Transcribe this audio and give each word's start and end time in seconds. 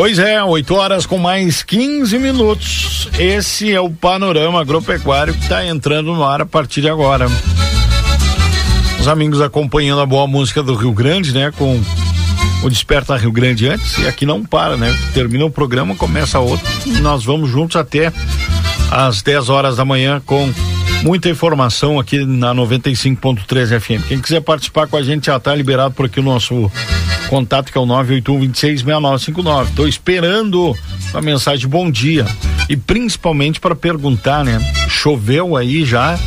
Pois 0.00 0.16
é, 0.20 0.40
8 0.40 0.74
horas 0.76 1.06
com 1.06 1.18
mais 1.18 1.60
15 1.64 2.20
minutos. 2.20 3.08
Esse 3.18 3.74
é 3.74 3.80
o 3.80 3.90
panorama 3.90 4.60
agropecuário 4.60 5.34
que 5.34 5.42
está 5.42 5.66
entrando 5.66 6.14
no 6.14 6.22
ar 6.22 6.40
a 6.40 6.46
partir 6.46 6.82
de 6.82 6.88
agora. 6.88 7.26
Os 9.00 9.08
amigos 9.08 9.40
acompanhando 9.40 10.00
a 10.00 10.06
boa 10.06 10.24
música 10.28 10.62
do 10.62 10.76
Rio 10.76 10.92
Grande, 10.92 11.34
né? 11.34 11.50
Com 11.50 11.82
o 12.62 12.70
Desperta 12.70 13.16
Rio 13.16 13.32
Grande 13.32 13.68
antes, 13.68 13.98
e 13.98 14.06
aqui 14.06 14.24
não 14.24 14.44
para, 14.44 14.76
né? 14.76 14.96
Termina 15.12 15.44
o 15.44 15.50
programa, 15.50 15.96
começa 15.96 16.38
outro. 16.38 16.64
nós 17.02 17.24
vamos 17.24 17.50
juntos 17.50 17.74
até 17.74 18.12
às 18.92 19.20
10 19.20 19.48
horas 19.48 19.78
da 19.78 19.84
manhã 19.84 20.22
com 20.24 20.48
muita 21.02 21.28
informação 21.28 21.98
aqui 21.98 22.24
na 22.24 22.54
95.3 22.54 23.80
FM. 23.80 24.06
Quem 24.06 24.20
quiser 24.20 24.40
participar 24.40 24.86
com 24.86 24.96
a 24.96 25.02
gente 25.02 25.26
já 25.26 25.36
está 25.36 25.54
liberado 25.54 25.94
por 25.94 26.06
aqui 26.06 26.20
o 26.20 26.22
nosso 26.22 26.70
Contato 27.28 27.70
que 27.70 27.76
é 27.76 27.80
o 27.80 27.86
981266959. 27.86 29.68
Estou 29.68 29.86
esperando 29.86 30.74
a 31.12 31.20
mensagem 31.20 31.68
bom 31.68 31.90
dia 31.90 32.24
e 32.70 32.76
principalmente 32.76 33.60
para 33.60 33.76
perguntar, 33.76 34.42
né? 34.44 34.58
Choveu 34.88 35.54
aí 35.54 35.84
já? 35.84 36.18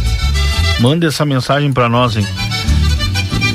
Manda 0.79 1.07
essa 1.07 1.25
mensagem 1.25 1.73
para 1.73 1.89
nós, 1.89 2.15
hein? 2.15 2.25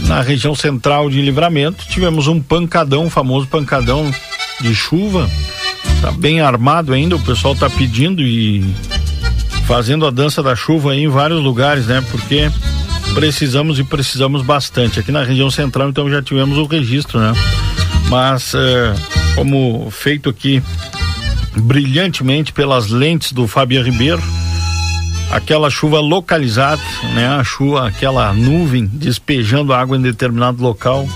Na 0.08 0.20
região 0.23 0.56
central 0.56 1.08
de 1.08 1.23
Livramento 1.23 1.86
tivemos 1.86 2.27
um 2.27 2.41
pancadão, 2.41 3.08
famoso 3.08 3.47
pancadão 3.47 4.12
de 4.61 4.75
chuva. 4.75 5.30
Tá 6.01 6.11
bem 6.11 6.41
armado 6.41 6.92
ainda, 6.92 7.14
o 7.14 7.23
pessoal 7.23 7.55
tá 7.55 7.70
pedindo 7.70 8.23
e 8.23 8.64
fazendo 9.67 10.06
a 10.06 10.11
dança 10.11 10.42
da 10.42 10.55
chuva 10.55 10.95
em 10.95 11.09
vários 11.09 11.42
lugares, 11.42 11.86
né? 11.86 12.03
Porque 12.11 12.50
precisamos 13.14 13.78
e 13.78 13.84
precisamos 13.84 14.42
bastante. 14.42 15.00
Aqui 15.00 15.11
na 15.11 15.23
região 15.23 15.50
central, 15.50 15.89
então, 15.89 16.08
já 16.08 16.23
tivemos 16.23 16.56
o 16.56 16.67
registro, 16.67 17.19
né? 17.19 17.33
Mas, 18.08 18.55
é, 18.55 18.95
como 19.34 19.91
feito 19.91 20.31
aqui 20.31 20.62
brilhantemente 21.56 22.53
pelas 22.53 22.89
lentes 22.89 23.33
do 23.33 23.48
Fabiano 23.48 23.86
Ribeiro, 23.86 24.23
aquela 25.31 25.69
chuva 25.69 26.01
localizada, 26.01 26.83
né? 27.14 27.27
A 27.27 27.42
chuva, 27.42 27.89
aquela 27.89 28.33
nuvem 28.33 28.86
despejando 28.86 29.73
água 29.73 29.97
em 29.97 30.03
determinado 30.03 30.62
local, 30.62 31.08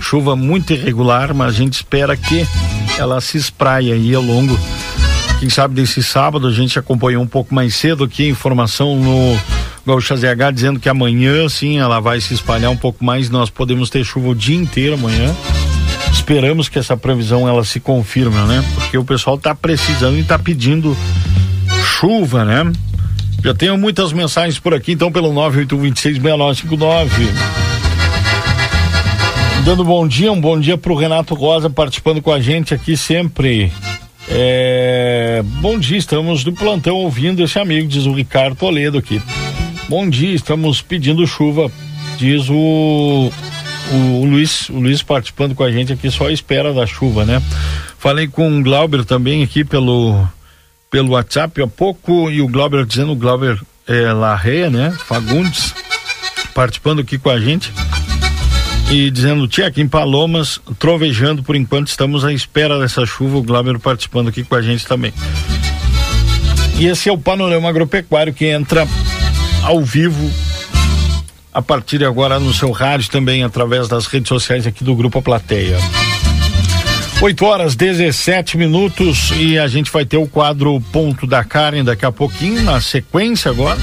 chuva 0.00 0.34
muito 0.34 0.72
irregular, 0.72 1.34
mas 1.34 1.48
a 1.48 1.52
gente 1.52 1.74
espera 1.74 2.16
que 2.16 2.46
ela 2.98 3.20
se 3.20 3.36
espraie 3.36 3.92
aí 3.92 4.14
ao 4.14 4.22
longo, 4.22 4.58
quem 5.38 5.48
sabe 5.48 5.74
desse 5.74 6.02
sábado, 6.02 6.48
a 6.48 6.52
gente 6.52 6.78
acompanhou 6.78 7.22
um 7.22 7.26
pouco 7.26 7.54
mais 7.54 7.74
cedo 7.74 8.02
aqui 8.04 8.24
a 8.24 8.28
informação 8.28 8.96
no 8.96 9.38
Gaúcha 9.86 10.16
ZH 10.16 10.52
dizendo 10.52 10.80
que 10.80 10.88
amanhã 10.88 11.48
sim 11.48 11.78
ela 11.78 12.00
vai 12.00 12.20
se 12.20 12.34
espalhar 12.34 12.70
um 12.70 12.76
pouco 12.76 13.04
mais, 13.04 13.30
nós 13.30 13.48
podemos 13.48 13.88
ter 13.88 14.04
chuva 14.04 14.30
o 14.30 14.34
dia 14.34 14.56
inteiro 14.56 14.94
amanhã. 14.94 15.34
Esperamos 16.12 16.68
que 16.68 16.78
essa 16.78 16.96
previsão 16.96 17.48
ela 17.48 17.64
se 17.64 17.78
confirme, 17.78 18.36
né? 18.48 18.64
Porque 18.74 18.98
o 18.98 19.04
pessoal 19.04 19.36
está 19.36 19.54
precisando 19.54 20.16
e 20.16 20.20
está 20.20 20.38
pedindo 20.38 20.96
chuva, 21.84 22.44
né? 22.44 22.70
Já 23.42 23.54
tenho 23.54 23.78
muitas 23.78 24.12
mensagens 24.12 24.58
por 24.58 24.74
aqui, 24.74 24.92
então 24.92 25.12
pelo 25.12 25.32
981266959. 25.32 27.08
Dando 29.64 29.84
bom 29.84 30.08
dia, 30.08 30.32
um 30.32 30.40
bom 30.40 30.58
dia 30.58 30.76
para 30.76 30.92
o 30.92 30.96
Renato 30.96 31.34
Rosa 31.34 31.70
participando 31.70 32.20
com 32.20 32.32
a 32.32 32.40
gente 32.40 32.74
aqui 32.74 32.96
sempre. 32.96 33.72
É... 34.30 35.42
Bom 35.60 35.78
dia, 35.78 35.96
estamos 35.96 36.44
do 36.44 36.52
plantão 36.52 36.96
ouvindo 36.96 37.42
esse 37.42 37.58
amigo, 37.58 37.88
diz 37.88 38.06
o 38.06 38.12
Ricardo 38.12 38.56
Toledo 38.56 38.98
aqui. 38.98 39.20
Bom 39.88 40.08
dia, 40.08 40.34
estamos 40.34 40.82
pedindo 40.82 41.26
chuva, 41.26 41.70
diz 42.18 42.48
o, 42.50 43.32
o, 43.92 44.24
Luiz, 44.24 44.68
o 44.68 44.78
Luiz 44.78 45.02
participando 45.02 45.54
com 45.54 45.64
a 45.64 45.72
gente 45.72 45.92
aqui, 45.92 46.10
só 46.10 46.28
espera 46.28 46.74
da 46.74 46.86
chuva, 46.86 47.24
né? 47.24 47.42
Falei 47.98 48.28
com 48.28 48.58
o 48.58 48.62
Glauber 48.62 49.04
também 49.04 49.42
aqui 49.42 49.64
pelo, 49.64 50.26
pelo 50.90 51.12
WhatsApp 51.12 51.62
há 51.62 51.66
pouco, 51.66 52.30
e 52.30 52.42
o 52.42 52.48
Glauber 52.48 52.84
dizendo, 52.84 53.12
o 53.12 53.16
Glauber 53.16 53.58
é, 53.86 54.12
Larreia, 54.12 54.68
né? 54.68 54.96
Fagundes, 55.06 55.74
participando 56.54 57.00
aqui 57.00 57.18
com 57.18 57.30
a 57.30 57.40
gente 57.40 57.72
e 58.90 59.10
dizendo, 59.10 59.46
tia, 59.46 59.66
aqui 59.66 59.82
em 59.82 59.88
Palomas, 59.88 60.60
trovejando 60.78 61.42
por 61.42 61.54
enquanto, 61.54 61.88
estamos 61.88 62.24
à 62.24 62.32
espera 62.32 62.78
dessa 62.78 63.04
chuva, 63.04 63.36
o 63.36 63.42
Glauber 63.42 63.78
participando 63.78 64.28
aqui 64.28 64.42
com 64.42 64.54
a 64.54 64.62
gente 64.62 64.86
também. 64.86 65.12
E 66.78 66.86
esse 66.86 67.08
é 67.08 67.12
o 67.12 67.18
panorama 67.18 67.68
agropecuário 67.68 68.32
que 68.32 68.46
entra 68.46 68.86
ao 69.62 69.82
vivo 69.82 70.30
a 71.52 71.60
partir 71.60 71.98
de 71.98 72.04
agora 72.04 72.38
no 72.38 72.54
seu 72.54 72.70
rádio 72.70 73.10
também 73.10 73.42
através 73.42 73.88
das 73.88 74.06
redes 74.06 74.28
sociais 74.28 74.66
aqui 74.66 74.84
do 74.84 74.94
Grupo 74.94 75.20
Plateia. 75.20 75.76
8 77.20 77.44
horas 77.44 77.74
17 77.74 78.56
minutos 78.56 79.32
e 79.36 79.58
a 79.58 79.66
gente 79.66 79.90
vai 79.90 80.04
ter 80.04 80.16
o 80.16 80.26
quadro 80.26 80.80
Ponto 80.92 81.26
da 81.26 81.42
Carne 81.42 81.82
daqui 81.82 82.06
a 82.06 82.12
pouquinho, 82.12 82.62
na 82.62 82.80
sequência 82.80 83.50
agora. 83.50 83.78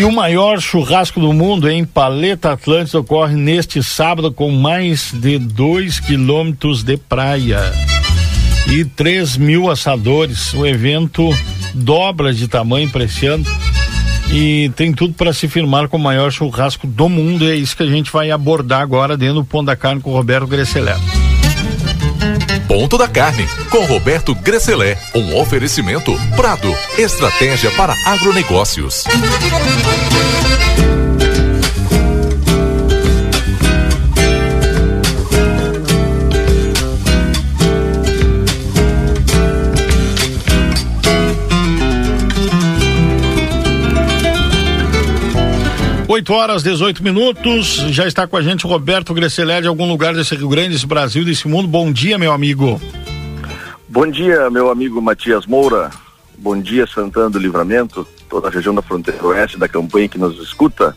E 0.00 0.04
o 0.04 0.10
maior 0.10 0.58
churrasco 0.62 1.20
do 1.20 1.30
mundo 1.30 1.68
em 1.68 1.84
Paleta 1.84 2.52
Atlântica 2.52 2.98
ocorre 2.98 3.36
neste 3.36 3.82
sábado 3.82 4.32
com 4.32 4.50
mais 4.50 5.12
de 5.12 5.38
2 5.38 6.00
quilômetros 6.00 6.82
de 6.82 6.96
praia 6.96 7.60
e 8.66 8.82
3 8.82 9.36
mil 9.36 9.70
assadores. 9.70 10.54
O 10.54 10.64
evento 10.64 11.28
dobra 11.74 12.32
de 12.32 12.48
tamanho 12.48 12.88
para 12.88 13.04
esse 13.04 13.26
ano 13.26 13.44
e 14.32 14.70
tem 14.74 14.90
tudo 14.90 15.12
para 15.12 15.34
se 15.34 15.46
firmar 15.46 15.86
com 15.86 15.98
o 15.98 16.00
maior 16.00 16.32
churrasco 16.32 16.86
do 16.86 17.06
mundo. 17.06 17.44
E 17.44 17.50
é 17.50 17.54
isso 17.54 17.76
que 17.76 17.82
a 17.82 17.86
gente 17.86 18.10
vai 18.10 18.30
abordar 18.30 18.80
agora 18.80 19.18
dentro 19.18 19.34
do 19.34 19.44
Pão 19.44 19.62
da 19.62 19.76
Carne 19.76 20.00
com 20.00 20.12
o 20.12 20.14
Roberto 20.14 20.46
Gresselé. 20.46 20.96
Ponto 22.70 22.96
da 22.96 23.08
Carne, 23.08 23.48
com 23.68 23.84
Roberto 23.84 24.32
Gresselé. 24.32 24.96
Um 25.12 25.36
oferecimento 25.36 26.14
Prado, 26.36 26.72
estratégia 26.96 27.68
para 27.72 27.96
agronegócios. 28.06 29.02
8 46.10 46.32
horas, 46.34 46.64
18 46.64 47.04
minutos. 47.04 47.76
Já 47.90 48.04
está 48.04 48.26
com 48.26 48.36
a 48.36 48.42
gente 48.42 48.66
o 48.66 48.68
Roberto 48.68 49.14
Gresselé 49.14 49.60
de 49.60 49.68
algum 49.68 49.88
lugar 49.88 50.12
desse 50.12 50.34
Rio 50.34 50.48
Grande, 50.48 50.70
desse 50.70 50.84
Brasil, 50.84 51.24
desse 51.24 51.46
mundo. 51.46 51.68
Bom 51.68 51.92
dia, 51.92 52.18
meu 52.18 52.32
amigo. 52.32 52.80
Bom 53.88 54.10
dia, 54.10 54.50
meu 54.50 54.72
amigo 54.72 55.00
Matias 55.00 55.46
Moura. 55.46 55.88
Bom 56.36 56.60
dia, 56.60 56.84
Santana 56.84 57.30
do 57.30 57.38
Livramento, 57.38 58.04
toda 58.28 58.48
a 58.48 58.50
região 58.50 58.74
da 58.74 58.82
fronteira 58.82 59.24
oeste 59.24 59.56
da 59.56 59.68
campanha 59.68 60.08
que 60.08 60.18
nos 60.18 60.36
escuta. 60.42 60.96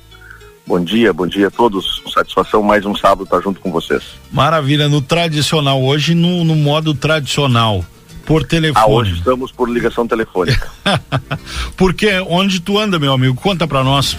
Bom 0.66 0.84
dia, 0.84 1.13
bom 1.13 1.28
dia 1.28 1.49
a 1.49 1.52
todos. 1.52 2.02
Satisfação 2.11 2.64
mais 2.64 2.84
um 2.84 2.96
sábado 2.96 3.26
estar 3.26 3.40
junto 3.40 3.61
com 3.61 3.72
vocês. 3.72 4.02
Maravilha, 4.32 4.90
no 4.90 4.99
tradicional, 4.99 5.79
hoje 5.84 6.16
no, 6.16 6.43
no 6.43 6.55
modo 6.55 6.96
tradicional, 6.96 7.85
por 8.26 8.43
telefone. 8.43 8.84
Ah, 8.84 8.90
hoje 8.90 9.14
estamos 9.14 9.52
por 9.52 9.70
ligação 9.70 10.08
telefônica. 10.08 10.72
Porque 11.78 12.20
onde 12.28 12.59
tu 12.59 12.79
anda, 12.79 12.97
meu 12.97 13.14
amigo? 13.14 13.35
Conta 13.35 13.67
para 13.67 13.84
nós. 13.84 14.17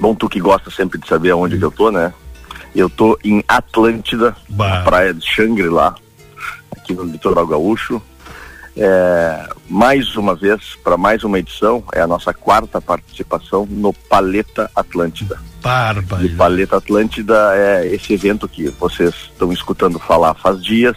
Bom, 0.00 0.14
tu 0.14 0.30
que 0.30 0.40
gosta 0.40 0.70
sempre 0.70 0.98
de 0.98 1.06
saber 1.06 1.30
aonde 1.30 1.58
que 1.58 1.64
eu 1.64 1.70
tô, 1.70 1.90
né? 1.90 2.12
Eu 2.74 2.88
tô 2.88 3.18
em 3.22 3.44
Atlântida, 3.46 4.34
praia 4.82 5.12
de 5.12 5.26
Xangri-Lá, 5.26 5.94
aqui 6.74 6.94
no 6.94 7.04
litoral 7.04 7.46
gaúcho. 7.46 8.00
É, 8.74 9.48
mais 9.68 10.16
uma 10.16 10.34
vez, 10.34 10.78
para 10.82 10.96
mais 10.96 11.22
uma 11.22 11.38
edição, 11.38 11.84
é 11.92 12.00
a 12.00 12.06
nossa 12.06 12.32
quarta 12.32 12.80
participação 12.80 13.66
no 13.68 13.92
Paleta 13.92 14.70
Atlântida. 14.74 15.38
Barba. 15.60 16.24
E 16.24 16.30
Paleta 16.30 16.78
Atlântida 16.78 17.54
é 17.54 17.94
esse 17.94 18.14
evento 18.14 18.48
que 18.48 18.70
vocês 18.70 19.14
estão 19.30 19.52
escutando 19.52 19.98
falar 19.98 20.32
faz 20.32 20.64
dias. 20.64 20.96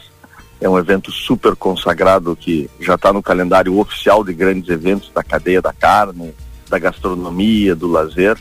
É 0.61 0.69
um 0.69 0.79
evento 0.79 1.11
super 1.11 1.57
consagrado 1.57 2.37
que 2.37 2.69
já 2.79 2.95
está 2.95 3.11
no 3.11 3.21
calendário 3.21 3.77
oficial 3.77 4.23
de 4.23 4.33
grandes 4.33 4.69
eventos 4.69 5.11
da 5.13 5.21
cadeia 5.21 5.61
da 5.61 5.73
carne, 5.73 6.33
da 6.69 6.79
gastronomia, 6.79 7.75
do 7.75 7.87
lazer 7.87 8.37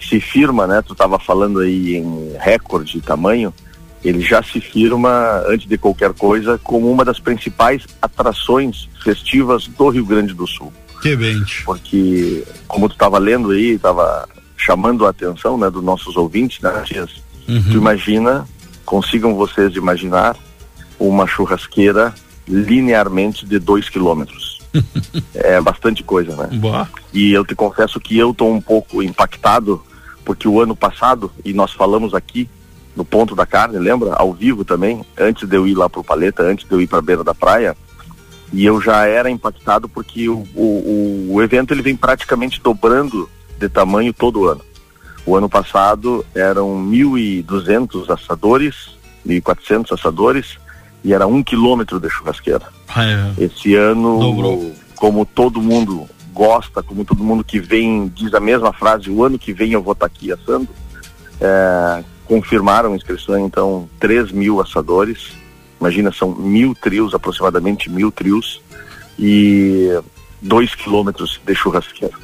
se 0.00 0.20
firma, 0.20 0.66
né? 0.66 0.82
Tu 0.82 0.92
estava 0.92 1.18
falando 1.18 1.60
aí 1.60 1.96
em 1.96 2.32
recorde 2.38 2.92
de 2.92 3.00
tamanho, 3.00 3.52
ele 4.04 4.20
já 4.20 4.42
se 4.42 4.60
firma, 4.60 5.42
antes 5.46 5.68
de 5.68 5.76
qualquer 5.76 6.12
coisa, 6.12 6.58
como 6.62 6.90
uma 6.90 7.04
das 7.04 7.18
principais 7.18 7.84
atrações 8.00 8.88
festivas 9.02 9.66
do 9.66 9.88
Rio 9.88 10.04
Grande 10.04 10.32
do 10.32 10.46
Sul. 10.46 10.72
Que 11.02 11.16
bem. 11.16 11.42
Porque, 11.64 12.44
como 12.66 12.88
tu 12.88 12.92
estava 12.92 13.18
lendo 13.18 13.50
aí, 13.50 13.72
estava 13.72 14.28
chamando 14.56 15.06
a 15.06 15.10
atenção 15.10 15.58
né, 15.58 15.70
dos 15.70 15.82
nossos 15.82 16.16
ouvintes, 16.16 16.60
né, 16.60 16.82
Tias? 16.84 17.10
Uhum. 17.48 17.62
Tu 17.62 17.76
imagina, 17.76 18.46
consigam 18.84 19.34
vocês 19.34 19.74
imaginar, 19.76 20.36
uma 20.98 21.26
churrasqueira 21.26 22.14
linearmente 22.48 23.44
de 23.44 23.58
dois 23.58 23.88
quilômetros. 23.88 24.55
É 25.34 25.60
bastante 25.60 26.02
coisa, 26.02 26.34
né? 26.36 26.56
Boa. 26.58 26.88
E 27.12 27.32
eu 27.32 27.44
te 27.44 27.54
confesso 27.54 28.00
que 28.00 28.18
eu 28.18 28.30
estou 28.30 28.52
um 28.52 28.60
pouco 28.60 29.02
impactado, 29.02 29.82
porque 30.24 30.48
o 30.48 30.60
ano 30.60 30.76
passado, 30.76 31.30
e 31.44 31.52
nós 31.52 31.72
falamos 31.72 32.14
aqui 32.14 32.48
no 32.94 33.04
ponto 33.04 33.34
da 33.34 33.44
carne, 33.44 33.78
lembra? 33.78 34.14
Ao 34.14 34.32
vivo 34.32 34.64
também, 34.64 35.04
antes 35.18 35.48
de 35.48 35.56
eu 35.56 35.66
ir 35.66 35.74
lá 35.74 35.88
pro 35.88 36.02
Paleta, 36.02 36.42
antes 36.42 36.66
de 36.66 36.74
eu 36.74 36.80
ir 36.80 36.86
para 36.86 36.98
a 36.98 37.02
beira 37.02 37.22
da 37.22 37.34
praia, 37.34 37.76
e 38.52 38.64
eu 38.64 38.80
já 38.80 39.06
era 39.06 39.30
impactado 39.30 39.88
porque 39.88 40.28
o, 40.28 40.46
o, 40.54 41.28
o 41.30 41.42
evento 41.42 41.74
ele 41.74 41.82
vem 41.82 41.96
praticamente 41.96 42.60
dobrando 42.60 43.28
de 43.58 43.68
tamanho 43.68 44.12
todo 44.12 44.46
ano. 44.46 44.62
O 45.26 45.36
ano 45.36 45.48
passado 45.48 46.24
eram 46.34 46.88
1.200 46.88 48.08
assadores, 48.10 48.96
1.400 49.26 49.92
assadores, 49.92 50.58
e 51.06 51.14
era 51.14 51.24
um 51.24 51.40
quilômetro 51.40 52.00
de 52.00 52.10
churrasqueira. 52.10 52.66
Ah, 52.88 53.04
é. 53.06 53.44
Esse 53.44 53.76
ano, 53.76 54.18
Dobrou. 54.18 54.72
como 54.96 55.24
todo 55.24 55.62
mundo 55.62 56.08
gosta, 56.32 56.82
como 56.82 57.04
todo 57.04 57.22
mundo 57.22 57.44
que 57.44 57.60
vem 57.60 58.08
diz 58.08 58.34
a 58.34 58.40
mesma 58.40 58.72
frase, 58.72 59.08
o 59.08 59.22
ano 59.22 59.38
que 59.38 59.52
vem 59.52 59.70
eu 59.70 59.80
vou 59.80 59.92
estar 59.92 60.08
tá 60.08 60.12
aqui 60.12 60.32
assando, 60.32 60.66
é, 61.40 62.02
confirmaram 62.24 62.96
inscrições, 62.96 63.44
então, 63.44 63.88
3 64.00 64.32
mil 64.32 64.60
assadores, 64.60 65.30
imagina, 65.80 66.12
são 66.12 66.34
mil 66.34 66.74
trios, 66.74 67.14
aproximadamente 67.14 67.88
mil 67.88 68.10
trios, 68.10 68.60
e 69.16 69.88
dois 70.42 70.74
quilômetros 70.74 71.40
de 71.46 71.54
churrasqueira. 71.54 72.14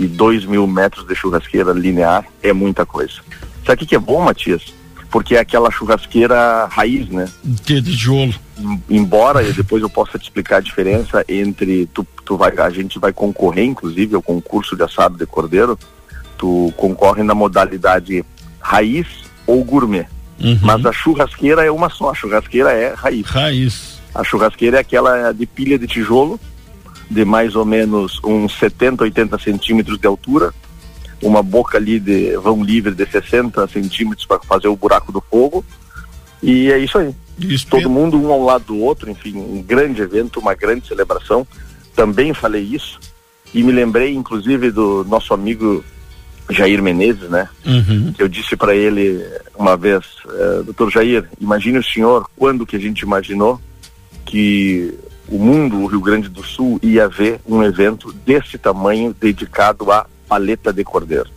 E 0.00 0.06
dois 0.08 0.44
mil 0.44 0.66
metros 0.66 1.06
de 1.06 1.14
churrasqueira 1.14 1.72
linear 1.72 2.26
é 2.42 2.52
muita 2.52 2.84
coisa. 2.84 3.20
Sabe 3.64 3.84
o 3.84 3.86
que 3.86 3.94
é 3.94 4.00
bom, 4.00 4.20
Matias? 4.24 4.74
Porque 5.12 5.36
é 5.36 5.40
aquela 5.40 5.70
churrasqueira 5.70 6.64
raiz, 6.66 7.08
né? 7.08 7.28
De 7.44 7.82
tijolo. 7.82 8.34
Embora 8.88 9.42
e 9.42 9.52
depois 9.52 9.82
eu 9.82 9.90
possa 9.90 10.18
te 10.18 10.22
explicar 10.22 10.56
a 10.56 10.60
diferença 10.60 11.24
entre 11.28 11.86
tu, 11.86 12.06
tu 12.24 12.36
vai, 12.36 12.50
a 12.58 12.70
gente 12.70 12.98
vai 12.98 13.12
concorrer, 13.12 13.64
inclusive, 13.64 14.14
ao 14.14 14.22
concurso 14.22 14.74
de 14.74 14.82
assado 14.82 15.18
de 15.18 15.26
cordeiro, 15.26 15.78
tu 16.38 16.72
concorre 16.76 17.22
na 17.22 17.34
modalidade 17.34 18.24
raiz 18.58 19.06
ou 19.46 19.62
gourmet. 19.62 20.06
Uhum. 20.40 20.58
Mas 20.62 20.84
a 20.86 20.92
churrasqueira 20.92 21.64
é 21.64 21.70
uma 21.70 21.90
só, 21.90 22.10
a 22.10 22.14
churrasqueira 22.14 22.72
é 22.72 22.94
raiz. 22.94 23.26
Raiz. 23.26 24.00
A 24.14 24.24
churrasqueira 24.24 24.78
é 24.78 24.80
aquela 24.80 25.32
de 25.32 25.46
pilha 25.46 25.78
de 25.78 25.86
tijolo, 25.86 26.40
de 27.10 27.24
mais 27.24 27.54
ou 27.54 27.64
menos 27.64 28.18
uns 28.24 28.58
70, 28.58 29.04
80 29.04 29.38
centímetros 29.38 29.98
de 29.98 30.06
altura, 30.06 30.52
uma 31.22 31.42
boca 31.42 31.78
ali 31.78 32.00
de 32.00 32.36
vão 32.36 32.62
livre 32.62 32.94
de 32.94 33.06
60 33.06 33.66
centímetros 33.68 34.26
para 34.26 34.40
fazer 34.40 34.68
o 34.68 34.76
buraco 34.76 35.12
do 35.12 35.20
fogo. 35.20 35.64
E 36.42 36.70
é 36.72 36.78
isso 36.78 36.98
aí. 36.98 37.14
Isso 37.38 37.66
Todo 37.68 37.88
mundo 37.88 38.20
um 38.20 38.30
ao 38.30 38.42
lado 38.42 38.64
do 38.66 38.78
outro, 38.78 39.10
enfim, 39.10 39.36
um 39.36 39.62
grande 39.62 40.02
evento, 40.02 40.40
uma 40.40 40.54
grande 40.54 40.86
celebração. 40.86 41.46
Também 41.94 42.34
falei 42.34 42.62
isso 42.62 42.98
e 43.54 43.62
me 43.62 43.72
lembrei, 43.72 44.14
inclusive, 44.14 44.70
do 44.70 45.04
nosso 45.04 45.32
amigo 45.32 45.84
Jair 46.50 46.82
Menezes, 46.82 47.28
né? 47.30 47.48
Uhum. 47.64 48.12
Que 48.12 48.22
eu 48.22 48.28
disse 48.28 48.56
para 48.56 48.74
ele 48.74 49.24
uma 49.54 49.76
vez, 49.76 50.04
eh, 50.28 50.62
doutor 50.64 50.90
Jair, 50.90 51.28
imagine 51.40 51.78
o 51.78 51.84
senhor 51.84 52.28
quando 52.36 52.66
que 52.66 52.76
a 52.76 52.80
gente 52.80 53.00
imaginou 53.00 53.60
que 54.24 54.92
o 55.28 55.38
mundo, 55.38 55.78
o 55.78 55.86
Rio 55.86 56.00
Grande 56.00 56.28
do 56.28 56.42
Sul, 56.42 56.78
ia 56.82 57.08
ver 57.08 57.40
um 57.46 57.62
evento 57.62 58.12
desse 58.26 58.58
tamanho 58.58 59.14
dedicado 59.18 59.90
à 59.90 60.06
paleta 60.32 60.72
de 60.72 60.82
cordeiro. 60.82 61.28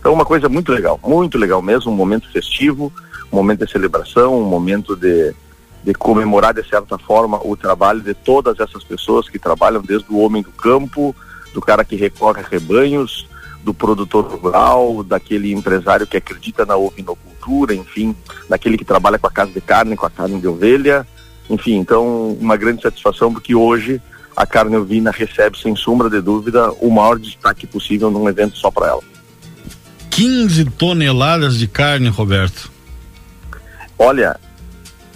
Então, 0.00 0.14
uma 0.14 0.24
coisa 0.24 0.48
muito 0.48 0.72
legal, 0.72 0.98
muito 1.04 1.36
legal 1.36 1.60
mesmo, 1.60 1.92
um 1.92 1.94
momento 1.94 2.32
festivo, 2.32 2.90
um 3.30 3.36
momento 3.36 3.66
de 3.66 3.70
celebração, 3.70 4.40
um 4.40 4.48
momento 4.48 4.96
de, 4.96 5.34
de 5.84 5.92
comemorar, 5.92 6.54
de 6.54 6.66
certa 6.66 6.96
forma, 6.96 7.38
o 7.44 7.54
trabalho 7.54 8.00
de 8.00 8.14
todas 8.14 8.58
essas 8.58 8.82
pessoas 8.82 9.28
que 9.28 9.38
trabalham, 9.38 9.82
desde 9.82 10.10
o 10.10 10.18
homem 10.18 10.42
do 10.42 10.50
campo, 10.50 11.14
do 11.52 11.60
cara 11.60 11.84
que 11.84 11.94
recorre 11.94 12.42
rebanhos, 12.50 13.28
do 13.62 13.74
produtor 13.74 14.24
rural, 14.24 15.02
daquele 15.02 15.52
empresário 15.52 16.06
que 16.06 16.16
acredita 16.16 16.64
na 16.64 16.74
ovinocultura, 16.74 17.74
enfim, 17.74 18.16
daquele 18.48 18.78
que 18.78 18.84
trabalha 18.84 19.18
com 19.18 19.26
a 19.26 19.30
casa 19.30 19.52
de 19.52 19.60
carne, 19.60 19.94
com 19.94 20.06
a 20.06 20.10
carne 20.10 20.40
de 20.40 20.48
ovelha, 20.48 21.06
enfim, 21.50 21.74
então 21.74 22.32
uma 22.40 22.56
grande 22.56 22.80
satisfação 22.80 23.30
porque 23.30 23.54
hoje 23.54 24.00
a 24.38 24.46
carne 24.46 24.76
ovina 24.76 25.10
recebe, 25.10 25.58
sem 25.58 25.74
sombra 25.74 26.08
de 26.08 26.20
dúvida, 26.20 26.70
o 26.80 26.88
maior 26.92 27.18
destaque 27.18 27.66
possível 27.66 28.08
num 28.08 28.28
evento 28.28 28.56
só 28.56 28.70
para 28.70 28.86
ela. 28.86 29.02
15 30.10 30.64
toneladas 30.66 31.58
de 31.58 31.66
carne, 31.66 32.08
Roberto. 32.08 32.70
Olha, 33.98 34.38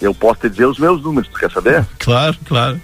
eu 0.01 0.13
posso 0.13 0.41
te 0.41 0.49
dizer 0.49 0.65
os 0.65 0.77
meus 0.77 1.01
números, 1.01 1.29
tu 1.29 1.39
quer 1.39 1.49
saber? 1.49 1.87
Claro, 1.99 2.35
claro. 2.43 2.81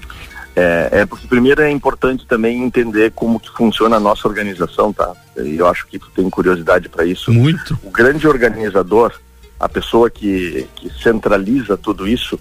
É, 0.55 0.89
é 1.01 1.05
porque 1.05 1.27
primeiro 1.27 1.61
é 1.61 1.69
importante 1.69 2.25
também 2.25 2.63
entender 2.63 3.11
como 3.11 3.37
que 3.37 3.49
funciona 3.49 3.97
a 3.97 3.99
nossa 3.99 4.25
organização, 4.25 4.93
tá? 4.93 5.11
E 5.35 5.57
eu 5.57 5.67
acho 5.67 5.87
que 5.87 5.99
tu 5.99 6.09
tem 6.11 6.29
curiosidade 6.29 6.87
para 6.87 7.03
isso. 7.03 7.33
Muito. 7.33 7.77
O 7.83 7.91
grande 7.91 8.25
organizador, 8.25 9.11
a 9.59 9.67
pessoa 9.67 10.09
que, 10.09 10.65
que 10.77 10.89
centraliza 11.03 11.75
tudo 11.75 12.07
isso, 12.07 12.39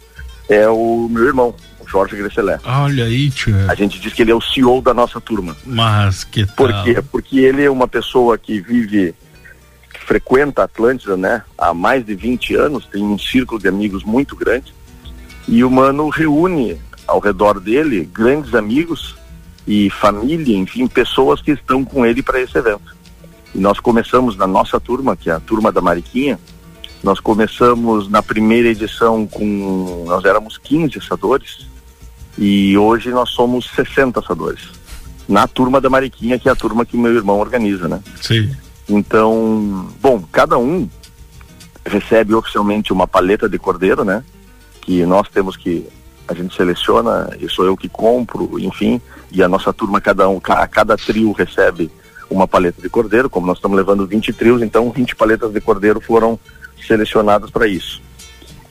é 0.48 0.68
o 0.68 1.08
meu 1.10 1.24
irmão, 1.24 1.52
Jorge 1.88 2.16
Gresselé. 2.16 2.60
Olha 2.64 3.04
aí, 3.04 3.30
tio. 3.30 3.54
A 3.68 3.74
gente 3.74 3.98
diz 3.98 4.12
que 4.12 4.22
ele 4.22 4.30
é 4.30 4.34
o 4.34 4.40
CEO 4.40 4.82
da 4.82 4.92
nossa 4.92 5.20
turma. 5.20 5.56
Mas 5.64 6.24
que 6.24 6.44
tal? 6.44 6.54
Por 6.54 6.84
quê? 6.84 7.02
Porque 7.10 7.38
ele 7.38 7.64
é 7.64 7.70
uma 7.70 7.88
pessoa 7.88 8.36
que 8.36 8.60
vive, 8.60 9.14
que 9.92 10.00
frequenta 10.04 10.62
a 10.62 10.64
Atlântida, 10.66 11.16
né? 11.16 11.42
Há 11.56 11.72
mais 11.72 12.04
de 12.04 12.14
20 12.14 12.54
anos, 12.54 12.86
tem 12.86 13.02
um 13.02 13.18
círculo 13.18 13.60
de 13.60 13.68
amigos 13.68 14.04
muito 14.04 14.36
grande. 14.36 14.74
E 15.46 15.64
o 15.64 15.70
mano 15.70 16.08
reúne 16.10 16.78
ao 17.06 17.20
redor 17.20 17.58
dele 17.58 18.08
grandes 18.12 18.54
amigos 18.54 19.16
e 19.66 19.88
família, 19.90 20.56
enfim, 20.56 20.86
pessoas 20.86 21.40
que 21.40 21.52
estão 21.52 21.84
com 21.84 22.04
ele 22.04 22.22
para 22.22 22.40
esse 22.40 22.56
evento. 22.56 22.96
E 23.54 23.58
nós 23.58 23.80
começamos 23.80 24.36
na 24.36 24.46
nossa 24.46 24.78
turma, 24.78 25.16
que 25.16 25.30
é 25.30 25.32
a 25.32 25.40
turma 25.40 25.72
da 25.72 25.80
Mariquinha, 25.80 26.38
nós 27.02 27.20
começamos 27.20 28.08
na 28.08 28.22
primeira 28.22 28.68
edição 28.68 29.26
com. 29.26 30.04
Nós 30.06 30.24
éramos 30.24 30.58
15 30.58 30.98
assadores 30.98 31.67
e 32.38 32.78
hoje 32.78 33.10
nós 33.10 33.30
somos 33.30 33.68
60 33.74 34.20
assadores. 34.20 34.68
Na 35.28 35.46
turma 35.46 35.80
da 35.80 35.90
Mariquinha, 35.90 36.38
que 36.38 36.48
é 36.48 36.52
a 36.52 36.56
turma 36.56 36.86
que 36.86 36.96
meu 36.96 37.14
irmão 37.14 37.38
organiza, 37.38 37.88
né? 37.88 38.00
Sim. 38.22 38.50
Então, 38.88 39.90
bom, 40.00 40.22
cada 40.32 40.56
um 40.56 40.88
recebe 41.84 42.34
oficialmente 42.34 42.92
uma 42.92 43.06
paleta 43.06 43.48
de 43.48 43.58
cordeiro, 43.58 44.04
né? 44.04 44.24
Que 44.80 45.04
nós 45.04 45.28
temos 45.28 45.56
que 45.56 45.86
a 46.28 46.34
gente 46.34 46.54
seleciona, 46.54 47.36
e 47.40 47.48
sou 47.48 47.64
eu 47.64 47.76
que 47.76 47.88
compro, 47.88 48.58
enfim, 48.58 49.00
e 49.32 49.42
a 49.42 49.48
nossa 49.48 49.72
turma, 49.72 50.00
cada 50.00 50.28
um, 50.28 50.40
a 50.44 50.66
cada 50.66 50.96
trio 50.96 51.32
recebe 51.32 51.90
uma 52.30 52.46
paleta 52.46 52.80
de 52.80 52.88
cordeiro, 52.88 53.30
como 53.30 53.46
nós 53.46 53.56
estamos 53.56 53.76
levando 53.76 54.06
20 54.06 54.32
trios, 54.34 54.62
então 54.62 54.90
20 54.90 55.16
paletas 55.16 55.52
de 55.52 55.60
cordeiro 55.60 56.00
foram 56.00 56.38
selecionadas 56.86 57.50
para 57.50 57.66
isso. 57.66 58.00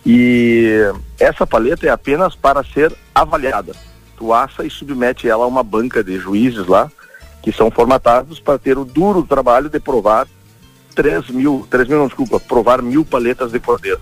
E 0.10 0.90
essa 1.20 1.46
paleta 1.46 1.86
é 1.86 1.90
apenas 1.90 2.34
para 2.34 2.64
ser 2.64 2.96
avaliada. 3.14 3.76
Tu 4.16 4.34
assa 4.34 4.66
e 4.66 4.70
submete 4.70 5.28
ela 5.28 5.44
a 5.44 5.48
uma 5.48 5.62
banca 5.62 6.02
de 6.02 6.18
juízes 6.18 6.66
lá, 6.66 6.90
que 7.44 7.52
são 7.52 7.70
formatados 7.70 8.40
para 8.40 8.58
ter 8.58 8.78
o 8.78 8.86
duro 8.86 9.24
trabalho 9.24 9.70
de 9.70 9.82
provar 9.82 10.26
3 10.96 11.30
mil, 11.32 11.68
3 11.70 11.90
mil 11.90 11.98
não, 11.98 12.08
desculpa, 12.08 12.40
provar 12.40 12.82
mil 12.82 13.04
paletas 13.04 13.52
de 13.52 13.60
cordeiro. 13.60 14.00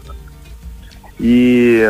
E 1.19 1.81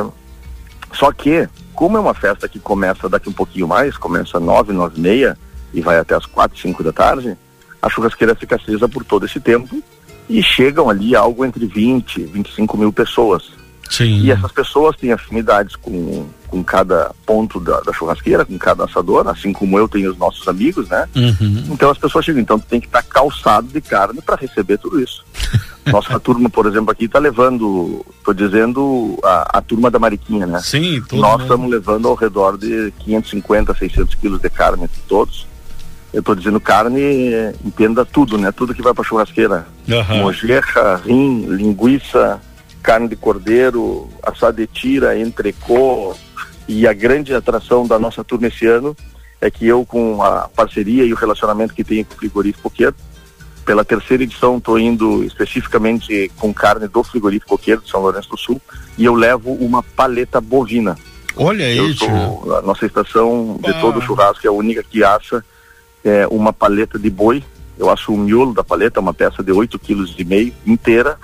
só 0.94 1.12
que, 1.12 1.50
como 1.74 1.98
é 1.98 2.00
uma 2.00 2.14
festa 2.14 2.48
que 2.48 2.58
começa 2.58 3.10
daqui 3.10 3.28
um 3.28 3.34
pouquinho 3.34 3.68
mais, 3.68 3.98
começa 3.98 4.40
nove, 4.40 4.72
nove 4.72 4.98
e 4.98 5.02
meia 5.02 5.38
e 5.74 5.82
vai 5.82 5.98
até 6.00 6.16
as 6.16 6.26
quatro, 6.26 6.58
cinco 6.58 6.82
da 6.82 6.94
tarde, 6.94 7.38
a 7.82 7.90
churrasqueira 7.90 8.34
fica 8.34 8.56
acesa 8.56 8.88
por 8.88 9.04
todo 9.04 9.26
esse 9.26 9.42
tempo 9.42 9.84
e 10.30 10.42
chegam 10.42 10.90
ali 10.90 11.18
algo 11.18 11.44
entre 11.44 11.68
20, 11.68 12.24
25 12.24 12.78
mil 12.78 12.94
pessoas. 12.94 13.65
Sim. 13.90 14.22
E 14.22 14.32
essas 14.32 14.52
pessoas 14.52 14.96
têm 14.96 15.12
afinidades 15.12 15.76
com, 15.76 16.28
com 16.48 16.64
cada 16.64 17.12
ponto 17.26 17.60
da, 17.60 17.80
da 17.82 17.94
churrasqueira, 17.94 18.46
com 18.46 18.58
cada 18.58 18.86
assador, 18.86 19.28
assim 19.28 19.54
como 19.54 19.78
eu 19.78 19.88
tenho 19.88 20.12
os 20.12 20.18
nossos 20.18 20.48
amigos, 20.48 20.90
né? 20.90 21.08
Uhum. 21.16 21.64
Então 21.72 21.90
as 21.90 21.98
pessoas 21.98 22.26
chegam, 22.26 22.42
então 22.42 22.60
tem 22.60 22.80
que 22.80 22.88
estar 22.88 23.04
calçado 23.04 23.68
de 23.68 23.82
carne 23.82 24.22
para 24.22 24.36
receber 24.36 24.78
tudo 24.78 25.00
isso. 25.00 25.24
Nossa 25.86 26.20
turma, 26.20 26.50
por 26.50 26.66
exemplo, 26.66 26.92
aqui 26.92 27.06
está 27.06 27.20
levando, 27.20 28.04
estou 28.18 28.34
dizendo, 28.34 29.20
a, 29.24 29.60
a, 29.60 29.62
turma 29.62 29.92
da 29.92 30.00
Mariquinha, 30.00 30.48
né? 30.48 30.60
Sim, 30.60 31.04
Nós 31.14 31.44
estamos 31.44 31.70
levando 31.70 32.08
ao 32.08 32.16
redor 32.16 32.58
de 32.58 32.92
550, 33.00 33.76
600 33.76 34.16
quilos 34.16 34.42
de 34.42 34.50
carne, 34.50 34.90
todos. 35.08 35.46
eu 36.12 36.22
estou 36.22 36.34
dizendo 36.34 36.60
carne, 36.60 37.00
entenda 37.64 38.04
tudo, 38.04 38.36
né? 38.36 38.52
Tudo 38.52 38.74
que 38.74 38.82
vai 38.82 38.96
para 38.96 39.04
churrasqueira. 39.04 39.68
Uhum. 39.88 40.18
Mojeca, 40.24 40.96
rim, 41.06 41.46
linguiça, 41.46 42.42
carne 42.86 43.08
de 43.08 43.16
cordeiro, 43.16 44.08
assado 44.22 44.58
de 44.58 44.68
tira, 44.68 45.18
entrecô. 45.20 46.16
E 46.68 46.88
a 46.88 46.94
grande 46.94 47.34
atração 47.34 47.88
da 47.88 47.98
nossa 47.98 48.24
turma 48.24 48.48
esse 48.48 48.68
ano 48.68 48.96
é 49.42 49.50
que 49.50 49.66
eu, 49.66 49.84
com 49.84 50.22
a 50.22 50.48
parceria 50.56 51.04
e 51.04 51.12
o 51.12 51.16
relacionamento 51.16 51.74
que 51.74 51.84
tenho 51.84 52.06
com 52.06 52.14
o 52.14 52.18
Frigorífico 52.18 52.70
Coqueiro, 52.70 52.96
pela 53.66 53.84
terceira 53.84 54.22
edição 54.22 54.58
estou 54.58 54.78
indo 54.78 55.24
especificamente 55.24 56.32
com 56.38 56.54
carne 56.54 56.88
do 56.88 57.04
Frigorífico 57.04 57.58
Coqueiro 57.58 57.82
de 57.82 57.90
São 57.90 58.02
Lourenço 58.02 58.30
do 58.30 58.38
Sul 58.38 58.62
e 58.96 59.04
eu 59.04 59.16
levo 59.16 59.54
uma 59.54 59.82
paleta 59.82 60.40
bovina. 60.40 60.96
Olha 61.36 61.66
aí, 61.66 61.80
A 62.58 62.62
nossa 62.62 62.86
estação 62.86 63.60
de 63.64 63.74
todo 63.82 63.98
o 63.98 64.02
churrasco 64.02 64.46
é 64.46 64.50
a 64.50 64.54
única 64.54 64.84
que 64.84 65.04
acha 65.04 65.44
é, 66.04 66.28
uma 66.28 66.54
paleta 66.54 67.00
de 67.00 67.10
boi. 67.10 67.44
Eu 67.78 67.90
acho 67.90 68.14
o 68.14 68.18
miolo 68.18 68.54
da 68.54 68.64
paleta, 68.64 69.00
uma 69.00 69.14
peça 69.14 69.42
de 69.44 69.52
8 69.52 69.80
quilos 69.80 70.14
e 70.18 70.24
meio 70.24 70.54
inteira. 70.66 71.18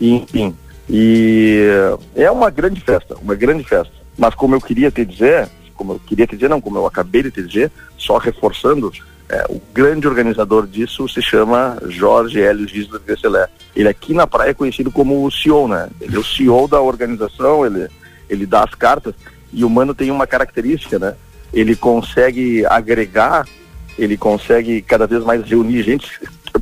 E, 0.00 0.14
enfim, 0.14 0.56
e 0.88 1.66
é 2.14 2.30
uma 2.30 2.50
grande 2.50 2.80
festa, 2.80 3.16
uma 3.20 3.34
grande 3.34 3.64
festa. 3.64 3.92
Mas 4.16 4.34
como 4.34 4.54
eu 4.54 4.60
queria 4.60 4.90
te 4.90 5.04
dizer, 5.04 5.48
como 5.74 5.94
eu 5.94 6.00
queria 6.00 6.26
te 6.26 6.36
dizer, 6.36 6.48
não, 6.48 6.60
como 6.60 6.78
eu 6.78 6.86
acabei 6.86 7.22
de 7.22 7.30
te 7.30 7.42
dizer, 7.42 7.70
só 7.96 8.18
reforçando, 8.18 8.92
é, 9.28 9.46
o 9.48 9.60
grande 9.72 10.06
organizador 10.06 10.66
disso 10.66 11.08
se 11.08 11.22
chama 11.22 11.78
Jorge 11.88 12.40
Hélio 12.40 12.68
Gisler 12.68 13.00
Gresselé. 13.00 13.48
Ele 13.74 13.88
aqui 13.88 14.12
na 14.12 14.26
praia 14.26 14.50
é 14.50 14.54
conhecido 14.54 14.90
como 14.90 15.24
o 15.24 15.30
CEO, 15.30 15.66
né? 15.66 15.88
Ele 16.00 16.14
é 16.14 16.18
o 16.18 16.24
CEO 16.24 16.68
da 16.68 16.80
organização, 16.80 17.64
ele, 17.64 17.88
ele 18.28 18.46
dá 18.46 18.62
as 18.62 18.74
cartas. 18.74 19.14
E 19.52 19.64
o 19.64 19.70
Mano 19.70 19.94
tem 19.94 20.10
uma 20.10 20.26
característica, 20.26 20.98
né? 20.98 21.14
Ele 21.52 21.74
consegue 21.74 22.66
agregar 22.66 23.46
ele 23.98 24.16
consegue 24.16 24.82
cada 24.82 25.06
vez 25.06 25.22
mais 25.24 25.42
reunir 25.44 25.82
gente. 25.82 26.20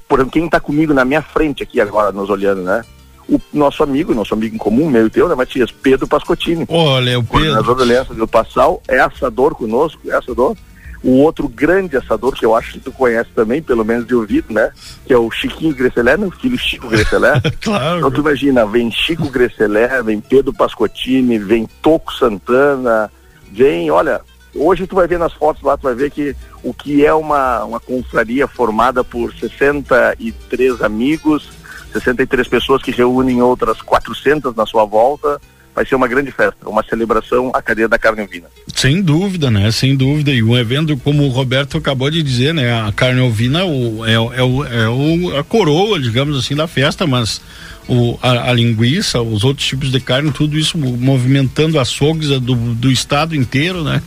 Por 0.09 0.19
exemplo, 0.19 0.33
quem 0.33 0.45
está 0.47 0.61
comigo 0.61 0.93
na 0.93 1.05
minha 1.05 1.23
frente 1.23 1.63
aqui 1.63 1.81
agora, 1.81 2.13
nos 2.13 2.29
olhando, 2.31 2.63
né? 2.63 2.85
O 3.33 3.41
nosso 3.51 3.83
amigo, 3.83 4.15
nosso 4.15 4.35
amigo 4.35 4.55
em 4.55 4.59
comum, 4.59 4.91
meu 4.91 5.07
e 5.07 5.11
teu, 5.11 5.27
né, 5.27 5.35
Matias? 5.35 5.71
Pedro 5.71 6.07
Pascotini. 6.07 6.67
Olha, 6.69 7.19
o 7.19 7.23
Pedro. 7.23 7.39
Coordenador 7.39 7.77
da 7.77 7.83
Aliança 7.83 8.13
do 8.13 8.29
Passal, 8.29 8.83
é 8.87 9.01
assador 9.01 9.55
conosco, 9.55 10.01
é 10.11 10.15
assador. 10.15 10.55
O 11.03 11.23
outro 11.23 11.49
grande 11.49 11.97
assador, 11.97 12.33
que 12.33 12.45
eu 12.45 12.55
acho 12.55 12.75
que 12.75 12.81
tu 12.81 12.93
conhece 12.93 13.31
também, 13.35 13.63
pelo 13.63 13.85
menos 13.85 14.07
de 14.07 14.15
ouvido, 14.15 14.53
né? 14.53 14.71
Que 15.07 15.15
é 15.15 15.19
o 15.19 15.31
Chiquinho 15.31 15.75
Gresselé, 15.75 16.17
meu 16.17 16.31
filho 16.31 16.59
Chico 16.59 16.89
Gresselé. 16.89 17.41
claro. 17.63 17.99
Então 17.99 18.11
tu 18.11 18.21
imagina, 18.21 18.67
vem 18.67 18.91
Chico 18.91 19.31
Gresselé, 19.31 20.03
vem 20.03 20.21
Pedro 20.21 20.53
Pascotini, 20.53 21.39
vem 21.39 21.67
Toco 21.81 22.13
Santana, 22.13 23.11
vem, 23.51 23.91
olha, 23.91 24.21
Hoje 24.55 24.87
tu 24.87 24.97
vai 24.97 25.07
ver 25.07 25.19
nas 25.19 25.33
fotos 25.33 25.63
lá, 25.63 25.77
tu 25.79 25.85
vai 25.85 25.95
ver 25.95 26.11
que 26.11 26.37
o 26.63 26.75
que 26.75 27.07
é 27.07 27.15
uma, 27.15 27.65
uma 27.65 27.81
confraria 27.81 28.47
formada 28.47 29.03
por 29.03 29.33
63 29.33 30.83
amigos, 30.83 31.49
63 31.93 32.49
pessoas 32.49 32.83
que 32.83 32.91
reúnem 32.91 33.43
outras 33.43 33.81
400 33.83 34.55
na 34.55 34.67
sua 34.67 34.85
volta, 34.85 35.41
vai 35.75 35.87
ser 35.87 35.95
uma 35.95 36.07
grande 36.07 36.31
festa, 36.31 36.69
uma 36.69 36.83
celebração 36.85 37.51
à 37.55 37.63
cadeia 37.63 37.89
da 37.89 37.99
carne 37.99 38.23
ovina. 38.23 38.47
Sem 38.75 39.01
dúvida, 39.01 39.51
né? 39.51 39.71
Sem 39.71 39.97
dúvida. 39.97 40.31
E 40.31 40.43
um 40.43 40.57
evento, 40.57 40.97
como 40.99 41.25
o 41.25 41.29
Roberto 41.29 41.79
acabou 41.79 42.11
de 42.11 42.23
dizer, 42.23 42.53
né? 42.53 42.73
A 42.87 42.93
carne 42.93 43.21
ovina 43.21 43.65
o, 43.65 44.05
é, 44.05 44.15
é, 44.15 44.43
o, 44.43 44.65
é 44.65 44.89
o, 44.89 45.39
a 45.39 45.45
coroa, 45.45 45.99
digamos 45.99 46.39
assim, 46.39 46.55
da 46.55 46.67
festa, 46.67 47.07
mas 47.07 47.41
o, 47.89 48.19
a, 48.23 48.51
a, 48.51 48.53
linguiça, 48.53 49.21
os 49.21 49.45
outros 49.45 49.67
tipos 49.67 49.91
de 49.91 50.01
carne, 50.01 50.31
tudo 50.31 50.59
isso 50.59 50.77
movimentando 50.77 51.81
açougues 51.81 52.29
do, 52.41 52.55
do 52.55 52.91
estado 52.91 53.35
inteiro, 53.35 53.83
né? 53.83 54.03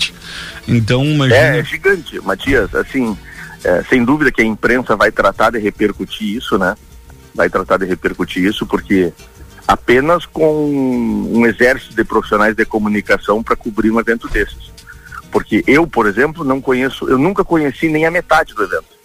Então, 0.68 1.04
imagina... 1.04 1.40
É, 1.40 1.60
é 1.60 1.64
gigante, 1.64 2.20
Matias, 2.22 2.74
assim, 2.76 3.18
é, 3.64 3.84
sem 3.90 4.06
dúvida 4.06 4.32
que 4.32 4.42
a 4.42 4.46
imprensa 4.46 4.96
vai 4.96 5.12
tratar 5.12 5.52
de 5.52 5.60
repercutir 5.60 6.38
isso, 6.38 6.58
né? 6.58 6.76
Vai 7.36 7.50
tratar 7.50 7.78
de 7.78 7.86
repercutir 7.86 8.44
isso, 8.44 8.66
porque 8.66 9.14
apenas 9.68 10.26
com 10.26 10.70
um 11.32 11.46
exército 11.46 11.96
de 11.96 12.04
profissionais 12.04 12.56
de 12.56 12.66
comunicação 12.66 13.44
para 13.44 13.56
cobrir 13.56 13.92
um 13.92 14.00
evento 14.00 14.28
desses. 14.30 14.74
Porque 15.32 15.64
eu, 15.68 15.86
por 15.86 16.08
exemplo, 16.08 16.44
não 16.46 16.62
conheço, 16.62 17.10
eu 17.10 17.18
nunca 17.18 17.44
conheci 17.44 17.90
nem 17.90 18.06
a 18.06 18.12
metade 18.12 18.54
do 18.54 18.64
evento. 18.64 18.96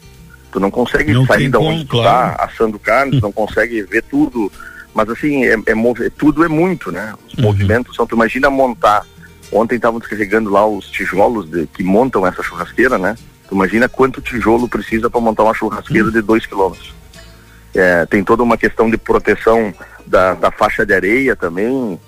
Tu 0.53 0.61
não 0.61 0.71
consegue 0.71 1.13
não 1.13 1.27
sair 1.27 1.49
da 1.49 1.59
onde 1.59 1.85
tu 1.85 2.03
tá 2.03 2.37
assando 2.39 2.79
carne, 2.79 3.19
tu 3.19 3.23
não 3.23 3.33
consegue 3.33 3.83
ver 3.83 4.03
tudo. 4.03 4.51
Mas 4.95 5.09
assim, 5.09 5.45
é, 5.45 5.55
é 5.55 6.11
tudo 6.17 6.45
é 6.45 6.49
muito, 6.49 6.91
né? 6.91 7.15
Os 7.27 7.35
uhum. 7.35 7.45
movimentos 7.45 7.95
são, 7.97 8.07
tu 8.07 8.15
imagina 8.15 8.51
montar. 8.51 9.05
Ontem 9.53 9.77
estavam 9.77 9.99
descarregando 9.99 10.51
lá 10.51 10.65
os 10.67 10.89
tijolos 10.89 11.49
de, 11.49 11.67
que 11.67 11.83
montam 11.83 12.27
essa 12.27 12.43
churrasqueira, 12.43 12.99
né? 12.99 13.17
Tu 13.49 13.55
imagina 13.55 13.89
quanto 13.89 14.21
tijolo 14.21 14.69
precisa 14.69 15.11
para 15.11 15.21
montar 15.21 15.43
uma 15.45 15.55
churrasqueira 15.55 16.07
uhum. 16.07 16.13
de 16.13 16.23
dois 16.23 16.47
quilômetros. 16.47 16.95
É, 17.75 18.05
tem 18.07 18.25
toda 18.25 18.43
uma 18.43 18.57
questão 18.57 18.91
de 18.91 18.97
proteção 18.97 19.73
da, 20.07 20.35
da 20.35 20.50
faixa 20.50 20.85
de 20.85 20.93
areia 20.93 21.37
também. 21.37 21.99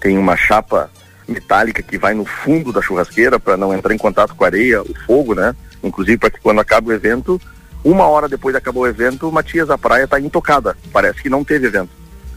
Tem 0.00 0.18
uma 0.18 0.36
chapa 0.36 0.90
metálica 1.26 1.82
que 1.82 1.98
vai 1.98 2.14
no 2.14 2.24
fundo 2.24 2.72
da 2.72 2.82
churrasqueira 2.82 3.38
para 3.38 3.56
não 3.56 3.74
entrar 3.74 3.94
em 3.94 3.98
contato 3.98 4.34
com 4.34 4.44
a 4.44 4.48
areia, 4.48 4.82
o 4.82 4.94
fogo, 5.06 5.34
né? 5.34 5.54
Inclusive 5.82 6.18
para 6.18 6.30
que 6.30 6.40
quando 6.40 6.60
acaba 6.60 6.88
o 6.88 6.92
evento 6.92 7.40
uma 7.84 8.06
hora 8.06 8.28
depois 8.28 8.52
de 8.52 8.58
acabar 8.58 8.80
o 8.80 8.86
evento, 8.86 9.30
Matias, 9.30 9.70
a 9.70 9.78
praia 9.78 10.04
está 10.04 10.18
intocada. 10.20 10.76
Parece 10.92 11.22
que 11.22 11.30
não 11.30 11.44
teve 11.44 11.66
evento. 11.66 11.90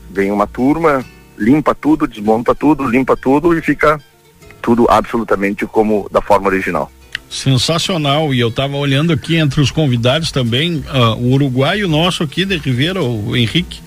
Vem 0.09 0.31
uma 0.31 0.45
turma, 0.45 1.03
limpa 1.37 1.73
tudo, 1.73 2.07
desmonta 2.07 2.53
tudo, 2.53 2.87
limpa 2.87 3.17
tudo 3.17 3.57
e 3.57 3.61
fica 3.61 3.99
tudo 4.61 4.85
absolutamente 4.89 5.65
como 5.65 6.07
da 6.11 6.21
forma 6.21 6.47
original. 6.47 6.91
Sensacional. 7.31 8.33
E 8.33 8.39
eu 8.39 8.49
estava 8.49 8.75
olhando 8.75 9.13
aqui 9.13 9.37
entre 9.37 9.61
os 9.61 9.71
convidados 9.71 10.31
também, 10.31 10.83
uh, 10.93 11.15
o 11.17 11.31
uruguaio 11.31 11.87
nosso 11.87 12.23
aqui 12.23 12.43
de 12.43 12.57
Ribeira, 12.57 13.01
o 13.01 13.35
Henrique. 13.35 13.79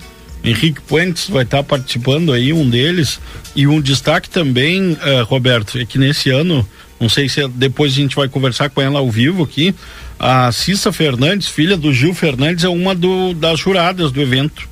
Henrique 0.42 0.80
Puentes 0.80 1.28
vai 1.28 1.42
estar 1.44 1.58
tá 1.58 1.62
participando 1.62 2.32
aí, 2.32 2.52
um 2.52 2.68
deles. 2.68 3.20
E 3.54 3.66
um 3.66 3.80
destaque 3.80 4.28
também, 4.28 4.92
uh, 4.92 5.24
Roberto, 5.24 5.78
é 5.78 5.84
que 5.84 5.98
nesse 5.98 6.30
ano, 6.30 6.66
não 6.98 7.08
sei 7.08 7.28
se 7.28 7.42
é, 7.42 7.48
depois 7.48 7.92
a 7.92 7.96
gente 7.96 8.16
vai 8.16 8.28
conversar 8.28 8.70
com 8.70 8.80
ela 8.80 8.98
ao 8.98 9.10
vivo 9.10 9.42
aqui, 9.44 9.74
a 10.18 10.50
Cissa 10.50 10.90
Fernandes, 10.90 11.48
filha 11.48 11.76
do 11.76 11.92
Gil 11.92 12.14
Fernandes, 12.14 12.64
é 12.64 12.68
uma 12.68 12.94
do, 12.94 13.34
das 13.34 13.60
juradas 13.60 14.10
do 14.10 14.20
evento. 14.20 14.68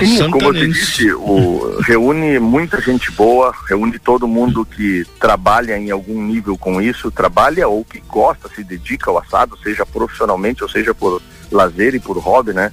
Sim, 0.00 0.30
como 0.30 0.48
eu 0.48 0.52
disse, 0.52 1.12
o, 1.12 1.78
reúne 1.86 2.38
muita 2.40 2.80
gente 2.80 3.12
boa, 3.12 3.54
reúne 3.68 3.98
todo 3.98 4.26
mundo 4.26 4.66
que 4.66 5.06
trabalha 5.20 5.78
em 5.78 5.90
algum 5.90 6.20
nível 6.20 6.58
com 6.58 6.82
isso, 6.82 7.10
trabalha 7.10 7.68
ou 7.68 7.84
que 7.84 8.00
gosta, 8.00 8.48
se 8.48 8.64
dedica 8.64 9.10
ao 9.10 9.18
assado, 9.18 9.56
seja 9.58 9.86
profissionalmente 9.86 10.64
ou 10.64 10.68
seja 10.68 10.92
por 10.92 11.22
lazer 11.50 11.94
e 11.94 12.00
por 12.00 12.18
hobby, 12.18 12.52
né? 12.52 12.72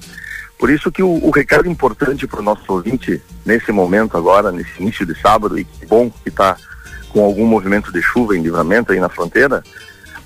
Por 0.58 0.70
isso 0.72 0.92
que 0.92 1.04
o, 1.04 1.24
o 1.24 1.30
recado 1.30 1.70
importante 1.70 2.26
para 2.26 2.40
o 2.40 2.44
nosso 2.44 2.64
ouvinte 2.70 3.22
nesse 3.46 3.72
momento 3.72 4.18
agora, 4.18 4.52
nesse 4.52 4.82
início 4.82 5.06
de 5.06 5.20
sábado, 5.20 5.60
e 5.60 5.64
que 5.64 5.86
bom 5.86 6.10
que 6.10 6.30
está 6.30 6.58
com 7.10 7.24
algum 7.24 7.46
movimento 7.46 7.92
de 7.92 8.02
chuva 8.02 8.36
em 8.36 8.42
livramento 8.42 8.92
aí 8.92 9.00
na 9.00 9.10
fronteira, 9.10 9.64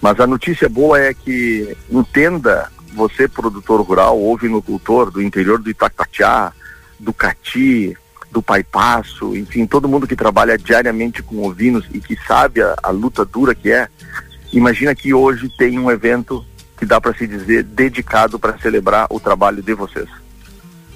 mas 0.01 0.19
a 0.19 0.25
notícia 0.25 0.69
boa 0.69 0.99
é 0.99 1.13
que 1.13 1.75
entenda 1.91 2.71
você, 2.93 3.27
produtor 3.27 3.81
rural, 3.81 4.17
ou 4.17 4.37
vinocultor 4.37 5.11
do 5.11 5.21
interior 5.21 5.59
do 5.59 5.69
Itacatiá, 5.69 6.53
do 6.99 7.13
Cati, 7.13 7.95
do 8.31 8.41
Pai 8.41 8.63
Passo, 8.63 9.35
enfim, 9.35 9.65
todo 9.65 9.87
mundo 9.87 10.07
que 10.07 10.15
trabalha 10.15 10.57
diariamente 10.57 11.23
com 11.23 11.47
ovinos 11.47 11.85
e 11.93 11.99
que 11.99 12.17
sabe 12.27 12.61
a, 12.61 12.75
a 12.83 12.89
luta 12.89 13.25
dura 13.25 13.55
que 13.55 13.71
é, 13.71 13.87
imagina 14.53 14.93
que 14.93 15.13
hoje 15.13 15.49
tem 15.57 15.79
um 15.79 15.89
evento 15.89 16.45
que 16.77 16.85
dá 16.85 17.01
para 17.01 17.13
se 17.13 17.27
dizer 17.27 17.63
dedicado 17.63 18.39
para 18.39 18.57
celebrar 18.59 19.07
o 19.09 19.19
trabalho 19.19 19.61
de 19.61 19.73
vocês. 19.73 20.07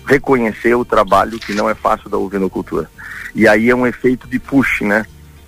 Reconhecer 0.05 0.75
o 0.75 0.85
trabalho 0.85 1.39
que 1.39 1.53
não 1.53 1.69
é 1.69 1.75
fácil 1.75 2.09
da 2.09 2.17
ovinocultura. 2.17 2.89
E 3.33 3.47
aí 3.47 3.69
é 3.69 3.75
um 3.75 3.87
efeito 3.87 4.27
de 4.27 4.37
push, 4.37 4.81
né? 4.81 5.05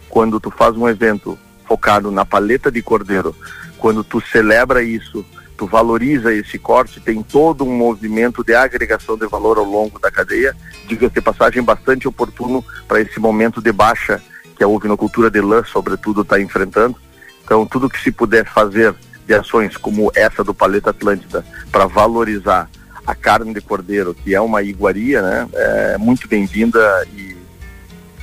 Quando 0.09 0.39
tu 0.39 0.49
faz 0.49 0.75
um 0.75 0.87
evento 0.87 1.37
focado 1.65 2.09
na 2.11 2.25
paleta 2.25 2.71
de 2.71 2.81
cordeiro, 2.81 3.35
quando 3.77 4.03
tu 4.03 4.21
celebra 4.21 4.81
isso, 4.83 5.25
tu 5.57 5.65
valoriza 5.65 6.33
esse 6.33 6.59
corte, 6.59 6.99
tem 6.99 7.21
todo 7.23 7.63
um 7.63 7.75
movimento 7.75 8.43
de 8.43 8.53
agregação 8.53 9.17
de 9.17 9.27
valor 9.27 9.57
ao 9.57 9.63
longo 9.63 9.99
da 9.99 10.11
cadeia, 10.11 10.55
diga-se 10.87 11.21
passagem 11.21 11.63
bastante 11.63 12.07
oportuno 12.07 12.63
para 12.87 13.01
esse 13.01 13.19
momento 13.19 13.61
de 13.61 13.71
baixa 13.71 14.21
que 14.55 14.63
a 14.63 14.67
ovinocultura 14.67 15.29
de 15.29 15.41
lã, 15.41 15.63
sobretudo, 15.63 16.21
está 16.21 16.39
enfrentando. 16.39 16.95
Então, 17.43 17.65
tudo 17.65 17.89
que 17.89 18.01
se 18.01 18.11
puder 18.11 18.45
fazer 18.45 18.95
de 19.27 19.33
ações 19.33 19.75
como 19.77 20.11
essa 20.15 20.43
do 20.43 20.53
Paleta 20.53 20.91
Atlântida 20.91 21.45
para 21.71 21.85
valorizar 21.85 22.69
a 23.05 23.13
carne 23.13 23.53
de 23.53 23.61
cordeiro, 23.61 24.13
que 24.13 24.33
é 24.33 24.41
uma 24.41 24.63
iguaria, 24.63 25.21
né, 25.21 25.47
é 25.53 25.97
muito 25.97 26.27
bem-vinda 26.27 27.07
e 27.13 27.35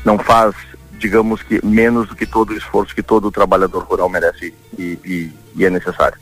não 0.04 0.18
faz 0.18 0.54
digamos 1.02 1.42
que 1.42 1.64
menos 1.66 2.08
do 2.08 2.14
que 2.14 2.24
todo 2.24 2.50
o 2.50 2.56
esforço 2.56 2.94
que 2.94 3.02
todo 3.02 3.30
trabalhador 3.30 3.82
rural 3.82 4.08
merece 4.08 4.54
e, 4.78 4.98
e, 5.04 5.32
e 5.56 5.64
é 5.64 5.70
necessário. 5.70 6.16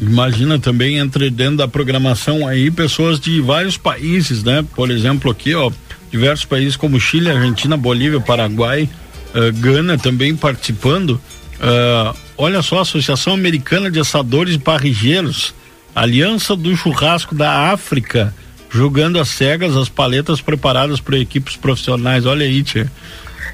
Imagina 0.00 0.58
também 0.58 0.96
entre 0.96 1.30
dentro 1.30 1.58
da 1.58 1.68
programação 1.68 2.46
aí 2.46 2.70
pessoas 2.70 3.20
de 3.20 3.40
vários 3.40 3.76
países, 3.76 4.42
né? 4.42 4.64
Por 4.74 4.90
exemplo, 4.90 5.30
aqui, 5.30 5.54
ó, 5.54 5.70
diversos 6.10 6.44
países 6.44 6.76
como 6.76 6.98
Chile, 6.98 7.30
Argentina, 7.30 7.76
Bolívia, 7.76 8.20
Paraguai, 8.20 8.88
uh, 9.34 9.52
Gana 9.60 9.98
também 9.98 10.34
participando. 10.34 11.10
Uh, 11.10 12.16
olha 12.36 12.62
só, 12.62 12.80
Associação 12.80 13.34
Americana 13.34 13.90
de 13.90 14.00
Assadores 14.00 14.56
e 14.56 14.58
Parrigeiros, 14.58 15.54
Aliança 15.94 16.56
do 16.56 16.74
Churrasco 16.74 17.34
da 17.34 17.70
África, 17.70 18.34
jogando 18.70 19.18
as 19.20 19.28
cegas, 19.28 19.76
as 19.76 19.88
paletas 19.88 20.40
preparadas 20.40 21.00
para 21.00 21.18
equipes 21.18 21.54
profissionais. 21.56 22.24
Olha 22.24 22.46
aí, 22.46 22.62
tia. 22.62 22.90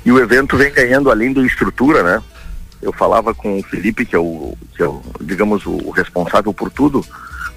E 0.06 0.12
o 0.12 0.18
evento 0.18 0.56
vem 0.56 0.72
ganhando 0.72 1.10
além 1.10 1.32
da 1.32 1.42
estrutura, 1.42 2.02
né? 2.02 2.22
Eu 2.80 2.92
falava 2.92 3.34
com 3.34 3.58
o 3.58 3.62
Felipe, 3.62 4.04
que 4.04 4.14
é 4.14 4.18
o, 4.18 4.56
que 4.76 4.82
é 4.82 4.86
o 4.86 5.02
digamos, 5.20 5.66
o 5.66 5.90
responsável 5.90 6.52
por 6.52 6.70
tudo, 6.70 7.04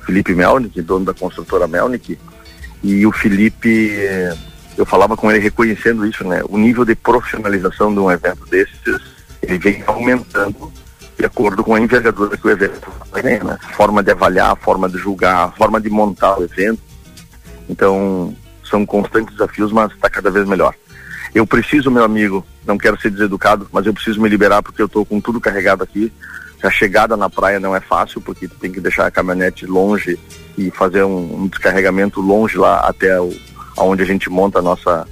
Felipe 0.06 0.34
Melnick, 0.34 0.82
dono 0.82 1.06
da 1.06 1.13
construtora 1.13 1.68
Melnick, 1.68 2.18
e 2.84 3.06
o 3.06 3.12
Felipe, 3.12 3.92
eu 4.75 4.86
falava 4.86 5.16
com 5.16 5.30
ele 5.32 5.40
reconhecendo 5.40 6.06
isso, 6.06 6.24
né? 6.28 6.42
O 6.50 6.58
nível 6.58 6.84
de 6.84 6.96
profissionalização 6.96 7.94
de 7.94 8.00
um 8.00 8.10
evento 8.10 8.46
desses, 8.48 9.01
ele 9.42 9.60
vem 9.60 9.84
aumentando 9.86 10.72
de 11.18 11.25
acordo 11.25 11.63
com 11.63 11.75
a 11.75 11.80
envergadura 11.80 12.36
que 12.36 12.48
o 12.48 12.50
evento 12.50 12.92
tem, 13.13 13.44
né? 13.44 13.58
Forma 13.74 14.01
de 14.01 14.12
avaliar, 14.12 14.56
forma 14.58 14.90
de 14.90 14.98
julgar, 14.98 15.54
forma 15.56 15.80
de 15.80 15.90
montar 15.90 16.40
o 16.40 16.44
evento. 16.44 16.82
Então, 17.70 18.36
são 18.68 18.86
constantes 18.86 19.36
desafios, 19.36 19.72
mas 19.72 19.92
está 19.92 20.10
cada 20.10 20.32
vez 20.32 20.48
melhor. 20.48 20.74
Eu 21.36 21.46
preciso, 21.46 21.92
meu 21.92 22.04
amigo, 22.04 22.44
não 22.65 22.77
quero 22.77 23.00
ser 23.00 23.10
deseducado, 23.10 23.68
mas 23.72 23.86
eu 23.86 23.94
preciso 23.94 24.22
me 24.22 24.30
liberar 24.30 24.62
porque 24.62 24.82
eu 24.82 24.86
estou 24.86 25.06
com 25.06 25.20
tudo 25.20 25.41
carregado 25.41 25.84
aqui. 25.84 26.12
A 26.62 26.70
chegada 26.70 27.18
na 27.18 27.30
praia 27.30 27.60
não 27.60 27.75
é 27.75 27.82
fácil, 27.82 28.22
porque 28.22 28.48
tem 28.48 28.72
que 28.72 28.80
deixar 28.80 29.08
a 29.08 29.12
caminhonete 29.12 29.65
longe 29.65 30.20
e 30.58 30.70
fazer 30.70 31.03
um, 31.03 31.44
um 31.44 31.48
descarregamento 31.48 32.22
longe 32.22 32.56
lá 32.58 32.82
até 32.82 33.20
o, 33.20 33.34
aonde 33.77 34.03
a 34.03 34.06
gente 34.06 34.30
monta 34.30 34.60
a 34.60 34.62
nossa, 34.62 35.08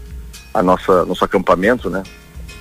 a 0.53 0.61
nossa, 0.61 1.05
nosso 1.05 1.25
acampamento, 1.25 1.89
né? 1.89 2.03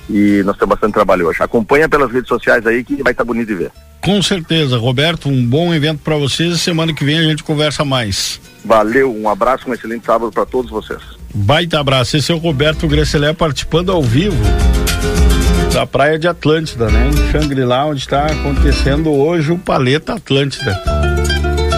E 0.08 0.42
nós 0.44 0.56
temos 0.56 0.70
bastante 0.70 0.94
trabalho 0.94 1.26
hoje. 1.26 1.42
Acompanha 1.42 1.86
pelas 1.86 2.10
redes 2.10 2.28
sociais 2.28 2.66
aí 2.66 2.82
que 2.82 3.02
vai 3.02 3.12
estar 3.12 3.24
tá 3.24 3.26
bonito 3.26 3.48
de 3.48 3.54
ver. 3.54 3.72
Com 4.02 4.22
certeza, 4.22 4.78
Roberto, 4.78 5.28
um 5.28 5.44
bom 5.44 5.74
evento 5.74 6.00
para 6.02 6.16
vocês. 6.16 6.62
Semana 6.62 6.94
que 6.94 7.04
vem 7.04 7.18
a 7.18 7.22
gente 7.24 7.44
conversa 7.44 7.84
mais. 7.84 8.40
Valeu, 8.64 9.14
um 9.14 9.28
abraço, 9.28 9.68
um 9.68 9.74
excelente 9.74 10.06
sábado 10.06 10.32
para 10.32 10.46
todos 10.46 10.70
vocês. 10.70 11.17
Baita 11.34 11.80
abraço. 11.80 12.16
Esse 12.16 12.32
é 12.32 12.34
o 12.34 12.38
Roberto 12.38 12.86
Gresselé 12.86 13.32
participando 13.32 13.92
ao 13.92 14.02
vivo 14.02 14.36
da 15.72 15.86
Praia 15.86 16.18
de 16.18 16.26
Atlântida, 16.26 16.90
né? 16.90 17.10
Em 17.10 17.30
Xangri-Lá, 17.30 17.86
onde 17.86 18.00
está 18.00 18.26
acontecendo 18.26 19.10
hoje 19.12 19.52
o 19.52 19.58
Paleta 19.58 20.14
Atlântida. 20.14 20.82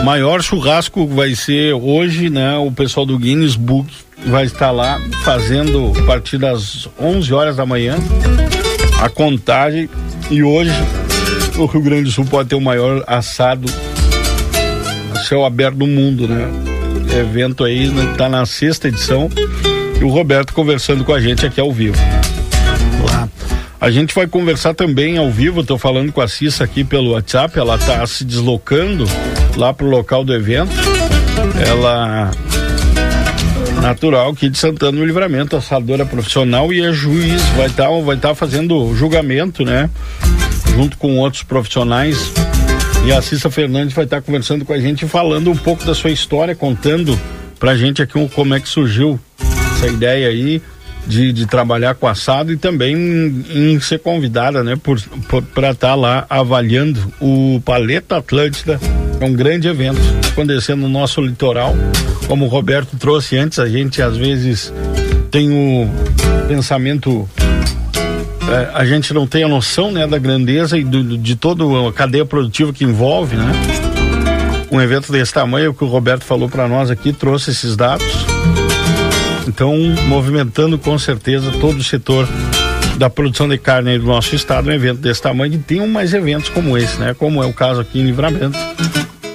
Maior 0.05 0.43
churrasco 0.43 1.07
vai 1.07 1.35
ser 1.35 1.75
hoje, 1.75 2.31
né? 2.31 2.57
O 2.57 2.73
pessoal 2.73 3.05
do 3.05 3.19
Guinness 3.19 3.57
Book 3.57 3.93
vai 4.27 4.45
estar 4.45 4.71
lá 4.71 5.01
fazendo 5.25 5.93
a 5.99 6.03
partir 6.05 6.39
das 6.39 6.89
11 6.99 7.33
horas 7.35 7.57
da 7.57 7.67
manhã 7.67 7.97
a 9.01 9.09
contagem 9.09 9.89
e 10.31 10.43
hoje 10.43 10.73
o 11.59 11.67
Rio 11.67 11.83
Grande 11.83 12.05
do 12.05 12.11
Sul 12.11 12.25
pode 12.25 12.49
ter 12.49 12.55
o 12.55 12.61
maior 12.61 13.03
assado 13.07 13.67
céu 15.31 15.45
aberto 15.45 15.77
do 15.77 15.87
mundo, 15.87 16.27
né? 16.27 16.70
Evento 17.19 17.65
aí 17.65 17.93
está 18.13 18.29
na 18.29 18.47
sexta 18.47 18.89
edição 18.89 19.29
e 20.01 20.05
o 20.05 20.09
Roberto 20.09 20.53
conversando 20.53 21.05
com 21.05 21.13
a 21.13 21.21
gente 21.21 21.45
aqui 21.45 21.61
ao 21.61 21.73
vivo. 21.73 21.97
Lá. 23.05 23.29
A 23.81 23.91
gente 23.91 24.15
vai 24.15 24.27
conversar 24.27 24.75
também 24.75 25.19
ao 25.19 25.31
vivo, 25.31 25.63
estou 25.63 25.79
falando 25.79 26.13
com 26.13 26.21
a 26.21 26.29
Cissa 26.29 26.65
aqui 26.65 26.85
pelo 26.85 27.13
WhatsApp, 27.13 27.59
ela 27.59 27.77
está 27.77 28.07
se 28.07 28.25
deslocando 28.25 29.05
lá 29.57 29.73
pro 29.73 29.87
local 29.87 30.25
do 30.25 30.35
evento. 30.35 30.71
Ela 31.67 32.31
natural 33.81 34.31
aqui 34.31 34.49
de 34.49 34.59
Santana 34.59 34.99
no 34.99 35.05
Livramento, 35.05 35.57
assadora 35.57 36.05
profissional 36.05 36.73
e 36.73 36.83
é 36.83 36.93
juiz, 36.93 37.43
vai 37.57 37.67
estar 37.67 37.89
tá, 37.89 38.01
vai 38.05 38.17
tá 38.17 38.35
fazendo 38.35 38.95
julgamento, 38.95 39.65
né? 39.65 39.89
Junto 40.77 40.97
com 40.99 41.17
outros 41.17 41.43
profissionais. 41.43 42.33
E 43.05 43.13
a 43.13 43.23
Cissa 43.23 43.51
Fernandes 43.51 43.95
vai 43.95 44.05
estar 44.05 44.21
conversando 44.21 44.65
com 44.65 44.73
a 44.73 44.79
gente, 44.79 45.07
falando 45.07 45.51
um 45.51 45.57
pouco 45.57 45.85
da 45.85 45.95
sua 45.95 46.11
história, 46.11 46.55
contando 46.55 47.19
pra 47.59 47.77
gente 47.77 48.03
aqui 48.03 48.19
um, 48.19 48.29
como 48.29 48.55
é 48.55 48.61
que 48.61 48.69
surgiu 48.69 49.19
essa 49.77 49.89
ideia 49.89 50.29
aí 50.29 50.63
de, 51.07 51.33
de 51.33 51.47
trabalhar 51.47 51.95
com 51.95 52.07
assado 52.07 52.53
e 52.53 52.57
também 52.57 52.95
em, 52.95 53.73
em 53.75 53.81
ser 53.81 53.99
convidada, 54.01 54.63
né, 54.63 54.77
por 54.77 55.01
para 55.55 55.71
estar 55.71 55.89
tá 55.89 55.95
lá 55.95 56.27
avaliando 56.29 57.13
o 57.21 57.61
Paleta 57.65 58.19
Atlântida, 58.19 58.79
é 59.19 59.25
um 59.25 59.33
grande 59.33 59.69
evento 59.69 60.01
acontecendo 60.31 60.81
no 60.81 60.89
nosso 60.89 61.21
litoral. 61.21 61.75
Como 62.27 62.45
o 62.45 62.49
Roberto 62.49 62.97
trouxe 62.97 63.37
antes, 63.37 63.59
a 63.59 63.69
gente 63.69 64.01
às 64.01 64.17
vezes 64.17 64.73
tem 65.31 65.51
o 65.51 65.89
pensamento 66.49 67.29
é, 68.51 68.71
a 68.75 68.85
gente 68.85 69.15
não 69.15 69.27
tem 69.27 69.45
a 69.45 69.49
noção 69.49 69.93
né, 69.93 70.07
da 70.07 70.19
grandeza 70.19 70.77
e 70.77 70.85
do, 70.85 71.17
de 71.17 71.37
toda 71.37 71.65
a 71.89 71.93
cadeia 71.93 72.25
produtiva 72.25 72.73
que 72.73 72.85
envolve, 72.85 73.37
né? 73.37 73.53
Um 74.73 74.81
evento 74.81 75.11
desse 75.11 75.33
tamanho, 75.33 75.75
que 75.75 75.85
o 75.85 75.87
Roberto 75.87 76.25
falou 76.25 76.49
para 76.49 76.67
nós 76.69 76.91
aqui, 76.91 77.13
trouxe 77.13 77.51
esses 77.51 77.77
dados. 77.77 78.07
Então, 79.47 79.77
movimentando 80.07 80.79
com 80.79 80.99
certeza 80.99 81.51
todo 81.61 81.79
o 81.79 81.85
setor 81.85 82.29
da 82.97 83.09
produção 83.09 83.49
de 83.49 83.57
carne 83.57 83.99
do 83.99 84.07
nosso 84.07 84.35
estado, 84.35 84.69
um 84.69 84.73
evento 84.73 85.01
desse 85.01 85.23
tamanho, 85.23 85.55
e 85.55 85.59
tem 85.59 85.87
mais 85.89 86.13
eventos 86.13 86.51
como 86.51 86.77
esse, 86.77 86.99
né? 86.99 87.15
Como 87.15 87.43
é 87.43 87.47
o 87.47 87.53
caso 87.53 87.81
aqui 87.81 88.01
em 88.01 88.05
Livramento, 88.05 88.59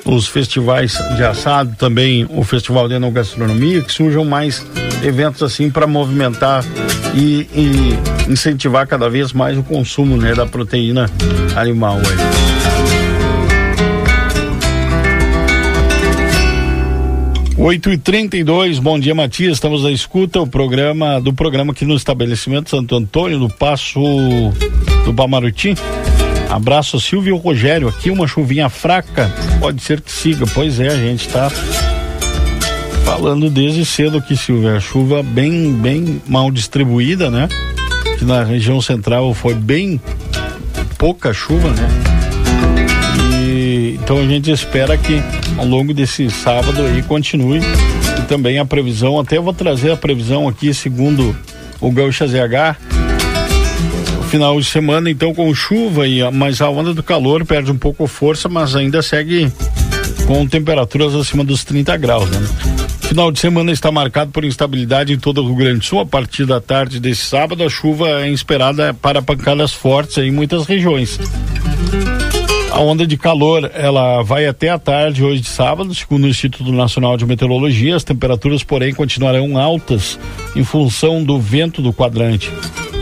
os 0.06 0.28
festivais 0.28 0.98
de 1.16 1.24
assado, 1.24 1.76
também 1.78 2.28
o 2.30 2.44
Festival 2.44 2.88
de 2.88 2.94
Enogastronomia, 2.94 3.82
que 3.82 3.92
surjam 3.92 4.24
mais 4.24 4.66
eventos 5.06 5.44
assim 5.44 5.70
para 5.70 5.86
movimentar 5.86 6.64
e, 7.14 7.48
e, 7.54 8.32
incentivar 8.32 8.88
cada 8.88 9.10
vez 9.10 9.32
mais 9.32 9.58
o 9.58 9.64
consumo 9.64 10.18
né, 10.18 10.34
da 10.34 10.46
proteína 10.46 11.10
animal. 11.56 11.98
Aí. 11.98 12.56
8 17.58 17.90
e 17.92 17.98
32 17.98 18.80
bom 18.80 19.00
dia 19.00 19.16
Matias, 19.16 19.54
estamos 19.54 19.84
na 19.84 19.92
escuta 19.92 20.42
o 20.42 20.48
programa 20.48 21.22
do 21.22 21.34
programa 21.34 21.72
aqui 21.72 21.86
no 21.86 21.96
estabelecimento 21.96 22.70
Santo 22.70 22.96
Antônio, 22.96 23.40
do 23.40 23.48
Passo 23.48 24.02
do 25.06 25.14
Bamarutim. 25.14 25.74
Abraço 26.50 27.00
Silvio 27.00 27.38
Rogério, 27.38 27.88
aqui 27.88 28.10
uma 28.10 28.28
chuvinha 28.28 28.70
fraca, 28.70 29.32
pode 29.60 29.82
ser 29.82 30.02
que 30.02 30.12
siga, 30.12 30.46
pois 30.54 30.80
é, 30.80 30.90
a 30.90 30.98
gente 30.98 31.28
está 31.28 31.50
falando 33.06 33.52
desde 33.52 33.86
cedo 33.86 34.18
aqui, 34.18 34.36
Silvio, 34.36 34.76
a 34.76 34.80
chuva 34.80 35.22
bem, 35.22 35.72
bem 35.72 36.22
mal 36.28 36.50
distribuída, 36.50 37.30
né? 37.30 37.48
Que 38.18 38.26
na 38.26 38.44
região 38.44 38.82
central 38.82 39.32
foi 39.34 39.54
bem 39.54 40.02
pouca 40.98 41.32
chuva, 41.32 41.70
né? 41.70 41.88
Então 43.94 44.18
a 44.18 44.26
gente 44.26 44.52
espera 44.52 44.98
que 44.98 45.22
ao 45.58 45.66
longo 45.66 45.94
desse 45.94 46.30
sábado 46.32 46.82
aí 46.82 47.04
continue 47.04 47.60
e 47.60 48.22
também 48.24 48.58
a 48.58 48.66
previsão, 48.66 49.20
até 49.20 49.40
vou 49.40 49.54
trazer 49.54 49.92
a 49.92 49.98
previsão 49.98 50.48
aqui 50.48 50.74
segundo 50.74 51.36
o 51.80 51.92
Gaúcha 51.92 52.28
ZH, 52.28 52.76
final 54.30 54.60
de 54.60 54.66
semana 54.66 55.12
então 55.12 55.34
com 55.34 55.54
chuva 55.54 56.08
e 56.08 56.20
mas 56.32 56.60
a 56.60 56.70
onda 56.70 56.94
do 56.94 57.04
calor 57.04 57.46
perde 57.46 57.72
um 57.72 57.78
pouco 57.78 58.08
força, 58.08 58.50
mas 58.50 58.76
ainda 58.76 59.02
segue 59.04 59.52
com 60.26 60.46
temperaturas 60.48 61.14
acima 61.14 61.44
dos 61.44 61.64
30 61.64 61.96
graus, 61.98 62.30
né? 62.30 62.85
Final 63.08 63.32
de 63.32 63.40
semana 63.40 63.72
está 63.72 63.92
marcado 63.92 64.32
por 64.32 64.44
instabilidade 64.44 65.14
em 65.14 65.20
todo 65.20 65.42
o 65.42 65.46
Rio 65.46 65.56
Grande 65.56 65.80
do 65.80 65.86
Sul. 65.86 66.00
A 66.00 66.06
partir 66.06 66.46
da 66.46 66.60
tarde 66.60 67.00
desse 67.00 67.22
sábado, 67.22 67.64
a 67.64 67.70
chuva 67.70 68.24
é 68.24 68.30
esperada 68.30 68.94
para 68.94 69.22
pancadas 69.22 69.72
fortes 69.72 70.18
em 70.18 70.32
muitas 70.32 70.66
regiões. 70.66 71.20
A 72.72 72.80
onda 72.82 73.08
de 73.08 73.16
calor, 73.16 73.72
ela 73.74 74.22
vai 74.22 74.48
até 74.48 74.70
a 74.70 74.78
tarde 74.80 75.24
hoje 75.24 75.42
de 75.42 75.48
sábado, 75.48 75.94
segundo 75.96 76.26
o 76.26 76.28
Instituto 76.28 76.72
Nacional 76.74 77.16
de 77.16 77.26
Meteorologia. 77.26 77.96
As 77.96 78.04
temperaturas, 78.04 78.64
porém, 78.64 78.94
continuarão 78.94 79.58
altas 79.58 80.20
em 80.56 80.64
função 80.64 81.24
do 81.24 81.40
vento 81.40 81.82
do 81.82 81.94
quadrante 81.94 82.52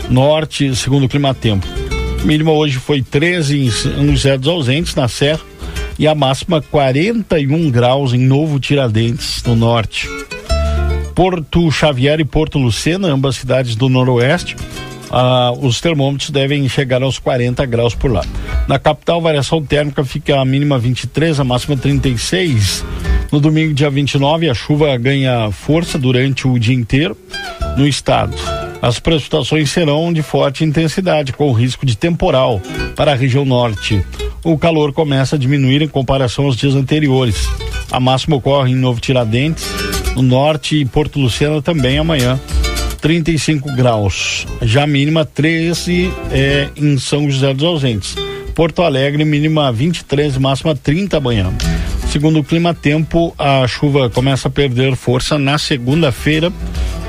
norte, 0.08 0.76
segundo 0.76 1.06
o 1.06 1.08
clima 1.08 1.34
tempo. 1.34 1.66
Mínima 2.24 2.52
hoje 2.52 2.78
foi 2.78 3.02
13 3.02 3.70
nos 3.98 4.20
zeros 4.20 4.46
ausentes 4.46 4.94
na 4.94 5.08
Serra 5.08 5.40
e 5.98 6.06
a 6.06 6.14
máxima 6.14 6.60
41 6.60 7.70
graus 7.70 8.12
em 8.12 8.18
Novo 8.18 8.58
Tiradentes, 8.58 9.42
no 9.44 9.54
norte. 9.54 10.08
Porto 11.14 11.70
Xavier 11.70 12.20
e 12.20 12.24
Porto 12.24 12.58
Lucena, 12.58 13.08
ambas 13.08 13.36
cidades 13.36 13.76
do 13.76 13.88
noroeste, 13.88 14.56
ah, 15.10 15.52
os 15.60 15.80
termômetros 15.80 16.30
devem 16.30 16.68
chegar 16.68 17.02
aos 17.02 17.18
40 17.18 17.64
graus 17.66 17.94
por 17.94 18.10
lá. 18.10 18.24
Na 18.66 18.78
capital, 18.78 19.20
variação 19.20 19.62
térmica 19.62 20.04
fica 20.04 20.40
a 20.40 20.44
mínima 20.44 20.78
23, 20.78 21.38
a 21.38 21.44
máxima 21.44 21.76
36. 21.76 22.84
No 23.30 23.38
domingo, 23.38 23.74
dia 23.74 23.90
29, 23.90 24.50
a 24.50 24.54
chuva 24.54 24.96
ganha 24.96 25.50
força 25.52 25.98
durante 25.98 26.48
o 26.48 26.58
dia 26.58 26.74
inteiro 26.74 27.16
no 27.76 27.86
estado. 27.86 28.34
As 28.84 28.98
precipitações 28.98 29.70
serão 29.70 30.12
de 30.12 30.20
forte 30.20 30.62
intensidade, 30.62 31.32
com 31.32 31.50
risco 31.52 31.86
de 31.86 31.96
temporal 31.96 32.60
para 32.94 33.12
a 33.12 33.14
região 33.14 33.42
norte. 33.42 34.04
O 34.44 34.58
calor 34.58 34.92
começa 34.92 35.36
a 35.36 35.38
diminuir 35.38 35.80
em 35.80 35.88
comparação 35.88 36.44
aos 36.44 36.54
dias 36.54 36.74
anteriores. 36.74 37.48
A 37.90 37.98
máxima 37.98 38.36
ocorre 38.36 38.72
em 38.72 38.74
Novo 38.74 39.00
Tiradentes, 39.00 39.64
no 40.14 40.20
norte 40.20 40.76
e 40.76 40.84
Porto 40.84 41.18
Lucena 41.18 41.62
também 41.62 41.96
amanhã. 41.96 42.38
35 43.00 43.72
graus. 43.72 44.46
Já 44.60 44.86
mínima 44.86 45.24
13 45.24 46.12
é, 46.30 46.68
em 46.76 46.98
São 46.98 47.30
José 47.30 47.54
dos 47.54 47.64
Ausentes. 47.64 48.14
Porto 48.54 48.82
Alegre, 48.82 49.24
mínima 49.24 49.72
23, 49.72 50.36
máxima 50.36 50.76
30 50.76 51.16
amanhã. 51.16 51.50
Segundo 52.10 52.38
o 52.38 52.44
Clima 52.44 52.74
Tempo, 52.74 53.34
a 53.38 53.66
chuva 53.66 54.10
começa 54.10 54.48
a 54.48 54.50
perder 54.50 54.94
força 54.94 55.38
na 55.38 55.56
segunda-feira, 55.56 56.52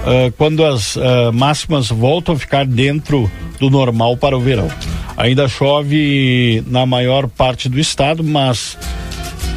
uh, 0.05 0.31
quando 0.37 0.63
as 0.63 0.95
uh, 0.95 1.33
máximas 1.33 1.89
voltam 1.89 2.35
a 2.35 2.37
ficar 2.37 2.65
dentro 2.65 3.29
do 3.59 3.69
normal 3.69 4.15
para 4.15 4.37
o 4.37 4.39
verão. 4.39 4.69
Ainda 5.17 5.47
chove 5.47 6.63
na 6.67 6.85
maior 6.85 7.27
parte 7.27 7.67
do 7.67 7.79
estado, 7.79 8.23
mas 8.23 8.77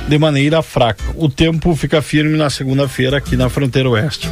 de 0.09 0.19
maneira 0.19 0.63
fraca. 0.63 1.05
O 1.15 1.29
tempo 1.29 1.75
fica 1.77 2.01
firme 2.01 2.37
na 2.37 2.49
segunda-feira 2.49 3.19
aqui 3.19 3.37
na 3.37 3.49
fronteira 3.49 3.89
oeste. 3.89 4.29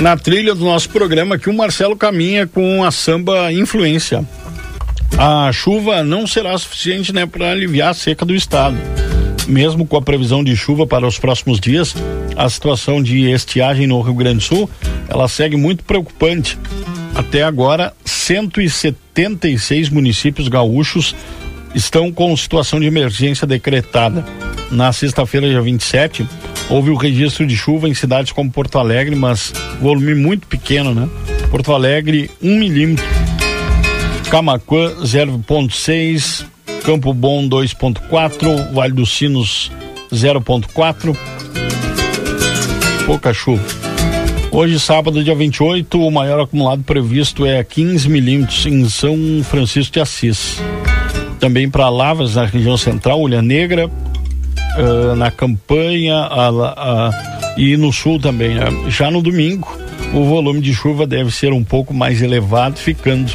Na 0.00 0.16
trilha 0.16 0.54
do 0.54 0.64
nosso 0.64 0.88
programa 0.90 1.34
aqui, 1.34 1.50
o 1.50 1.52
Marcelo 1.52 1.96
caminha 1.96 2.46
com 2.46 2.84
a 2.84 2.90
samba 2.90 3.52
influência. 3.52 4.24
A 5.16 5.50
chuva 5.52 6.02
não 6.04 6.26
será 6.26 6.56
suficiente 6.58 7.12
né, 7.12 7.26
para 7.26 7.50
aliviar 7.50 7.90
a 7.90 7.94
seca 7.94 8.24
do 8.24 8.34
estado. 8.34 8.76
Mesmo 9.46 9.86
com 9.86 9.96
a 9.96 10.02
previsão 10.02 10.44
de 10.44 10.54
chuva 10.54 10.86
para 10.86 11.06
os 11.06 11.18
próximos 11.18 11.58
dias, 11.58 11.94
a 12.36 12.48
situação 12.48 13.02
de 13.02 13.30
estiagem 13.30 13.86
no 13.86 14.00
Rio 14.00 14.14
Grande 14.14 14.38
do 14.38 14.44
Sul, 14.44 14.70
ela 15.08 15.26
segue 15.26 15.56
muito 15.56 15.82
preocupante. 15.82 16.58
Até 17.14 17.42
agora, 17.42 17.92
176 18.04 19.88
municípios 19.88 20.48
gaúchos 20.48 21.16
estão 21.74 22.12
com 22.12 22.36
situação 22.36 22.78
de 22.78 22.86
emergência 22.86 23.46
decretada. 23.46 24.24
Na 24.70 24.92
sexta-feira, 24.92 25.48
dia 25.48 25.60
27, 25.60 26.26
houve 26.68 26.90
o 26.90 26.96
registro 26.96 27.46
de 27.46 27.56
chuva 27.56 27.88
em 27.88 27.94
cidades 27.94 28.32
como 28.32 28.50
Porto 28.50 28.78
Alegre, 28.78 29.16
mas 29.16 29.52
volume 29.80 30.14
muito 30.14 30.46
pequeno, 30.46 30.94
né? 30.94 31.08
Porto 31.50 31.72
Alegre, 31.72 32.30
1 32.42 32.50
um 32.50 32.58
milímetro. 32.58 33.04
Camacuã, 34.30 34.94
0,6. 35.02 36.44
Campo 36.84 37.14
Bom, 37.14 37.48
2,4. 37.48 38.72
Vale 38.72 38.92
dos 38.92 39.16
Sinos, 39.16 39.72
0,4. 40.12 41.16
Pouca 43.06 43.32
chuva. 43.32 43.62
Hoje, 44.50 44.78
sábado, 44.78 45.24
dia 45.24 45.34
28, 45.34 46.00
o 46.00 46.10
maior 46.10 46.40
acumulado 46.40 46.82
previsto 46.82 47.46
é 47.46 47.62
15 47.64 48.08
milímetros 48.08 48.66
em 48.66 48.88
São 48.88 49.16
Francisco 49.44 49.94
de 49.94 50.00
Assis. 50.00 50.60
Também 51.40 51.70
para 51.70 51.88
Lavras, 51.88 52.34
na 52.34 52.44
região 52.44 52.76
central, 52.76 53.22
Olha 53.22 53.40
Negra, 53.40 53.86
uh, 53.88 55.14
na 55.16 55.30
campanha 55.30 56.16
a, 56.16 56.48
a, 56.48 57.54
e 57.56 57.76
no 57.76 57.92
sul 57.92 58.18
também. 58.18 58.58
Uh, 58.58 58.90
já 58.90 59.10
no 59.10 59.22
domingo, 59.22 59.68
o 60.14 60.24
volume 60.24 60.60
de 60.60 60.74
chuva 60.74 61.06
deve 61.06 61.30
ser 61.30 61.52
um 61.52 61.62
pouco 61.62 61.92
mais 61.92 62.22
elevado, 62.22 62.78
ficando 62.78 63.32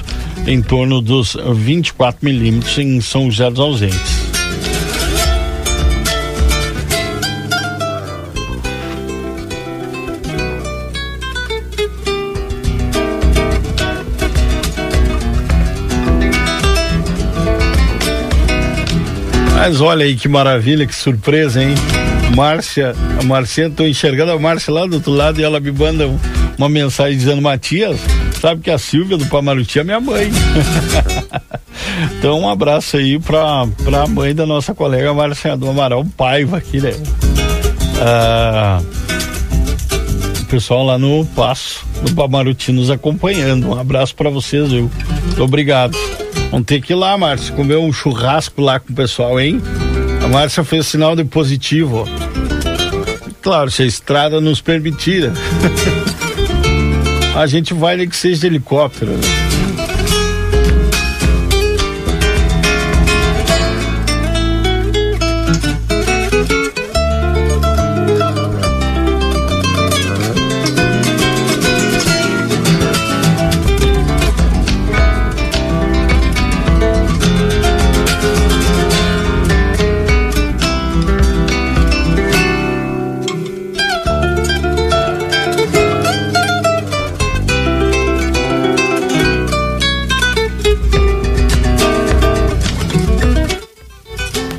em 0.48 0.62
torno 0.62 1.02
dos 1.02 1.38
24 1.54 2.20
milímetros 2.24 2.78
em 2.78 3.00
São 3.02 3.30
José 3.30 3.50
dos 3.50 3.60
Ausentes. 3.60 4.24
Mas 19.66 19.80
olha 19.80 20.04
aí 20.04 20.18
que 20.18 20.28
maravilha, 20.28 20.86
que 20.86 20.94
surpresa, 20.94 21.64
hein? 21.64 21.74
Márcia, 22.36 22.94
a 23.18 23.24
Marcinha, 23.24 23.70
tô 23.70 23.86
enxergando 23.86 24.34
a 24.34 24.38
Márcia 24.38 24.74
lá 24.74 24.86
do 24.86 24.96
outro 24.96 25.14
lado 25.14 25.40
e 25.40 25.44
ela 25.44 25.60
me 25.60 25.72
manda 25.72 26.06
uma 26.58 26.70
mensagem 26.70 27.18
dizendo, 27.18 27.42
Matias, 27.42 28.00
sabe 28.40 28.62
que 28.62 28.72
a 28.72 28.78
Silvia 28.78 29.18
do 29.18 29.26
Pamaruti 29.26 29.80
é 29.80 29.84
minha 29.84 30.00
mãe. 30.00 30.30
então 32.18 32.42
um 32.42 32.50
abraço 32.50 32.98
aí 32.98 33.20
pra, 33.20 33.68
pra 33.84 34.08
mãe 34.08 34.34
da 34.34 34.46
nossa 34.46 34.74
colega 34.74 35.14
Márcia 35.14 35.58
do 35.58 35.70
Amaral 35.70 36.06
Paiva 36.18 36.58
aqui, 36.58 36.80
né? 36.80 36.92
Ah, 38.00 38.82
o 40.42 40.46
pessoal 40.46 40.86
lá 40.86 40.98
no 40.98 41.26
Passo 41.28 41.86
do 42.04 42.14
Pamaruti 42.14 42.72
nos 42.72 42.90
acompanhando. 42.90 43.70
Um 43.70 43.80
abraço 43.80 44.16
para 44.16 44.30
vocês, 44.30 44.72
viu? 44.72 44.92
Muito 45.26 45.44
obrigado. 45.44 45.98
Vamos 46.52 46.68
ter 46.68 46.82
que 46.82 46.94
ir 46.94 46.96
lá, 46.96 47.18
Márcia, 47.18 47.56
comer 47.56 47.78
um 47.78 47.92
churrasco 47.92 48.62
lá 48.62 48.80
com 48.80 48.94
o 48.94 48.96
pessoal, 48.96 49.40
hein? 49.40 49.60
A 50.24 50.28
Márcia 50.28 50.64
fez 50.64 50.86
sinal 50.86 51.16
de 51.16 51.24
positivo. 51.24 52.08
Claro, 53.42 53.72
se 53.72 53.84
a 53.84 53.86
estrada 53.86 54.40
nos 54.40 54.62
permitir. 54.62 55.32
a 57.36 57.48
gente 57.48 57.74
vai 57.74 57.98
nem 57.98 58.08
que 58.08 58.16
seja 58.16 58.42
de 58.42 58.48
helicóptero. 58.48 59.12
Né? 59.12 59.53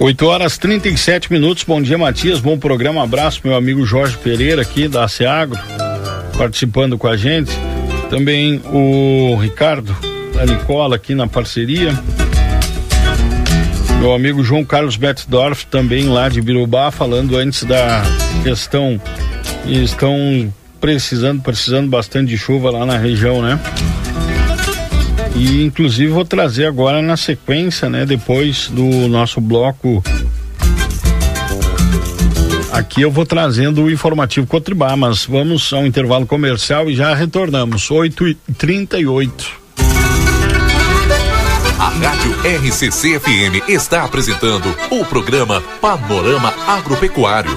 8 0.04 0.26
horas 0.26 0.58
37 0.58 1.32
minutos. 1.32 1.64
Bom 1.64 1.80
dia, 1.80 1.96
Matias. 1.96 2.38
Bom 2.38 2.58
programa. 2.58 3.02
Abraço, 3.02 3.40
meu 3.42 3.56
amigo 3.56 3.86
Jorge 3.86 4.18
Pereira 4.18 4.60
aqui 4.60 4.86
da 4.86 5.08
Seagro, 5.08 5.58
participando 6.36 6.98
com 6.98 7.08
a 7.08 7.16
gente. 7.16 7.50
Também 8.10 8.60
o 8.66 9.34
Ricardo 9.36 9.96
da 10.34 10.44
Nicola 10.44 10.96
aqui 10.96 11.14
na 11.14 11.26
parceria. 11.26 11.98
Meu 13.98 14.12
amigo 14.12 14.44
João 14.44 14.62
Carlos 14.62 14.96
Betzdorf, 14.96 15.64
também 15.68 16.06
lá 16.06 16.28
de 16.28 16.42
Birubá, 16.42 16.90
falando 16.90 17.38
antes 17.38 17.64
da 17.64 18.02
questão. 18.42 19.00
Estão 19.64 20.52
precisando, 20.82 21.40
precisando 21.40 21.88
bastante 21.88 22.28
de 22.28 22.36
chuva 22.36 22.70
lá 22.70 22.84
na 22.84 22.98
região, 22.98 23.40
né? 23.40 23.58
E 25.34 25.64
inclusive 25.64 26.12
vou 26.12 26.24
trazer 26.24 26.66
agora 26.66 27.02
na 27.02 27.16
sequência, 27.16 27.88
né, 27.88 28.06
depois 28.06 28.68
do 28.68 29.08
nosso 29.08 29.40
bloco 29.40 30.02
Aqui 32.74 33.02
eu 33.02 33.10
vou 33.10 33.24
trazendo 33.24 33.84
o 33.84 33.90
informativo 33.90 34.48
Cotribá, 34.48 34.96
mas 34.96 35.24
vamos 35.24 35.72
ao 35.72 35.86
intervalo 35.86 36.26
comercial 36.26 36.90
e 36.90 36.96
já 36.96 37.14
retornamos. 37.14 37.88
8 37.88 38.26
e 38.26 38.34
38 38.58 39.48
A 41.78 41.88
Rádio 41.88 42.32
RCC 42.42 43.20
FM 43.20 43.68
está 43.68 44.02
apresentando 44.02 44.74
o 44.90 45.04
programa 45.04 45.62
Panorama 45.80 46.52
Agropecuário. 46.66 47.56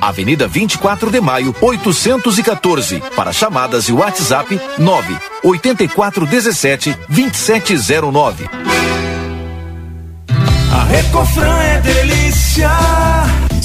Avenida 0.00 0.46
24 0.46 1.10
de 1.10 1.20
Maio, 1.20 1.54
814. 1.60 3.02
Para 3.14 3.32
chamadas 3.32 3.88
e 3.88 3.92
WhatsApp 3.92 4.60
9 4.78 5.16
8417 5.42 6.96
2709. 7.08 8.48
A 10.72 10.84
Recofran 10.84 11.58
é 11.58 11.80
delícia. 11.80 12.70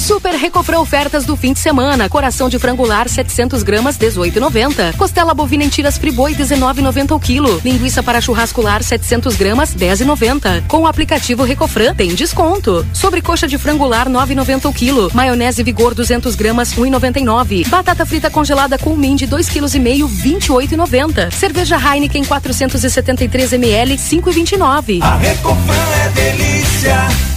Super 0.03 0.35
Recofran 0.35 0.81
ofertas 0.81 1.23
do 1.23 1.37
fim 1.37 1.53
de 1.53 1.59
semana. 1.59 2.09
Coração 2.09 2.49
de 2.49 2.59
frangular 2.59 3.07
700 3.07 3.63
gramas 3.63 3.97
18,90. 3.97 4.97
Costela 4.97 5.33
bovina 5.33 5.63
em 5.63 5.69
tiras 5.69 5.97
friboi 5.97 6.35
19,90 6.35 7.15
o 7.15 7.19
quilo. 7.21 7.61
Linguiça 7.63 8.03
para 8.03 8.19
churrascular 8.19 8.83
700 8.83 9.33
gramas 9.37 9.73
10,90. 9.73 10.67
Com 10.67 10.79
o 10.79 10.87
aplicativo 10.87 11.43
Recofran 11.43 11.95
tem 11.95 12.13
desconto. 12.13 12.85
Sobre 12.91 13.21
coxa 13.21 13.47
de 13.47 13.57
frangular 13.57 14.09
9,90 14.09 14.69
o 14.69 14.73
quilo. 14.73 15.09
Maionese 15.13 15.63
Vigor 15.63 15.95
200 15.95 16.35
gramas 16.35 16.73
1,99. 16.73 17.65
Batata 17.69 18.05
frita 18.05 18.29
congelada 18.29 18.77
com 18.77 18.99
de 19.15 19.25
2,5 19.25 19.47
kg 19.53 20.75
28,90. 20.75 21.31
Cerveja 21.31 21.77
Heineken 21.77 22.25
473 22.25 23.53
ml 23.53 23.95
5,29. 23.95 25.01
A 25.01 25.15
Recofran 25.15 25.87
é 26.03 26.09
delícia. 26.09 27.32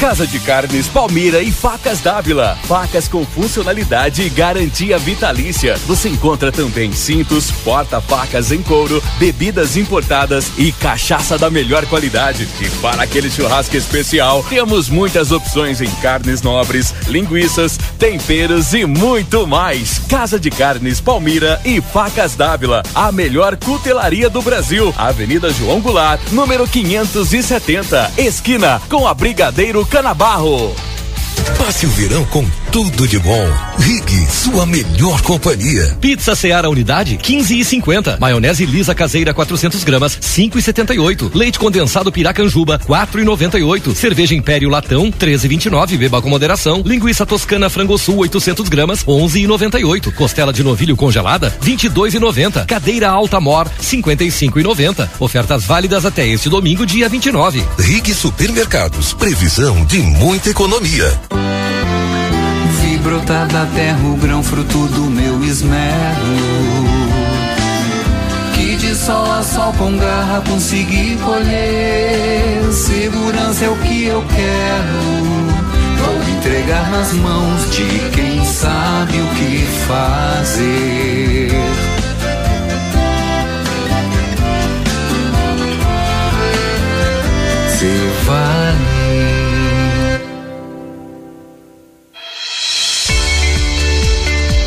Casa 0.00 0.26
de 0.26 0.38
Carnes 0.40 0.88
Palmira 0.88 1.40
e 1.40 1.50
Facas 1.50 2.00
Dávila. 2.00 2.58
Facas 2.64 3.08
com 3.08 3.24
funcionalidade 3.24 4.20
e 4.20 4.28
garantia 4.28 4.98
vitalícia. 4.98 5.78
Você 5.86 6.10
encontra 6.10 6.52
também 6.52 6.92
cintos, 6.92 7.50
porta-facas 7.50 8.52
em 8.52 8.62
couro, 8.62 9.02
bebidas 9.18 9.74
importadas 9.74 10.52
e 10.58 10.70
cachaça 10.70 11.38
da 11.38 11.48
melhor 11.48 11.86
qualidade. 11.86 12.46
E 12.60 12.68
para 12.82 13.04
aquele 13.04 13.30
churrasco 13.30 13.74
especial, 13.74 14.44
temos 14.50 14.90
muitas 14.90 15.32
opções 15.32 15.80
em 15.80 15.90
carnes 16.02 16.42
nobres, 16.42 16.94
linguiças, 17.08 17.78
temperos 17.98 18.74
e 18.74 18.84
muito 18.84 19.46
mais. 19.46 19.98
Casa 20.10 20.38
de 20.38 20.50
Carnes 20.50 21.00
Palmira 21.00 21.58
e 21.64 21.80
Facas 21.80 22.34
Dávila. 22.34 22.82
A 22.94 23.10
melhor 23.10 23.56
cutelaria 23.56 24.28
do 24.28 24.42
Brasil. 24.42 24.94
Avenida 24.98 25.50
João 25.50 25.80
Goulart, 25.80 26.20
número 26.32 26.68
570. 26.68 28.12
Esquina 28.18 28.78
com 28.90 29.08
a 29.08 29.14
Brigadeiro 29.14 29.85
Canabarro. 29.90 30.74
Passe 31.58 31.86
o 31.86 31.90
verão 31.90 32.24
com 32.26 32.44
tudo 32.70 33.06
de 33.06 33.18
bom. 33.18 33.48
Rig, 33.78 34.26
sua 34.30 34.66
melhor 34.66 35.20
companhia. 35.22 35.96
Pizza 36.00 36.34
Seara 36.34 36.68
Unidade, 36.68 37.16
15 37.16 37.58
e 37.58 37.64
50. 37.64 38.18
Maionese 38.20 38.66
lisa 38.66 38.94
caseira, 38.94 39.32
400 39.32 39.82
gramas, 39.84 40.18
5 40.20 40.58
e 40.58 40.62
78. 40.62 41.30
Leite 41.34 41.58
condensado 41.58 42.12
Piracanjuba, 42.12 42.78
4 42.84 43.20
e 43.20 43.24
98. 43.24 43.94
Cerveja 43.94 44.34
Império 44.34 44.68
Latão, 44.68 45.10
13 45.10 45.46
e 45.46 45.48
29. 45.48 45.96
Beba 45.96 46.22
com 46.22 46.28
moderação. 46.28 46.82
Linguiça 46.84 47.26
Toscana 47.26 47.70
Frango 47.70 47.98
Sul, 47.98 48.18
800 48.18 48.68
gramas, 48.68 49.04
11 49.06 49.42
e 49.42 49.46
98. 49.46 50.12
Costela 50.12 50.52
de 50.52 50.62
novilho 50.62 50.96
congelada, 50.96 51.54
22 51.60 52.14
e 52.14 52.18
90. 52.18 52.64
Cadeira 52.66 53.08
Alta 53.08 53.40
Mor, 53.40 53.68
55 53.80 54.60
e 54.60 54.62
90. 54.62 55.10
Ofertas 55.20 55.64
válidas 55.64 56.04
até 56.04 56.26
este 56.26 56.48
domingo, 56.48 56.86
dia 56.86 57.08
29. 57.08 57.62
Rig 57.78 58.14
Supermercados, 58.14 59.12
previsão 59.12 59.84
de 59.84 59.98
muita 59.98 60.50
economia 60.50 61.16
brotar 63.06 63.46
da 63.46 63.64
terra 63.66 64.00
o 64.04 64.16
grão 64.16 64.42
fruto 64.42 64.88
do 64.88 65.02
meu 65.02 65.44
esmero. 65.44 65.76
Que 68.52 68.74
de 68.74 68.96
sol 68.96 69.30
a 69.30 69.44
sol 69.44 69.72
com 69.74 69.96
garra 69.96 70.42
consegui 70.48 71.16
colher. 71.24 72.64
Segurança 72.72 73.64
é 73.64 73.68
o 73.68 73.76
que 73.76 74.06
eu 74.06 74.24
quero. 74.34 75.02
Vou 76.02 76.36
entregar 76.36 76.90
nas 76.90 77.12
mãos 77.12 77.70
de 77.70 77.86
quem 78.10 78.44
sabe 78.44 79.20
o 79.20 79.26
que 79.36 79.64
fazer. 79.86 81.50
Se 87.78 88.10
vale 88.24 88.95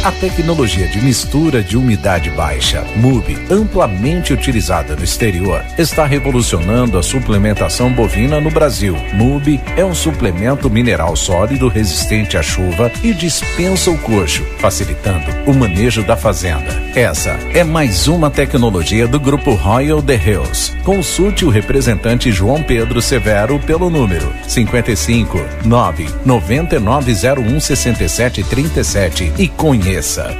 A 0.02 0.14
tecnologia 0.14 0.88
de 0.88 1.02
mistura 1.02 1.62
de 1.62 1.76
umidade 1.76 2.30
baixa, 2.30 2.86
MUB, 2.96 3.38
amplamente 3.52 4.32
utilizada 4.32 4.96
no 4.96 5.04
exterior, 5.04 5.62
está 5.78 6.06
revolucionando 6.06 6.98
a 6.98 7.04
suplementação 7.04 7.92
bovina 7.92 8.40
no 8.40 8.50
Brasil. 8.50 8.96
MUB 9.12 9.60
é 9.76 9.84
um 9.84 9.94
suplemento 9.94 10.70
mineral 10.70 11.18
sólido 11.18 11.68
resistente 11.68 12.38
à 12.38 12.42
chuva 12.42 12.90
e 13.04 13.14
dispensa 13.14 13.92
o 13.92 13.98
coxo, 13.98 14.46
facilitando 14.60 15.26
o 15.46 15.54
manejo 15.54 16.02
da 16.02 16.16
fazenda. 16.16 16.89
Essa 17.00 17.40
é 17.54 17.64
mais 17.64 18.10
uma 18.10 18.30
tecnologia 18.30 19.08
do 19.08 19.18
grupo 19.22 19.54
Royal 19.54 20.02
The 20.02 20.16
Hills. 20.16 20.76
Consulte 20.84 21.46
o 21.46 21.50
representante 21.50 22.30
João 22.30 22.62
Pedro 22.62 23.02
Severo 23.02 23.58
pelo 23.58 23.90
número 23.90 24.30
55 24.46 25.40
9 25.64 26.10
9901 26.26 27.58
67 27.62 28.44
37 28.44 29.32
e 29.38 29.48
conheça. 29.48 30.36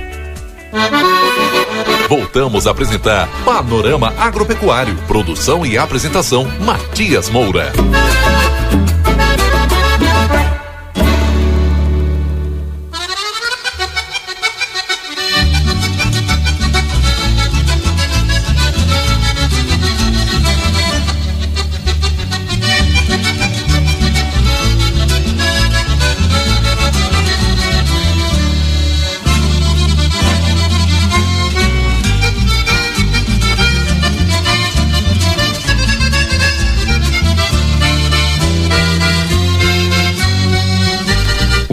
Voltamos 2.10 2.68
a 2.68 2.72
apresentar 2.72 3.30
Panorama 3.46 4.14
Agropecuário. 4.18 4.98
Produção 5.08 5.66
e 5.66 5.78
apresentação: 5.78 6.46
Matias 6.60 7.30
Moura. 7.30 7.72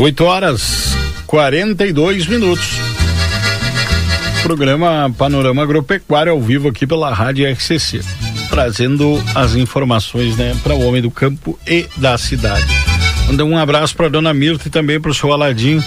Oito 0.06 0.22
horas 0.22 0.96
quarenta 1.26 1.84
e 1.84 1.92
dois 1.92 2.28
minutos. 2.28 2.76
Programa 4.40 5.12
Panorama 5.18 5.64
Agropecuário 5.64 6.30
ao 6.30 6.40
vivo 6.40 6.68
aqui 6.68 6.86
pela 6.86 7.12
Rádio 7.12 7.44
RCC, 7.50 8.02
trazendo 8.48 9.20
as 9.34 9.56
informações, 9.56 10.36
né, 10.36 10.56
para 10.62 10.76
o 10.76 10.86
homem 10.86 11.02
do 11.02 11.10
campo 11.10 11.58
e 11.66 11.88
da 11.96 12.16
cidade. 12.16 12.72
Manda 13.26 13.44
um 13.44 13.58
abraço 13.58 13.96
para 13.96 14.08
dona 14.08 14.32
Mirta 14.32 14.68
e 14.68 14.70
também 14.70 15.00
para 15.00 15.10
o 15.10 15.14
seu 15.14 15.32
Aladim, 15.32 15.82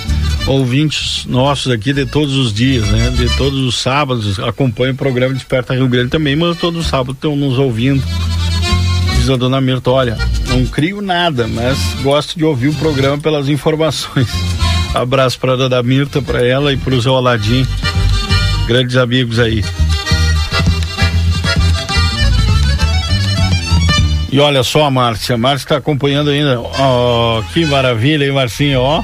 ouvintes 0.45 1.23
nossos 1.25 1.71
aqui 1.71 1.93
de 1.93 2.05
todos 2.05 2.35
os 2.35 2.53
dias, 2.53 2.85
né? 2.89 3.11
De 3.11 3.33
todos 3.37 3.57
os 3.59 3.77
sábados, 3.77 4.37
acompanha 4.37 4.91
o 4.91 4.97
programa 4.97 5.33
Desperta 5.33 5.73
Rio 5.73 5.87
Grande 5.87 6.09
também, 6.09 6.35
mas 6.35 6.57
todos 6.57 6.81
os 6.81 6.87
sábados 6.87 7.15
estão 7.15 7.37
nos 7.37 7.57
ouvindo. 7.57 8.03
Diz 9.15 9.29
a 9.29 9.37
dona 9.37 9.61
Mirta, 9.61 9.89
olha, 9.89 10.17
não 10.59 10.65
crio 10.65 11.01
nada, 11.01 11.47
mas 11.47 11.77
gosto 12.01 12.37
de 12.37 12.43
ouvir 12.43 12.67
o 12.67 12.75
programa 12.75 13.17
pelas 13.17 13.47
informações. 13.47 14.27
Abraço 14.93 15.39
para 15.39 15.53
a 15.53 15.55
Dona 15.55 15.81
Mirta, 15.81 16.21
para 16.21 16.45
ela 16.45 16.73
e 16.73 16.77
para 16.77 16.93
o 16.93 17.01
Zé 17.01 17.09
Aladim, 17.09 17.65
grandes 18.67 18.97
amigos 18.97 19.39
aí. 19.39 19.63
E 24.31 24.39
olha 24.39 24.61
só 24.61 24.85
a 24.85 24.91
Márcia, 24.91 25.35
a 25.35 25.37
Márcia 25.37 25.65
está 25.65 25.77
acompanhando 25.77 26.29
ainda. 26.29 26.59
Oh, 26.59 27.41
que 27.53 27.65
maravilha, 27.65 28.25
hein, 28.25 28.31
Marcinho, 28.31 28.81
ó. 28.81 29.03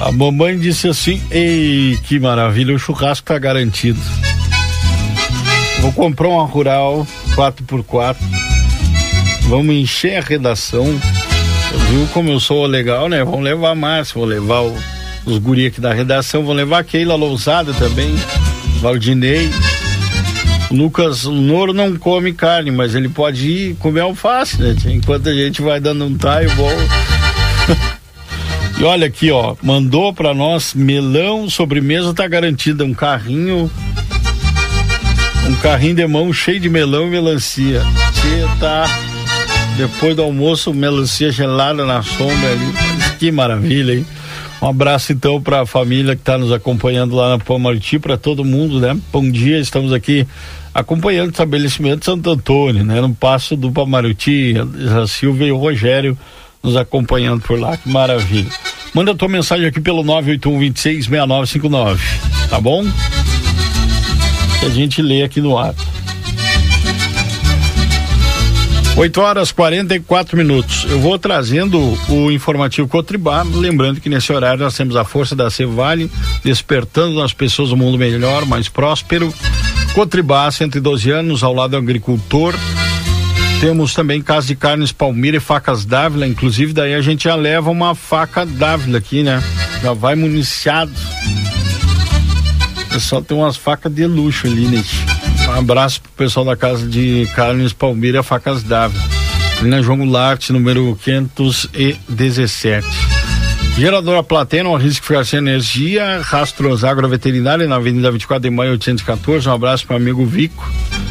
A 0.00 0.12
mamãe 0.12 0.58
disse 0.58 0.88
assim: 0.88 1.22
"Ei, 1.30 1.98
que 2.04 2.18
maravilha, 2.18 2.74
o 2.74 2.78
churrasco 2.78 3.26
tá 3.26 3.38
garantido. 3.38 4.00
Vou 5.80 5.92
comprar 5.92 6.28
uma 6.28 6.44
rural 6.44 7.06
4x4 7.34 8.53
Vamos 9.48 9.74
encher 9.74 10.16
a 10.16 10.20
redação. 10.20 10.84
Viu 11.90 12.06
como 12.12 12.30
eu 12.30 12.40
sou 12.40 12.66
legal, 12.66 13.08
né? 13.08 13.22
Vamos 13.24 13.42
levar 13.42 13.70
a 13.70 13.74
Márcia, 13.74 14.14
vou 14.14 14.24
levar 14.24 14.62
o, 14.62 14.74
os 15.26 15.38
guri 15.38 15.66
aqui 15.66 15.80
da 15.80 15.92
redação, 15.92 16.44
vou 16.44 16.54
levar 16.54 16.78
a 16.78 16.84
Keila 16.84 17.14
Lousada 17.14 17.72
também, 17.74 18.14
Valdinei. 18.80 19.50
Lucas 20.70 21.24
Noro 21.24 21.72
não 21.72 21.96
come 21.96 22.32
carne, 22.32 22.70
mas 22.70 22.94
ele 22.94 23.08
pode 23.08 23.48
ir 23.48 23.74
comer 23.76 24.00
alface, 24.00 24.60
né? 24.60 24.74
Enquanto 24.86 25.28
a 25.28 25.34
gente 25.34 25.60
vai 25.60 25.78
dando 25.78 26.04
um 26.04 26.16
taio 26.16 26.50
bom. 26.56 26.72
e 28.78 28.84
olha 28.84 29.06
aqui, 29.06 29.30
ó, 29.30 29.54
mandou 29.62 30.12
para 30.12 30.32
nós 30.32 30.74
melão, 30.74 31.48
sobremesa 31.50 32.14
tá 32.14 32.26
garantida, 32.26 32.84
um 32.84 32.94
carrinho 32.94 33.70
um 35.46 35.54
carrinho 35.56 35.94
de 35.94 36.06
mão 36.06 36.32
cheio 36.32 36.58
de 36.58 36.70
melão 36.70 37.06
e 37.06 37.10
melancia. 37.10 37.82
Tia, 38.14 38.48
tá 38.58 38.86
depois 39.76 40.14
do 40.14 40.22
almoço, 40.22 40.72
melancia 40.72 41.30
gelada 41.30 41.84
na 41.84 42.02
sombra 42.02 42.50
ali. 42.50 43.18
Que 43.18 43.30
maravilha, 43.30 43.94
hein? 43.94 44.06
Um 44.62 44.68
abraço 44.68 45.12
então 45.12 45.42
para 45.42 45.62
a 45.62 45.66
família 45.66 46.14
que 46.14 46.22
está 46.22 46.38
nos 46.38 46.52
acompanhando 46.52 47.14
lá 47.14 47.30
na 47.30 47.38
Pamariti, 47.38 47.98
para 47.98 48.16
todo 48.16 48.44
mundo, 48.44 48.80
né? 48.80 48.96
Bom 49.12 49.28
dia, 49.30 49.58
estamos 49.58 49.92
aqui 49.92 50.26
acompanhando 50.72 51.28
o 51.28 51.30
estabelecimento 51.30 52.04
Santo 52.04 52.30
Antônio, 52.30 52.84
né? 52.84 53.00
No 53.00 53.14
passo 53.14 53.56
do 53.56 53.70
Pamariti, 53.70 54.54
a 55.02 55.06
Silvia 55.06 55.48
e 55.48 55.52
o 55.52 55.58
Rogério 55.58 56.16
nos 56.62 56.76
acompanhando 56.76 57.42
por 57.42 57.60
lá, 57.60 57.76
que 57.76 57.88
maravilha. 57.88 58.50
Manda 58.94 59.14
tua 59.14 59.28
mensagem 59.28 59.66
aqui 59.66 59.80
pelo 59.80 60.02
981 60.02 60.72
tá 62.48 62.60
bom? 62.60 62.84
Que 64.60 64.66
a 64.66 64.70
gente 64.70 65.02
lê 65.02 65.24
aqui 65.24 65.40
no 65.40 65.58
ar. 65.58 65.74
8 68.96 69.20
horas 69.20 69.50
44 69.50 70.36
minutos. 70.36 70.86
Eu 70.88 71.00
vou 71.00 71.18
trazendo 71.18 71.80
o 72.08 72.30
informativo 72.30 72.86
Cotribá, 72.86 73.42
lembrando 73.42 74.00
que 74.00 74.08
nesse 74.08 74.32
horário 74.32 74.62
nós 74.62 74.76
temos 74.76 74.94
a 74.94 75.04
força 75.04 75.34
da 75.34 75.50
Cevale, 75.50 76.10
despertando 76.44 77.20
nas 77.20 77.32
pessoas 77.32 77.72
um 77.72 77.76
mundo 77.76 77.98
melhor, 77.98 78.46
mais 78.46 78.68
próspero. 78.68 79.34
Cotribá, 79.94 80.48
112 80.48 81.10
anos, 81.10 81.42
ao 81.42 81.52
lado 81.52 81.72
do 81.72 81.76
agricultor. 81.76 82.54
Temos 83.60 83.94
também 83.94 84.22
Casa 84.22 84.46
de 84.46 84.54
Carnes 84.54 84.92
Palmira 84.92 85.38
e 85.38 85.40
Facas 85.40 85.84
Dávila, 85.84 86.26
inclusive 86.26 86.72
daí 86.72 86.94
a 86.94 87.00
gente 87.00 87.24
já 87.24 87.34
leva 87.34 87.70
uma 87.70 87.96
faca 87.96 88.46
Dávila 88.46 88.98
aqui, 88.98 89.24
né? 89.24 89.42
Já 89.82 89.92
vai 89.92 90.14
municiado. 90.14 90.92
O 92.82 92.92
pessoal 92.92 93.22
tem 93.22 93.36
umas 93.36 93.56
facas 93.56 93.92
de 93.92 94.06
luxo 94.06 94.46
ali, 94.46 94.66
né? 94.66 94.84
Um 95.48 95.52
abraço 95.52 96.00
pro 96.00 96.10
pessoal 96.12 96.46
da 96.46 96.56
Casa 96.56 96.86
de 96.86 97.28
Carnes 97.34 97.72
Palmira 97.72 98.22
Facas 98.22 98.62
Dávila. 98.62 99.02
Na 99.62 99.80
João 99.80 99.98
Goulart, 99.98 100.50
número 100.50 100.98
517. 101.02 102.86
Geradora 103.76 104.22
Platena, 104.22 104.68
um 104.68 104.76
risco 104.76 105.06
ficar 105.06 105.24
sem 105.24 105.38
energia. 105.38 106.20
Rastros 106.22 106.84
Agroveterinária 106.84 107.66
na 107.66 107.76
Avenida 107.76 108.10
24 108.10 108.42
de 108.42 108.50
Maio 108.54 108.72
814. 108.72 109.48
Um 109.48 109.52
abraço 109.52 109.86
para 109.86 109.96
amigo 109.96 110.24
Vico, 110.24 110.70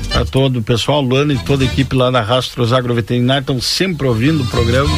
para 0.09 0.23
todo 0.25 0.59
o 0.59 0.63
pessoal, 0.63 1.01
Luana 1.01 1.33
e 1.33 1.37
toda 1.39 1.63
a 1.63 1.67
equipe 1.67 1.95
lá 1.95 2.09
da 2.09 2.21
Rastros 2.21 2.71
Agroveterinária. 2.71 3.41
Estão 3.41 3.59
sempre 3.59 4.07
ouvindo 4.07 4.43
o 4.43 4.47
programa. 4.47 4.93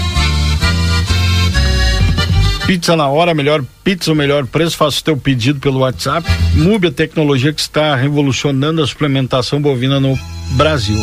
Pizza 2.66 2.96
na 2.96 3.08
hora, 3.08 3.36
melhor 3.36 3.64
pizza, 3.84 4.12
o 4.12 4.16
melhor 4.16 4.48
preço. 4.48 4.76
Faça 4.76 5.00
o 5.00 5.04
teu 5.04 5.16
pedido 5.16 5.60
pelo 5.60 5.82
WhatsApp. 5.82 6.28
Mube 6.56 6.88
a 6.88 6.92
tecnologia 6.92 7.54
que 7.54 7.62
está 7.62 7.96
revolucionando 7.96 8.82
a 8.82 8.88
suplementação 8.88 9.62
bovina 9.62 10.00
no 10.00 10.18
Brasil. 10.54 10.98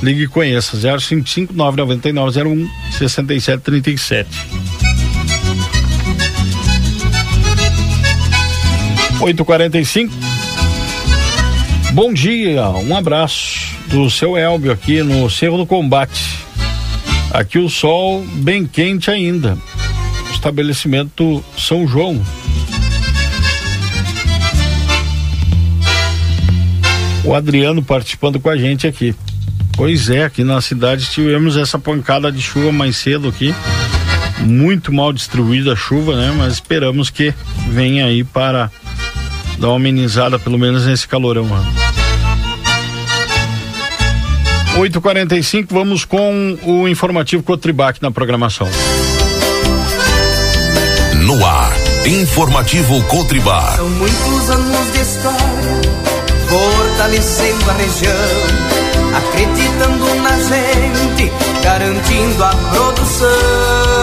Ligue 0.00 0.22
e 0.22 0.28
conheça 0.28 0.76
055 0.76 1.52
999 1.52 2.40
01 2.40 2.70
6737. 2.92 4.28
Oito 9.20 9.44
quarenta 9.44 9.78
e 9.80 9.84
cinco. 9.84 10.14
Bom 11.92 12.12
dia, 12.12 12.68
um 12.68 12.96
abraço 12.96 13.74
do 13.88 14.08
seu 14.08 14.36
Elbio 14.36 14.70
aqui 14.70 15.02
no 15.02 15.28
Cerro 15.28 15.56
do 15.56 15.66
Combate. 15.66 16.38
Aqui 17.32 17.58
o 17.58 17.68
sol 17.68 18.24
bem 18.36 18.64
quente 18.64 19.10
ainda 19.10 19.58
estabelecimento 20.44 21.42
São 21.56 21.88
João. 21.88 22.22
O 27.24 27.34
Adriano 27.34 27.82
participando 27.82 28.38
com 28.38 28.50
a 28.50 28.56
gente 28.56 28.86
aqui. 28.86 29.14
Pois 29.72 30.10
é, 30.10 30.24
aqui 30.24 30.44
na 30.44 30.60
cidade 30.60 31.06
tivemos 31.06 31.56
essa 31.56 31.78
pancada 31.78 32.30
de 32.30 32.42
chuva 32.42 32.70
mais 32.70 32.98
cedo 32.98 33.28
aqui. 33.28 33.54
Muito 34.40 34.92
mal 34.92 35.14
distribuída 35.14 35.72
a 35.72 35.76
chuva, 35.76 36.14
né? 36.14 36.34
Mas 36.36 36.54
esperamos 36.54 37.08
que 37.08 37.32
venha 37.70 38.04
aí 38.04 38.22
para 38.22 38.70
dar 39.58 39.68
uma 39.68 39.76
amenizada, 39.76 40.38
pelo 40.38 40.58
menos 40.58 40.84
nesse 40.84 41.08
calorão. 41.08 41.46
Né? 41.46 41.64
8h45, 44.76 45.68
vamos 45.70 46.04
com 46.04 46.58
o 46.62 46.86
informativo 46.86 47.42
Cotribac 47.42 48.02
na 48.02 48.10
programação. 48.10 48.68
No 51.24 51.42
ar, 51.42 51.72
informativo 52.04 53.02
Cotribá. 53.04 53.76
São 53.76 53.88
muitos 53.88 54.50
anos 54.50 54.92
de 54.92 55.00
história, 55.00 55.80
fortalecendo 56.46 57.70
a 57.70 57.72
região, 57.72 58.12
acreditando 59.16 60.14
na 60.16 60.38
gente, 60.38 61.32
garantindo 61.62 62.44
a 62.44 62.50
produção. 62.50 63.93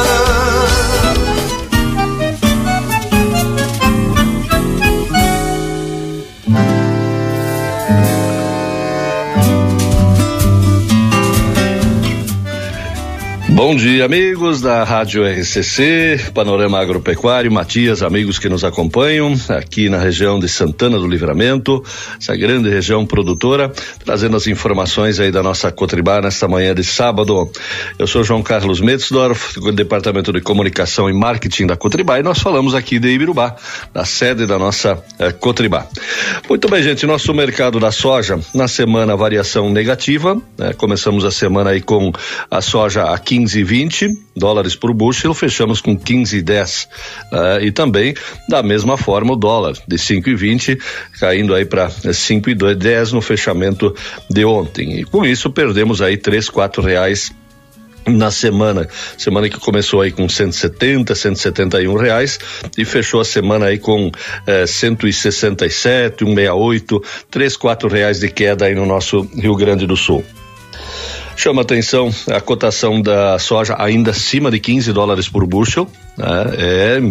Bom 13.53 13.75
dia, 13.75 14.05
amigos 14.05 14.61
da 14.61 14.85
Rádio 14.85 15.25
RCC, 15.25 16.31
Panorama 16.33 16.79
Agropecuário, 16.79 17.51
Matias, 17.51 18.01
amigos 18.01 18.39
que 18.39 18.47
nos 18.47 18.63
acompanham 18.63 19.33
aqui 19.49 19.89
na 19.89 19.97
região 19.97 20.39
de 20.39 20.47
Santana 20.47 20.97
do 20.97 21.05
Livramento, 21.05 21.83
essa 22.17 22.33
grande 22.33 22.69
região 22.69 23.05
produtora, 23.05 23.69
trazendo 24.05 24.37
as 24.37 24.47
informações 24.47 25.19
aí 25.19 25.33
da 25.33 25.43
nossa 25.43 25.69
Cotribá 25.69 26.21
nesta 26.21 26.47
manhã 26.47 26.73
de 26.73 26.83
sábado. 26.83 27.51
Eu 27.99 28.07
sou 28.07 28.23
João 28.23 28.41
Carlos 28.41 28.79
Metzdorf, 28.79 29.59
do 29.59 29.73
Departamento 29.73 30.31
de 30.31 30.39
Comunicação 30.39 31.09
e 31.09 31.13
Marketing 31.13 31.67
da 31.67 31.75
Cotribá, 31.75 32.19
e 32.19 32.23
nós 32.23 32.39
falamos 32.39 32.73
aqui 32.73 32.99
de 32.99 33.09
Ibirubá, 33.09 33.57
da 33.93 34.05
sede 34.05 34.45
da 34.45 34.57
nossa 34.57 35.03
eh, 35.19 35.33
Cotribá. 35.33 35.85
Muito 36.47 36.69
bem, 36.69 36.81
gente, 36.81 37.05
nosso 37.05 37.33
mercado 37.33 37.81
da 37.81 37.91
soja, 37.91 38.39
na 38.55 38.69
semana 38.69 39.17
variação 39.17 39.69
negativa, 39.69 40.41
né? 40.57 40.71
começamos 40.71 41.25
a 41.25 41.31
semana 41.31 41.71
aí 41.71 41.81
com 41.81 42.13
a 42.49 42.61
soja 42.61 43.03
a 43.03 43.19
15 43.19 43.40
15,20 43.45 44.09
dólares 44.35 44.75
por 44.75 44.93
bushel, 44.93 45.33
fechamos 45.33 45.81
com 45.81 45.97
15,10. 45.97 46.85
Uh, 46.85 47.35
eh, 47.35 47.65
e 47.65 47.71
também, 47.71 48.13
da 48.47 48.61
mesma 48.61 48.97
forma, 48.97 49.33
o 49.33 49.35
dólar 49.35 49.73
de 49.87 49.97
5,20 49.97 50.79
caindo 51.19 51.53
aí 51.53 51.65
para 51.65 51.89
5,10 51.89 53.11
no 53.11 53.21
fechamento 53.21 53.95
de 54.29 54.45
ontem. 54.45 54.99
E 54.99 55.03
com 55.03 55.25
isso 55.25 55.49
perdemos 55.49 56.01
aí 56.01 56.17
3, 56.17 56.49
4 56.49 56.81
reais 56.81 57.31
na 58.07 58.31
semana, 58.31 58.87
semana 59.15 59.47
que 59.47 59.59
começou 59.59 60.01
aí 60.01 60.11
com 60.11 60.27
170, 60.27 61.13
171 61.13 61.95
reais 61.95 62.39
e 62.75 62.83
fechou 62.83 63.21
a 63.21 63.25
semana 63.25 63.67
aí 63.67 63.77
com 63.77 64.11
eh, 64.47 64.65
167, 64.65 65.71
168, 66.25 67.03
3, 67.29 67.57
4 67.57 67.89
reais 67.89 68.19
de 68.19 68.29
queda 68.29 68.65
aí 68.65 68.73
no 68.73 68.87
nosso 68.87 69.21
Rio 69.35 69.55
Grande 69.55 69.85
do 69.85 69.95
Sul. 69.95 70.25
Chama 71.35 71.61
atenção 71.61 72.09
a 72.29 72.39
cotação 72.39 73.01
da 73.01 73.39
soja 73.39 73.75
ainda 73.79 74.11
acima 74.11 74.51
de 74.51 74.59
15 74.59 74.93
dólares 74.93 75.27
por 75.27 75.45
bushel? 75.47 75.87
É, 76.19 77.01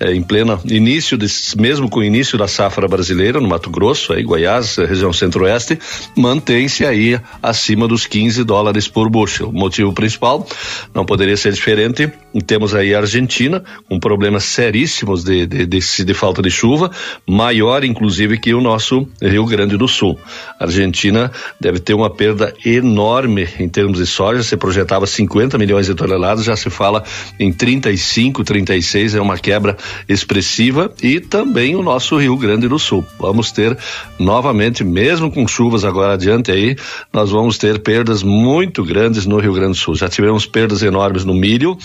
é, 0.00 0.12
em 0.14 0.22
pleno 0.22 0.58
início, 0.64 1.18
de, 1.18 1.26
mesmo 1.58 1.90
com 1.90 2.00
o 2.00 2.04
início 2.04 2.38
da 2.38 2.48
safra 2.48 2.88
brasileira 2.88 3.38
no 3.40 3.48
Mato 3.48 3.68
Grosso, 3.70 4.12
aí 4.12 4.22
Goiás, 4.22 4.76
região 4.76 5.12
centro-oeste, 5.12 5.78
mantém-se 6.16 6.84
aí 6.84 7.20
acima 7.42 7.86
dos 7.86 8.06
15 8.06 8.44
dólares 8.44 8.88
por 8.88 9.10
bushel. 9.10 9.50
O 9.50 9.52
motivo 9.52 9.92
principal 9.92 10.46
não 10.94 11.04
poderia 11.04 11.36
ser 11.36 11.52
diferente. 11.52 12.10
Temos 12.46 12.74
aí 12.74 12.94
a 12.94 13.00
Argentina 13.00 13.62
com 13.88 14.00
problemas 14.00 14.44
seríssimos 14.44 15.22
de, 15.22 15.46
de, 15.46 15.66
de, 15.66 16.04
de 16.04 16.14
falta 16.14 16.40
de 16.40 16.50
chuva, 16.50 16.90
maior 17.26 17.84
inclusive 17.84 18.38
que 18.38 18.54
o 18.54 18.60
nosso 18.60 19.06
Rio 19.20 19.44
Grande 19.44 19.76
do 19.76 19.86
Sul. 19.86 20.18
A 20.58 20.64
Argentina 20.64 21.30
deve 21.60 21.78
ter 21.78 21.92
uma 21.92 22.08
perda 22.08 22.54
enorme 22.64 23.46
em 23.60 23.68
termos 23.68 23.98
de 23.98 24.06
soja. 24.06 24.42
Se 24.42 24.56
projetava 24.56 25.06
50 25.06 25.58
milhões 25.58 25.86
de 25.86 25.94
toneladas, 25.94 26.44
já 26.44 26.56
se 26.56 26.70
fala 26.70 27.04
em 27.38 27.52
35 27.52 28.45
36 28.46 29.14
é 29.14 29.20
uma 29.20 29.36
quebra 29.36 29.76
expressiva 30.08 30.92
e 31.02 31.20
também 31.20 31.76
o 31.76 31.82
nosso 31.82 32.16
Rio 32.16 32.36
Grande 32.36 32.68
do 32.68 32.78
Sul. 32.78 33.04
Vamos 33.18 33.52
ter 33.52 33.76
novamente, 34.18 34.82
mesmo 34.82 35.30
com 35.30 35.46
chuvas 35.46 35.84
agora 35.84 36.14
adiante 36.14 36.50
aí, 36.50 36.76
nós 37.12 37.30
vamos 37.30 37.58
ter 37.58 37.80
perdas 37.80 38.22
muito 38.22 38.84
grandes 38.84 39.26
no 39.26 39.38
Rio 39.38 39.52
Grande 39.52 39.72
do 39.72 39.78
Sul. 39.78 39.94
Já 39.94 40.08
tivemos 40.08 40.46
perdas 40.46 40.82
enormes 40.82 41.24
no 41.24 41.34
milho, 41.34 41.76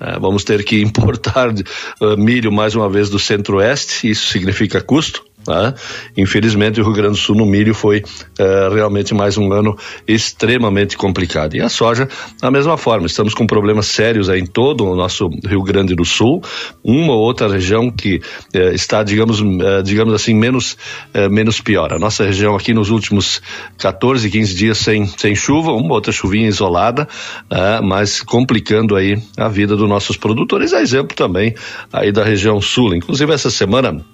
eh, 0.00 0.18
vamos 0.20 0.44
ter 0.44 0.62
que 0.64 0.80
importar 0.82 1.48
uh, 1.50 2.16
milho 2.16 2.52
mais 2.52 2.74
uma 2.74 2.88
vez 2.88 3.08
do 3.08 3.18
centro-oeste, 3.18 4.08
isso 4.08 4.28
significa 4.28 4.80
custo. 4.80 5.24
Tá? 5.44 5.74
Infelizmente, 6.16 6.80
o 6.80 6.84
Rio 6.84 6.92
Grande 6.92 7.12
do 7.12 7.16
Sul 7.16 7.34
no 7.34 7.46
milho 7.46 7.74
foi 7.74 8.00
uh, 8.00 8.74
realmente 8.74 9.14
mais 9.14 9.38
um 9.38 9.52
ano 9.52 9.76
extremamente 10.06 10.96
complicado. 10.96 11.54
E 11.54 11.60
a 11.60 11.68
soja, 11.68 12.08
da 12.40 12.50
mesma 12.50 12.76
forma, 12.76 13.06
estamos 13.06 13.32
com 13.32 13.46
problemas 13.46 13.86
sérios 13.86 14.28
em 14.28 14.44
todo 14.44 14.84
o 14.84 14.94
nosso 14.94 15.30
Rio 15.46 15.62
Grande 15.62 15.94
do 15.94 16.04
Sul. 16.04 16.42
Uma 16.84 17.14
ou 17.14 17.20
outra 17.20 17.48
região 17.48 17.90
que 17.90 18.16
uh, 18.54 18.58
está, 18.74 19.02
digamos, 19.02 19.40
uh, 19.40 19.82
digamos 19.82 20.12
assim, 20.12 20.34
menos, 20.34 20.76
menos 21.30 21.60
pior. 21.60 21.92
A 21.92 21.98
nossa 21.98 22.24
região 22.24 22.54
aqui 22.54 22.74
nos 22.74 22.90
últimos 22.90 23.40
14, 23.78 24.28
15 24.28 24.54
dias 24.54 24.78
sem, 24.78 25.06
sem 25.06 25.34
chuva, 25.34 25.72
uma 25.72 25.94
outra 25.94 26.12
chuvinha 26.12 26.48
isolada, 26.48 27.08
mas 27.82 28.20
complicando 28.20 28.96
aí 28.96 29.20
a 29.36 29.48
vida 29.48 29.76
dos 29.76 29.88
nossos 29.88 30.16
produtores. 30.16 30.72
É 30.72 30.80
exemplo 30.80 31.16
também 31.16 31.54
aí 31.92 32.12
da 32.12 32.24
região 32.24 32.60
sul. 32.60 32.94
Inclusive, 32.94 33.32
essa 33.32 33.50
semana 33.50 34.04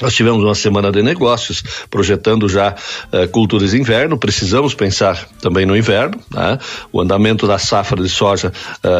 Nós 0.00 0.14
tivemos 0.14 0.42
uma 0.42 0.54
semana 0.54 0.90
de 0.90 1.02
negócios, 1.02 1.62
projetando 1.90 2.48
já 2.48 2.74
uh, 3.12 3.28
culturas 3.28 3.70
de 3.72 3.78
inverno. 3.78 4.18
Precisamos 4.18 4.74
pensar 4.74 5.28
também 5.40 5.66
no 5.66 5.76
inverno. 5.76 6.18
Né? 6.30 6.58
O 6.92 7.00
andamento 7.00 7.46
da 7.46 7.58
safra 7.58 8.02
de 8.02 8.08
soja 8.08 8.52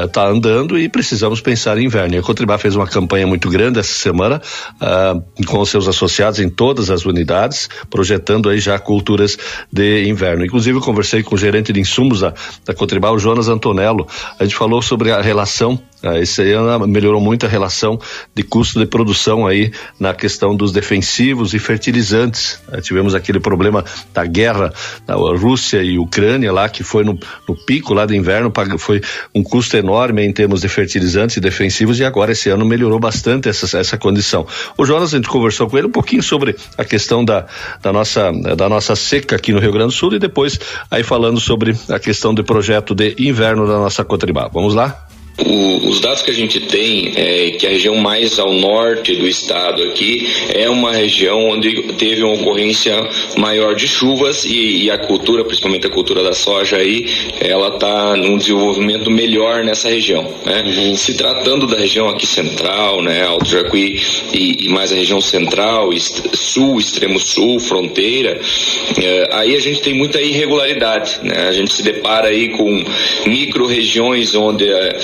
está 0.04 0.26
uh, 0.26 0.32
andando 0.32 0.78
e 0.78 0.88
precisamos 0.88 1.40
pensar 1.40 1.78
em 1.78 1.84
inverno. 1.84 2.14
E 2.14 2.18
a 2.18 2.22
Cotribá 2.22 2.58
fez 2.58 2.76
uma 2.76 2.86
campanha 2.86 3.26
muito 3.26 3.48
grande 3.48 3.78
essa 3.78 3.94
semana 3.94 4.40
uh, 4.76 5.44
com 5.46 5.58
os 5.58 5.70
seus 5.70 5.88
associados 5.88 6.38
em 6.40 6.48
todas 6.48 6.90
as 6.90 7.04
unidades, 7.04 7.68
projetando 7.88 8.48
aí 8.48 8.58
já 8.60 8.78
culturas 8.78 9.38
de 9.72 10.08
inverno. 10.08 10.44
Inclusive, 10.44 10.78
eu 10.78 10.82
conversei 10.82 11.22
com 11.22 11.34
o 11.34 11.38
gerente 11.38 11.72
de 11.72 11.80
insumos 11.80 12.20
da, 12.20 12.34
da 12.64 12.74
Cotribá, 12.74 13.10
o 13.10 13.18
Jonas 13.18 13.48
Antonello. 13.48 14.06
A 14.38 14.44
gente 14.44 14.56
falou 14.56 14.82
sobre 14.82 15.10
a 15.10 15.20
relação 15.20 15.80
ah, 16.02 16.18
esse 16.18 16.42
ano 16.52 16.86
melhorou 16.86 17.20
muito 17.20 17.44
a 17.44 17.48
relação 17.48 18.00
de 18.34 18.42
custo 18.42 18.78
de 18.78 18.86
produção 18.86 19.46
aí 19.46 19.70
na 19.98 20.14
questão 20.14 20.56
dos 20.56 20.72
defensivos 20.72 21.52
e 21.52 21.58
fertilizantes. 21.58 22.60
Ah, 22.72 22.80
tivemos 22.80 23.14
aquele 23.14 23.38
problema 23.38 23.84
da 24.14 24.24
guerra 24.24 24.72
da 25.06 25.14
Rússia 25.14 25.82
e 25.82 25.98
Ucrânia 25.98 26.52
lá, 26.52 26.68
que 26.68 26.82
foi 26.82 27.04
no, 27.04 27.18
no 27.46 27.54
pico 27.54 27.92
lá 27.92 28.06
do 28.06 28.14
inverno, 28.14 28.52
foi 28.78 29.00
um 29.34 29.42
custo 29.42 29.76
enorme 29.76 30.24
em 30.24 30.32
termos 30.32 30.62
de 30.62 30.68
fertilizantes 30.68 31.36
e 31.36 31.40
defensivos 31.40 32.00
e 32.00 32.04
agora 32.04 32.32
esse 32.32 32.48
ano 32.48 32.64
melhorou 32.64 32.98
bastante 32.98 33.48
essa, 33.48 33.78
essa 33.78 33.98
condição. 33.98 34.46
O 34.78 34.86
Jonas, 34.86 35.12
a 35.12 35.16
gente 35.16 35.28
conversou 35.28 35.68
com 35.68 35.76
ele 35.76 35.86
um 35.86 35.92
pouquinho 35.92 36.22
sobre 36.22 36.56
a 36.78 36.84
questão 36.84 37.24
da, 37.24 37.46
da, 37.82 37.92
nossa, 37.92 38.32
da 38.32 38.68
nossa 38.68 38.96
seca 38.96 39.36
aqui 39.36 39.52
no 39.52 39.60
Rio 39.60 39.72
Grande 39.72 39.88
do 39.88 39.92
Sul 39.92 40.14
e 40.14 40.18
depois 40.18 40.58
aí 40.90 41.02
falando 41.02 41.38
sobre 41.40 41.76
a 41.88 41.98
questão 41.98 42.32
do 42.32 42.42
projeto 42.42 42.94
de 42.94 43.14
inverno 43.18 43.66
da 43.66 43.78
nossa 43.78 44.04
Cotribá. 44.04 44.48
Vamos 44.48 44.74
lá? 44.74 45.09
O, 45.38 45.88
os 45.88 46.00
dados 46.00 46.22
que 46.22 46.30
a 46.30 46.34
gente 46.34 46.60
tem 46.60 47.12
é 47.16 47.50
que 47.52 47.66
a 47.66 47.70
região 47.70 47.96
mais 47.96 48.38
ao 48.38 48.52
norte 48.52 49.16
do 49.16 49.26
estado 49.26 49.82
aqui 49.82 50.28
é 50.54 50.68
uma 50.68 50.92
região 50.92 51.48
onde 51.48 51.82
teve 51.94 52.22
uma 52.22 52.34
ocorrência 52.34 52.94
maior 53.36 53.74
de 53.74 53.88
chuvas 53.88 54.44
e, 54.44 54.84
e 54.84 54.90
a 54.90 54.98
cultura, 54.98 55.44
principalmente 55.44 55.86
a 55.86 55.90
cultura 55.90 56.22
da 56.22 56.32
soja 56.32 56.76
aí, 56.76 57.08
ela 57.40 57.68
está 57.68 58.16
num 58.16 58.36
desenvolvimento 58.36 59.10
melhor 59.10 59.64
nessa 59.64 59.88
região. 59.88 60.22
Né? 60.44 60.62
Uhum. 60.62 60.96
Se 60.96 61.14
tratando 61.14 61.66
da 61.66 61.78
região 61.78 62.08
aqui 62.08 62.26
central, 62.26 63.02
né, 63.02 63.24
Alto 63.24 63.48
Jacuí 63.48 64.00
e, 64.32 64.66
e 64.66 64.68
mais 64.68 64.92
a 64.92 64.96
região 64.96 65.20
central, 65.20 65.92
est 65.92 66.22
sul, 66.34 66.78
extremo 66.78 67.18
sul, 67.18 67.58
fronteira, 67.58 68.40
é, 69.02 69.28
aí 69.32 69.56
a 69.56 69.60
gente 69.60 69.80
tem 69.80 69.94
muita 69.94 70.20
irregularidade. 70.20 71.20
Né? 71.22 71.48
A 71.48 71.52
gente 71.52 71.72
se 71.72 71.82
depara 71.82 72.28
aí 72.28 72.50
com 72.50 72.84
micro 73.26 73.66
regiões 73.66 74.34
onde 74.34 74.68
é, 74.68 74.98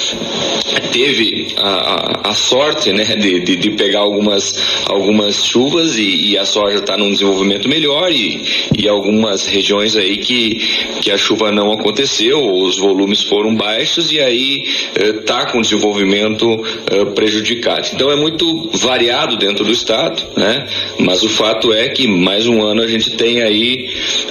teve 0.96 1.48
a, 1.58 1.68
a, 1.68 2.30
a 2.30 2.34
sorte 2.34 2.90
né, 2.90 3.04
de, 3.04 3.40
de, 3.40 3.56
de, 3.56 3.70
pegar 3.72 4.00
algumas, 4.00 4.54
algumas 4.86 5.44
chuvas 5.44 5.98
e, 5.98 6.30
e 6.30 6.38
a 6.38 6.46
soja 6.46 6.78
está 6.78 6.96
num 6.96 7.12
desenvolvimento 7.12 7.68
melhor 7.68 8.10
e, 8.10 8.42
e 8.76 8.88
algumas 8.88 9.46
regiões 9.46 9.94
aí 9.94 10.16
que, 10.16 10.54
que 11.02 11.10
a 11.10 11.18
chuva 11.18 11.52
não 11.52 11.70
aconteceu, 11.70 12.42
os 12.42 12.78
volumes 12.78 13.22
foram 13.22 13.54
baixos 13.54 14.10
e 14.10 14.18
aí 14.18 14.64
está 14.96 15.42
eh, 15.42 15.52
com 15.52 15.60
desenvolvimento 15.60 16.64
eh, 16.90 17.04
prejudicado. 17.06 17.88
Então 17.92 18.10
é 18.10 18.16
muito 18.16 18.70
variado 18.72 19.36
dentro 19.36 19.64
do 19.64 19.72
estado, 19.72 20.22
né? 20.34 20.66
mas 20.98 21.22
o 21.22 21.28
fato 21.28 21.74
é 21.74 21.88
que 21.88 22.06
mais 22.06 22.46
um 22.46 22.62
ano 22.62 22.82
a 22.82 22.88
gente 22.88 23.10
tem 23.10 23.42
aí 23.42 23.90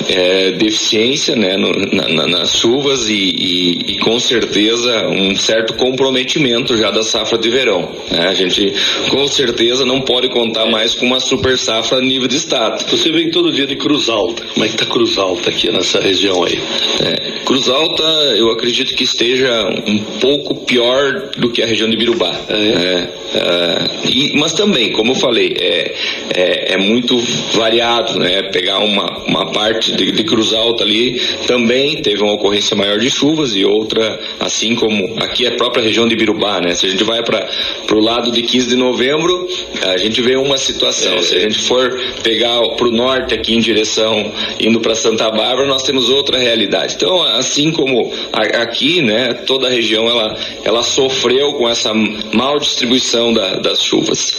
eh, 0.09 0.51
deficiência 0.53 1.36
né, 1.36 1.55
no, 1.57 1.71
na, 1.71 2.07
na, 2.09 2.27
nas 2.27 2.57
chuvas 2.57 3.07
e, 3.07 3.13
e, 3.13 3.91
e 3.93 3.99
com 3.99 4.19
certeza 4.19 5.07
um 5.09 5.36
certo 5.36 5.74
comprometimento 5.76 6.78
já 6.78 6.91
da 6.91 7.03
safra 7.03 7.38
de 7.38 7.49
verão. 7.49 7.91
Né? 8.09 8.28
A 8.28 8.34
gente 8.34 8.73
com 9.09 9.28
certeza 9.28 9.86
não 9.86 10.01
pode 10.01 10.30
contar 10.30 10.65
mais 10.65 10.95
com 10.95 11.05
uma 11.05 11.19
super 11.19 11.57
safra 11.57 11.97
a 11.97 12.01
nível 12.01 12.28
de 12.28 12.38
estado. 12.38 12.84
Você 12.89 13.11
vem 13.11 13.30
todo 13.30 13.51
dia 13.51 13.67
de 13.67 13.76
Cruz 13.76 14.09
Alta. 14.09 14.43
Como 14.53 14.65
é 14.65 14.67
que 14.67 14.76
está 14.76 14.86
Cruz 14.86 15.17
Alta 15.17 15.49
aqui 15.49 15.71
nessa 15.71 15.99
região 15.99 16.43
aí? 16.43 16.59
É, 17.03 17.43
Cruz 17.45 17.69
Alta, 17.69 18.03
eu 18.38 18.51
acredito 18.51 18.95
que 18.95 19.03
esteja 19.03 19.69
um 19.88 19.99
pouco 20.19 20.65
pior 20.65 21.32
do 21.38 21.51
que 21.51 21.61
a 21.61 21.65
região 21.65 21.89
de 21.89 21.97
Birubá. 21.97 22.39
É. 22.49 22.55
é 22.55 23.26
Uh, 23.36 24.07
e, 24.07 24.32
mas 24.38 24.53
também, 24.53 24.93
como 24.93 25.11
eu 25.11 25.15
falei, 25.15 25.53
é, 25.59 25.93
é, 26.34 26.73
é, 26.73 26.78
muito 26.78 27.17
variado, 27.53 28.17
né? 28.17 28.43
Pegar 28.43 28.80
uma, 28.80 29.26
uma 29.26 29.51
parte 29.51 29.91
de, 29.91 30.11
de 30.13 30.23
Cruz 30.23 30.53
Alta 30.53 30.86
ali 30.86 31.19
também 31.45 32.01
teve 32.01 32.21
uma 32.23 32.32
ocorrência 32.32 32.78
maior 32.78 32.97
de 32.97 33.09
chuvas 33.09 33.53
e 33.53 33.65
outra, 33.65 34.17
assim 34.39 34.73
como 34.76 35.15
aqui 35.21 35.45
é 35.45 35.51
própria 35.66 35.84
região 35.84 36.07
de 36.07 36.16
Birubá, 36.16 36.61
né? 36.61 36.76
Se 36.76 36.86
a 36.86 36.89
gente 36.89 37.03
vai 37.03 37.24
para 37.24 37.47
o 37.91 37.99
lado 37.99 38.32
de 38.32 38.43
15 38.43 38.68
de 38.68 38.76
novembro, 38.76 39.47
a 39.82 39.97
gente 39.97 40.22
vê 40.22 40.36
uma 40.36 40.57
situação. 40.57 41.22
Se 41.24 41.36
a 41.36 41.39
gente 41.39 41.59
for 41.59 41.99
pegar 42.22 42.61
para 42.76 42.88
o 42.88 42.91
norte 42.91 43.34
aqui 43.34 43.55
em 43.55 43.59
direção 43.59 44.32
indo 44.59 44.80
para 44.80 44.93
Santa 44.93 45.30
Bárbara, 45.32 45.68
nós 45.68 45.82
temos 45.82 46.09
outra 46.09 46.38
realidade. 46.38 46.93
Então, 46.95 47.22
assim 47.24 47.72
como 47.72 48.11
aqui, 48.34 49.01
né? 49.01 49.34
Toda 49.34 49.68
a 49.68 49.70
região 49.70 50.07
ela, 50.07 50.38
ela 50.63 50.84
sofreu 50.84 51.53
com 51.53 51.68
essa 51.68 51.91
mal 51.93 52.59
distribuição 52.59 53.34
da, 53.34 53.55
das 53.55 53.84
chuvas. 53.84 54.34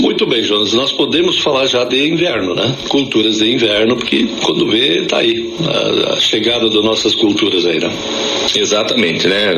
Muito 0.00 0.26
bem, 0.26 0.42
Jonas. 0.42 0.72
Nós 0.72 0.90
podemos 0.92 1.38
falar 1.38 1.66
já 1.66 1.84
de 1.84 2.08
inverno, 2.08 2.54
né? 2.54 2.74
Culturas 2.88 3.38
de 3.38 3.52
inverno, 3.52 3.96
porque 3.96 4.26
quando 4.42 4.66
vê, 4.66 5.02
tá 5.02 5.18
aí 5.18 5.48
a, 5.64 6.14
a 6.14 6.20
chegada 6.20 6.68
das 6.68 6.82
nossas 6.82 7.14
culturas 7.14 7.64
aí, 7.64 7.78
né? 7.78 7.90
Exatamente, 8.54 9.28
né? 9.28 9.54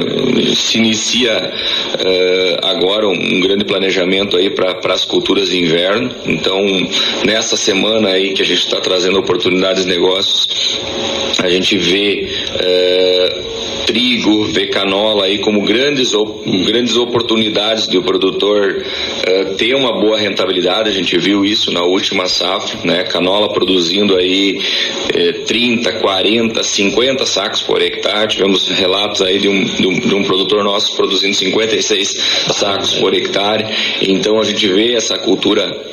Se 0.55 0.79
inicia 0.99 1.53
uh, 1.95 2.67
agora 2.67 3.09
um, 3.09 3.41
grande 3.41 3.65
planejamento 3.65 4.37
aí 4.37 4.51
para 4.51 4.93
as 4.93 5.05
culturas 5.05 5.49
de 5.49 5.59
inverno. 5.59 6.13
Então, 6.27 6.61
nessa 7.25 7.57
semana 7.57 8.11
aí 8.11 8.33
que 8.33 8.43
a 8.43 8.45
gente 8.45 8.59
está 8.59 8.81
trazendo 8.81 9.19
oportunidades 9.19 9.85
de 9.85 9.89
negócios, 9.89 10.81
a 11.39 11.49
gente 11.49 11.79
vê 11.79 12.29
uh, 12.55 13.68
trigo, 13.89 14.45
vê 14.45 14.67
canola 14.67 15.25
aí 15.25 15.39
como 15.39 15.63
grandes, 15.63 16.13
grandes 16.67 16.95
oportunidades 16.95 17.87
do 17.87 18.03
produtor 18.03 18.85
uh, 18.85 19.55
ter 19.55 19.75
uma 19.75 19.99
boa 19.99 20.19
rentabilidade. 20.19 20.91
A 20.91 20.93
gente 20.93 21.17
viu 21.17 21.43
isso 21.43 21.73
na 21.73 21.83
última 21.83 22.29
safra, 22.29 22.79
né? 22.85 23.05
Canola 23.05 23.51
produzindo 23.51 24.15
aí 24.15 24.61
eh, 25.15 25.33
30, 25.47 25.91
40, 25.95 26.63
50 26.63 27.25
sacos 27.25 27.63
por 27.63 27.81
hectare. 27.81 28.29
Tivemos 28.29 28.69
relatos 28.69 29.23
aí 29.23 29.39
de 29.39 29.49
um, 29.49 29.65
de 29.65 29.87
um, 29.87 30.01
de 30.01 30.15
um 30.15 30.25
produtor 30.25 30.63
nosso 30.63 30.95
produzindo 30.95 31.35
56 31.35 32.09
sacos 32.53 32.93
por 32.95 33.15
hectare. 33.15 33.65
Então 34.03 34.39
a 34.39 34.45
gente 34.45 34.69
vê 34.69 34.93
essa 34.93 35.17
cultura 35.17 35.88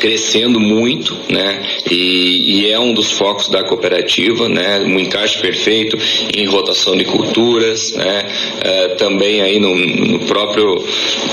crescendo 0.00 0.58
muito, 0.58 1.16
né? 1.28 1.62
E, 1.90 2.60
e, 2.60 2.70
é 2.70 2.78
um 2.78 2.92
dos 2.92 3.12
focos 3.12 3.48
da 3.48 3.62
cooperativa, 3.62 4.48
né? 4.48 4.80
Um 4.80 4.98
encaixe 4.98 5.38
perfeito 5.38 5.98
em 6.34 6.46
rotação 6.46 6.96
de 6.96 7.04
culturas, 7.04 7.92
né? 7.94 8.26
É, 8.62 8.88
também 8.94 9.40
aí 9.42 9.58
no, 9.58 9.74
no 9.74 10.20
próprio 10.20 10.84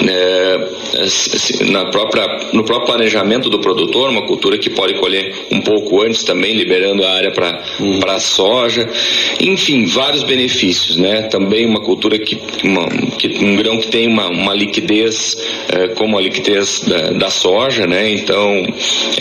né, 0.02 0.68
na 1.70 1.86
própria 1.86 2.26
no 2.54 2.64
próprio 2.64 2.88
planejamento 2.88 3.50
do 3.50 3.60
produtor, 3.60 4.10
uma 4.10 4.26
cultura 4.26 4.58
que 4.58 4.70
pode 4.70 4.96
colher 4.96 5.34
um 5.52 5.62
pouco 5.62 6.02
antes 6.02 6.24
também, 6.24 6.54
liberando 6.54 7.06
a 7.06 7.12
área 7.12 7.32
para 7.32 7.64
hum. 7.80 8.00
para 8.00 8.20
soja, 8.20 8.90
enfim, 9.40 9.86
vários 9.86 10.24
benefícios, 10.24 10.98
né? 10.98 11.24
Também 11.24 11.66
uma 11.66 11.82
cultura 11.82 12.18
que, 12.20 12.40
uma, 12.64 12.88
que 13.18 13.28
um 13.44 13.56
grão 13.56 13.78
que 13.78 13.88
tem 13.88 14.08
uma, 14.08 14.28
uma 14.28 14.54
liquidez 14.54 15.38
é, 15.70 15.88
como 15.90 16.18
a 16.18 16.22
liquidez 16.22 16.82
da, 16.82 17.12
da 17.12 17.30
soja, 17.30 17.86
né? 17.88 18.17
Então, 18.20 18.66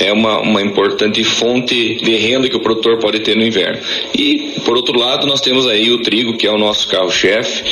é 0.01 0.12
uma, 0.12 0.40
uma 0.40 0.62
importante 0.62 1.22
fonte 1.24 1.97
de 1.97 2.16
renda 2.16 2.49
que 2.49 2.57
o 2.57 2.61
produtor 2.61 2.99
pode 2.99 3.20
ter 3.20 3.36
no 3.36 3.44
inverno. 3.44 3.80
E, 4.16 4.55
por 4.64 4.76
outro 4.76 4.99
lado, 4.99 5.26
nós 5.26 5.40
temos 5.40 5.66
aí 5.66 5.90
o 5.90 6.03
trigo, 6.03 6.36
que 6.36 6.47
é 6.47 6.51
o 6.51 6.59
nosso 6.59 6.88
carro-chefe, 6.88 7.62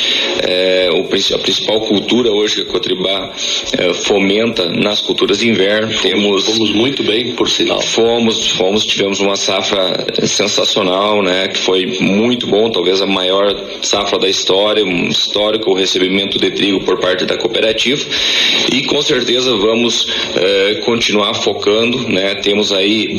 é, 0.41 0.89
a 1.33 1.37
principal 1.39 1.81
cultura 1.81 2.31
hoje 2.31 2.55
que 2.55 2.61
a 2.61 2.65
Cotribá 2.65 3.31
é, 3.77 3.93
fomenta 3.93 4.69
nas 4.69 5.01
culturas 5.01 5.39
de 5.39 5.49
inverno. 5.49 5.91
Fomos, 5.91 6.01
temos, 6.01 6.45
fomos 6.45 6.71
muito 6.71 7.03
bem, 7.03 7.31
por 7.33 7.49
sinal. 7.49 7.81
Fomos, 7.81 8.49
fomos, 8.51 8.85
tivemos 8.85 9.19
uma 9.19 9.35
safra 9.35 10.05
sensacional, 10.25 11.21
né? 11.21 11.47
Que 11.47 11.57
foi 11.57 11.85
muito 11.99 12.47
bom, 12.47 12.69
talvez 12.69 13.01
a 13.01 13.05
maior 13.05 13.55
safra 13.81 14.19
da 14.19 14.27
história, 14.27 14.83
um 14.83 15.07
histórico 15.07 15.73
recebimento 15.73 16.37
de 16.37 16.51
trigo 16.51 16.81
por 16.81 16.99
parte 16.99 17.25
da 17.25 17.37
cooperativa. 17.37 18.05
E 18.71 18.83
com 18.83 19.01
certeza 19.01 19.55
vamos 19.55 20.07
é, 20.35 20.75
continuar 20.85 21.14
continuar 21.15 21.33
focando, 21.35 22.09
né? 22.09 22.35
Temos 22.35 22.73
aí 22.73 23.17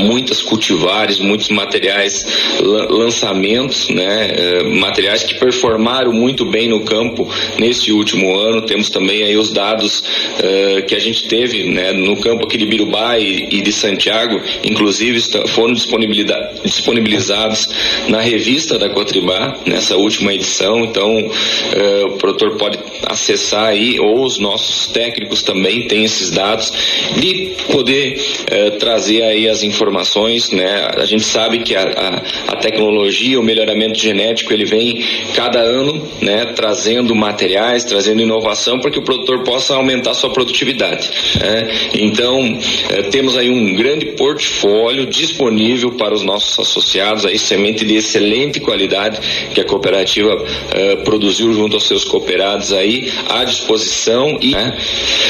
muitas 0.00 0.42
cultivares, 0.42 1.18
muitos 1.18 1.48
materiais, 1.48 2.24
lançamentos, 2.60 3.88
né, 3.88 4.30
eh, 4.30 4.62
materiais 4.64 5.22
que 5.22 5.34
performaram 5.34 6.12
muito 6.12 6.44
bem 6.44 6.68
no 6.68 6.80
campo 6.80 7.28
nesse 7.58 7.92
último 7.92 8.36
ano. 8.36 8.62
Temos 8.62 8.90
também 8.90 9.22
aí 9.22 9.36
os 9.36 9.50
dados 9.50 10.00
uh, 10.00 10.82
que 10.86 10.94
a 10.94 10.98
gente 10.98 11.28
teve 11.28 11.64
né, 11.64 11.92
no 11.92 12.16
campo 12.16 12.44
aqui 12.44 12.56
de 12.56 12.66
Birubá 12.66 13.18
e, 13.18 13.48
e 13.50 13.60
de 13.60 13.72
Santiago, 13.72 14.40
inclusive 14.64 15.20
foram 15.48 15.72
disponibilizados 15.72 17.68
na 18.08 18.20
revista 18.20 18.78
da 18.78 18.88
Cotribá, 18.88 19.56
nessa 19.66 19.96
última 19.96 20.32
edição. 20.32 20.84
Então, 20.84 21.18
uh, 21.18 22.06
o 22.06 22.18
produtor 22.18 22.56
pode 22.56 22.78
acessar 23.06 23.66
aí, 23.66 23.98
ou 23.98 24.24
os 24.24 24.38
nossos 24.38 24.86
técnicos 24.88 25.42
também 25.42 25.86
têm 25.86 26.04
esses 26.04 26.30
dados, 26.30 26.69
de 27.16 27.52
poder 27.72 28.20
uh, 28.20 28.78
trazer 28.78 29.22
aí 29.22 29.48
as 29.48 29.62
informações. 29.62 30.50
Né? 30.50 30.90
A 30.96 31.04
gente 31.04 31.24
sabe 31.24 31.60
que 31.60 31.74
a, 31.74 31.82
a, 31.82 32.52
a 32.52 32.56
tecnologia, 32.56 33.38
o 33.38 33.42
melhoramento 33.42 33.98
genético, 33.98 34.52
ele 34.52 34.64
vem 34.64 35.04
cada 35.34 35.60
ano 35.60 36.08
né, 36.20 36.46
trazendo 36.54 37.14
materiais, 37.14 37.84
trazendo 37.84 38.22
inovação 38.22 38.78
para 38.78 38.90
que 38.90 38.98
o 38.98 39.02
produtor 39.02 39.42
possa 39.44 39.74
aumentar 39.74 40.14
sua 40.14 40.30
produtividade. 40.30 41.10
Né? 41.38 41.68
Então, 41.94 42.58
eh, 42.90 43.02
temos 43.04 43.36
aí 43.36 43.50
um 43.50 43.74
grande 43.74 44.06
portfólio 44.12 45.06
disponível 45.06 45.92
para 45.92 46.14
os 46.14 46.22
nossos 46.22 46.58
associados, 46.58 47.24
aí 47.24 47.38
semente 47.38 47.84
de 47.84 47.96
excelente 47.96 48.60
qualidade 48.60 49.20
que 49.54 49.60
a 49.60 49.64
cooperativa 49.64 50.44
eh, 50.72 50.96
produziu 50.96 51.52
junto 51.52 51.76
aos 51.76 51.86
seus 51.86 52.04
cooperados 52.04 52.72
aí 52.72 53.12
à 53.28 53.44
disposição. 53.44 54.38
E, 54.40 54.50
né? 54.50 54.76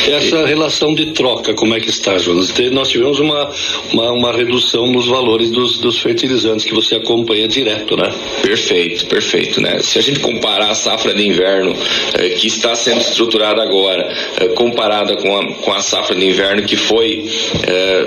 Essa 0.09 0.47
relação 0.47 0.95
de 0.95 1.07
troca, 1.07 1.30
como 1.55 1.74
é 1.74 1.81
que 1.81 1.91
está, 1.91 2.18
Jonas? 2.18 2.53
Nós 2.72 2.89
tivemos 2.89 3.18
uma, 3.18 3.51
uma, 3.93 4.12
uma 4.12 4.33
redução 4.33 4.87
nos 4.87 5.07
valores 5.07 5.51
dos, 5.51 5.78
dos 5.78 5.99
fertilizantes 5.99 6.64
que 6.64 6.74
você 6.74 6.97
acompanha 6.97 7.49
direto, 7.49 7.97
né? 7.97 8.12
Perfeito, 8.43 9.07
perfeito, 9.07 9.61
né? 9.61 9.81
Se 9.81 9.99
a 9.99 10.03
gente 10.03 10.20
comparar 10.20 10.70
a 10.70 10.74
safra 10.74 11.14
de 11.14 11.26
inverno 11.26 11.74
eh, 12.14 12.31
que 12.31 12.47
está 12.47 12.74
sendo 12.74 13.01
estruturada 13.01 13.62
agora, 13.62 14.12
eh, 14.39 14.49
comparada 14.49 15.16
com 15.16 15.37
a, 15.37 15.55
com 15.55 15.72
a 15.72 15.81
safra 15.81 16.14
de 16.14 16.26
inverno 16.26 16.62
que 16.62 16.76
foi 16.76 17.28
eh, 17.62 18.05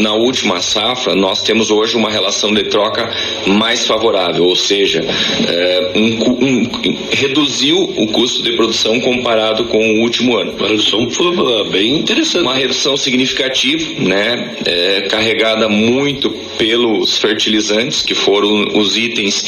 na 0.00 0.14
última 0.14 0.60
safra, 0.60 1.14
nós 1.14 1.42
temos 1.42 1.70
hoje 1.70 1.96
uma 1.96 2.10
relação 2.10 2.52
de 2.52 2.64
troca 2.64 3.10
mais 3.46 3.86
favorável, 3.86 4.44
ou 4.44 4.56
seja, 4.56 5.04
um, 5.94 6.44
um, 6.44 6.70
reduziu 7.10 7.82
o 7.96 8.06
custo 8.08 8.42
de 8.42 8.52
produção 8.52 9.00
comparado 9.00 9.64
com 9.66 9.78
o 9.78 10.00
último 10.02 10.36
ano. 10.36 10.52
Uma 10.58 10.68
redução 10.68 11.06
bem 11.70 11.98
interessante. 11.98 12.42
Uma 12.42 12.54
redução 12.64 12.96
significativa, 12.96 14.00
né? 14.00 14.56
carregada 15.10 15.68
muito 15.68 16.30
pelos 16.58 17.18
fertilizantes, 17.18 18.02
que 18.02 18.14
foram 18.14 18.78
os 18.78 18.96
itens 18.96 19.44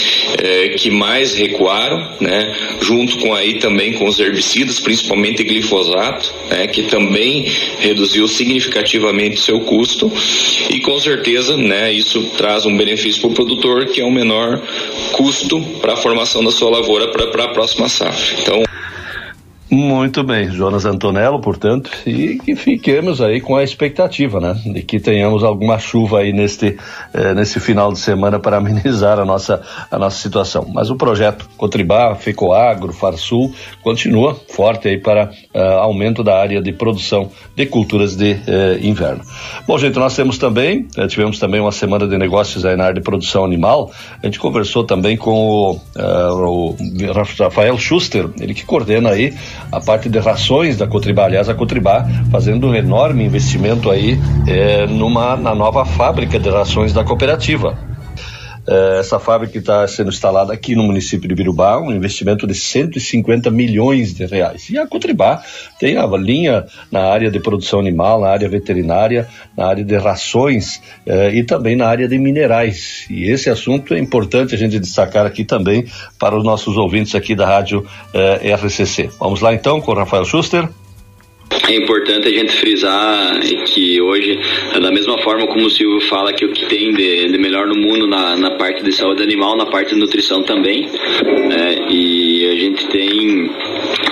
que 0.78 0.90
mais 0.90 1.34
recuaram, 1.34 2.10
né? 2.20 2.54
junto 2.80 3.18
com 3.18 3.34
aí 3.34 3.58
também 3.58 3.94
com 3.94 4.06
os 4.06 4.18
herbicidas, 4.18 4.78
principalmente 4.80 5.42
glifosato, 5.42 6.34
né? 6.50 6.66
que 6.66 6.84
também 6.84 7.50
reduziu 7.78 8.28
significativamente 8.28 9.40
seu 9.40 9.60
custo 9.60 10.12
e 10.70 10.80
com 10.80 10.98
certeza 10.98 11.56
né? 11.56 11.92
isso 11.92 12.22
traz 12.36 12.66
um 12.66 12.76
benefício 12.76 13.20
para 13.20 13.30
o 13.30 13.34
produtor 13.34 13.86
que 13.86 14.00
é 14.00 14.04
um 14.04 14.12
menor 14.12 14.60
custo 15.12 15.60
para 15.80 15.94
a 15.94 15.96
formação 15.96 16.44
da 16.44 16.50
sua 16.50 16.70
lavoura 16.70 17.08
para 17.08 17.44
a 17.44 17.48
próxima 17.48 17.88
safra. 17.88 18.36
Então 18.40 18.65
muito 19.68 20.22
bem, 20.22 20.48
Jonas 20.48 20.84
Antonello, 20.84 21.40
portanto, 21.40 21.90
e 22.06 22.38
que 22.38 22.54
fiquemos 22.54 23.20
aí 23.20 23.40
com 23.40 23.56
a 23.56 23.64
expectativa, 23.64 24.38
né, 24.38 24.54
de 24.64 24.80
que 24.82 25.00
tenhamos 25.00 25.42
alguma 25.42 25.76
chuva 25.76 26.20
aí 26.20 26.32
neste, 26.32 26.78
eh, 27.12 27.34
nesse 27.34 27.58
final 27.58 27.92
de 27.92 27.98
semana 27.98 28.38
para 28.38 28.58
amenizar 28.58 29.18
a 29.18 29.24
nossa, 29.24 29.60
a 29.90 29.98
nossa 29.98 30.18
situação. 30.18 30.66
Mas 30.72 30.88
o 30.88 30.94
projeto 30.94 31.48
Cotribá, 31.56 32.14
Fecoagro, 32.14 32.92
Farsul 32.92 33.52
continua 33.82 34.36
forte 34.48 34.86
aí 34.86 34.98
para 34.98 35.30
uh, 35.52 35.58
aumento 35.80 36.22
da 36.22 36.38
área 36.38 36.62
de 36.62 36.72
produção 36.72 37.30
de 37.56 37.66
culturas 37.66 38.14
de 38.14 38.32
uh, 38.32 38.78
inverno. 38.80 39.22
Bom, 39.66 39.76
gente, 39.78 39.98
nós 39.98 40.14
temos 40.14 40.38
também, 40.38 40.86
uh, 40.96 41.08
tivemos 41.08 41.40
também 41.40 41.60
uma 41.60 41.72
semana 41.72 42.06
de 42.06 42.16
negócios 42.16 42.64
aí 42.64 42.76
na 42.76 42.84
área 42.84 42.94
de 42.94 43.00
produção 43.00 43.44
animal. 43.44 43.90
A 44.22 44.26
gente 44.26 44.38
conversou 44.38 44.84
também 44.84 45.16
com 45.16 45.32
o, 45.34 45.80
o 45.96 46.76
Rafael 47.38 47.76
Schuster, 47.78 48.28
ele 48.40 48.54
que 48.54 48.64
coordena 48.64 49.10
aí 49.10 49.34
a 49.70 49.80
parte 49.80 50.08
de 50.08 50.18
rações 50.18 50.76
da 50.76 50.86
Cotribá. 50.86 51.24
Aliás, 51.24 51.48
a 51.48 51.54
Cotribá 51.54 52.06
fazendo 52.30 52.68
um 52.68 52.74
enorme 52.74 53.24
investimento 53.24 53.90
aí 53.90 54.18
é, 54.46 54.86
numa, 54.86 55.36
na 55.36 55.54
nova 55.54 55.84
fábrica 55.84 56.38
de 56.38 56.48
rações 56.48 56.92
da 56.92 57.04
cooperativa. 57.04 57.95
É, 58.68 58.98
essa 59.00 59.18
fábrica 59.18 59.58
está 59.58 59.86
sendo 59.86 60.10
instalada 60.10 60.52
aqui 60.52 60.74
no 60.74 60.82
município 60.82 61.28
de 61.28 61.34
Birubá, 61.34 61.78
um 61.78 61.92
investimento 61.92 62.46
de 62.46 62.54
150 62.54 63.50
milhões 63.50 64.14
de 64.14 64.26
reais. 64.26 64.68
E 64.70 64.78
a 64.78 64.86
Cotribá 64.86 65.42
tem 65.78 65.96
a 65.96 66.06
linha 66.16 66.66
na 66.90 67.04
área 67.04 67.30
de 67.30 67.38
produção 67.38 67.78
animal, 67.78 68.20
na 68.20 68.28
área 68.28 68.48
veterinária, 68.48 69.28
na 69.56 69.66
área 69.66 69.84
de 69.84 69.96
rações 69.96 70.80
é, 71.06 71.34
e 71.34 71.44
também 71.44 71.76
na 71.76 71.86
área 71.86 72.08
de 72.08 72.18
minerais. 72.18 73.06
E 73.08 73.30
esse 73.30 73.48
assunto 73.48 73.94
é 73.94 73.98
importante 73.98 74.54
a 74.54 74.58
gente 74.58 74.78
destacar 74.80 75.26
aqui 75.26 75.44
também 75.44 75.86
para 76.18 76.36
os 76.36 76.44
nossos 76.44 76.76
ouvintes 76.76 77.14
aqui 77.14 77.34
da 77.34 77.46
rádio 77.46 77.86
é, 78.12 78.54
RCC. 78.54 79.10
Vamos 79.18 79.40
lá 79.40 79.54
então 79.54 79.80
com 79.80 79.92
o 79.92 79.94
Rafael 79.94 80.24
Schuster. 80.24 80.68
É 81.68 81.74
importante 81.74 82.28
a 82.28 82.30
gente 82.30 82.52
frisar 82.52 83.40
que 83.66 84.00
hoje, 84.00 84.38
da 84.80 84.90
mesma 84.90 85.18
forma 85.18 85.46
como 85.46 85.66
o 85.66 85.70
Silvio 85.70 86.00
fala 86.02 86.32
que 86.32 86.44
o 86.44 86.52
que 86.52 86.64
tem 86.66 86.92
de, 86.92 87.28
de 87.28 87.38
melhor 87.38 87.66
no 87.66 87.74
mundo 87.74 88.06
na, 88.06 88.36
na, 88.36 88.52
parte 88.52 88.84
de 88.84 88.92
saúde 88.92 89.22
animal, 89.22 89.56
na 89.56 89.66
parte 89.66 89.94
de 89.94 90.00
nutrição 90.00 90.42
também, 90.42 90.86
é, 90.86 91.92
e 91.92 92.46
a 92.46 92.56
gente 92.56 92.86
tem, 92.88 93.50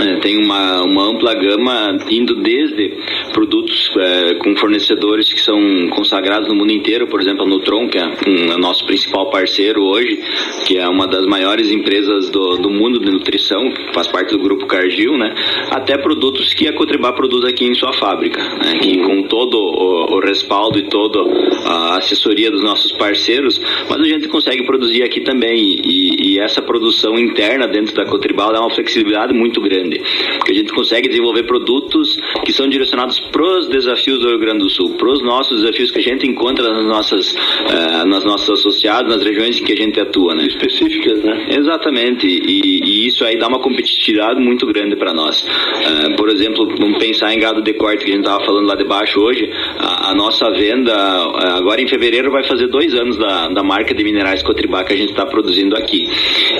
é, 0.00 0.16
tem 0.20 0.36
uma, 0.44 0.82
uma 0.82 1.10
ampla 1.10 1.34
gama 1.34 1.98
indo 2.10 2.36
desde 2.42 2.94
produtos 3.32 3.83
é, 3.96 4.34
com 4.34 4.56
fornecedores 4.56 5.32
que 5.32 5.40
são 5.40 5.58
consagrados 5.90 6.48
no 6.48 6.54
mundo 6.54 6.72
inteiro, 6.72 7.06
por 7.06 7.20
exemplo, 7.20 7.44
a 7.44 7.46
Nutron, 7.46 7.88
que 7.88 7.98
é 7.98 8.06
um, 8.06 8.52
é 8.52 8.56
nosso 8.56 8.86
principal 8.86 9.30
parceiro 9.30 9.82
hoje, 9.82 10.20
que 10.66 10.78
é 10.78 10.88
uma 10.88 11.06
das 11.06 11.26
maiores 11.26 11.70
empresas 11.70 12.30
do, 12.30 12.56
do 12.56 12.70
mundo 12.70 12.98
de 12.98 13.10
nutrição, 13.10 13.72
faz 13.92 14.08
parte 14.08 14.32
do 14.32 14.38
grupo 14.38 14.66
Cargill, 14.66 15.16
né? 15.16 15.34
até 15.70 15.96
produtos 15.98 16.54
que 16.54 16.68
a 16.68 16.72
Cotribá 16.72 17.12
produz 17.12 17.44
aqui 17.44 17.64
em 17.64 17.74
sua 17.74 17.92
fábrica, 17.92 18.40
né? 18.42 18.78
que 18.80 18.98
com 19.02 19.22
todo 19.24 19.56
o, 19.56 20.16
o 20.16 20.20
respaldo 20.20 20.78
e 20.78 20.88
toda 20.88 21.20
a 21.66 21.98
assessoria 21.98 22.50
dos 22.50 22.62
nossos 22.62 22.92
parceiros, 22.92 23.60
mas 23.88 24.00
a 24.00 24.04
gente 24.04 24.28
consegue 24.28 24.64
produzir 24.64 25.02
aqui 25.02 25.20
também 25.20 25.80
e, 25.84 26.34
e 26.34 26.40
essa 26.40 26.62
produção 26.62 27.18
interna 27.18 27.66
dentro 27.66 27.94
da 27.94 28.04
Cotribal 28.04 28.52
dá 28.52 28.60
uma 28.60 28.70
flexibilidade 28.70 29.32
muito 29.32 29.60
grande, 29.60 30.00
porque 30.36 30.52
a 30.52 30.54
gente 30.54 30.72
consegue 30.72 31.08
desenvolver 31.08 31.44
produtos 31.44 32.16
que 32.44 32.52
são 32.52 32.68
direcionados 32.68 33.18
para 33.18 33.42
os 33.58 33.68
desafios 33.84 34.20
do 34.20 34.28
Rio 34.28 34.38
Grande 34.38 34.58
do 34.58 34.70
Sul, 34.70 34.90
para 34.90 35.10
os 35.10 35.22
nossos 35.22 35.60
desafios 35.60 35.90
que 35.90 35.98
a 35.98 36.02
gente 36.02 36.26
encontra 36.26 36.68
nas 36.72 36.84
nossas, 36.84 37.32
uh, 37.32 38.06
nas 38.06 38.24
nossas 38.24 38.58
associadas, 38.58 39.16
nas 39.16 39.24
regiões 39.24 39.60
em 39.60 39.64
que 39.64 39.72
a 39.72 39.76
gente 39.76 40.00
atua, 40.00 40.34
né? 40.34 40.46
Específicas, 40.46 41.22
né? 41.22 41.46
Exatamente, 41.50 42.26
e, 42.26 42.80
e 42.84 43.06
isso 43.06 43.24
aí 43.24 43.38
dá 43.38 43.48
uma 43.48 43.60
competitividade 43.60 44.40
muito 44.40 44.66
grande 44.66 44.96
para 44.96 45.12
nós. 45.12 45.42
Uh, 45.42 46.16
por 46.16 46.28
exemplo, 46.28 46.66
vamos 46.78 46.98
pensar 46.98 47.32
em 47.34 47.38
gado 47.38 47.62
de 47.62 47.72
corte 47.74 48.04
que 48.04 48.10
a 48.10 48.14
gente 48.14 48.24
estava 48.24 48.44
falando 48.44 48.66
lá 48.66 48.74
de 48.74 48.84
baixo 48.84 49.20
hoje, 49.20 49.48
a, 49.78 50.10
a, 50.10 50.14
nossa 50.14 50.50
venda 50.50 50.92
eh, 50.92 51.58
agora 51.58 51.80
em 51.80 51.88
fevereiro 51.88 52.30
vai 52.30 52.44
fazer 52.44 52.68
dois 52.68 52.94
anos 52.94 53.16
da, 53.16 53.48
da 53.48 53.62
marca 53.62 53.94
de 53.94 54.04
minerais 54.04 54.42
Cotribá 54.42 54.84
que 54.84 54.92
a 54.92 54.96
gente 54.96 55.10
está 55.10 55.26
produzindo 55.26 55.76
aqui. 55.76 56.08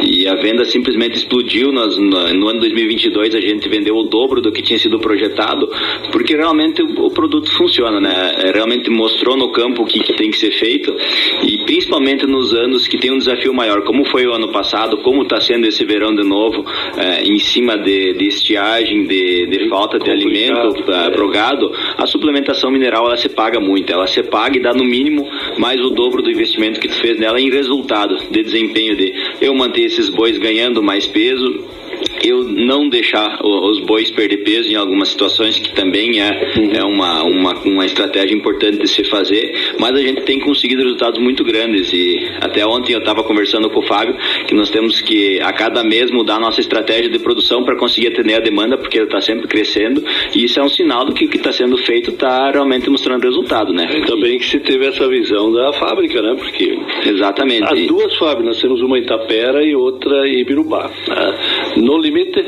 E 0.02 0.26
a 0.26 0.34
venda 0.34 0.64
simplesmente 0.64 1.16
explodiu 1.16 1.72
nas, 1.72 1.96
no, 1.96 2.32
no 2.34 2.48
ano 2.48 2.60
2022 2.60 3.34
a 3.34 3.40
gente 3.40 3.68
vendeu 3.68 3.94
o 3.96 4.04
dobro 4.04 4.40
do 4.40 4.50
que 4.50 4.62
tinha 4.62 4.78
sido 4.78 4.98
projetado, 4.98 5.70
porque 6.10 6.34
realmente 6.34 6.54
realmente 6.54 6.82
o, 6.82 7.10
produto 7.14 7.50
funciona, 7.56 8.00
né? 8.00 8.34
É, 8.38 8.52
realmente 8.52 8.90
mostrou 8.90 9.36
no 9.36 9.50
campo 9.50 9.82
o 9.82 9.86
que, 9.86 10.00
que, 10.00 10.12
tem 10.14 10.30
que 10.30 10.38
ser 10.38 10.50
feito 10.52 10.94
e 11.42 11.64
principalmente 11.64 12.26
nos 12.26 12.52
anos 12.54 12.86
que 12.86 12.98
tem 12.98 13.12
um 13.12 13.18
desafio 13.18 13.54
maior, 13.54 13.82
como 13.82 14.04
foi 14.04 14.26
o 14.26 14.32
ano 14.32 14.48
passado, 14.48 14.98
como 14.98 15.22
está 15.22 15.40
sendo 15.40 15.66
esse 15.66 15.84
verão 15.84 16.14
de 16.14 16.22
novo, 16.22 16.64
é, 16.96 17.22
em 17.22 17.38
cima 17.38 17.78
de, 17.78 18.14
de 18.14 18.26
estiagem, 18.26 19.06
de, 19.06 19.46
de 19.46 19.68
falta 19.68 19.98
de 19.98 20.10
alimento 20.10 20.90
é, 20.90 21.10
pro 21.10 21.28
gado, 21.30 21.72
a 21.96 22.06
suplementação 22.06 22.70
mineral 22.70 23.06
ela 23.06 23.16
se 23.16 23.28
paga 23.28 23.60
muito, 23.60 23.92
ela 23.92 24.06
se 24.06 24.22
paga 24.22 24.58
e 24.58 24.62
dá 24.62 24.74
no 24.74 24.84
mínimo 24.84 25.28
mais 25.58 25.80
o 25.80 25.90
dobro 25.90 26.22
do 26.22 26.30
investimento 26.30 26.80
que 26.80 26.88
tu 26.88 26.96
fez 26.96 27.18
nela 27.18 27.40
em 27.40 27.50
resultado 27.50 28.16
de 28.30 28.42
desempenho 28.42 28.96
de 28.96 29.14
eu 29.40 29.54
manter 29.54 29.82
esses 29.82 30.08
bois 30.08 30.36
ganhando 30.38 30.82
mais 30.82 31.06
peso, 31.06 31.64
eu 32.22 32.42
não 32.44 32.88
deixar 32.88 33.38
os 33.42 33.80
bois 33.80 34.10
perder 34.10 34.38
peso 34.38 34.70
em 34.70 34.76
algumas 34.76 35.08
situações, 35.08 35.58
que 35.58 35.74
também 35.74 36.20
é, 36.20 36.54
uhum. 36.56 36.72
é 36.72 36.84
uma, 36.94 37.22
uma, 37.24 37.54
uma 37.64 37.84
estratégia 37.84 38.34
importante 38.34 38.78
de 38.78 38.88
se 38.88 39.04
fazer, 39.04 39.74
mas 39.78 39.92
a 39.92 40.00
gente 40.00 40.22
tem 40.22 40.38
conseguido 40.38 40.82
resultados 40.82 41.20
muito 41.20 41.44
grandes 41.44 41.92
e 41.92 42.16
até 42.40 42.64
ontem 42.64 42.92
eu 42.92 43.00
estava 43.00 43.22
conversando 43.24 43.68
com 43.68 43.80
o 43.80 43.86
Fábio 43.86 44.16
que 44.46 44.54
nós 44.54 44.70
temos 44.70 45.00
que 45.00 45.40
a 45.40 45.52
cada 45.52 45.82
mês 45.82 46.10
mudar 46.10 46.36
a 46.36 46.40
nossa 46.40 46.60
estratégia 46.60 47.10
de 47.10 47.18
produção 47.18 47.64
para 47.64 47.76
conseguir 47.76 48.08
atender 48.08 48.34
a 48.34 48.40
demanda, 48.40 48.78
porque 48.78 48.98
ela 48.98 49.06
está 49.06 49.20
sempre 49.20 49.48
crescendo 49.48 50.02
e 50.34 50.44
isso 50.44 50.60
é 50.60 50.62
um 50.62 50.68
sinal 50.68 51.04
do 51.04 51.12
que 51.12 51.24
o 51.24 51.28
que 51.28 51.36
está 51.36 51.52
sendo 51.52 51.76
feito 51.78 52.10
está 52.10 52.50
realmente 52.50 52.88
mostrando 52.88 53.24
resultado, 53.24 53.72
né? 53.72 53.88
E 53.98 54.06
também 54.06 54.38
que 54.38 54.46
se 54.46 54.60
teve 54.60 54.86
essa 54.86 55.08
visão 55.08 55.52
da 55.52 55.72
fábrica, 55.72 56.22
né? 56.22 56.34
Porque 56.38 56.78
exatamente 57.06 57.64
as 57.64 57.86
duas 57.86 58.16
fábricas, 58.16 58.46
nós 58.46 58.60
temos 58.60 58.80
uma 58.80 58.98
em 58.98 59.02
Itapera 59.02 59.64
e 59.64 59.74
outra 59.74 60.28
em 60.28 60.40
Ibirubá. 60.40 60.90
Né? 61.08 61.38
No 61.76 61.98
limite 61.98 62.44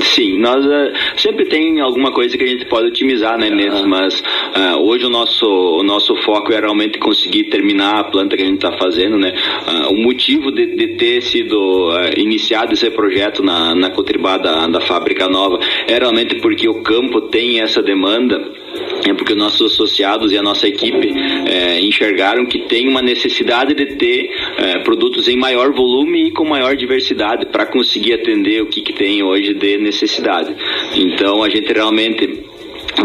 Sim, 0.00 0.38
nós 0.38 0.64
uh, 0.64 0.92
sempre 1.16 1.44
tem 1.46 1.80
alguma 1.80 2.12
coisa 2.12 2.36
que 2.36 2.44
a 2.44 2.46
gente 2.46 2.64
pode 2.66 2.88
otimizar, 2.88 3.38
né, 3.38 3.50
mesmo, 3.50 3.86
mas 3.86 4.20
uh, 4.20 4.78
hoje 4.80 5.06
o 5.06 5.10
nosso, 5.10 5.46
o 5.46 5.82
nosso 5.82 6.16
foco 6.22 6.52
é 6.52 6.60
realmente 6.60 6.98
conseguir 6.98 7.44
terminar 7.44 8.00
a 8.00 8.04
planta 8.04 8.36
que 8.36 8.42
a 8.42 8.46
gente 8.46 8.64
está 8.64 8.72
fazendo, 8.78 9.18
né. 9.18 9.32
Uh, 9.66 9.92
o 9.92 10.02
motivo 10.02 10.50
de, 10.50 10.74
de 10.74 10.96
ter 10.96 11.22
sido 11.22 11.90
iniciado 12.16 12.72
esse 12.72 12.90
projeto 12.90 13.42
na, 13.42 13.74
na 13.74 13.90
Cotribá 13.90 14.36
da, 14.36 14.66
da 14.66 14.80
fábrica 14.80 15.28
nova 15.28 15.58
é 15.86 15.98
realmente 15.98 16.36
porque 16.36 16.68
o 16.68 16.82
campo 16.82 17.22
tem 17.22 17.60
essa 17.60 17.82
demanda 17.82 18.60
é 19.04 19.14
porque 19.14 19.34
nossos 19.34 19.72
associados 19.72 20.32
e 20.32 20.36
a 20.36 20.42
nossa 20.42 20.68
equipe 20.68 21.12
é, 21.46 21.80
enxergaram 21.80 22.46
que 22.46 22.60
tem 22.60 22.88
uma 22.88 23.02
necessidade 23.02 23.74
de 23.74 23.96
ter 23.96 24.30
é, 24.58 24.78
produtos 24.80 25.26
em 25.28 25.36
maior 25.36 25.72
volume 25.72 26.28
e 26.28 26.30
com 26.30 26.44
maior 26.44 26.76
diversidade 26.76 27.46
para 27.46 27.66
conseguir 27.66 28.14
atender 28.14 28.62
o 28.62 28.66
que, 28.66 28.82
que 28.82 28.92
tem 28.92 29.22
hoje 29.22 29.49
de 29.54 29.78
necessidade. 29.78 30.54
Então 30.96 31.42
a 31.42 31.48
gente 31.48 31.72
realmente 31.72 32.49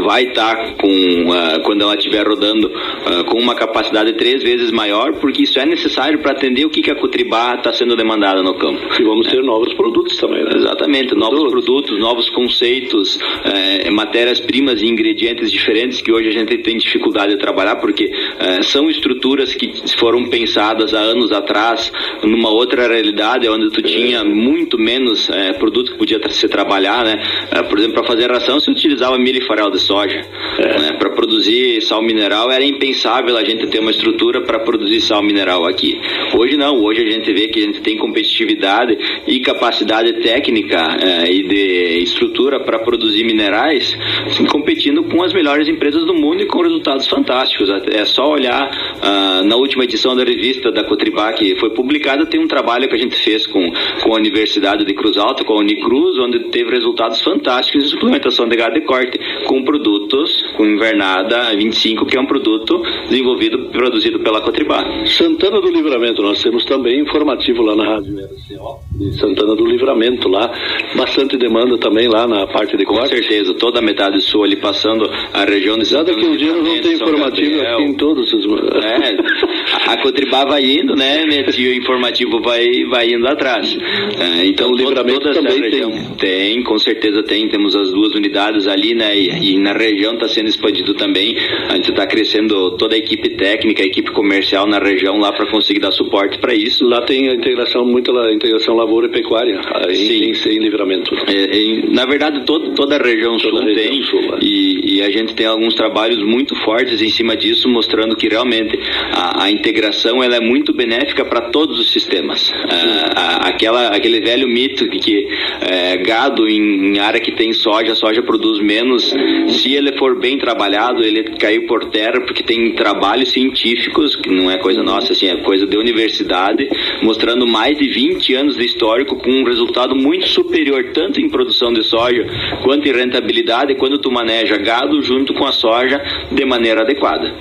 vai 0.04 0.26
estar 0.26 0.56
tá 0.56 0.74
com 0.74 0.88
uh, 0.88 1.62
quando 1.64 1.82
ela 1.82 1.96
estiver 1.96 2.28
rodando 2.28 2.68
uh, 2.68 3.24
com 3.26 3.40
uma 3.40 3.56
capacidade 3.56 4.14
três 4.14 4.42
vezes 4.44 4.72
maior, 4.72 5.14
porque 5.20 5.44
isso 5.44 5.60
é 5.60 5.66
necessário 5.66 6.20
para 6.20 6.32
atender 6.32 6.66
o 6.66 6.70
que, 6.70 6.82
que 6.82 6.92
a 6.92 6.96
Cutribá 6.96 7.56
está 7.56 7.74
sendo 7.74 7.96
demandada 7.96 8.42
no 8.42 8.56
campo. 8.56 8.82
E 9.00 9.04
vamos 9.04 9.28
ter 9.28 9.42
novos 9.44 9.74
produtos 9.74 10.18
também, 10.18 10.44
né? 10.44 10.52
Exatamente, 10.56 11.16
novos 11.16 11.40
produtos, 11.52 11.66
produtos 11.66 12.00
novos 12.00 12.30
conceitos, 12.30 13.16
uh, 13.16 13.92
matérias-primas 13.92 14.82
e 14.82 14.88
ingredientes 14.88 15.52
diferentes 15.52 16.02
que 16.02 16.12
hoje 16.12 16.30
a 16.30 16.32
gente 16.32 16.58
tem 16.60 16.78
dificuldade 16.78 17.34
de 17.34 17.40
trabalhar, 17.40 17.78
porque 17.78 18.12
eh, 18.40 18.62
são 18.64 18.90
estruturas 18.90 19.54
que 19.54 19.72
foram 19.98 20.26
pensadas 20.30 20.94
há 20.94 21.00
anos 21.00 21.32
atrás 21.32 21.92
numa 22.24 22.50
outra 22.50 22.88
realidade, 22.88 23.48
onde 23.48 23.70
tu 23.70 23.82
tinha 23.82 24.24
muito 24.24 24.78
menos 24.78 25.30
eh, 25.30 25.54
produtos 25.54 25.94
que 25.94 25.98
podia 25.98 26.20
se 26.30 26.48
trabalhar, 26.48 27.04
né? 27.04 27.22
por 27.70 27.78
exemplo, 27.78 27.96
para 27.96 28.08
fazer 28.08 28.32
ração 28.32 28.60
se 28.60 28.70
utilizava 28.70 29.18
milho 29.18 29.40
e 29.40 29.48
farelo 29.48 29.72
de 29.72 29.80
soja. 29.86 30.26
É. 30.58 30.80
Né? 30.80 30.92
Para 30.98 31.10
produzir 31.12 31.82
sal 31.82 32.02
mineral 32.02 32.52
era 32.52 32.64
impensável 32.64 33.38
a 33.38 33.44
gente 33.44 33.68
ter 33.68 33.80
uma 33.80 33.92
estrutura 33.92 34.42
para 34.42 34.60
produzir 34.60 35.02
sal 35.02 35.22
mineral 35.22 35.66
aqui. 35.66 36.00
Hoje 36.34 36.58
não, 36.58 36.82
hoje 36.82 37.02
a 37.02 37.10
gente 37.10 37.32
vê 37.34 37.48
que 37.48 37.60
a 37.60 37.64
gente 37.64 37.82
tem 37.82 37.98
competitividade 37.98 38.98
e 39.28 39.40
capacidade 39.40 40.14
técnica 40.22 40.98
é, 41.02 41.32
e 41.32 41.44
de 41.44 42.04
estrutura 42.04 42.60
para 42.60 42.80
produzir 42.80 43.24
minerais, 43.24 43.98
assim, 44.26 44.46
competindo 44.46 45.04
com 45.04 45.24
as 45.24 45.34
melhores 45.34 45.68
empresas 45.68 46.06
do 46.06 46.14
mundo 46.14 46.42
e 46.42 46.46
com 46.46 46.62
resultados 46.62 47.08
fantásticos. 47.08 47.70
É 47.92 48.06
só 48.06 48.30
olhar 48.30 48.70
ah, 49.02 49.42
na 49.44 49.56
última 49.56 49.84
edição 49.84 50.16
da 50.16 50.24
revista 50.24 50.72
da 50.72 50.84
Cotribá 50.84 51.32
que 51.34 51.56
foi 51.56 51.70
publicada, 51.72 52.26
tem 52.26 52.40
um 52.40 52.48
trabalho 52.48 52.88
que 52.88 52.96
a 52.96 52.98
gente 52.98 53.16
fez 53.16 53.46
com, 53.46 53.72
com 54.02 54.14
a 54.14 54.16
Universidade 54.16 54.86
de 54.86 54.94
Cruz 54.94 55.18
Alta, 55.18 55.44
com 55.44 55.54
a 55.54 55.58
Unicruz, 55.58 56.18
onde 56.20 56.40
teve 56.50 56.72
resultados 56.72 57.22
fantásticos 57.22 57.84
em 57.84 57.88
suplementação 57.88 58.48
de 58.48 58.56
gado 58.56 58.74
de 58.76 58.82
corte, 58.82 59.20
com 59.46 59.64
produtos 59.66 60.32
com 60.56 60.66
invernada 60.66 61.54
25, 61.56 62.06
que 62.06 62.16
é 62.16 62.22
um 62.22 62.26
produto 62.26 62.82
desenvolvido 63.10 63.70
produzido 63.72 64.20
pela 64.20 64.42
Cotribá. 64.42 65.06
Santana 65.06 65.60
do 65.60 65.70
Livramento, 65.70 66.22
nós 66.22 66.42
temos 66.42 66.64
também 66.66 67.02
informativo 67.02 67.62
lá 67.64 67.76
na 67.76 67.96
Rádio 67.96 68.18
RCO, 68.18 68.80
de 68.96 69.12
Santana 69.20 69.56
do 69.56 69.66
Livramento 69.66 70.30
lá, 70.30 70.52
bastante 70.96 71.38
demanda 71.38 71.78
também 71.78 72.08
lá 72.08 72.28
na 72.28 72.48
parte 72.48 72.78
de 72.78 72.86
corte. 72.86 73.10
Com 73.10 73.16
certeza, 73.18 73.54
toda 73.56 73.80
a 73.80 73.82
metade 73.82 74.22
sul 74.22 74.44
ali 74.44 74.56
passando 74.56 75.10
a 75.34 75.44
região 75.44 75.78
de 75.78 75.86
Santana 75.86 76.06
Nada 76.06 76.14
que 76.14 76.26
um 76.26 76.38
dia 76.38 76.54
não 76.54 76.82
tem 76.82 76.94
informativo 76.94 77.62
aqui 77.62 77.84
em 77.84 77.94
todos 77.94 78.32
os... 78.34 78.46
É, 78.46 79.92
a 79.92 79.98
Cotribá 80.02 80.46
vai 80.46 80.64
indo, 80.64 80.96
né, 80.96 81.26
e 81.58 81.68
o 81.68 81.74
informativo 81.74 82.42
vai, 82.42 82.68
vai 82.90 83.08
indo 83.10 83.28
atrás. 83.28 83.76
É, 84.20 84.46
então, 84.46 84.72
o 84.72 84.76
livramento 84.76 85.22
toda 85.22 85.34
também 85.36 85.62
região, 85.62 85.92
tem. 86.18 86.56
Tem, 86.56 86.64
com 86.64 86.78
certeza 86.78 87.24
tem, 87.24 87.48
temos 87.48 87.76
as 87.76 87.92
duas 87.92 88.14
unidades 88.14 88.68
ali, 88.68 88.94
né, 88.94 89.18
e, 89.18 89.54
e 89.54 89.58
na 89.58 89.74
região 89.74 90.14
está 90.14 90.28
sendo 90.28 90.50
expandido 90.50 90.94
também. 90.94 91.36
A 91.70 91.76
gente 91.76 91.90
está 91.90 92.06
crescendo 92.06 92.72
toda 92.78 92.96
a 92.96 92.98
equipe 92.98 93.30
técnica, 93.30 93.84
a 93.84 93.86
equipe 93.86 94.12
comercial 94.12 94.68
na 94.68 94.80
região 94.80 95.18
lá 95.18 95.32
para 95.32 95.50
conseguir 95.50 95.80
dar 95.80 95.92
suporte 95.92 96.38
para 96.38 96.54
isso. 96.54 96.86
Lá 96.86 97.02
tem 97.02 97.30
a 97.30 97.34
integração, 97.34 97.86
muita 97.86 98.12
a 98.12 98.34
integração 98.34 98.76
lavoura 98.86 99.08
e 99.08 99.10
pecuária 99.10 99.60
em. 99.90 100.16
Em, 100.16 100.32
em 100.32 100.60
livramento. 100.60 101.14
É, 101.28 101.58
em, 101.58 101.90
na 101.92 102.06
verdade, 102.06 102.46
todo, 102.46 102.74
toda 102.74 102.96
a 102.96 103.00
região 103.00 103.38
toda 103.38 103.58
sul 103.58 103.60
a 103.60 103.66
região 103.66 103.90
tem 103.90 104.04
sul, 104.04 104.36
é. 104.36 104.40
e, 104.42 104.98
e, 104.98 105.02
a 105.02 105.10
gente 105.10 105.34
tem 105.34 105.46
alguns 105.46 105.74
trabalhos 105.74 106.24
muito 106.24 106.56
fortes 106.64 107.02
em 107.02 107.10
cima 107.10 107.36
disso, 107.36 107.68
mostrando 107.68 108.16
que 108.16 108.28
realmente 108.28 108.80
a, 109.12 109.44
a 109.46 109.52
integração 109.52 110.24
ela 110.24 110.36
é 110.36 110.40
muito 110.40 110.74
benéfica 110.74 111.26
para 111.26 111.50
todos 111.50 111.80
os 111.80 111.92
sistemas. 111.92 112.52
É, 112.52 113.50
aquela, 113.50 113.88
aquele 113.88 114.20
velho 114.22 114.48
mito 114.48 114.88
que, 114.88 115.00
que 115.00 115.28
é, 115.62 115.98
gado 115.98 116.48
em, 116.48 116.96
em 116.96 117.00
área 117.00 117.20
que 117.20 117.32
tem 117.32 117.52
soja, 117.54 117.94
a 117.94 117.96
soja 117.96 118.22
produz 118.22 118.60
menos 118.60 119.14
se 119.48 119.74
ele 119.74 119.98
for 119.98 120.20
bem 120.20 120.38
trabalhado, 120.38 121.04
ele 121.04 121.24
caiu 121.38 121.66
por 121.66 121.86
terra 121.86 122.22
porque 122.22 122.44
tem 122.44 122.74
trabalhos 122.74 123.32
científicos, 123.32 124.16
que 124.16 124.30
não 124.30 124.50
é 124.50 124.58
coisa 124.58 124.84
nossa, 124.84 125.14
assim, 125.14 125.28
é 125.28 125.38
coisa 125.38 125.66
de 125.66 125.78
universidade, 125.78 126.70
mostrando 127.02 127.48
mais 127.48 127.78
de 127.78 127.88
20 127.88 128.34
anos 128.36 128.56
de 128.56 128.66
histórico 128.76 129.16
com 129.16 129.32
um 129.32 129.46
resultado 129.46 129.96
muito 129.96 130.28
superior, 130.28 130.92
tanto 130.94 131.22
em 131.22 131.30
produção 131.30 131.72
de 131.74 131.84
soja 131.84 132.26
quanto 132.64 132.88
em 132.88 132.92
rentabilidade, 132.92 133.76
quando 133.76 133.98
tu 133.98 134.12
maneja 134.12 134.58
gado 134.58 135.02
junto 135.02 135.34
com 135.34 135.46
a 135.46 135.52
soja 135.52 136.02
de 136.32 136.46
maneira 136.46 136.82
adequada. 136.82 137.34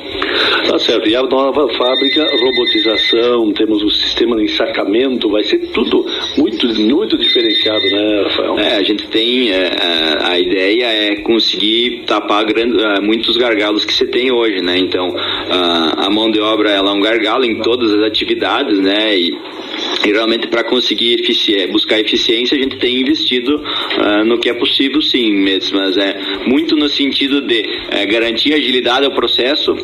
Tá 0.69 0.79
certo. 0.79 1.09
E 1.09 1.17
a 1.17 1.23
nova 1.23 1.69
fábrica, 1.75 2.25
robotização, 2.37 3.53
temos 3.53 3.83
o 3.83 3.91
sistema 3.91 4.37
de 4.37 4.45
ensacamento, 4.45 5.29
vai 5.29 5.43
ser 5.43 5.59
tudo 5.73 6.07
muito, 6.39 6.69
muito 6.81 7.19
diferenciado, 7.19 7.85
né, 7.85 8.23
Rafael? 8.25 8.59
É, 8.59 8.77
a 8.77 8.83
gente 8.83 9.07
tem, 9.09 9.51
é, 9.51 9.57
é 9.57 10.19
a 10.23 10.39
ideia 10.39 10.87
é 10.87 11.17
conseguir 11.17 12.05
tapar 12.07 12.45
grande, 12.45 12.77
uh, 12.77 13.03
muitos 13.03 13.37
gargalos 13.37 13.85
que 13.85 13.93
você 13.93 14.07
tem 14.07 14.33
hoje, 14.33 14.61
né? 14.63 14.79
Então, 14.79 15.09
uh, 15.09 15.95
a 15.97 16.11
mão 16.11 16.31
de 16.31 16.41
obra 16.41 16.71
ela 16.71 16.91
é 16.91 16.95
um 16.95 17.01
gargalo 17.01 17.45
em 17.45 17.61
todas 17.61 17.93
as 17.93 18.03
atividades, 18.03 18.79
né? 18.79 19.17
E, 19.17 19.37
e 20.05 20.13
realmente 20.13 20.47
para 20.47 20.63
conseguir 20.65 21.24
efici 21.25 21.67
buscar 21.69 21.99
eficiência 21.99 22.57
a 22.57 22.61
gente 22.61 22.77
tem 22.77 23.01
investido 23.01 23.57
uh, 23.57 24.25
no 24.25 24.39
que 24.39 24.49
é 24.49 24.55
possível 24.55 25.01
sim 25.01 25.33
mesmo, 25.33 25.79
mas 25.79 25.97
é 25.97 26.19
muito 26.47 26.77
no 26.77 26.89
sentido 26.89 27.41
de 27.41 27.65
é, 27.91 28.05
garantir 28.07 28.53
agilidade 28.53 29.07
ao 29.07 29.13
processo 29.13 29.75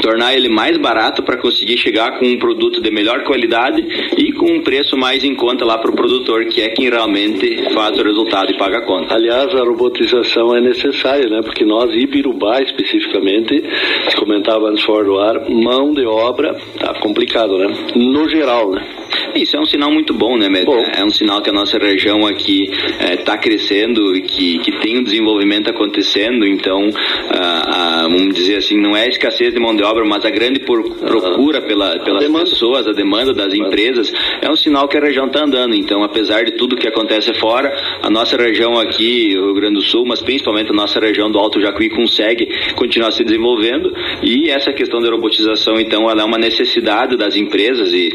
tornar 0.00 0.34
ele 0.34 0.48
mais 0.48 0.76
barato 0.76 1.22
para 1.22 1.36
conseguir 1.36 1.76
chegar 1.76 2.18
com 2.18 2.26
um 2.26 2.38
produto 2.38 2.80
de 2.80 2.90
melhor 2.90 3.24
qualidade 3.24 3.82
e 4.16 4.32
com 4.32 4.46
um 4.50 4.62
preço 4.62 4.96
mais 4.96 5.24
em 5.24 5.34
conta 5.34 5.64
lá 5.64 5.78
para 5.78 5.90
o 5.90 5.94
produtor, 5.94 6.44
que 6.46 6.60
é 6.60 6.68
quem 6.68 6.90
realmente 6.90 7.72
faz 7.72 7.98
o 7.98 8.02
resultado 8.02 8.52
e 8.52 8.58
paga 8.58 8.78
a 8.78 8.82
conta. 8.82 9.14
Aliás, 9.14 9.54
a 9.54 9.64
robotização 9.64 10.54
é 10.54 10.60
necessária, 10.60 11.28
né? 11.28 11.40
Porque 11.42 11.64
nós, 11.64 11.94
Ibirubá 11.94 12.60
especificamente, 12.60 13.62
se 14.08 14.16
comentava 14.16 14.68
antes 14.68 14.84
fora 14.84 15.04
do 15.04 15.18
ar, 15.18 15.48
mão 15.48 15.92
de 15.92 16.04
obra 16.04 16.54
tá 16.78 16.94
complicado, 17.00 17.56
né? 17.58 17.74
No 17.94 18.28
geral, 18.28 18.72
né? 18.72 18.86
Isso 19.34 19.56
é 19.56 19.60
um 19.60 19.66
sinal 19.66 19.90
muito 19.90 20.14
bom, 20.14 20.36
né, 20.36 20.48
Bom. 20.62 20.84
É 20.94 21.04
um 21.04 21.10
sinal 21.10 21.42
que 21.42 21.50
a 21.50 21.52
nossa 21.52 21.78
região 21.78 22.26
aqui 22.26 22.70
está 23.00 23.34
é, 23.34 23.38
crescendo 23.38 24.16
e 24.16 24.22
que, 24.22 24.58
que 24.58 24.72
tem 24.80 24.98
um 24.98 25.02
desenvolvimento 25.02 25.70
acontecendo, 25.70 26.46
então, 26.46 26.90
ah, 27.30 28.02
ah, 28.04 28.08
vamos 28.08 28.34
dizer 28.34 28.56
assim, 28.56 28.78
não 28.80 28.96
é 28.96 29.08
escassez 29.08 29.52
de 29.52 29.60
mão 29.60 29.74
de 29.74 29.82
obra, 29.82 30.04
mas 30.04 30.24
a 30.24 30.30
grande 30.30 30.60
procura 30.60 31.62
pela, 31.62 31.98
pelas 32.00 32.50
pessoas, 32.50 32.86
a 32.86 32.92
demanda 32.92 33.32
das 33.32 33.52
empresas, 33.54 34.12
é 34.40 34.50
um 34.50 34.56
sinal 34.56 34.86
que 34.86 34.96
a 34.96 35.00
região 35.00 35.26
está 35.26 35.44
andando. 35.44 35.74
Então, 35.74 36.02
apesar 36.02 36.44
de 36.44 36.52
tudo 36.52 36.76
que 36.76 36.86
acontece 36.86 37.32
fora, 37.34 37.74
a 38.02 38.10
nossa 38.10 38.36
região 38.36 38.78
aqui, 38.78 39.36
o 39.36 39.46
Rio 39.46 39.54
Grande 39.54 39.74
do 39.74 39.82
Sul, 39.82 40.04
mas 40.06 40.20
principalmente 40.20 40.70
a 40.70 40.74
nossa 40.74 41.00
região 41.00 41.30
do 41.30 41.38
Alto 41.38 41.60
Jacuí, 41.60 41.88
consegue 41.88 42.46
continuar 42.74 43.10
se 43.12 43.24
desenvolvendo 43.24 43.92
e 44.22 44.50
essa 44.50 44.72
questão 44.72 45.00
da 45.00 45.10
robotização, 45.10 45.80
então, 45.80 46.10
ela 46.10 46.22
é 46.22 46.24
uma 46.24 46.38
necessidade 46.38 47.16
das 47.16 47.36
empresas 47.36 47.92
e 47.92 48.10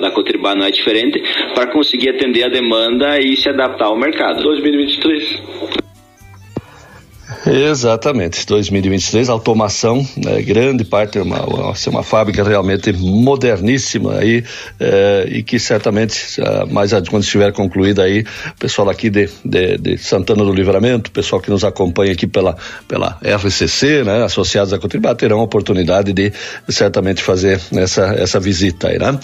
da 0.00 0.10
Cotribá 0.10 0.54
não 0.54 0.66
é 0.66 0.70
diferente 0.70 1.22
para 1.54 1.66
conseguir 1.82 2.10
atender 2.10 2.44
a 2.44 2.48
demanda 2.48 3.18
e 3.18 3.36
se 3.36 3.48
adaptar 3.48 3.86
ao 3.86 3.96
mercado. 3.96 4.40
2023. 4.44 5.81
Exatamente, 7.44 8.46
2023, 8.46 9.28
automação, 9.28 10.06
né, 10.16 10.40
grande 10.42 10.84
parte, 10.84 11.18
uma, 11.18 11.44
uma, 11.44 11.72
uma 11.88 12.02
fábrica 12.02 12.44
realmente 12.44 12.92
moderníssima 12.92 14.18
aí, 14.18 14.44
eh, 14.78 15.26
e 15.28 15.42
que 15.42 15.58
certamente, 15.58 16.40
mais 16.70 16.92
quando 17.10 17.24
estiver 17.24 17.52
concluída 17.52 18.04
aí, 18.04 18.24
pessoal 18.60 18.88
aqui 18.88 19.10
de, 19.10 19.28
de, 19.44 19.76
de, 19.76 19.98
Santana 19.98 20.44
do 20.44 20.52
Livramento, 20.52 21.10
pessoal 21.10 21.42
que 21.42 21.50
nos 21.50 21.64
acompanha 21.64 22.12
aqui 22.12 22.28
pela, 22.28 22.56
pela 22.86 23.18
RCC, 23.22 24.04
né, 24.04 24.22
associados 24.22 24.72
à 24.72 24.78
Cotribá, 24.78 25.12
terão 25.14 25.40
a 25.40 25.42
oportunidade 25.42 26.12
de 26.12 26.32
certamente 26.68 27.22
fazer 27.22 27.60
essa, 27.72 28.06
essa 28.14 28.38
visita 28.38 28.88
aí, 28.88 28.98
né? 28.98 29.18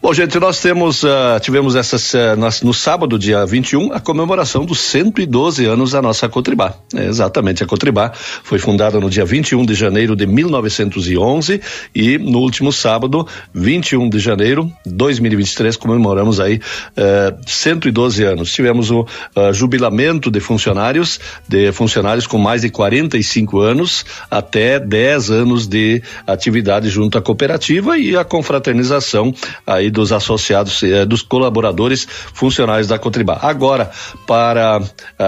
Bom, 0.00 0.14
gente, 0.14 0.38
nós 0.38 0.60
temos, 0.60 1.02
uh, 1.02 1.40
tivemos 1.40 1.74
essas, 1.74 2.14
uh, 2.14 2.36
nós, 2.38 2.62
no 2.62 2.72
sábado, 2.72 3.18
dia 3.18 3.44
21, 3.44 3.92
a 3.92 4.00
comemoração 4.00 4.64
dos 4.64 4.80
112 4.80 5.64
anos 5.64 5.90
da 5.92 6.00
nossa 6.00 6.28
Cotribá, 6.28 6.74
é, 6.94 7.06
exatamente 7.06 7.56
Cotribá 7.66 8.12
foi 8.14 8.58
fundada 8.58 8.98
no 9.00 9.10
dia 9.10 9.24
21 9.24 9.64
de 9.64 9.74
janeiro 9.74 10.16
de 10.16 10.26
1911 10.26 11.60
e 11.94 12.18
no 12.18 12.38
último 12.38 12.72
sábado, 12.72 13.26
21 13.54 14.08
de 14.08 14.18
janeiro 14.18 14.70
de 14.84 14.92
2023, 14.92 15.76
comemoramos 15.76 16.40
aí 16.40 16.60
eh, 16.96 17.34
112 17.46 18.24
anos. 18.24 18.52
Tivemos 18.52 18.90
o 18.90 19.00
uh, 19.02 19.52
jubilamento 19.52 20.30
de 20.30 20.40
funcionários, 20.40 21.20
de 21.48 21.70
funcionários 21.72 22.26
com 22.26 22.38
mais 22.38 22.62
de 22.62 22.70
45 22.70 23.60
anos 23.60 24.04
até 24.30 24.78
10 24.78 25.30
anos 25.30 25.66
de 25.66 26.02
atividade 26.26 26.88
junto 26.88 27.18
à 27.18 27.22
cooperativa 27.22 27.98
e 27.98 28.16
a 28.16 28.24
confraternização 28.24 29.34
aí 29.66 29.90
dos 29.90 30.12
associados, 30.12 30.82
eh, 30.82 31.04
dos 31.04 31.22
colaboradores 31.22 32.06
funcionários 32.34 32.88
da 32.88 32.98
Cotribá. 32.98 33.38
Agora, 33.42 33.90
para 34.26 34.80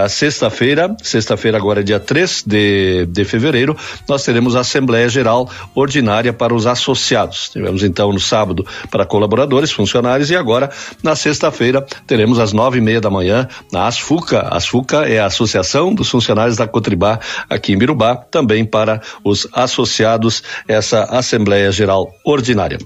sexta-feira, 0.09 0.95
sexta-feira 1.01 1.57
agora 1.57 1.81
é 1.81 1.83
dia 1.83 1.99
3 1.99 2.18
3 2.19 2.43
de, 2.45 3.05
de 3.05 3.23
fevereiro, 3.23 3.77
nós 4.07 4.23
teremos 4.23 4.55
a 4.55 4.59
Assembleia 4.59 5.07
Geral 5.07 5.49
Ordinária 5.73 6.33
para 6.33 6.53
os 6.53 6.67
associados. 6.67 7.49
Tivemos 7.49 7.83
então 7.83 8.11
no 8.11 8.19
sábado 8.19 8.65
para 8.91 9.05
colaboradores, 9.05 9.71
funcionários 9.71 10.29
e 10.29 10.35
agora 10.35 10.69
na 11.01 11.15
sexta-feira 11.15 11.85
teremos 12.05 12.39
às 12.39 12.51
nove 12.51 12.79
e 12.79 12.81
meia 12.81 12.99
da 12.99 13.09
manhã 13.09 13.47
na 13.71 13.87
Asfuca. 13.87 14.41
Asfuca 14.51 15.07
é 15.07 15.19
a 15.19 15.27
Associação 15.27 15.93
dos 15.93 16.09
Funcionários 16.09 16.57
da 16.57 16.67
Cotribá 16.67 17.19
aqui 17.49 17.71
em 17.71 17.77
Birubá, 17.77 18.15
também 18.15 18.65
para 18.65 19.01
os 19.23 19.47
associados 19.53 20.43
essa 20.67 21.03
Assembleia 21.03 21.71
Geral 21.71 22.11
Ordinária. 22.25 22.79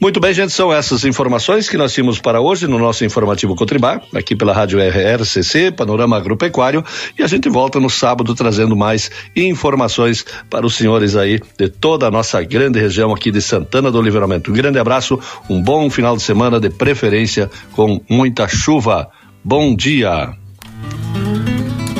Muito 0.00 0.20
bem, 0.20 0.34
gente, 0.34 0.52
são 0.52 0.72
essas 0.72 1.04
informações 1.04 1.68
que 1.68 1.76
nós 1.76 1.92
tínhamos 1.92 2.18
para 2.20 2.40
hoje 2.40 2.66
no 2.66 2.78
nosso 2.78 3.04
informativo 3.04 3.54
Cotribá, 3.54 4.00
aqui 4.14 4.34
pela 4.34 4.52
Rádio 4.52 4.78
RRCC, 4.80 5.70
Panorama 5.70 6.16
Agropecuário, 6.16 6.84
e 7.18 7.22
a 7.22 7.26
gente 7.26 7.48
volta 7.48 7.78
no 7.78 7.88
sábado 7.88 8.34
trazendo 8.34 8.76
mais 8.76 9.10
informações 9.34 10.24
para 10.50 10.66
os 10.66 10.74
senhores 10.74 11.16
aí 11.16 11.40
de 11.58 11.68
toda 11.68 12.06
a 12.06 12.10
nossa 12.10 12.42
grande 12.42 12.78
região 12.78 13.14
aqui 13.14 13.30
de 13.30 13.40
Santana 13.40 13.90
do 13.90 14.02
Livramento. 14.02 14.50
Um 14.50 14.54
grande 14.54 14.78
abraço, 14.78 15.18
um 15.48 15.62
bom 15.62 15.88
final 15.88 16.16
de 16.16 16.22
semana, 16.22 16.60
de 16.60 16.70
preferência 16.70 17.50
com 17.72 18.00
muita 18.08 18.48
chuva. 18.48 19.08
Bom 19.42 19.74
dia. 19.74 20.43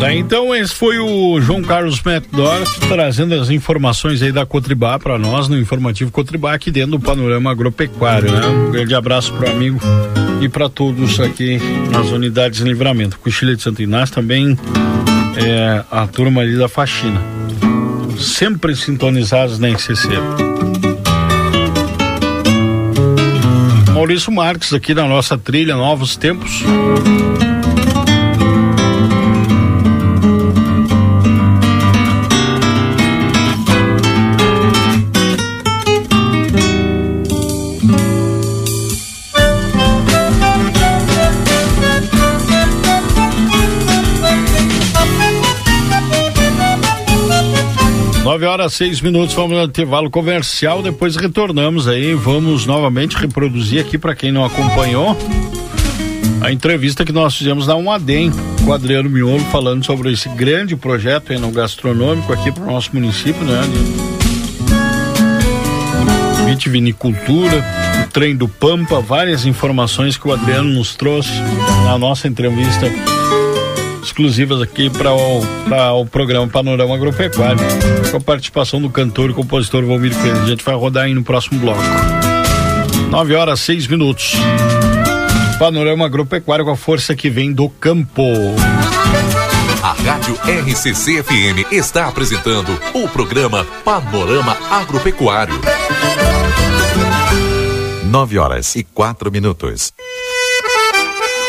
Tá, 0.04 0.12
então 0.12 0.54
esse 0.54 0.74
foi 0.74 0.98
o 0.98 1.40
João 1.40 1.62
Carlos 1.62 2.02
Metdorf 2.02 2.78
trazendo 2.88 3.34
as 3.36 3.48
informações 3.48 4.22
aí 4.22 4.30
da 4.30 4.44
Cotribá 4.44 4.98
para 4.98 5.18
nós 5.18 5.48
no 5.48 5.58
informativo 5.58 6.10
Cotribá 6.10 6.52
aqui 6.52 6.70
dentro 6.70 6.90
do 6.90 7.00
panorama 7.00 7.50
agropecuário, 7.50 8.30
né? 8.30 8.46
Um 8.46 8.70
grande 8.70 8.94
abraço 8.94 9.32
pro 9.32 9.48
amigo 9.48 9.80
e 10.42 10.48
para 10.50 10.68
todos 10.68 11.18
aqui 11.20 11.58
nas 11.90 12.08
unidades 12.08 12.58
de 12.58 12.64
livramento. 12.64 13.18
Cochilha 13.18 13.56
de 13.56 13.62
Santo 13.62 13.80
Inácio 13.80 14.14
também 14.14 14.58
é, 15.42 15.82
a 15.90 16.06
turma 16.06 16.42
ali 16.42 16.58
da 16.58 16.68
faxina. 16.68 17.22
Sempre 18.18 18.76
sintonizados 18.76 19.58
na 19.58 19.70
NCC. 19.70 20.08
Maurício 23.94 24.30
Marques 24.30 24.74
aqui 24.74 24.92
na 24.92 25.08
nossa 25.08 25.38
trilha 25.38 25.74
Novos 25.74 26.14
Tempos. 26.14 26.62
Horas, 48.44 48.74
seis 48.74 49.00
minutos, 49.00 49.34
vamos 49.34 49.56
no 49.56 49.64
intervalo 49.64 50.10
comercial, 50.10 50.82
depois 50.82 51.16
retornamos 51.16 51.88
aí, 51.88 52.14
vamos 52.14 52.66
novamente 52.66 53.16
reproduzir 53.16 53.80
aqui 53.80 53.98
para 53.98 54.14
quem 54.14 54.30
não 54.32 54.44
acompanhou 54.44 55.16
a 56.44 56.52
entrevista 56.52 57.06
que 57.06 57.12
nós 57.12 57.34
fizemos 57.34 57.66
na 57.66 57.74
Umadem 57.74 58.30
com 58.62 58.70
o 58.70 58.72
Adriano 58.74 59.08
Miolo 59.08 59.40
falando 59.46 59.84
sobre 59.84 60.12
esse 60.12 60.28
grande 60.28 60.76
projeto 60.76 61.32
enogastronômico 61.32 62.30
aqui 62.32 62.52
para 62.52 62.64
o 62.64 62.66
nosso 62.66 62.90
município, 62.92 63.42
né? 63.44 63.62
Vitivinicultura, 66.44 67.64
o 68.04 68.10
trem 68.10 68.36
do 68.36 68.46
Pampa, 68.46 69.00
várias 69.00 69.46
informações 69.46 70.18
que 70.18 70.28
o 70.28 70.32
Adriano 70.32 70.68
nos 70.70 70.94
trouxe 70.94 71.32
na 71.86 71.96
nossa 71.98 72.28
entrevista 72.28 72.86
exclusivas 74.06 74.60
aqui 74.60 74.90
para 74.90 75.12
o, 75.12 75.42
o 76.00 76.06
programa 76.06 76.46
Panorama 76.46 76.94
Agropecuário, 76.94 77.58
com 78.10 78.16
a 78.16 78.20
participação 78.20 78.80
do 78.80 78.90
cantor 78.90 79.30
e 79.30 79.34
compositor 79.34 79.84
Valmir 79.84 80.14
Coelho. 80.14 80.42
A 80.42 80.46
gente 80.46 80.64
vai 80.64 80.74
rodar 80.74 81.04
aí 81.04 81.14
no 81.14 81.22
próximo 81.22 81.58
bloco. 81.60 81.80
9 83.10 83.34
horas, 83.34 83.60
6 83.60 83.86
minutos. 83.86 84.34
Panorama 85.58 86.04
Agropecuário 86.04 86.64
com 86.64 86.72
a 86.72 86.76
força 86.76 87.14
que 87.14 87.30
vem 87.30 87.52
do 87.52 87.68
campo. 87.68 88.22
A 89.82 89.92
Rádio 89.92 90.34
RCC 90.34 91.22
FM 91.22 91.72
está 91.72 92.08
apresentando 92.08 92.78
o 92.94 93.08
programa 93.08 93.64
Panorama 93.84 94.56
Agropecuário. 94.70 95.54
9 98.04 98.38
horas 98.38 98.76
e 98.76 98.84
4 98.84 99.30
minutos. 99.30 99.92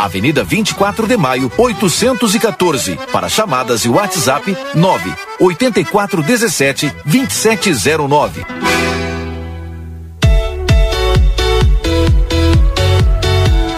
Avenida 0.00 0.42
24 0.42 1.06
de 1.06 1.16
Maio, 1.16 1.52
814. 1.58 2.98
Para 3.12 3.28
chamadas 3.28 3.84
e 3.84 3.88
WhatsApp 3.88 4.56
9 4.74 5.14
8417 5.38 6.90
2709. 7.04 8.89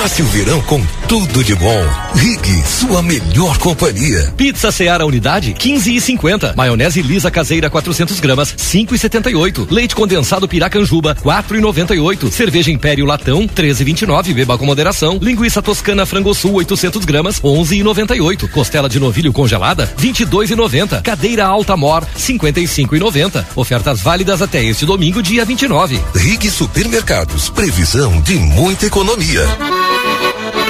Passe 0.00 0.22
o 0.22 0.26
verão 0.26 0.60
com 0.62 0.80
tudo 1.08 1.42
de 1.42 1.56
bom. 1.56 1.84
Rig, 2.14 2.62
sua 2.64 3.02
melhor 3.02 3.58
companhia. 3.58 4.32
Pizza 4.36 4.70
Seara 4.70 5.04
Unidade, 5.04 5.52
15 5.52 5.96
e 5.96 6.00
50. 6.00 6.54
Maionese 6.56 7.02
lisa 7.02 7.32
caseira, 7.32 7.68
400 7.68 8.20
gramas, 8.20 8.54
5 8.56 8.94
e 8.94 8.98
78. 8.98 9.66
Leite 9.68 9.96
condensado 9.96 10.46
Piracanjuba, 10.46 11.16
4 11.16 11.56
e 11.56 11.60
98. 11.60 12.30
Cerveja 12.30 12.70
Império 12.70 13.04
Latão, 13.04 13.48
13 13.48 13.82
e 13.82 13.86
29. 13.86 14.34
Beba 14.34 14.56
com 14.56 14.64
moderação. 14.64 15.18
Linguiça 15.20 15.60
Toscana 15.60 16.06
Frango 16.06 16.32
Sul, 16.32 16.54
800 16.54 17.04
gramas, 17.04 17.40
11 17.42 17.78
e 17.78 17.82
98. 17.82 18.46
Costela 18.50 18.88
de 18.88 19.00
novilho 19.00 19.32
congelada, 19.32 19.92
22 19.96 20.52
e 20.52 20.54
90. 20.54 21.02
Cadeira 21.02 21.44
Alta 21.44 21.76
Mor, 21.76 22.06
55 22.14 22.94
e 22.94 23.00
90. 23.00 23.48
Ofertas 23.56 24.00
válidas 24.00 24.40
até 24.42 24.62
este 24.62 24.86
domingo, 24.86 25.20
dia 25.20 25.44
29. 25.44 26.00
Rig 26.14 26.48
Supermercados, 26.48 27.50
previsão 27.50 28.20
de 28.20 28.36
muita 28.36 28.86
economia. 28.86 29.44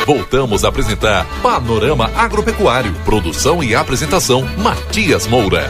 Voltamos 0.08 0.64
a 0.64 0.68
apresentar 0.68 1.26
Panorama 1.42 2.10
Agropecuário. 2.16 2.94
Produção 3.04 3.62
e 3.62 3.74
apresentação 3.74 4.42
Matias 4.56 5.26
Moura. 5.26 5.68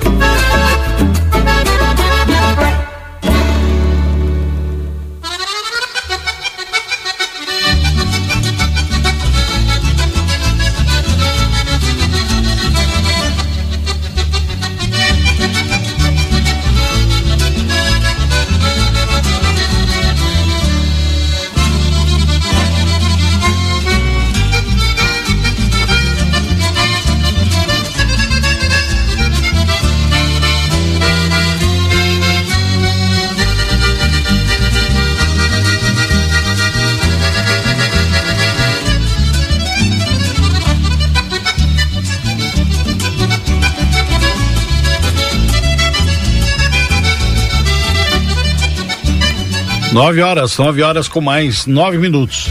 Nove 49.98 50.22
horas, 50.22 50.56
nove 50.56 50.80
horas 50.80 51.08
com 51.08 51.20
mais 51.20 51.66
nove 51.66 51.98
minutos. 51.98 52.50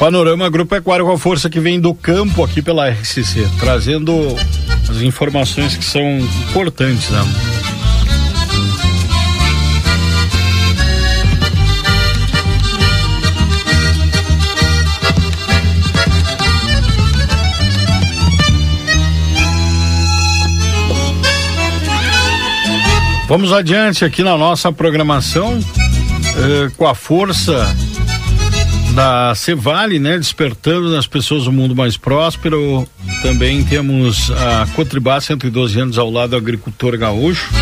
Panorama 0.00 0.46
Agropecuário 0.46 1.06
com 1.06 1.12
a 1.12 1.16
força 1.18 1.48
que 1.48 1.60
vem 1.60 1.80
do 1.80 1.94
campo 1.94 2.42
aqui 2.42 2.60
pela 2.60 2.90
RCC, 2.90 3.46
trazendo 3.60 4.12
as 4.90 5.00
informações 5.00 5.76
que 5.76 5.84
são 5.84 6.02
importantes, 6.50 7.08
né? 7.08 7.20
Vamos 23.28 23.52
adiante 23.52 24.06
aqui 24.06 24.22
na 24.22 24.38
nossa 24.38 24.72
programação 24.72 25.60
eh, 26.38 26.70
com 26.78 26.86
a 26.86 26.94
força 26.94 27.76
da 28.94 29.34
Cevale, 29.34 29.98
né? 29.98 30.16
Despertando 30.16 30.90
nas 30.90 31.06
pessoas 31.06 31.46
um 31.46 31.52
mundo 31.52 31.76
mais 31.76 31.98
próspero. 31.98 32.88
Também 33.20 33.62
temos 33.62 34.30
a 34.30 34.66
Cotribá, 34.74 35.20
112 35.20 35.78
anos 35.78 35.98
ao 35.98 36.10
lado 36.10 36.30
do 36.30 36.36
agricultor 36.36 36.96
gaúcho. 36.96 37.52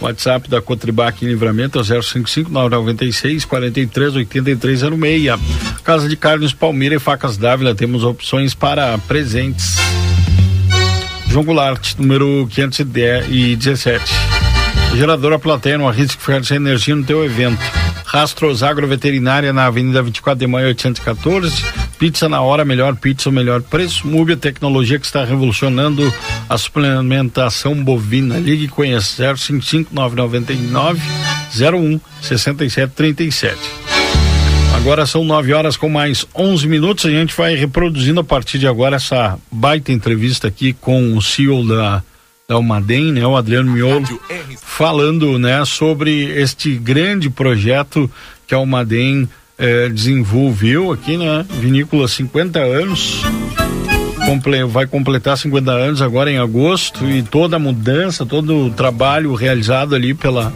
WhatsApp 0.00 0.48
da 0.48 0.62
Cotribá 0.62 1.08
aqui 1.08 1.24
em 1.24 1.28
Livramento 1.28 1.80
é 1.80 1.82
055 1.82 2.48
996 2.48 3.44
43 3.44 4.14
83 4.14 4.80
06. 4.80 4.90
Casa 5.82 6.08
de 6.08 6.16
Carnes 6.16 6.52
Palmeira 6.52 6.94
e 6.94 6.98
Facas 7.00 7.36
Dávila, 7.36 7.74
temos 7.74 8.04
opções 8.04 8.54
para 8.54 8.96
presentes. 8.98 9.74
João 11.26 11.44
Goulart, 11.44 11.94
número 11.98 12.46
517. 12.48 14.45
Geradora 14.96 15.38
Plateia, 15.38 15.76
não 15.76 15.86
arrisque 15.86 16.22
ficar 16.22 16.42
sem 16.42 16.56
energia 16.56 16.96
no 16.96 17.04
teu 17.04 17.22
evento. 17.22 17.60
Rastros 18.06 18.62
Agroveterinária 18.62 19.52
na 19.52 19.66
Avenida 19.66 20.02
24 20.02 20.38
de 20.38 20.46
Maio 20.46 20.68
814. 20.68 21.62
Pizza 21.98 22.30
na 22.30 22.40
hora, 22.40 22.64
melhor 22.64 22.96
pizza, 22.96 23.30
melhor 23.30 23.60
preço. 23.60 24.06
Mubi 24.06 24.32
a 24.32 24.36
tecnologia 24.38 24.98
que 24.98 25.04
está 25.04 25.22
revolucionando 25.22 26.10
a 26.48 26.56
suplementação 26.56 27.74
bovina. 27.84 28.38
Ligue 28.38 28.64
e 28.64 28.68
conheça 28.68 29.36
055 29.36 29.94
999 29.94 31.02
01 31.52 32.00
6737. 32.22 33.58
Agora 34.76 35.04
são 35.04 35.24
9 35.24 35.52
horas 35.52 35.76
com 35.76 35.90
mais 35.90 36.26
11 36.34 36.66
minutos. 36.66 37.04
A 37.04 37.10
gente 37.10 37.36
vai 37.36 37.54
reproduzindo 37.54 38.20
a 38.20 38.24
partir 38.24 38.58
de 38.58 38.66
agora 38.66 38.96
essa 38.96 39.38
baita 39.52 39.92
entrevista 39.92 40.48
aqui 40.48 40.72
com 40.72 41.18
o 41.18 41.20
CEO 41.20 41.68
da 41.68 42.02
da 42.48 42.54
Almaden, 42.54 43.12
né, 43.12 43.26
o 43.26 43.36
Adriano 43.36 43.72
Miolo, 43.72 44.06
falando, 44.62 45.36
né, 45.36 45.64
sobre 45.64 46.26
este 46.40 46.76
grande 46.76 47.28
projeto 47.28 48.08
que 48.46 48.54
a 48.54 48.58
Almaden 48.58 49.28
eh, 49.58 49.88
desenvolveu 49.88 50.92
aqui, 50.92 51.16
né, 51.16 51.44
vinícola 51.58 52.06
50 52.06 52.60
anos, 52.60 53.20
comple 54.24 54.62
vai 54.64 54.86
completar 54.86 55.36
50 55.36 55.72
anos 55.72 56.00
agora 56.00 56.30
em 56.30 56.38
agosto 56.38 57.04
e 57.10 57.20
toda 57.20 57.56
a 57.56 57.58
mudança, 57.58 58.24
todo 58.24 58.66
o 58.66 58.70
trabalho 58.70 59.34
realizado 59.34 59.94
ali 59.94 60.14
pela 60.14 60.52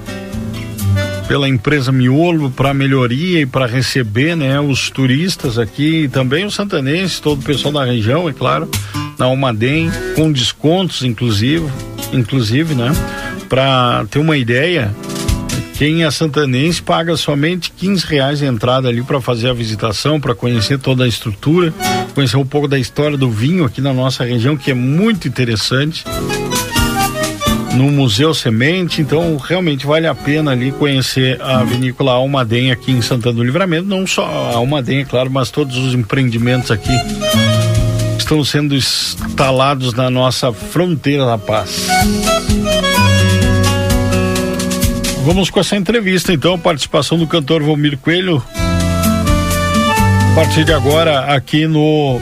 pela 1.27 1.49
empresa 1.49 1.93
Miolo 1.93 2.51
para 2.51 2.75
melhoria 2.75 3.41
e 3.41 3.47
para 3.47 3.67
receber, 3.67 4.37
né, 4.37 4.61
os 4.61 4.91
turistas 4.91 5.59
aqui, 5.59 6.05
e 6.05 6.09
também 6.09 6.45
os 6.45 6.55
santanenses, 6.55 7.21
todo 7.21 7.41
o 7.41 7.45
pessoal 7.45 7.75
da 7.75 7.85
região, 7.85 8.29
é 8.29 8.33
claro 8.33 8.69
na 9.21 9.27
Almaden, 9.27 9.91
com 10.17 10.33
descontos 10.33 11.05
inclusive, 11.05 11.69
inclusive, 12.13 12.75
né? 12.75 12.91
Para 13.49 14.07
ter 14.11 14.19
uma 14.19 14.37
ideia, 14.37 14.95
quem 15.75 16.05
é 16.05 16.11
santanense 16.11 16.81
paga 16.83 17.17
somente 17.17 17.71
15 17.71 18.07
reais 18.07 18.39
de 18.39 18.47
entrada 18.47 18.89
ali 18.89 19.03
para 19.03 19.21
fazer 19.21 19.51
a 19.51 19.53
visitação, 19.53 20.19
para 20.19 20.35
conhecer 20.35 20.79
toda 20.79 21.05
a 21.05 21.09
estrutura, 21.09 21.73
conhecer 22.15 22.39
um 22.39 22.47
pouco 22.47 22.67
da 22.67 22.79
história 22.79 23.17
do 23.17 23.31
vinho 23.31 23.65
aqui 23.65 23.81
na 23.81 23.93
nossa 23.93 24.25
região, 24.25 24.57
que 24.57 24.71
é 24.71 24.75
muito 24.75 25.29
interessante. 25.29 26.05
No 27.75 27.85
Museu 27.85 28.35
Semente, 28.35 29.01
então 29.01 29.37
realmente 29.37 29.87
vale 29.87 30.07
a 30.07 30.15
pena 30.15 30.51
ali 30.51 30.73
conhecer 30.73 31.41
a 31.41 31.63
vinícola 31.63 32.13
Almaden 32.13 32.73
aqui 32.73 32.91
em 32.91 33.01
Santana 33.01 33.37
do 33.37 33.45
Livramento, 33.45 33.87
não 33.87 34.07
só 34.07 34.25
a 34.27 34.57
Almaden, 34.57 35.01
é 35.01 35.05
claro, 35.05 35.31
mas 35.31 35.51
todos 35.51 35.77
os 35.77 35.95
empreendimentos 35.95 36.71
aqui 36.71 36.93
estão 38.31 38.45
sendo 38.45 38.77
instalados 38.77 39.93
na 39.93 40.09
nossa 40.09 40.53
fronteira 40.53 41.27
da 41.27 41.37
paz. 41.37 41.89
Vamos 45.25 45.51
com 45.51 45.59
essa 45.59 45.77
entrevista, 45.77 46.33
então, 46.33 46.55
a 46.55 46.59
participação 46.59 47.19
do 47.19 47.27
cantor 47.27 47.61
Valmir 47.61 47.99
Coelho. 47.99 48.41
A 50.31 50.35
partir 50.37 50.65
de 50.65 50.73
agora, 50.73 51.35
aqui 51.35 51.67
no 51.67 52.21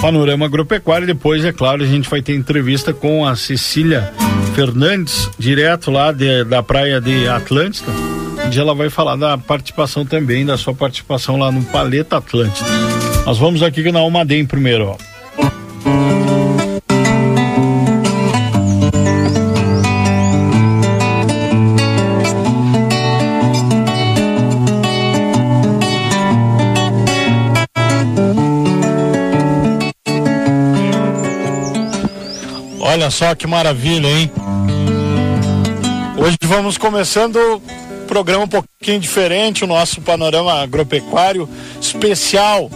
Panorama 0.00 0.46
Agropecuário. 0.46 1.06
Depois, 1.06 1.44
é 1.44 1.52
claro, 1.52 1.82
a 1.82 1.86
gente 1.86 2.08
vai 2.08 2.22
ter 2.22 2.34
entrevista 2.34 2.94
com 2.94 3.26
a 3.26 3.36
Cecília 3.36 4.10
Fernandes, 4.54 5.28
direto 5.38 5.90
lá 5.90 6.12
de, 6.12 6.44
da 6.44 6.62
praia 6.62 6.98
de 6.98 7.28
Atlântida, 7.28 7.92
onde 8.46 8.58
ela 8.58 8.74
vai 8.74 8.88
falar 8.88 9.16
da 9.16 9.36
participação 9.36 10.06
também, 10.06 10.46
da 10.46 10.56
sua 10.56 10.72
participação 10.72 11.36
lá 11.36 11.52
no 11.52 11.62
Paleta 11.64 12.16
Atlântida. 12.16 12.70
Nós 13.26 13.36
vamos 13.36 13.62
aqui 13.62 13.92
na 13.92 13.98
Almaden 13.98 14.46
primeiro, 14.46 14.86
ó. 14.98 15.11
Olha 33.02 33.10
só 33.10 33.34
que 33.34 33.48
maravilha, 33.48 34.06
hein? 34.06 34.30
Hoje 36.16 36.36
vamos 36.44 36.78
começando 36.78 37.34
o 37.34 37.60
programa 38.06 38.44
um 38.44 38.48
pouquinho 38.48 39.00
diferente, 39.00 39.64
o 39.64 39.66
nosso 39.66 40.00
panorama 40.00 40.62
agropecuário 40.62 41.48
especial 41.80 42.70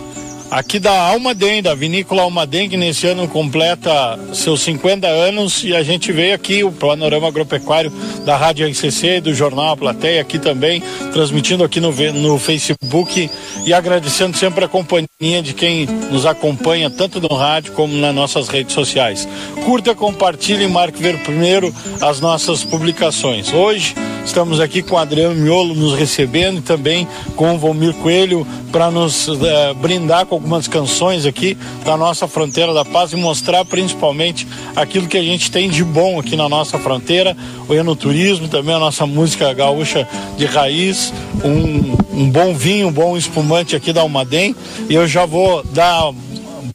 aqui 0.51 0.79
da 0.79 0.93
Almaden, 0.93 1.63
da 1.63 1.75
Vinícola 1.75 2.23
Almaden, 2.23 2.69
que 2.69 2.77
nesse 2.77 3.07
ano 3.07 3.27
completa 3.29 4.19
seus 4.33 4.63
50 4.63 5.07
anos 5.07 5.65
e 5.65 5.75
a 5.75 5.83
gente 5.83 6.13
veio 6.13 6.35
aqui, 6.35 6.63
o 6.63 6.73
panorama 6.73 7.29
agropecuário 7.29 7.93
da 8.25 8.37
Rádio 8.37 8.69
RCC, 8.69 9.21
do 9.21 9.35
Jornal 9.35 9.73
A 9.73 9.77
Plateia, 9.77 10.21
aqui 10.21 10.39
também, 10.39 10.83
transmitindo 11.13 11.65
aqui 11.65 11.81
no, 11.81 11.93
no 12.13 12.39
Facebook 12.39 13.31
e 13.65 13.73
agradecendo 13.73 14.37
sempre 14.37 14.65
a 14.65 14.69
companhia 14.69 15.43
de 15.43 15.53
quem 15.53 15.87
nos 16.11 16.27
acompanha, 16.27 16.91
tanto 16.91 17.21
no 17.21 17.35
rádio 17.35 17.73
como 17.73 17.95
nas 17.95 18.15
nossas 18.15 18.49
redes 18.49 18.75
sociais. 18.75 19.29
Curta, 19.65 19.95
compartilhe 19.95 20.65
e 20.65 20.69
marque 20.69 21.03
ver 21.03 21.19
primeiro 21.23 21.75
as 22.01 22.21
nossas 22.21 22.65
publicações. 22.65 23.53
Hoje, 23.53 23.95
Estamos 24.27 24.59
aqui 24.59 24.83
com 24.83 24.97
o 24.97 24.99
Adriano 24.99 25.37
Miolo 25.37 25.73
nos 25.73 25.95
recebendo 25.95 26.59
e 26.59 26.61
também 26.61 27.07
com 27.37 27.55
o 27.55 27.59
Valmir 27.59 27.95
Coelho 27.95 28.45
para 28.73 28.91
nos 28.91 29.29
uh, 29.29 29.39
brindar 29.81 30.27
com 30.27 30.36
algumas 30.37 30.68
canções 30.68 31.26
aqui 31.26 31.57
da 31.84 31.97
nossa 31.97 32.28
fronteira 32.28 32.72
da 32.72 32.84
paz 32.84 33.12
e 33.12 33.16
mostrar 33.16 33.64
principalmente 33.64 34.47
aquilo 34.74 35.09
que 35.09 35.16
a 35.16 35.22
gente 35.22 35.51
tem 35.51 35.68
de 35.68 35.82
bom 35.82 36.20
aqui 36.20 36.37
na 36.37 36.49
nossa 36.49 36.78
fronteira, 36.78 37.37
o 37.68 37.74
enoturismo, 37.74 38.49
também 38.49 38.74
a 38.74 38.78
nossa 38.78 39.07
música 39.07 39.53
gaúcha 39.53 40.09
de 40.37 40.47
raiz, 40.47 41.12
um, 41.45 42.22
um 42.22 42.30
bom 42.30 42.55
vinho, 42.55 42.89
um 42.89 42.93
bom 42.93 43.16
espumante 43.16 43.74
aqui 43.74 43.93
da 43.93 44.03
Almaden. 44.03 44.55
E 44.89 44.95
eu 44.95 45.07
já 45.09 45.26
vou 45.26 45.62
dar 45.64 46.12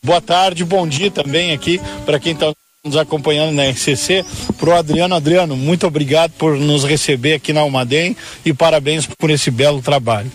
boa 0.03 0.21
tarde, 0.21 0.65
bom 0.65 0.87
dia 0.87 1.11
também 1.11 1.51
aqui 1.51 1.79
para 2.05 2.19
quem 2.19 2.33
está 2.33 2.51
nos 2.83 2.97
acompanhando 2.97 3.53
na 3.53 3.69
RCC, 3.69 4.25
pro 4.57 4.75
Adriano. 4.75 5.13
Adriano, 5.13 5.55
muito 5.55 5.85
obrigado 5.85 6.31
por 6.31 6.57
nos 6.57 6.83
receber 6.83 7.33
aqui 7.33 7.53
na 7.53 7.61
Almaden 7.61 8.17
e 8.43 8.53
parabéns 8.53 9.05
por 9.05 9.29
esse 9.29 9.51
belo 9.51 9.81
trabalho. 9.81 10.31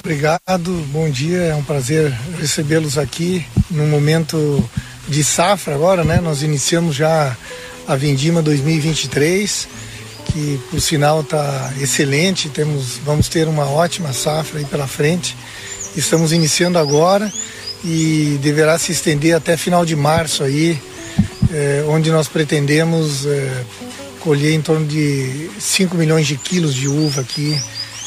Obrigado, 0.00 0.72
bom 0.92 1.10
dia, 1.10 1.38
é 1.38 1.54
um 1.56 1.62
prazer 1.62 2.12
recebê-los 2.40 2.96
aqui 2.96 3.44
no 3.68 3.84
momento 3.88 4.62
de 5.08 5.24
safra 5.24 5.74
agora, 5.74 6.04
né? 6.04 6.20
Nós 6.20 6.40
iniciamos 6.42 6.94
já 6.94 7.36
a 7.86 7.96
Vindima 7.96 8.40
2023, 8.40 9.68
que 10.26 10.60
por 10.70 10.80
sinal 10.80 11.22
está 11.22 11.72
excelente, 11.80 12.48
temos, 12.48 12.98
vamos 13.04 13.28
ter 13.28 13.48
uma 13.48 13.68
ótima 13.68 14.12
safra 14.12 14.60
aí 14.60 14.64
pela 14.64 14.86
frente. 14.86 15.36
Estamos 15.96 16.32
iniciando 16.32 16.78
agora 16.78 17.30
e 17.84 18.38
deverá 18.40 18.78
se 18.78 18.92
estender 18.92 19.34
até 19.34 19.56
final 19.56 19.84
de 19.84 19.96
março 19.96 20.44
aí, 20.44 20.80
é, 21.52 21.84
onde 21.88 22.10
nós 22.12 22.28
pretendemos 22.28 23.26
é, 23.26 23.64
colher 24.20 24.52
em 24.52 24.62
torno 24.62 24.86
de 24.86 25.50
5 25.58 25.96
milhões 25.96 26.26
de 26.26 26.36
quilos 26.36 26.72
de 26.72 26.86
uva 26.86 27.20
aqui. 27.20 27.60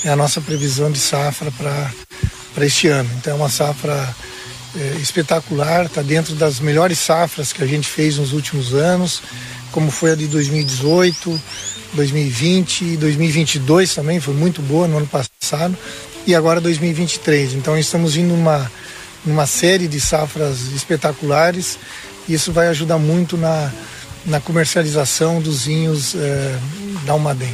É 0.04 0.10
a 0.10 0.16
nossa 0.16 0.42
previsão 0.42 0.92
de 0.92 1.00
safra 1.00 1.52
para 1.52 2.66
este 2.66 2.88
ano. 2.88 3.10
Então 3.18 3.34
é 3.34 3.36
uma 3.36 3.50
safra 3.50 4.16
é, 4.76 4.98
espetacular, 5.02 5.86
está 5.86 6.02
dentro 6.02 6.36
das 6.36 6.60
melhores 6.60 7.00
safras 7.00 7.54
que 7.54 7.64
a 7.64 7.68
gente 7.68 7.88
fez 7.88 8.18
nos 8.18 8.34
últimos 8.34 8.74
anos, 8.74 9.22
como 9.72 9.92
foi 9.92 10.12
a 10.12 10.16
de 10.16 10.28
2018, 10.28 11.42
2020 11.94 12.82
e 12.82 12.98
2022 12.98 13.94
também, 13.94 14.20
foi 14.20 14.34
muito 14.34 14.62
boa 14.62 14.88
no 14.88 14.98
ano 14.98 15.08
passado, 15.08 15.78
e 16.26 16.34
agora 16.34 16.60
2023. 16.62 17.54
Então 17.54 17.78
estamos 17.78 18.16
indo 18.16 18.36
numa, 18.36 18.72
numa 19.26 19.46
série 19.46 19.88
de 19.88 20.00
safras 20.00 20.72
espetaculares 20.74 21.78
isso 22.28 22.52
vai 22.52 22.68
ajudar 22.68 22.98
muito 22.98 23.38
na, 23.38 23.72
na 24.26 24.40
comercialização 24.40 25.42
dos 25.42 25.66
vinhos 25.66 26.16
é, 26.16 26.58
da 27.06 27.14
Almaden. 27.14 27.54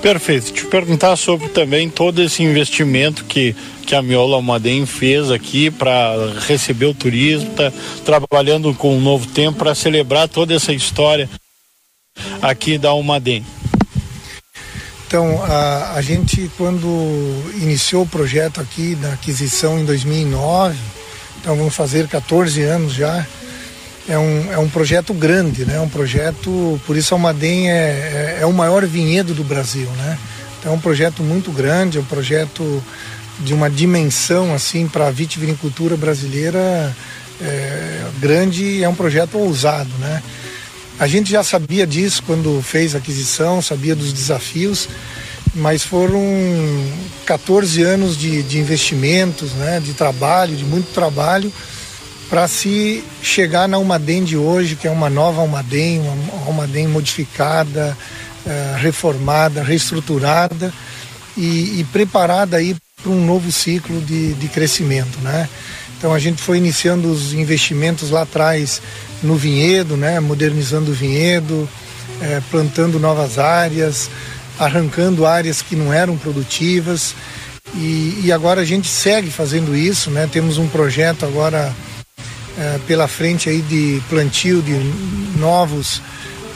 Perfeito. 0.00 0.52
Te 0.52 0.66
perguntar 0.66 1.16
sobre 1.16 1.48
também 1.48 1.88
todo 1.88 2.22
esse 2.22 2.42
investimento 2.42 3.24
que, 3.24 3.54
que 3.86 3.94
a 3.94 4.02
Miola 4.02 4.36
Almaden 4.36 4.84
fez 4.86 5.30
aqui 5.30 5.70
para 5.70 6.14
receber 6.46 6.86
o 6.86 6.94
turismo, 6.94 7.50
tá 7.50 7.72
trabalhando 8.04 8.74
com 8.74 8.96
um 8.96 9.00
novo 9.00 9.26
tempo 9.28 9.58
para 9.58 9.74
celebrar 9.74 10.28
toda 10.28 10.54
essa 10.54 10.72
história 10.72 11.28
aqui 12.40 12.78
da 12.78 12.90
Almaden. 12.90 13.44
Então, 15.06 15.42
a, 15.44 15.92
a 15.92 16.00
gente, 16.00 16.50
quando 16.56 16.86
iniciou 17.60 18.04
o 18.04 18.08
projeto 18.08 18.60
aqui 18.60 18.94
da 18.94 19.12
aquisição 19.12 19.78
em 19.78 19.84
2009, 19.84 20.74
então 21.40 21.54
vamos 21.54 21.74
fazer 21.74 22.08
14 22.08 22.62
anos 22.62 22.94
já, 22.94 23.26
é 24.08 24.18
um, 24.18 24.52
é 24.52 24.58
um 24.58 24.68
projeto 24.68 25.14
grande, 25.14 25.64
né? 25.64 25.80
Um 25.80 25.88
projeto, 25.88 26.80
por 26.86 26.96
isso 26.96 27.14
a 27.14 27.16
Almaden 27.16 27.70
é, 27.70 27.74
é, 27.74 28.38
é, 28.40 28.46
o 28.46 28.52
maior 28.52 28.84
vinhedo 28.84 29.34
do 29.34 29.44
Brasil, 29.44 29.88
né? 29.96 30.18
Então 30.58 30.72
é 30.72 30.74
um 30.74 30.80
projeto 30.80 31.22
muito 31.22 31.50
grande, 31.52 31.98
é 31.98 32.00
um 32.00 32.04
projeto 32.04 32.82
de 33.40 33.54
uma 33.54 33.70
dimensão 33.70 34.54
assim 34.54 34.86
para 34.86 35.08
a 35.08 35.10
vitivinicultura 35.10 35.96
brasileira 35.96 36.94
é, 37.40 38.04
grande, 38.18 38.82
é 38.82 38.88
um 38.88 38.94
projeto 38.94 39.38
ousado, 39.38 39.90
né? 39.98 40.22
A 40.98 41.06
gente 41.06 41.30
já 41.30 41.42
sabia 41.42 41.86
disso 41.86 42.22
quando 42.24 42.60
fez 42.62 42.94
a 42.94 42.98
aquisição, 42.98 43.62
sabia 43.62 43.94
dos 43.94 44.12
desafios, 44.12 44.88
mas 45.54 45.82
foram 45.82 46.20
14 47.24 47.82
anos 47.82 48.16
de, 48.16 48.42
de 48.42 48.58
investimentos, 48.58 49.52
né? 49.52 49.80
De 49.80 49.94
trabalho, 49.94 50.56
de 50.56 50.64
muito 50.64 50.92
trabalho 50.92 51.52
para 52.28 52.48
se 52.48 53.04
chegar 53.22 53.68
na 53.68 53.76
Almaden 53.76 54.24
de 54.24 54.36
hoje, 54.36 54.76
que 54.76 54.86
é 54.86 54.90
uma 54.90 55.10
nova 55.10 55.40
Almaden, 55.40 56.00
uma 56.00 56.46
Almaden 56.46 56.88
modificada, 56.88 57.96
uh, 58.46 58.76
reformada, 58.78 59.62
reestruturada 59.62 60.72
e, 61.36 61.80
e 61.80 61.86
preparada 61.92 62.56
aí 62.56 62.76
para 63.02 63.10
um 63.10 63.24
novo 63.24 63.50
ciclo 63.50 64.00
de, 64.00 64.34
de 64.34 64.48
crescimento, 64.48 65.18
né? 65.20 65.48
Então 65.98 66.12
a 66.12 66.18
gente 66.18 66.42
foi 66.42 66.58
iniciando 66.58 67.10
os 67.10 67.32
investimentos 67.32 68.10
lá 68.10 68.22
atrás 68.22 68.82
no 69.22 69.36
vinhedo, 69.36 69.96
né? 69.96 70.18
Modernizando 70.18 70.90
o 70.90 70.94
vinhedo, 70.94 71.68
eh, 72.20 72.40
plantando 72.50 72.98
novas 72.98 73.38
áreas, 73.38 74.10
arrancando 74.58 75.26
áreas 75.26 75.62
que 75.62 75.76
não 75.76 75.92
eram 75.92 76.16
produtivas 76.16 77.14
e, 77.74 78.20
e 78.24 78.32
agora 78.32 78.60
a 78.60 78.64
gente 78.64 78.88
segue 78.88 79.30
fazendo 79.30 79.76
isso, 79.76 80.10
né? 80.10 80.28
Temos 80.30 80.58
um 80.58 80.68
projeto 80.68 81.24
agora 81.24 81.72
é, 82.58 82.78
pela 82.86 83.08
frente 83.08 83.48
aí 83.48 83.62
de 83.62 84.02
plantio 84.08 84.62
de 84.62 84.74
novos 85.38 86.02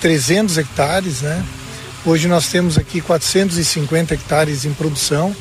300 0.01 0.59
hectares, 0.59 1.23
né? 1.23 1.45
Hoje 2.05 2.29
nós 2.29 2.49
temos 2.49 2.79
aqui 2.79 3.01
450 3.01 4.15
hectares 4.15 4.65
em 4.65 4.73
produção. 4.73 5.35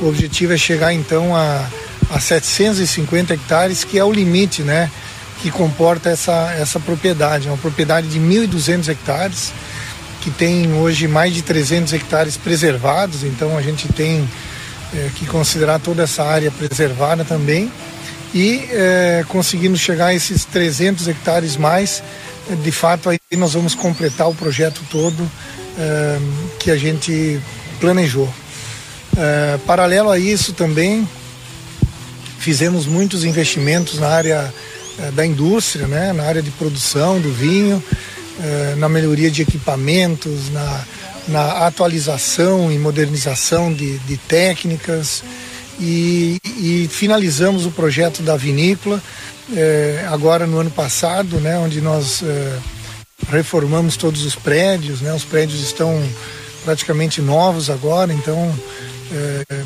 O 0.00 0.08
objetivo 0.08 0.52
é 0.52 0.56
chegar 0.56 0.92
então 0.92 1.34
a, 1.34 1.66
a 2.10 2.20
750 2.20 3.34
hectares, 3.34 3.82
que 3.82 3.98
é 3.98 4.04
o 4.04 4.12
limite, 4.12 4.62
né? 4.62 4.90
Que 5.42 5.50
comporta 5.50 6.10
essa, 6.10 6.52
essa 6.52 6.78
propriedade. 6.78 7.48
É 7.48 7.50
uma 7.50 7.58
propriedade 7.58 8.08
de 8.08 8.20
1.200 8.20 8.88
hectares, 8.88 9.52
que 10.20 10.30
tem 10.30 10.72
hoje 10.74 11.08
mais 11.08 11.34
de 11.34 11.42
300 11.42 11.92
hectares 11.92 12.36
preservados, 12.36 13.24
então 13.24 13.58
a 13.58 13.62
gente 13.62 13.88
tem 13.92 14.28
é, 14.94 15.10
que 15.16 15.26
considerar 15.26 15.80
toda 15.80 16.04
essa 16.04 16.22
área 16.22 16.50
preservada 16.50 17.24
também 17.24 17.70
e 18.34 18.68
é, 18.70 19.24
conseguindo 19.28 19.76
chegar 19.78 20.06
a 20.06 20.14
esses 20.14 20.44
300 20.44 21.08
hectares 21.08 21.56
mais, 21.56 22.02
de 22.62 22.72
fato 22.72 23.08
aí 23.08 23.18
nós 23.36 23.54
vamos 23.54 23.74
completar 23.74 24.28
o 24.28 24.34
projeto 24.34 24.82
todo 24.90 25.30
é, 25.78 26.18
que 26.58 26.70
a 26.70 26.76
gente 26.76 27.40
planejou. 27.80 28.28
É, 29.16 29.58
paralelo 29.64 30.10
a 30.10 30.18
isso 30.18 30.52
também 30.52 31.08
fizemos 32.44 32.84
muitos 32.86 33.24
investimentos 33.24 33.98
na 33.98 34.08
área 34.08 34.52
eh, 34.98 35.10
da 35.12 35.24
indústria, 35.24 35.86
né? 35.86 36.12
na 36.12 36.24
área 36.24 36.42
de 36.42 36.50
produção 36.50 37.18
do 37.18 37.32
vinho, 37.32 37.82
eh, 38.38 38.74
na 38.76 38.86
melhoria 38.86 39.30
de 39.30 39.40
equipamentos, 39.40 40.50
na, 40.50 40.84
na 41.26 41.66
atualização 41.66 42.70
e 42.70 42.78
modernização 42.78 43.72
de, 43.72 43.98
de 44.00 44.18
técnicas. 44.18 45.24
E, 45.80 46.38
e, 46.44 46.88
finalizamos 46.90 47.66
o 47.66 47.70
projeto 47.70 48.22
da 48.22 48.36
vinícola 48.36 49.02
eh, 49.52 50.06
agora 50.08 50.46
no 50.46 50.58
ano 50.58 50.70
passado, 50.70 51.40
né, 51.40 51.58
onde 51.58 51.80
nós 51.80 52.22
reformamos 53.28 53.96
todos 53.96 54.24
os 54.24 54.36
prédios, 54.36 55.00
né, 55.00 55.12
os 55.12 55.24
prédios 55.24 55.60
estão 55.60 56.00
praticamente 56.64 57.20
novos 57.20 57.68
agora, 57.68 58.12
então 58.12 58.54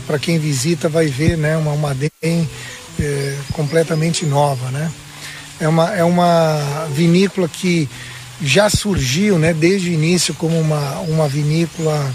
para 0.06 0.18
quem 0.18 0.38
visita 0.38 0.88
vai 0.88 1.06
ver 1.06 1.36
né, 1.36 1.56
uma 1.56 1.70
Almaden 1.70 2.48
completamente 3.52 4.26
nova. 4.26 4.70
Né. 4.70 4.90
É 5.60 5.68
uma, 5.68 5.94
é 5.94 6.04
uma 6.04 6.86
vinícola 6.92 7.48
que 7.48 7.88
já 8.40 8.70
surgiu 8.70 9.38
né, 9.38 9.52
desde 9.52 9.90
o 9.90 9.92
início 9.92 10.32
como 10.34 10.58
uma, 10.58 11.00
uma 11.00 11.28
vinícola 11.28 12.14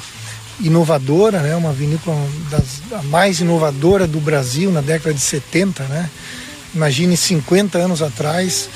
inovadora, 0.64 1.42
né, 1.42 1.56
uma 1.56 1.74
vinícola 1.74 2.18
das, 2.50 2.82
a 2.92 3.04
mais 3.04 3.40
inovadora 3.40 4.08
do 4.08 4.20
Brasil 4.20 4.72
na 4.72 4.82
década 4.82 5.14
de 5.14 5.22
70. 5.22 5.84
Né? 5.84 6.10
Imagine 6.74 7.16
50 7.16 7.78
anos 7.78 8.02
atrás, 8.02 8.70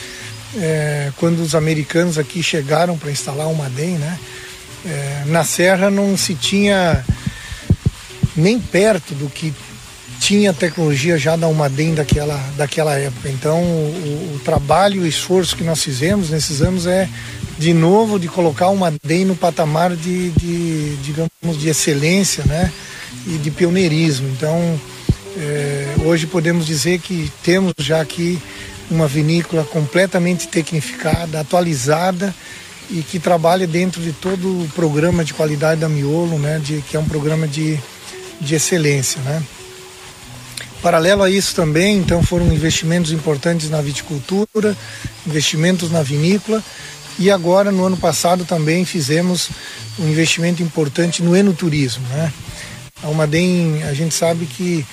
é, 0.58 1.12
quando 1.18 1.40
os 1.42 1.56
americanos 1.56 2.18
aqui 2.18 2.44
chegaram 2.44 2.98
para 2.98 3.10
instalar 3.10 3.48
uma 3.48 3.70
DEM, 3.70 3.98
né? 3.98 4.20
É, 4.86 5.24
na 5.26 5.44
Serra 5.44 5.90
não 5.90 6.16
se 6.16 6.36
tinha 6.36 7.04
nem 8.36 8.60
perto 8.60 9.16
do 9.16 9.28
que 9.28 9.54
tinha 10.20 10.54
tecnologia 10.54 11.18
já 11.18 11.36
da 11.36 11.48
Umadem 11.48 11.94
daquela, 11.94 12.38
daquela 12.56 12.94
época. 12.98 13.30
Então, 13.30 13.62
o, 13.62 14.36
o 14.36 14.42
trabalho 14.44 14.98
e 14.98 15.00
o 15.00 15.08
esforço 15.08 15.56
que 15.56 15.64
nós 15.64 15.84
fizemos 15.84 16.30
nesses 16.30 16.62
anos 16.62 16.86
é, 16.86 17.10
de 17.58 17.74
novo, 17.74 18.20
de 18.20 18.28
colocar 18.28 18.70
uma 18.70 18.94
DEM 19.04 19.26
no 19.26 19.36
patamar 19.36 19.96
de, 19.96 20.30
de, 20.32 20.96
digamos, 20.98 21.32
de 21.60 21.70
excelência 21.70 22.44
né? 22.46 22.72
e 23.26 23.38
de 23.38 23.50
pioneirismo. 23.50 24.30
Então, 24.30 24.80
é, 25.38 25.96
hoje 26.06 26.28
podemos 26.28 26.66
dizer 26.66 27.00
que 27.00 27.32
temos 27.44 27.74
já 27.80 28.00
aqui 28.02 28.40
uma 28.90 29.08
vinícola 29.08 29.64
completamente 29.64 30.48
tecnificada, 30.48 31.40
atualizada 31.40 32.34
e 32.90 33.02
que 33.02 33.20
trabalha 33.20 33.68
dentro 33.68 34.02
de 34.02 34.14
todo 34.14 34.64
o 34.64 34.70
programa 34.74 35.26
de 35.26 35.34
qualidade 35.34 35.82
da 35.82 35.90
Miolo, 35.90 36.38
né? 36.38 36.60
de, 36.64 36.82
que 36.84 36.96
é 36.96 37.00
um 37.00 37.06
programa 37.06 37.48
de, 37.48 37.78
de 38.40 38.56
excelência. 38.56 39.20
Né? 39.22 39.44
Paralelo 40.82 41.24
a 41.24 41.30
isso 41.30 41.56
também, 41.56 41.98
então 41.98 42.22
foram 42.22 42.54
investimentos 42.54 43.12
importantes 43.12 43.70
na 43.70 43.82
viticultura, 43.82 44.78
investimentos 45.26 45.92
na 45.92 46.04
vinícola 46.04 46.64
e 47.20 47.32
agora 47.32 47.72
no 47.72 47.86
ano 47.86 47.98
passado 47.98 48.46
também 48.46 48.86
fizemos 48.86 49.50
um 50.00 50.08
investimento 50.08 50.62
importante 50.62 51.24
no 51.24 51.36
enoturismo, 51.36 52.08
né? 52.10 52.32
A 53.04 53.08
Almaden, 53.08 53.84
a 53.84 53.94
gente 53.94 54.14
sabe 54.14 54.46
que 54.46 54.86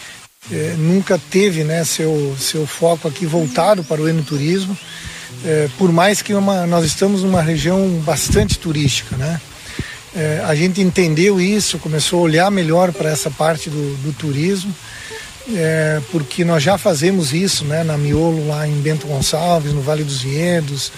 eh, 0.51 0.75
nunca 0.79 1.19
teve, 1.31 1.65
né, 1.65 1.85
seu 1.85 2.35
seu 2.39 2.67
foco 2.67 3.09
aqui 3.09 3.27
voltado 3.27 3.85
para 3.85 4.01
o 4.01 4.09
enoturismo, 4.09 4.77
eh, 5.45 5.69
por 5.79 5.93
mais 5.93 6.23
que 6.23 6.35
uma, 6.35 6.67
nós 6.67 6.85
estamos 6.85 7.23
numa 7.23 7.43
região 7.43 7.89
bastante 8.05 8.59
turística, 8.59 9.17
né? 9.17 9.41
Eh, 10.17 10.43
a 10.47 10.55
gente 10.55 10.81
entendeu 10.81 11.41
isso, 11.41 11.79
começou 11.79 12.21
a 12.21 12.23
olhar 12.23 12.51
melhor 12.51 12.93
para 12.93 13.11
essa 13.11 13.31
parte 13.31 13.69
do, 13.69 13.97
do 14.03 14.13
turismo 14.13 14.75
porque 16.11 16.43
nós 16.43 16.63
já 16.63 16.79
fazemos 16.79 17.35
isso 17.35 17.67
né, 17.67 17.85
na 17.85 17.99
Miolo, 17.99 18.49
lá 18.49 18.67
em 18.67 18.81
Bento 18.81 19.07
Gonçalves, 19.07 19.75
no 19.75 19.83
Vale 19.83 20.03
dos 20.03 20.23
Vinhedos, 20.23 20.91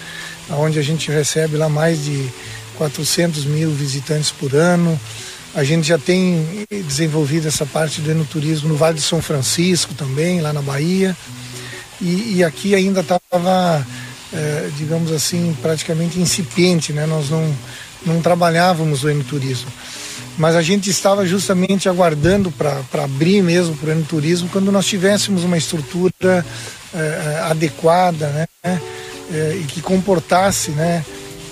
onde 0.49 0.79
a 0.79 0.81
gente 0.81 1.11
recebe 1.11 1.57
lá 1.57 1.69
mais 1.69 2.03
de 2.03 2.29
400 2.77 3.45
mil 3.45 3.71
visitantes 3.71 4.31
por 4.31 4.53
ano. 4.55 4.99
A 5.55 5.63
gente 5.63 5.87
já 5.87 5.97
tem 5.97 6.65
desenvolvido 6.69 7.47
essa 7.47 7.65
parte 7.65 8.01
do 8.01 8.11
enoturismo 8.11 8.69
no 8.69 8.75
Vale 8.75 8.95
de 8.95 9.01
São 9.01 9.21
Francisco 9.21 9.93
também, 9.93 10.41
lá 10.41 10.53
na 10.53 10.61
Bahia. 10.61 11.15
E, 11.99 12.35
e 12.35 12.43
aqui 12.43 12.75
ainda 12.75 13.01
estava, 13.01 13.85
é, 14.31 14.69
digamos 14.77 15.11
assim, 15.11 15.55
praticamente 15.61 16.19
incipiente, 16.19 16.93
né? 16.93 17.05
Nós 17.07 17.29
não, 17.29 17.55
não 18.05 18.21
trabalhávamos 18.21 19.03
o 19.03 19.09
enoturismo 19.09 19.71
mas 20.37 20.55
a 20.55 20.61
gente 20.61 20.89
estava 20.89 21.25
justamente 21.25 21.89
aguardando 21.89 22.51
para 22.51 23.03
abrir 23.03 23.41
mesmo 23.41 23.75
para 23.75 23.95
o 23.95 24.03
turismo 24.03 24.47
quando 24.49 24.71
nós 24.71 24.85
tivéssemos 24.85 25.43
uma 25.43 25.57
estrutura 25.57 26.45
é, 26.93 27.39
adequada 27.49 28.27
né, 28.27 28.47
é, 29.31 29.59
e 29.61 29.63
que 29.65 29.81
comportasse 29.81 30.71
né, 30.71 31.03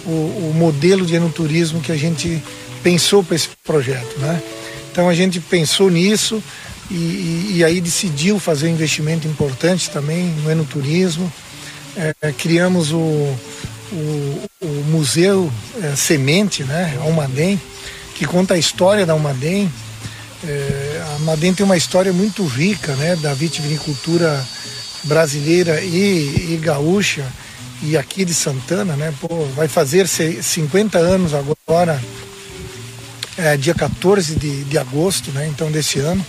o, 0.06 0.10
o, 0.10 0.54
modelo 0.56 1.06
de 1.06 1.16
enoturismo 1.16 1.82
que 1.82 1.92
a 1.92 1.98
gente 1.98 2.42
pensou 2.84 3.24
para 3.24 3.36
esse 3.36 3.50
projeto. 3.64 4.18
Né? 4.20 4.42
Então 4.92 5.10
a 5.10 5.14
gente 5.14 5.40
pensou 5.40 5.90
nisso 5.90 6.42
e, 6.90 6.94
e, 6.94 7.52
e, 7.56 7.64
aí 7.64 7.82
decidiu 7.82 8.40
fazer 8.40 8.68
um 8.68 8.72
investimento 8.72 9.28
importante 9.28 9.90
também 9.90 10.26
no 10.44 10.52
enoturismo. 10.52 11.32
É, 11.98 12.32
criamos 12.34 12.92
o, 12.92 12.98
o, 12.98 14.44
o 14.62 14.86
Museu 14.90 15.52
é, 15.82 15.96
Semente, 15.96 16.64
né, 16.64 16.98
Almaden, 17.02 17.60
que 18.16 18.26
conta 18.26 18.54
a 18.54 18.58
história 18.58 19.06
da 19.06 19.14
Almaden. 19.14 19.72
É, 20.48 21.04
a 21.10 21.14
Almaden 21.14 21.54
tem 21.54 21.66
uma 21.66 21.78
história 21.78 22.14
muito 22.14 22.46
rica, 22.46 22.96
né, 22.96 23.16
da 23.16 23.34
vitivinicultura 23.34 24.46
brasileira 25.06 25.82
e, 25.82 26.54
e 26.54 26.60
gaúcha 26.62 27.26
e 27.82 27.98
aqui 27.98 28.26
de 28.26 28.34
Santana, 28.34 28.96
né? 28.96 29.14
Pô, 29.20 29.46
vai 29.56 29.68
fazer 29.68 30.08
50 30.08 30.98
anos 30.98 31.34
agora, 31.34 32.02
é, 33.38 33.58
dia 33.58 33.74
14 33.74 34.36
de, 34.36 34.64
de 34.64 34.78
agosto, 34.78 35.32
né? 35.32 35.48
Então 35.48 35.72
desse 35.72 36.00
ano, 36.00 36.26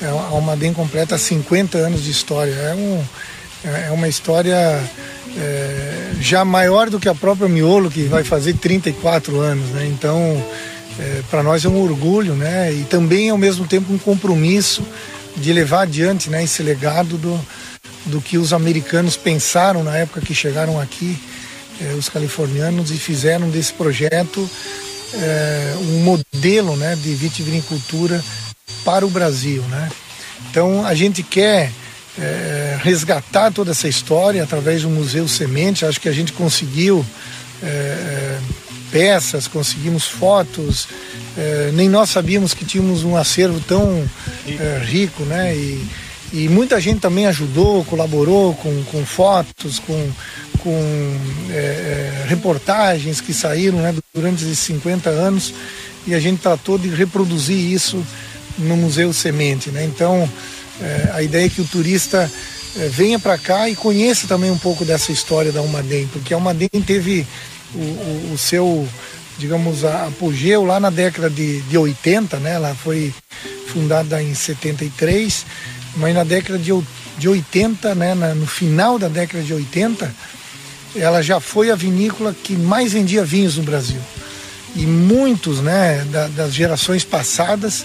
é, 0.00 0.06
a 0.06 0.10
Almaden 0.10 0.72
completa 0.72 1.18
50 1.18 1.78
anos 1.78 2.04
de 2.04 2.10
história. 2.10 2.52
É, 2.52 2.74
um, 2.74 3.04
é, 3.64 3.88
é 3.88 3.90
uma 3.90 4.08
história 4.08 4.56
é, 5.36 6.12
já 6.20 6.44
maior 6.44 6.90
do 6.90 7.00
que 7.00 7.08
a 7.08 7.14
própria 7.14 7.48
Miolo, 7.48 7.90
que 7.90 8.04
vai 8.04 8.24
fazer 8.24 8.54
34 8.54 9.40
anos, 9.40 9.66
né? 9.70 9.86
Então 9.86 10.44
é, 10.98 11.22
para 11.30 11.42
nós 11.42 11.64
é 11.64 11.68
um 11.68 11.80
orgulho, 11.80 12.34
né? 12.34 12.72
E 12.72 12.84
também 12.84 13.30
ao 13.30 13.38
mesmo 13.38 13.66
tempo 13.66 13.92
um 13.92 13.98
compromisso 13.98 14.82
de 15.36 15.52
levar 15.52 15.82
adiante, 15.82 16.28
né, 16.28 16.42
esse 16.42 16.62
legado 16.62 17.16
do, 17.16 17.40
do 18.08 18.20
que 18.20 18.38
os 18.38 18.52
americanos 18.52 19.16
pensaram 19.16 19.84
na 19.84 19.96
época 19.96 20.20
que 20.20 20.34
chegaram 20.34 20.80
aqui, 20.80 21.18
é, 21.80 21.94
os 21.94 22.08
californianos, 22.08 22.90
e 22.90 22.98
fizeram 22.98 23.48
desse 23.50 23.72
projeto 23.72 24.48
é, 25.14 25.74
um 25.80 26.02
modelo, 26.02 26.76
né, 26.76 26.96
de 26.96 27.14
vitivinicultura 27.14 28.22
para 28.84 29.06
o 29.06 29.10
Brasil, 29.10 29.62
né? 29.62 29.88
Então 30.50 30.86
a 30.86 30.94
gente 30.94 31.22
quer 31.22 31.70
é, 32.18 32.78
resgatar 32.82 33.52
toda 33.52 33.70
essa 33.70 33.88
história 33.88 34.42
através 34.42 34.82
do 34.82 34.90
Museu 34.90 35.26
Semente. 35.28 35.84
Acho 35.84 36.00
que 36.00 36.08
a 36.08 36.12
gente 36.12 36.32
conseguiu 36.32 37.04
é, 37.62 37.66
é 37.66 38.38
peças, 38.90 39.46
conseguimos 39.46 40.06
fotos. 40.06 40.88
É, 41.36 41.70
nem 41.72 41.88
nós 41.88 42.10
sabíamos 42.10 42.54
que 42.54 42.64
tínhamos 42.64 43.04
um 43.04 43.16
acervo 43.16 43.60
tão 43.60 44.08
é, 44.46 44.82
rico, 44.84 45.24
né? 45.24 45.54
E, 45.54 45.86
e 46.32 46.48
muita 46.48 46.80
gente 46.80 47.00
também 47.00 47.26
ajudou, 47.26 47.84
colaborou 47.84 48.54
com, 48.54 48.84
com 48.84 49.04
fotos, 49.06 49.78
com, 49.78 50.10
com 50.58 51.16
é, 51.50 51.54
é 51.54 52.24
reportagens 52.28 53.20
que 53.20 53.32
saíram 53.32 53.78
né, 53.78 53.94
durante 54.14 54.44
esses 54.44 54.58
50 54.58 55.08
anos 55.08 55.54
e 56.06 56.14
a 56.14 56.20
gente 56.20 56.40
tratou 56.40 56.78
de 56.78 56.88
reproduzir 56.88 57.56
isso 57.56 58.04
no 58.58 58.76
Museu 58.76 59.12
Semente. 59.12 59.70
Né? 59.70 59.84
Então, 59.84 60.28
é, 60.80 61.10
a 61.12 61.22
ideia 61.22 61.46
é 61.46 61.48
que 61.48 61.60
o 61.60 61.64
turista 61.66 62.30
é, 62.76 62.88
venha 62.88 63.18
para 63.18 63.38
cá 63.38 63.68
e 63.68 63.76
conheça 63.76 64.26
também 64.26 64.50
um 64.50 64.58
pouco 64.58 64.84
dessa 64.84 65.12
história 65.12 65.52
da 65.52 65.62
Umadem, 65.62 66.06
porque 66.08 66.34
a 66.34 66.36
Umadem 66.36 66.68
teve 66.86 67.26
o, 67.74 67.78
o, 67.78 68.32
o 68.34 68.38
seu, 68.38 68.86
digamos, 69.38 69.84
apogeu 69.84 70.64
lá 70.64 70.78
na 70.78 70.90
década 70.90 71.28
de, 71.28 71.60
de 71.62 71.76
80, 71.76 72.38
né? 72.38 72.54
Ela 72.54 72.74
foi 72.74 73.12
fundada 73.68 74.22
em 74.22 74.34
73, 74.34 75.44
mas 75.96 76.14
na 76.14 76.24
década 76.24 76.58
de, 76.58 76.72
de 77.18 77.28
80, 77.28 77.94
né? 77.94 78.14
Na, 78.14 78.34
no 78.34 78.46
final 78.46 78.98
da 78.98 79.08
década 79.08 79.42
de 79.42 79.52
80, 79.52 80.14
ela 80.96 81.22
já 81.22 81.40
foi 81.40 81.70
a 81.70 81.74
vinícola 81.74 82.34
que 82.34 82.54
mais 82.56 82.92
vendia 82.92 83.24
vinhos 83.24 83.56
no 83.56 83.62
Brasil. 83.62 84.00
E 84.76 84.86
muitos, 84.86 85.60
né, 85.60 86.04
da, 86.10 86.28
das 86.28 86.54
gerações 86.54 87.04
passadas 87.04 87.84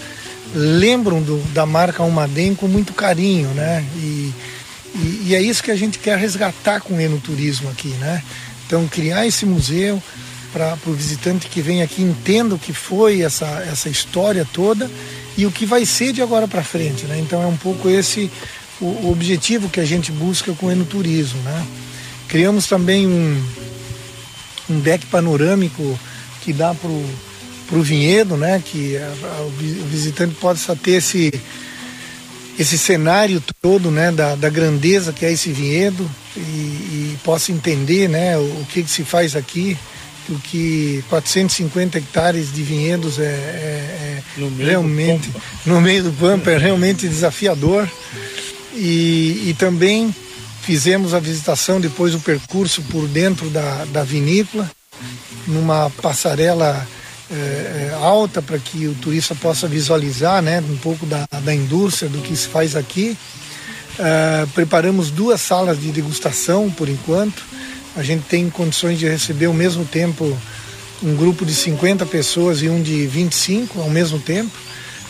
lembram 0.53 1.21
do, 1.21 1.37
da 1.53 1.65
marca 1.65 2.03
Almaden 2.03 2.55
com 2.55 2.67
muito 2.67 2.93
carinho, 2.93 3.49
né? 3.49 3.83
E, 3.95 4.33
e, 4.95 5.23
e, 5.27 5.35
é 5.35 5.41
isso 5.41 5.63
que 5.63 5.71
a 5.71 5.75
gente 5.75 5.97
quer 5.97 6.17
resgatar 6.17 6.81
com 6.81 6.95
o 6.95 7.01
enoturismo 7.01 7.69
aqui, 7.69 7.89
né? 7.99 8.21
Então, 8.67 8.87
criar 8.87 9.25
esse 9.25 9.45
museu 9.45 10.01
para 10.51 10.77
o 10.85 10.93
visitante 10.93 11.47
que 11.47 11.61
vem 11.61 11.81
aqui 11.81 12.03
entenda 12.03 12.53
o 12.53 12.59
que 12.59 12.73
foi 12.73 13.21
essa, 13.21 13.47
essa 13.67 13.89
história 13.89 14.47
toda 14.53 14.89
e 15.37 15.45
o 15.45 15.51
que 15.51 15.65
vai 15.65 15.85
ser 15.85 16.13
de 16.13 16.21
agora 16.21 16.47
para 16.47 16.63
frente. 16.63 17.05
Né? 17.05 17.19
Então, 17.19 17.41
é 17.41 17.47
um 17.47 17.57
pouco 17.57 17.89
esse 17.89 18.31
o, 18.79 19.11
objetivo 19.11 19.69
que 19.69 19.79
a 19.79 19.85
gente 19.85 20.11
busca 20.11 20.53
com 20.53 20.67
o 20.67 20.71
enoturismo. 20.71 21.41
Né? 21.41 21.65
Criamos 22.27 22.67
também 22.67 23.07
um, 23.07 23.43
um 24.69 24.79
deck 24.79 25.05
panorâmico 25.07 25.99
que 26.41 26.51
dá 26.51 26.73
para 26.73 26.89
o 26.89 27.81
vinhedo, 27.81 28.35
né? 28.35 28.61
Que 28.63 28.97
a, 28.97 29.05
a, 29.05 29.41
o 29.43 29.49
visitante 29.89 30.35
possa 30.35 30.75
ter 30.75 30.93
esse, 30.93 31.33
esse 32.59 32.77
cenário 32.77 33.41
todo, 33.61 33.89
né? 33.89 34.11
Da, 34.11 34.35
da 34.35 34.49
grandeza 34.49 35.13
que 35.13 35.25
é 35.25 35.31
esse 35.31 35.51
vinhedo 35.53 36.09
e, 36.35 36.39
e 36.39 37.17
possa 37.23 37.51
entender, 37.51 38.09
né? 38.09 38.37
O, 38.37 38.41
o 38.41 38.67
que, 38.69 38.83
que 38.83 38.89
se 38.89 39.03
faz 39.03 39.35
aqui 39.35 39.77
o 40.31 40.39
que 40.39 41.03
450 41.09 41.97
hectares 41.97 42.53
de 42.53 42.63
vinhedos 42.63 43.19
é, 43.19 43.23
é, 43.23 43.27
é 43.27 44.23
no 44.37 44.55
realmente 44.55 45.29
no 45.65 45.81
meio 45.81 46.03
do 46.03 46.11
pampa 46.13 46.51
é 46.51 46.57
realmente 46.57 47.07
desafiador. 47.07 47.87
E, 48.75 49.49
e 49.49 49.55
também 49.57 50.13
fizemos 50.61 51.13
a 51.13 51.19
visitação 51.19 51.79
depois 51.79 52.13
do 52.13 52.19
percurso 52.19 52.81
por 52.83 53.07
dentro 53.07 53.49
da, 53.49 53.85
da 53.85 54.03
vinícola 54.03 54.69
numa 55.47 55.89
passarela 56.01 56.87
é, 57.29 57.35
é 57.35 57.97
alta 57.99 58.41
para 58.41 58.57
que 58.57 58.87
o 58.87 58.93
turista 58.95 59.35
possa 59.35 59.67
visualizar 59.67 60.41
né, 60.41 60.61
um 60.61 60.77
pouco 60.77 61.05
da, 61.05 61.27
da 61.41 61.53
indústria, 61.53 62.09
do 62.09 62.19
que 62.19 62.35
se 62.35 62.47
faz 62.47 62.75
aqui. 62.75 63.17
É, 63.99 64.45
preparamos 64.55 65.11
duas 65.11 65.41
salas 65.41 65.79
de 65.79 65.91
degustação 65.91 66.69
por 66.71 66.89
enquanto 66.89 67.43
a 67.95 68.03
gente 68.03 68.23
tem 68.23 68.49
condições 68.49 68.97
de 68.97 69.07
receber 69.07 69.45
ao 69.45 69.53
mesmo 69.53 69.85
tempo 69.85 70.37
um 71.01 71.15
grupo 71.15 71.45
de 71.45 71.53
50 71.53 72.05
pessoas 72.05 72.61
e 72.61 72.69
um 72.69 72.81
de 72.81 73.05
25 73.07 73.81
ao 73.81 73.89
mesmo 73.89 74.19
tempo, 74.19 74.51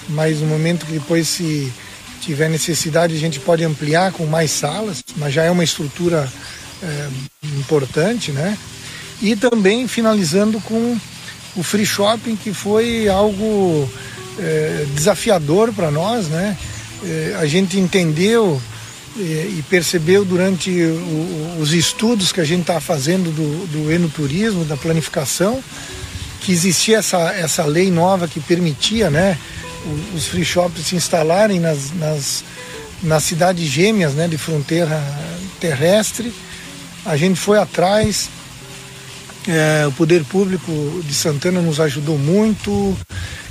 mas 0.09 0.39
no 0.39 0.47
momento 0.47 0.85
que 0.85 0.93
depois 0.93 1.27
se 1.27 1.71
tiver 2.19 2.49
necessidade 2.49 3.15
a 3.15 3.19
gente 3.19 3.39
pode 3.39 3.63
ampliar 3.63 4.11
com 4.11 4.25
mais 4.25 4.51
salas, 4.51 5.03
mas 5.17 5.33
já 5.33 5.43
é 5.43 5.51
uma 5.51 5.63
estrutura 5.63 6.31
é, 6.81 7.09
importante, 7.57 8.31
né? 8.31 8.57
E 9.21 9.35
também 9.35 9.87
finalizando 9.87 10.59
com 10.61 10.97
o 11.55 11.63
free 11.63 11.85
shopping 11.85 12.35
que 12.35 12.53
foi 12.53 13.07
algo 13.07 13.89
é, 14.39 14.85
desafiador 14.93 15.71
para 15.71 15.91
nós, 15.91 16.27
né? 16.27 16.57
É, 17.03 17.35
a 17.39 17.45
gente 17.45 17.79
entendeu 17.79 18.61
e 19.15 19.63
percebeu 19.69 20.25
durante 20.25 20.71
os 21.59 21.71
estudos 21.71 22.31
que 22.31 22.41
a 22.41 22.43
gente 22.43 22.61
está 22.61 22.79
fazendo 22.79 23.31
do, 23.31 23.67
do 23.67 23.91
enoturismo, 23.91 24.65
da 24.65 24.75
planificação, 24.75 25.63
que 26.41 26.51
existia 26.51 26.97
essa, 26.97 27.31
essa 27.33 27.63
lei 27.63 27.91
nova 27.91 28.27
que 28.27 28.39
permitia 28.39 29.09
né, 29.09 29.37
os 30.15 30.25
free 30.25 30.43
shops 30.43 30.87
se 30.87 30.95
instalarem 30.95 31.59
nas, 31.59 31.91
nas, 31.93 32.43
nas 33.01 33.23
cidades 33.23 33.65
gêmeas 33.67 34.13
né, 34.13 34.27
de 34.27 34.37
fronteira 34.37 35.01
terrestre. 35.59 36.33
A 37.05 37.15
gente 37.15 37.39
foi 37.39 37.59
atrás, 37.59 38.29
é, 39.47 39.85
o 39.87 39.91
poder 39.91 40.23
público 40.25 40.71
de 41.03 41.13
Santana 41.13 41.61
nos 41.61 41.79
ajudou 41.79 42.17
muito, 42.17 42.97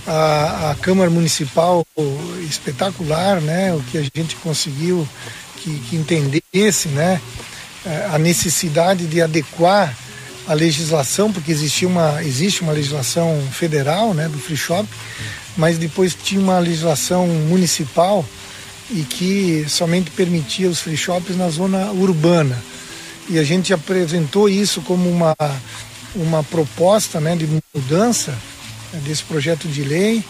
a, 0.07 0.71
a 0.71 0.75
Câmara 0.75 1.11
Municipal 1.11 1.87
espetacular, 2.49 3.41
né, 3.41 3.73
o 3.75 3.81
que 3.81 3.99
a 3.99 4.03
gente 4.03 4.35
conseguiu 4.37 5.07
que, 5.63 5.79
que 5.89 5.97
entendesse 5.97 6.89
né, 6.89 7.21
eh, 7.87 8.09
a 8.13 8.19
necessidade 8.19 9.07
de 9.07 9.21
adequar 9.21 9.97
a 10.47 10.55
legislação, 10.55 11.33
porque 11.33 11.53
existia 11.53 11.87
uma, 11.87 12.23
existe 12.23 12.63
uma 12.63 12.73
legislação 12.73 13.41
federal 13.53 14.13
né, 14.13 14.29
do 14.29 14.39
free 14.39 14.57
shop, 14.57 14.89
mas 15.57 15.79
depois 15.79 16.15
tinha 16.15 16.41
uma 16.41 16.59
legislação 16.59 17.27
municipal 17.27 18.25
e 18.91 19.03
que 19.03 19.65
somente 19.69 20.11
permitia 20.11 20.69
os 20.69 20.81
free 20.81 20.97
shops 20.97 21.37
na 21.37 21.49
zona 21.49 21.93
urbana. 21.93 22.61
E 23.29 23.39
a 23.39 23.45
gente 23.45 23.73
apresentou 23.73 24.49
isso 24.49 24.81
como 24.83 25.09
uma, 25.09 25.37
uma 26.15 26.43
proposta 26.43 27.21
né, 27.21 27.37
de 27.37 27.49
mudança 27.73 28.33
né, 28.93 29.01
desse 29.05 29.23
projeto 29.23 29.69
de 29.69 29.83
lei 29.83 30.25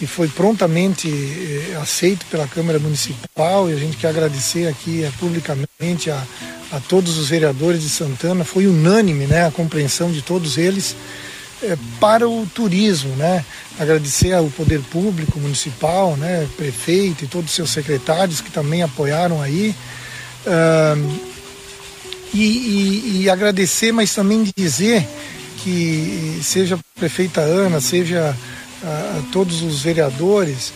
que 0.00 0.06
foi 0.06 0.28
prontamente 0.28 1.10
eh, 1.10 1.76
aceito 1.76 2.24
pela 2.30 2.48
Câmara 2.48 2.78
Municipal 2.78 3.68
e 3.68 3.74
a 3.74 3.76
gente 3.76 3.98
quer 3.98 4.08
agradecer 4.08 4.66
aqui 4.66 5.04
eh, 5.04 5.12
publicamente 5.20 6.10
a, 6.10 6.26
a 6.72 6.80
todos 6.80 7.18
os 7.18 7.28
vereadores 7.28 7.82
de 7.82 7.90
Santana. 7.90 8.42
Foi 8.42 8.66
unânime 8.66 9.26
né, 9.26 9.46
a 9.46 9.50
compreensão 9.50 10.10
de 10.10 10.22
todos 10.22 10.56
eles 10.56 10.96
eh, 11.62 11.76
para 12.00 12.26
o 12.26 12.46
turismo. 12.46 13.14
Né? 13.14 13.44
Agradecer 13.78 14.32
ao 14.32 14.46
Poder 14.46 14.80
Público 14.90 15.38
Municipal, 15.38 16.16
né, 16.16 16.48
prefeito 16.56 17.26
e 17.26 17.28
todos 17.28 17.50
os 17.50 17.54
seus 17.54 17.68
secretários 17.68 18.40
que 18.40 18.50
também 18.50 18.82
apoiaram 18.82 19.42
aí. 19.42 19.74
E, 22.32 22.38
e, 22.38 23.20
e, 23.22 23.28
agradecer, 23.28 23.92
mas 23.92 24.14
também 24.14 24.50
dizer 24.56 25.06
que 25.58 26.40
seja 26.42 26.76
a 26.76 26.98
prefeita 26.98 27.42
Ana, 27.42 27.82
seja 27.82 28.34
a, 28.82 29.22
todos 29.32 29.62
os 29.62 29.82
vereadores 29.82 30.72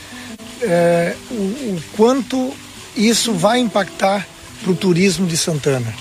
é, 0.63 1.15
o, 1.31 1.35
o, 1.35 1.83
quanto 1.97 2.53
isso 2.97 3.33
vai 3.33 3.59
impactar 3.61 4.27
para 4.63 4.73
o 4.73 4.77
turismo 4.77 5.27
de 5.27 5.37
Santana. 5.37 5.93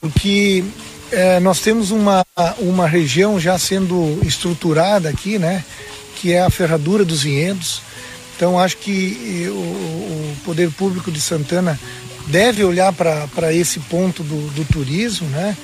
Porque 0.00 0.64
é, 1.12 1.38
nós 1.40 1.60
temos 1.60 1.90
uma, 1.90 2.24
uma 2.58 2.88
região 2.88 3.38
já 3.38 3.58
sendo 3.58 4.18
estruturada 4.24 5.08
aqui, 5.08 5.38
né? 5.38 5.64
Que 6.16 6.32
é 6.32 6.42
a 6.42 6.50
ferradura 6.50 7.04
dos 7.04 7.22
vinhedos. 7.22 7.82
Então 8.36 8.58
acho 8.58 8.78
que 8.78 9.46
o, 9.48 9.52
o 9.52 10.36
poder 10.44 10.70
público 10.70 11.10
de 11.10 11.20
Santana 11.20 11.78
deve 12.26 12.64
olhar 12.64 12.92
para 12.92 13.52
esse 13.52 13.78
ponto 13.80 14.22
do, 14.22 14.50
do 14.50 14.64
turismo, 14.64 15.28
né? 15.28 15.56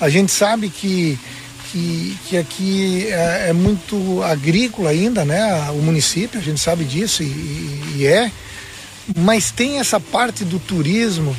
A 0.00 0.08
gente 0.08 0.30
sabe 0.30 0.68
que 0.68 1.18
que, 1.72 2.36
aqui 2.36 3.06
é, 3.08 3.48
é, 3.48 3.52
muito 3.52 4.22
agrícola 4.22 4.90
ainda, 4.90 5.24
né? 5.24 5.70
O 5.70 5.82
município, 5.82 6.38
a 6.38 6.42
gente 6.42 6.60
sabe 6.60 6.84
disso 6.84 7.22
e, 7.22 7.94
e 7.96 8.06
é, 8.06 8.30
mas 9.16 9.50
tem 9.50 9.78
essa 9.78 10.00
parte 10.00 10.44
do 10.44 10.58
turismo 10.58 11.36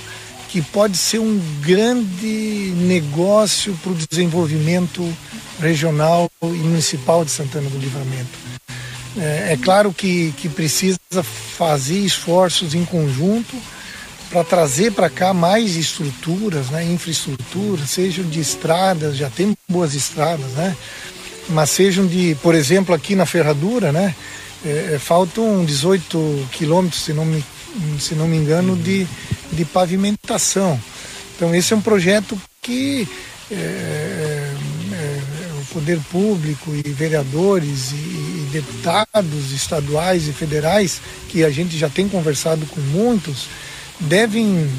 que 0.50 0.62
pode 0.62 0.98
ser 0.98 1.20
um 1.20 1.40
grande 1.62 2.74
negócio 2.78 3.78
para 3.84 3.92
o 3.92 3.96
desenvolvimento 3.96 5.04
regional 5.60 6.30
e 6.42 6.46
municipal 6.46 7.26
de 7.26 7.32
Santana 7.32 7.70
do 7.70 7.78
Livramento. 7.78 8.38
É, 9.18 9.54
é 9.54 9.58
claro 9.58 9.94
que, 9.94 10.34
que 10.38 10.48
precisa 10.48 11.00
fazer 11.58 12.00
esforços 12.00 12.74
em 12.74 12.86
conjunto 12.86 13.56
para 14.30 14.44
trazer 14.44 14.92
para 14.92 15.10
cá 15.10 15.34
mais 15.34 15.76
estruturas, 15.76 16.70
né, 16.70 16.84
infraestrutura, 16.84 17.86
sejam 17.86 18.26
de 18.26 18.40
estradas, 18.40 19.16
já 19.16 19.30
tem 19.30 19.56
boas 19.70 19.94
estradas, 19.94 20.52
né, 20.52 20.76
mas 21.50 21.70
sejam 21.70 22.06
de, 22.06 22.36
por 22.42 22.54
exemplo, 22.54 22.94
aqui 22.94 23.16
na 23.16 23.26
Ferradura, 23.26 23.92
né, 23.92 24.14
é, 24.66 24.96
é 24.96 25.00
faltam 25.00 25.64
18 25.64 26.48
quilômetros, 26.52 27.04
se 27.04 27.14
não 27.14 27.26
me, 27.26 27.44
se 28.00 28.16
não 28.16 28.28
me 28.28 28.38
engano, 28.38 28.76
de, 28.76 29.08
de 29.52 29.66
pavimentação. 29.66 30.80
Então 31.36 31.54
esse 31.56 31.74
é 31.74 31.76
um 31.76 31.82
projeto 31.82 32.40
que 32.62 33.08
é, 33.50 33.56
é, 33.56 34.54
é 34.92 35.22
o 35.62 35.66
poder 35.74 36.00
público 36.12 36.74
e 36.76 36.82
vereadores 36.92 37.92
e, 37.92 37.96
e 37.96 38.50
deputados 38.52 39.52
estaduais 39.54 40.28
e 40.28 40.34
federais, 40.34 41.00
que 41.30 41.46
a 41.46 41.50
gente 41.50 41.78
já 41.78 41.88
tem 41.88 42.10
conversado 42.10 42.66
com 42.66 42.82
muitos, 42.82 43.48
devem 44.00 44.70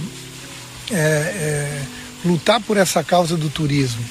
é, 0.91 0.95
é, 0.95 1.83
lutar 2.25 2.61
por 2.61 2.77
essa 2.77 3.03
causa 3.03 3.37
do 3.37 3.49
turismo. 3.49 4.05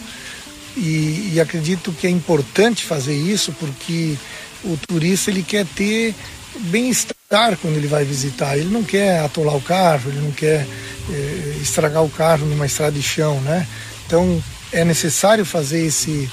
E, 0.75 1.31
e, 1.33 1.39
acredito 1.41 1.91
que 1.91 2.05
é 2.05 2.09
importante 2.09 2.85
fazer 2.85 3.15
isso 3.15 3.51
porque 3.53 4.15
o 4.63 4.77
turista 4.77 5.31
ele 5.31 5.41
quer 5.41 5.65
ter 5.65 6.13
bem-estar 6.59 7.57
quando 7.57 7.77
ele 7.77 7.87
vai 7.87 8.05
visitar. 8.05 8.57
Ele 8.57 8.69
não 8.69 8.83
quer 8.83 9.21
atolar 9.21 9.55
o 9.55 9.61
carro, 9.61 10.11
ele 10.11 10.21
não 10.21 10.31
quer 10.31 10.67
é, 11.09 11.57
estragar 11.61 12.03
o 12.03 12.09
carro 12.09 12.45
numa 12.45 12.65
estrada 12.65 12.91
de 12.91 13.01
chão, 13.01 13.41
né? 13.41 13.67
Então 14.05 14.41
é 14.71 14.85
necessário 14.85 15.45
fazer 15.45 15.85
esse, 15.85 16.29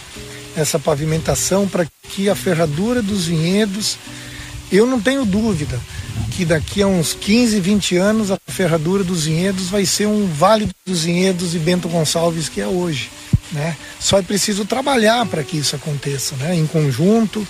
essa 0.57 0.79
pavimentação 0.79 1.67
para 1.67 1.87
que 2.11 2.29
a 2.29 2.35
ferradura 2.35 3.03
dos 3.03 3.27
vinhedos, 3.27 3.99
eu 4.71 4.87
não 4.87 5.01
tenho 5.01 5.25
dúvida, 5.25 5.81
que 6.37 6.45
daqui 6.45 6.83
a 6.83 6.87
uns 6.87 7.15
15, 7.15 7.61
20 7.61 7.97
anos 7.97 8.31
a 8.33 8.39
ferradura 8.49 9.05
dos 9.05 9.25
vinhedos 9.25 9.69
vai 9.69 9.87
ser 9.87 10.07
um 10.07 10.27
Vale 10.27 10.69
dos 10.85 11.05
Vinhedos 11.05 11.55
e 11.55 11.59
Bento 11.59 11.89
Gonçalves 11.89 12.49
que 12.49 12.61
é 12.61 12.67
hoje. 12.67 13.09
Né? 13.53 13.77
Só 14.01 14.19
é 14.19 14.23
preciso 14.23 14.65
trabalhar 14.65 15.25
para 15.27 15.45
que 15.45 15.57
isso 15.57 15.77
aconteça, 15.77 16.35
né? 16.37 16.57
em 16.57 16.67
conjunto, 16.67 17.47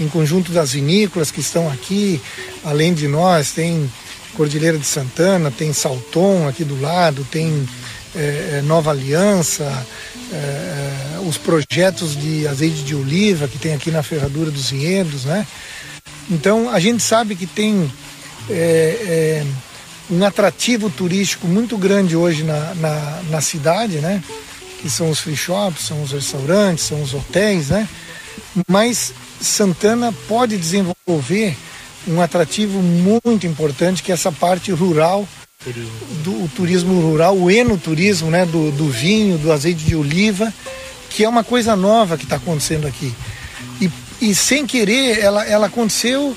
em 0.00 0.08
conjunto 0.08 0.50
das 0.50 0.72
vinícolas 0.72 1.30
que 1.30 1.40
estão 1.40 1.70
aqui, 1.70 2.22
além 2.64 2.94
de 2.94 3.06
nós, 3.06 3.52
tem 3.52 3.90
Cordilheira 4.34 4.78
de 4.78 4.86
Santana, 4.86 5.50
tem 5.50 5.74
Salton 5.74 6.48
aqui 6.48 6.64
do 6.64 6.80
lado, 6.80 7.26
tem 7.30 7.68
é, 8.16 8.62
Nova 8.64 8.92
Aliança, 8.92 9.86
é, 10.32 11.18
os 11.28 11.36
projetos 11.36 12.16
de 12.16 12.48
azeite 12.48 12.82
de 12.82 12.94
oliva 12.94 13.46
que 13.46 13.58
tem 13.58 13.74
aqui 13.74 13.90
na 13.90 14.02
Ferradura 14.02 14.50
dos 14.50 14.70
Vinhedos, 14.70 15.26
né? 15.26 15.46
Então 16.30 16.70
a 16.70 16.80
gente 16.80 17.02
sabe 17.02 17.36
que 17.36 17.46
tem 17.46 17.90
é, 18.50 18.54
é, 18.54 19.46
um 20.10 20.24
atrativo 20.24 20.90
turístico 20.90 21.46
muito 21.46 21.76
grande 21.76 22.16
hoje 22.16 22.42
na, 22.42 22.74
na, 22.74 23.22
na 23.30 23.40
cidade, 23.40 23.98
né? 23.98 24.22
Que 24.80 24.90
são 24.90 25.10
os 25.10 25.20
free 25.20 25.36
shops, 25.36 25.84
são 25.84 26.02
os 26.02 26.12
restaurantes, 26.12 26.84
são 26.84 27.00
os 27.02 27.14
hotéis, 27.14 27.68
né? 27.68 27.88
Mas 28.68 29.12
Santana 29.40 30.12
pode 30.28 30.56
desenvolver 30.56 31.56
um 32.06 32.20
atrativo 32.20 32.80
muito 32.82 33.46
importante 33.46 34.02
que 34.02 34.10
é 34.10 34.14
essa 34.14 34.32
parte 34.32 34.72
rural 34.72 35.26
do 36.24 36.48
turismo 36.56 37.00
rural, 37.00 37.36
o 37.36 37.48
enoturismo, 37.50 38.30
né, 38.30 38.44
do, 38.44 38.72
do 38.72 38.88
vinho, 38.90 39.38
do 39.38 39.52
azeite 39.52 39.84
de 39.84 39.94
oliva, 39.94 40.52
que 41.08 41.24
é 41.24 41.28
uma 41.28 41.44
coisa 41.44 41.76
nova 41.76 42.16
que 42.18 42.24
está 42.24 42.36
acontecendo 42.36 42.86
aqui. 42.86 43.14
E, 43.80 43.90
e 44.20 44.34
sem 44.34 44.66
querer, 44.66 45.20
ela, 45.20 45.46
ela 45.46 45.66
aconteceu 45.66 46.36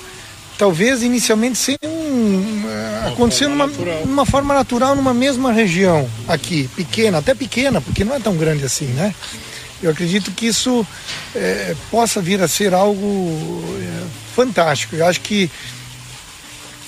talvez 0.56 1.02
inicialmente 1.02 1.58
sem 1.58 1.76
acontecer 3.16 3.48
numa, 3.48 3.66
numa 3.66 4.26
forma 4.26 4.54
natural 4.54 4.94
numa 4.94 5.14
mesma 5.14 5.50
região 5.50 6.08
aqui, 6.28 6.68
pequena, 6.76 7.18
até 7.18 7.34
pequena, 7.34 7.80
porque 7.80 8.04
não 8.04 8.14
é 8.14 8.20
tão 8.20 8.36
grande 8.36 8.64
assim, 8.64 8.86
né? 8.86 9.14
Eu 9.82 9.90
acredito 9.90 10.30
que 10.30 10.46
isso 10.46 10.86
é, 11.34 11.74
possa 11.90 12.20
vir 12.20 12.40
a 12.40 12.48
ser 12.48 12.72
algo 12.72 13.62
é, 13.80 14.06
fantástico. 14.34 14.96
Eu 14.96 15.06
acho 15.06 15.20
que 15.20 15.50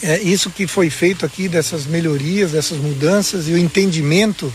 é 0.02 0.20
isso 0.20 0.50
que 0.50 0.66
foi 0.66 0.88
feito 0.90 1.26
aqui 1.26 1.48
dessas 1.48 1.86
melhorias, 1.86 2.52
dessas 2.52 2.78
mudanças 2.78 3.48
e 3.48 3.52
o 3.52 3.58
entendimento 3.58 4.52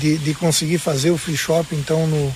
de, 0.00 0.18
de 0.18 0.34
conseguir 0.34 0.78
fazer 0.78 1.10
o 1.10 1.18
free 1.18 1.36
shop 1.36 1.74
então 1.74 2.06
no, 2.06 2.34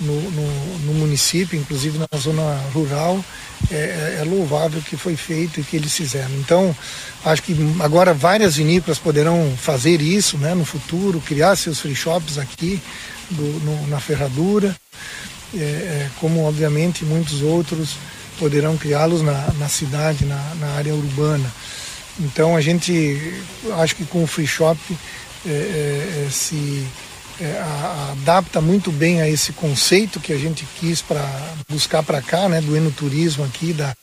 no, 0.00 0.30
no, 0.30 0.78
no 0.86 0.94
município, 0.94 1.58
inclusive 1.58 1.98
na 1.98 2.18
zona 2.18 2.60
rural, 2.72 3.24
é, 3.70 3.74
é, 3.74 4.18
é 4.20 4.24
louvável 4.24 4.80
que 4.82 4.96
foi 4.96 5.16
feito 5.16 5.60
e 5.60 5.64
que 5.64 5.76
eles 5.76 5.94
fizeram. 5.94 6.34
Então, 6.36 6.76
acho 7.24 7.42
que 7.42 7.56
agora 7.80 8.12
várias 8.12 8.56
vinícolas 8.56 8.98
poderão 8.98 9.54
fazer 9.56 10.00
isso 10.00 10.36
né, 10.38 10.54
no 10.54 10.64
futuro, 10.64 11.20
criar 11.20 11.56
seus 11.56 11.80
free 11.80 11.94
shops 11.94 12.38
aqui 12.38 12.80
do, 13.30 13.42
no, 13.64 13.86
na 13.88 14.00
ferradura, 14.00 14.74
é, 15.54 15.58
é 15.58 16.10
como 16.20 16.44
obviamente 16.44 17.04
muitos 17.04 17.40
outros 17.42 17.96
poderão 18.38 18.76
criá-los 18.76 19.22
na, 19.22 19.52
na 19.58 19.68
cidade, 19.68 20.24
na, 20.24 20.54
na 20.56 20.68
área 20.72 20.94
urbana. 20.94 21.50
Então 22.20 22.56
a 22.56 22.60
gente, 22.60 23.42
acho 23.78 23.96
que 23.96 24.04
com 24.04 24.22
o 24.22 24.26
free 24.26 24.46
shop 24.46 24.78
é, 25.46 26.26
é 26.26 26.28
se 26.30 26.86
é, 27.40 27.58
a, 27.58 28.12
adapta 28.12 28.60
muito 28.60 28.92
bem 28.92 29.20
a 29.20 29.28
esse 29.28 29.52
conceito 29.52 30.20
que 30.20 30.32
a 30.32 30.38
gente 30.38 30.66
quis 30.78 31.02
para 31.02 31.24
buscar 31.68 32.02
para 32.02 32.22
cá, 32.22 32.48
né, 32.48 32.60
do 32.60 32.76
enoturismo 32.76 33.44
aqui 33.44 33.72
da, 33.72 33.94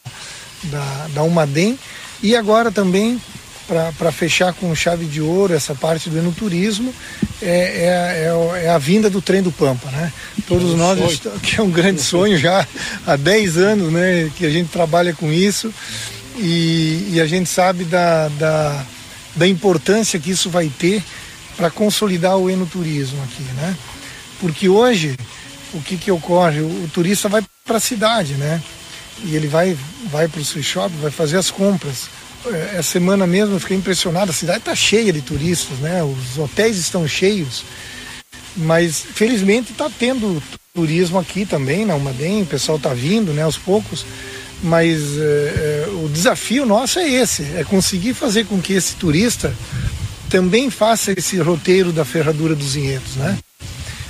da, 0.63 1.07
da 1.13 1.23
Umadem. 1.23 1.77
E 2.21 2.35
agora 2.35 2.71
também, 2.71 3.19
para 3.67 4.11
fechar 4.11 4.53
com 4.53 4.75
chave 4.75 5.05
de 5.05 5.21
ouro 5.21 5.53
essa 5.53 5.73
parte 5.73 6.09
do 6.09 6.17
enoturismo, 6.17 6.93
é, 7.41 7.47
é, 7.47 8.59
é, 8.59 8.65
é, 8.65 8.69
a 8.69 8.77
vinda 8.77 9.09
do 9.09 9.21
trem 9.21 9.41
do 9.41 9.51
Pampa, 9.51 9.89
né? 9.89 10.11
Todos 10.47 10.75
nós, 10.75 11.21
que 11.41 11.59
é 11.59 11.63
um 11.63 11.71
grande 11.71 12.01
sonho 12.01 12.37
já 12.37 12.67
há 13.07 13.15
10 13.15 13.57
anos, 13.57 13.91
né, 13.91 14.29
que 14.35 14.45
a 14.45 14.49
gente 14.49 14.69
trabalha 14.69 15.13
com 15.13 15.31
isso 15.31 15.73
e, 16.37 17.09
e 17.13 17.21
a 17.21 17.25
gente 17.25 17.49
sabe 17.49 17.85
da, 17.85 18.27
da, 18.27 18.85
da 19.35 19.47
importância 19.47 20.19
que 20.19 20.31
isso 20.31 20.49
vai 20.49 20.69
ter 20.69 21.03
para 21.55 21.69
consolidar 21.69 22.37
o 22.37 22.49
enoturismo 22.49 23.21
aqui, 23.23 23.43
né? 23.53 23.75
Porque 24.39 24.67
hoje, 24.67 25.15
o 25.73 25.81
que 25.81 25.97
que 25.97 26.11
ocorre? 26.11 26.61
O, 26.61 26.65
o 26.65 26.89
turista 26.93 27.29
vai 27.29 27.43
para 27.65 27.77
a 27.77 27.79
cidade, 27.79 28.33
né? 28.33 28.61
E 29.23 29.35
ele 29.35 29.47
vai, 29.47 29.77
vai 30.09 30.27
para 30.27 30.41
o 30.41 30.45
free 30.45 30.63
vai 31.01 31.11
fazer 31.11 31.37
as 31.37 31.51
compras. 31.51 32.09
É, 32.45 32.77
essa 32.77 32.91
semana 32.91 33.27
mesmo 33.27 33.55
eu 33.55 33.59
fiquei 33.59 33.77
impressionado, 33.77 34.31
a 34.31 34.33
cidade 34.33 34.59
está 34.59 34.75
cheia 34.75 35.13
de 35.13 35.21
turistas, 35.21 35.77
né? 35.79 36.03
Os 36.03 36.37
hotéis 36.37 36.77
estão 36.77 37.07
cheios, 37.07 37.63
mas 38.55 39.05
felizmente 39.13 39.71
está 39.71 39.89
tendo 39.89 40.41
turismo 40.73 41.19
aqui 41.19 41.45
também 41.45 41.85
na 41.85 41.95
Umadem, 41.95 42.41
o 42.41 42.45
pessoal 42.45 42.77
está 42.77 42.93
vindo, 42.93 43.33
né? 43.33 43.43
Aos 43.43 43.57
poucos 43.57 44.05
mas 44.63 45.17
é, 45.17 45.21
é, 45.21 45.89
o 45.89 46.07
desafio 46.07 46.65
nosso 46.65 46.99
é 46.99 47.09
esse, 47.09 47.43
é 47.55 47.63
conseguir 47.63 48.13
fazer 48.13 48.45
com 48.45 48.61
que 48.61 48.73
esse 48.73 48.95
turista 48.95 49.53
também 50.31 50.69
faça 50.69 51.11
esse 51.11 51.37
roteiro 51.39 51.91
da 51.91 52.05
ferradura 52.05 52.55
dos 52.55 52.73
vinhedos, 52.73 53.17
né? 53.17 53.37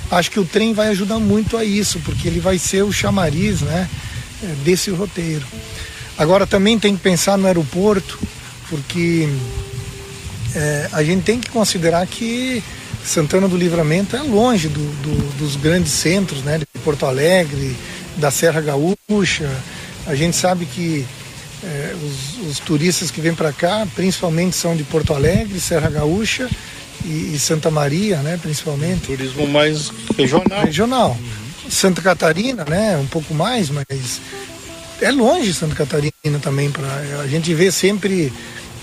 Acho 0.08 0.30
que 0.30 0.38
o 0.38 0.44
trem 0.44 0.72
vai 0.72 0.88
ajudar 0.88 1.18
muito 1.18 1.56
a 1.56 1.64
isso, 1.64 1.98
porque 2.04 2.28
ele 2.28 2.38
vai 2.38 2.58
ser 2.58 2.82
o 2.84 2.92
chamariz, 2.92 3.60
né, 3.60 3.88
é, 4.42 4.46
desse 4.64 4.90
roteiro. 4.90 5.44
Agora 6.16 6.46
também 6.46 6.78
tem 6.78 6.94
que 6.94 7.02
pensar 7.02 7.36
no 7.36 7.46
aeroporto, 7.46 8.20
porque 8.68 9.28
é, 10.54 10.88
a 10.92 11.02
gente 11.02 11.22
tem 11.24 11.40
que 11.40 11.50
considerar 11.50 12.06
que 12.06 12.62
Santana 13.04 13.48
do 13.48 13.56
Livramento 13.56 14.14
é 14.14 14.22
longe 14.22 14.68
do, 14.68 14.80
do, 15.02 15.38
dos 15.38 15.56
grandes 15.56 15.92
centros, 15.92 16.42
né, 16.42 16.58
de 16.58 16.66
Porto 16.84 17.04
Alegre, 17.04 17.74
da 18.18 18.30
Serra 18.30 18.60
Gaúcha, 18.60 19.50
a 20.06 20.14
gente 20.14 20.36
sabe 20.36 20.66
que 20.66 21.04
é, 21.62 21.94
os, 22.02 22.48
os, 22.48 22.58
turistas 22.58 23.10
que 23.10 23.20
vêm 23.20 23.34
para 23.34 23.52
cá, 23.52 23.86
principalmente 23.94 24.56
são 24.56 24.76
de 24.76 24.82
Porto 24.84 25.14
Alegre, 25.14 25.60
Serra 25.60 25.88
Gaúcha 25.88 26.48
e, 27.04 27.34
e 27.34 27.38
Santa 27.38 27.70
Maria, 27.70 28.18
né, 28.18 28.38
principalmente. 28.40 29.06
turismo 29.06 29.46
mais 29.46 29.90
regional. 30.16 30.64
Regional. 30.64 31.18
Santa 31.68 32.02
Catarina, 32.02 32.64
né, 32.64 32.96
um 32.96 33.06
pouco 33.06 33.32
mais, 33.32 33.70
mas 33.70 34.20
é 35.00 35.10
longe 35.10 35.54
Santa 35.54 35.74
Catarina 35.74 36.38
também 36.40 36.70
para 36.70 36.86
a 37.22 37.26
gente 37.26 37.52
vê 37.54 37.70
sempre 37.70 38.32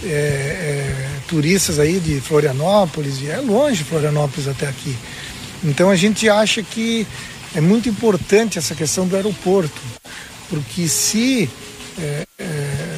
é, 0.04 0.08
é, 0.08 0.96
turistas 1.28 1.80
aí 1.80 2.00
de 2.00 2.20
Florianópolis 2.22 3.22
e 3.22 3.30
é 3.30 3.38
longe 3.38 3.84
Florianópolis 3.84 4.48
até 4.48 4.68
aqui. 4.68 4.96
Então 5.64 5.90
a 5.90 5.96
gente 5.96 6.30
acha 6.30 6.64
que 6.64 7.06
é 7.54 7.62
muito 7.62 7.90
importante 7.90 8.58
essa 8.58 8.74
questão 8.74 9.08
do 9.08 9.16
aeroporto 9.16 9.82
porque 10.50 10.88
se 10.88 11.50
é, 11.98 12.26
é, 12.38 12.44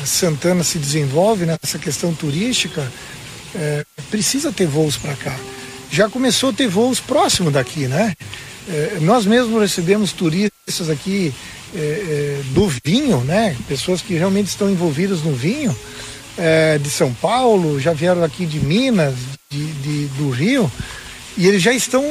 Santana 0.05 0.63
se 0.63 0.77
desenvolve 0.77 1.45
nessa 1.45 1.77
questão 1.79 2.13
turística, 2.13 2.91
é, 3.55 3.85
precisa 4.09 4.51
ter 4.51 4.67
voos 4.67 4.97
para 4.97 5.15
cá. 5.15 5.35
Já 5.91 6.09
começou 6.09 6.51
a 6.51 6.53
ter 6.53 6.67
voos 6.67 6.99
próximo 6.99 7.51
daqui, 7.51 7.87
né? 7.87 8.15
É, 8.69 8.97
nós 9.01 9.25
mesmos 9.25 9.61
recebemos 9.61 10.11
turistas 10.13 10.89
aqui 10.89 11.33
é, 11.75 11.79
é, 11.79 12.41
do 12.53 12.69
vinho, 12.83 13.21
né? 13.21 13.55
Pessoas 13.67 14.01
que 14.01 14.13
realmente 14.13 14.47
estão 14.47 14.69
envolvidas 14.69 15.21
no 15.21 15.33
vinho, 15.33 15.75
de 16.81 16.89
São 16.89 17.13
Paulo, 17.13 17.79
já 17.79 17.93
vieram 17.93 18.23
aqui 18.23 18.47
de 18.47 18.57
Minas, 18.59 19.13
de, 19.49 19.65
de 19.73 20.05
do 20.17 20.31
Rio, 20.31 20.71
e 21.37 21.45
eles 21.45 21.61
já 21.61 21.71
estão 21.71 22.03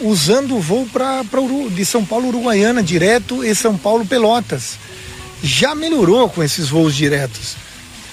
usando 0.00 0.56
o 0.56 0.60
voo 0.60 0.88
para 0.92 1.22
de 1.70 1.84
São 1.84 2.04
Paulo 2.04 2.28
Uruguaiana 2.28 2.82
direto 2.82 3.44
e 3.44 3.54
São 3.54 3.76
Paulo 3.76 4.04
Pelotas. 4.06 4.78
Já 5.42 5.74
melhorou 5.74 6.28
com 6.28 6.42
esses 6.42 6.68
voos 6.68 6.94
diretos. 6.94 7.56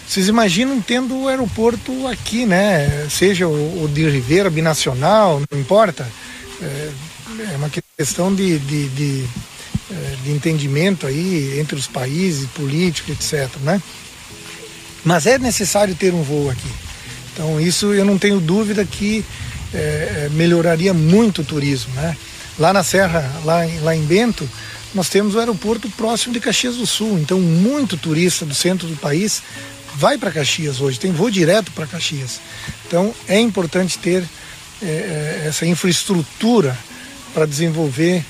Vocês 0.07 0.27
imaginam 0.27 0.79
tendo 0.79 1.15
o 1.17 1.27
aeroporto 1.27 2.07
aqui, 2.07 2.45
né? 2.45 3.07
Seja 3.09 3.47
o, 3.47 3.89
de 3.91 4.07
Ribeira, 4.07 4.49
binacional, 4.49 5.41
não 5.51 5.59
importa. 5.59 6.07
É, 6.61 6.91
é 7.53 7.57
uma 7.57 7.71
questão 7.97 8.33
de, 8.33 8.59
de, 8.59 8.87
de, 8.89 9.25
é, 9.91 10.15
de, 10.23 10.31
entendimento 10.31 11.07
aí 11.07 11.59
entre 11.59 11.75
os 11.75 11.87
países, 11.87 12.47
político, 12.49 13.11
etc. 13.11 13.49
Né? 13.61 13.81
Mas 15.03 15.25
é 15.25 15.39
necessário 15.39 15.95
ter 15.95 16.13
um 16.13 16.21
voo 16.21 16.49
aqui. 16.51 16.69
Então 17.33 17.59
isso 17.59 17.93
eu 17.93 18.05
não 18.05 18.17
tenho 18.17 18.39
dúvida 18.39 18.85
que 18.85 19.25
é, 19.73 19.77
é, 19.77 20.29
melhoraria 20.31 20.93
muito 20.93 21.41
o 21.41 21.45
turismo, 21.45 21.93
né? 21.95 22.15
Lá 22.57 22.71
na 22.71 22.83
Serra, 22.83 23.29
lá 23.43 23.65
lá 23.81 23.93
em 23.93 24.05
Bento, 24.05 24.49
nós 24.95 25.09
temos 25.09 25.35
o 25.35 25.39
aeroporto 25.39 25.89
próximo 25.89 26.33
de 26.33 26.39
Caxias 26.39 26.77
do 26.77 26.87
Sul, 26.87 27.19
então 27.19 27.39
muito 27.39 27.97
turista 27.97 28.45
do 28.45 28.55
centro 28.55 28.87
do 28.87 28.95
país 28.95 29.43
vai 29.95 30.17
para 30.17 30.31
Caxias 30.31 30.79
hoje, 30.79 30.99
tem 30.99 31.11
voo 31.11 31.29
direto 31.29 31.71
para 31.73 31.85
Caxias. 31.85 32.39
Então 32.87 33.13
é 33.27 33.39
importante 33.39 33.99
ter 33.99 34.23
é, 34.81 35.43
essa 35.47 35.65
infraestrutura 35.65 36.77
para 37.33 37.45
desenvolver 37.45 38.23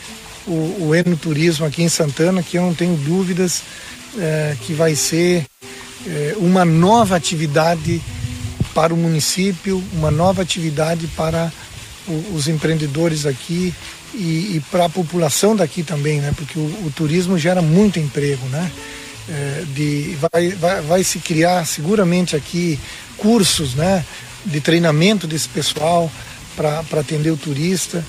o, 0.47 0.87
o 0.87 0.95
enoturismo 0.95 1.65
aqui 1.65 1.83
em 1.83 1.89
Santana, 1.89 2.41
que 2.41 2.57
eu 2.57 2.63
não 2.63 2.73
tenho 2.73 2.97
dúvidas 2.97 3.61
é, 4.17 4.55
que 4.61 4.73
vai 4.73 4.95
ser 4.95 5.45
é, 6.07 6.35
uma 6.37 6.65
nova 6.65 7.15
atividade 7.15 8.01
para 8.73 8.93
o 8.93 8.97
município, 8.97 9.83
uma 9.93 10.09
nova 10.09 10.41
atividade 10.41 11.07
para 11.15 11.51
o, 12.07 12.35
os 12.35 12.47
empreendedores 12.47 13.25
aqui 13.25 13.73
e, 14.17 14.55
e 14.55 14.63
para 14.71 14.85
a 14.85 14.89
população 14.89 15.55
daqui 15.55 15.83
também, 15.83 16.21
né? 16.21 16.33
Porque 16.35 16.57
o, 16.57 16.63
o 16.85 16.91
turismo 16.95 17.37
gera 17.37 17.61
muito 17.61 17.99
emprego, 17.99 18.45
né? 18.47 18.71
É, 19.27 19.63
de, 19.73 20.17
vai, 20.31 20.49
vai, 20.49 20.81
vai 20.81 21.03
se 21.03 21.19
criar 21.19 21.65
seguramente 21.65 22.35
aqui 22.35 22.79
cursos, 23.17 23.75
né? 23.75 24.05
De 24.45 24.61
treinamento 24.61 25.27
desse 25.27 25.49
pessoal 25.49 26.11
para 26.55 26.99
atender 26.99 27.31
o 27.31 27.37
turista. 27.37 28.05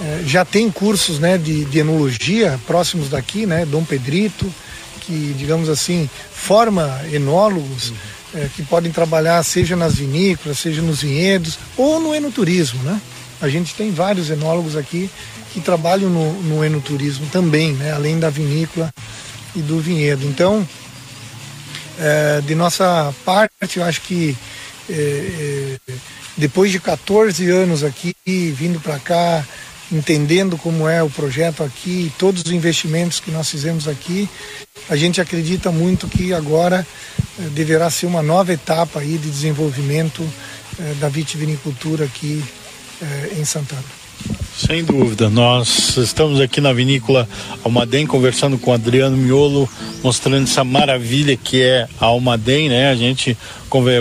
É, 0.00 0.22
já 0.26 0.44
tem 0.44 0.70
cursos, 0.70 1.18
né? 1.18 1.36
De, 1.36 1.64
de 1.64 1.78
enologia 1.78 2.58
próximos 2.66 3.08
daqui, 3.08 3.46
né? 3.46 3.66
Dom 3.66 3.84
Pedrito, 3.84 4.52
que 5.00 5.34
digamos 5.36 5.68
assim 5.68 6.08
forma 6.32 7.00
enólogos 7.12 7.92
é, 8.34 8.48
que 8.54 8.62
podem 8.62 8.92
trabalhar 8.92 9.42
seja 9.42 9.76
nas 9.76 9.96
vinícolas, 9.96 10.58
seja 10.58 10.80
nos 10.80 11.02
vinhedos 11.02 11.58
ou 11.76 12.00
no 12.00 12.14
enoturismo, 12.14 12.82
né? 12.82 13.00
A 13.40 13.48
gente 13.48 13.74
tem 13.74 13.90
vários 13.90 14.30
enólogos 14.30 14.76
aqui 14.76 15.10
que 15.52 15.60
trabalham 15.60 16.08
no, 16.08 16.32
no 16.42 16.64
enoturismo 16.64 17.26
também, 17.26 17.72
né? 17.72 17.92
Além 17.92 18.18
da 18.18 18.30
vinícola 18.30 18.92
e 19.54 19.60
do 19.60 19.80
vinhedo. 19.80 20.24
Então, 20.26 20.66
é, 21.98 22.40
de 22.40 22.54
nossa 22.54 23.14
parte, 23.24 23.78
eu 23.78 23.84
acho 23.84 24.00
que 24.02 24.36
é, 24.88 25.78
é 25.88 25.92
depois 26.36 26.70
de 26.70 26.80
14 26.80 27.50
anos 27.50 27.84
aqui, 27.84 28.14
vindo 28.26 28.80
para 28.80 28.98
cá, 28.98 29.44
entendendo 29.92 30.56
como 30.56 30.88
é 30.88 31.02
o 31.02 31.10
projeto 31.10 31.62
aqui, 31.62 32.10
todos 32.16 32.42
os 32.44 32.52
investimentos 32.52 33.20
que 33.20 33.30
nós 33.30 33.50
fizemos 33.50 33.88
aqui, 33.88 34.28
a 34.88 34.96
gente 34.96 35.20
acredita 35.20 35.70
muito 35.70 36.08
que 36.08 36.32
agora 36.32 36.86
eh, 37.38 37.42
deverá 37.50 37.90
ser 37.90 38.06
uma 38.06 38.22
nova 38.22 38.52
etapa 38.52 39.00
aí 39.00 39.18
de 39.18 39.28
desenvolvimento 39.28 40.26
eh, 40.78 40.94
da 41.00 41.08
vitivinicultura 41.08 42.04
aqui 42.04 42.42
em 43.38 43.44
Santana. 43.46 43.99
Sem 44.56 44.84
dúvida, 44.84 45.30
nós 45.30 45.96
estamos 45.96 46.38
aqui 46.38 46.60
na 46.60 46.70
vinícola 46.72 47.26
Almaden 47.64 48.06
conversando 48.06 48.58
com 48.58 48.72
Adriano 48.72 49.16
Miolo, 49.16 49.66
mostrando 50.02 50.44
essa 50.44 50.62
maravilha 50.62 51.34
que 51.34 51.62
é 51.62 51.88
a 51.98 52.04
Almaden, 52.04 52.68
né? 52.68 52.90
A 52.90 52.94
gente 52.94 53.38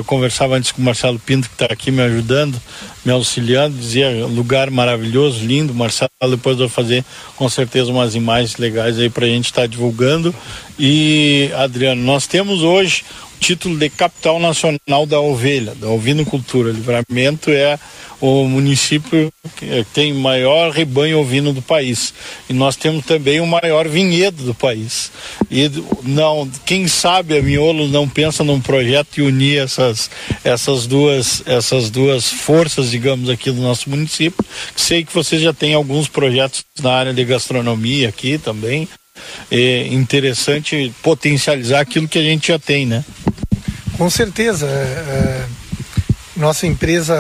conversava 0.06 0.58
antes 0.58 0.74
com 0.74 0.82
o 0.82 0.86
Marcelo 0.86 1.18
Pinto 1.18 1.48
que 1.48 1.56
está 1.56 1.68
aqui 1.68 1.92
me 1.92 2.02
ajudando, 2.02 2.60
me 3.06 3.12
auxiliando, 3.12 3.78
dizia 3.78 4.26
lugar 4.28 4.70
maravilhoso, 4.70 5.46
lindo. 5.46 5.74
Marcelo 5.74 6.12
depois 6.30 6.58
vai 6.58 6.68
fazer 6.68 7.06
com 7.38 7.48
certeza 7.48 7.90
umas 7.90 8.14
imagens 8.14 8.58
legais 8.58 9.00
aí 9.00 9.10
para 9.10 9.26
a 9.26 9.30
gente 9.30 9.46
estar 9.46 9.62
tá 9.62 9.68
divulgando. 9.68 10.36
E 10.78 11.50
Adriano, 11.56 12.04
nós 12.04 12.28
temos 12.28 12.64
hoje 12.64 13.04
título 13.40 13.78
de 13.78 13.90
capital 13.90 14.40
nacional 14.40 15.06
da 15.08 15.20
ovelha, 15.20 15.74
da 15.76 15.88
ovinocultura. 15.88 16.72
Livramento 16.72 17.50
é 17.50 17.80
o 18.22 18.44
município 18.46 19.32
que 19.56 19.86
tem 19.94 20.14
maior 20.14 20.72
rebanho 20.72 21.20
ovino 21.20 21.54
do 21.54 21.62
país. 21.62 22.14
E 22.50 22.54
nós 22.54 22.76
temos 22.76 23.06
também 23.06 23.40
o 23.40 23.48
maior 23.48 23.88
vinhedo 23.88 24.44
do 24.44 24.54
país. 24.54 25.12
E 25.50 25.72
não, 26.04 26.50
quem 26.66 26.88
sabe 26.88 27.38
a 27.38 27.42
Miolo 27.42 27.88
não 27.88 28.08
pensa 28.08 28.44
num 28.44 28.60
projeto 28.60 29.16
de 29.16 29.22
unir 29.22 29.64
essas, 29.64 30.10
essas, 30.44 30.86
duas, 30.86 31.42
essas 31.46 31.90
duas 31.90 32.30
forças, 32.30 32.92
digamos, 32.92 33.30
aqui 33.30 33.52
do 33.52 33.62
nosso 33.62 33.90
município. 33.90 34.44
Sei 34.76 35.04
que 35.06 35.14
você 35.14 35.40
já 35.40 35.54
tem 35.54 35.74
alguns 35.74 36.08
projetos 36.08 36.66
na 36.82 36.92
área 36.92 37.14
de 37.14 37.24
gastronomia 37.24 38.10
aqui 38.10 38.38
também. 38.38 38.88
É 39.52 39.88
interessante 39.88 40.94
potencializar 41.02 41.82
aquilo 41.82 42.08
que 42.08 42.20
a 42.20 42.24
gente 42.24 42.50
já 42.50 42.60
tem, 42.60 42.86
né? 42.86 43.04
Com 44.00 44.10
certeza. 44.10 44.66
É, 44.66 44.70
é 44.70 45.46
nossa 46.38 46.66
empresa, 46.66 47.14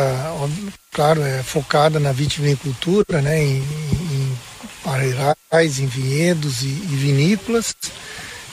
claro, 0.93 1.21
é 1.21 1.43
focada 1.43 1.99
na 1.99 2.13
vitivinicultura, 2.13 3.21
né, 3.21 3.43
em, 3.43 3.57
em 3.57 4.37
parreirais, 4.81 5.77
em 5.77 5.87
vinhedos 5.87 6.61
e, 6.61 6.67
e, 6.67 6.95
vinícolas 6.95 7.75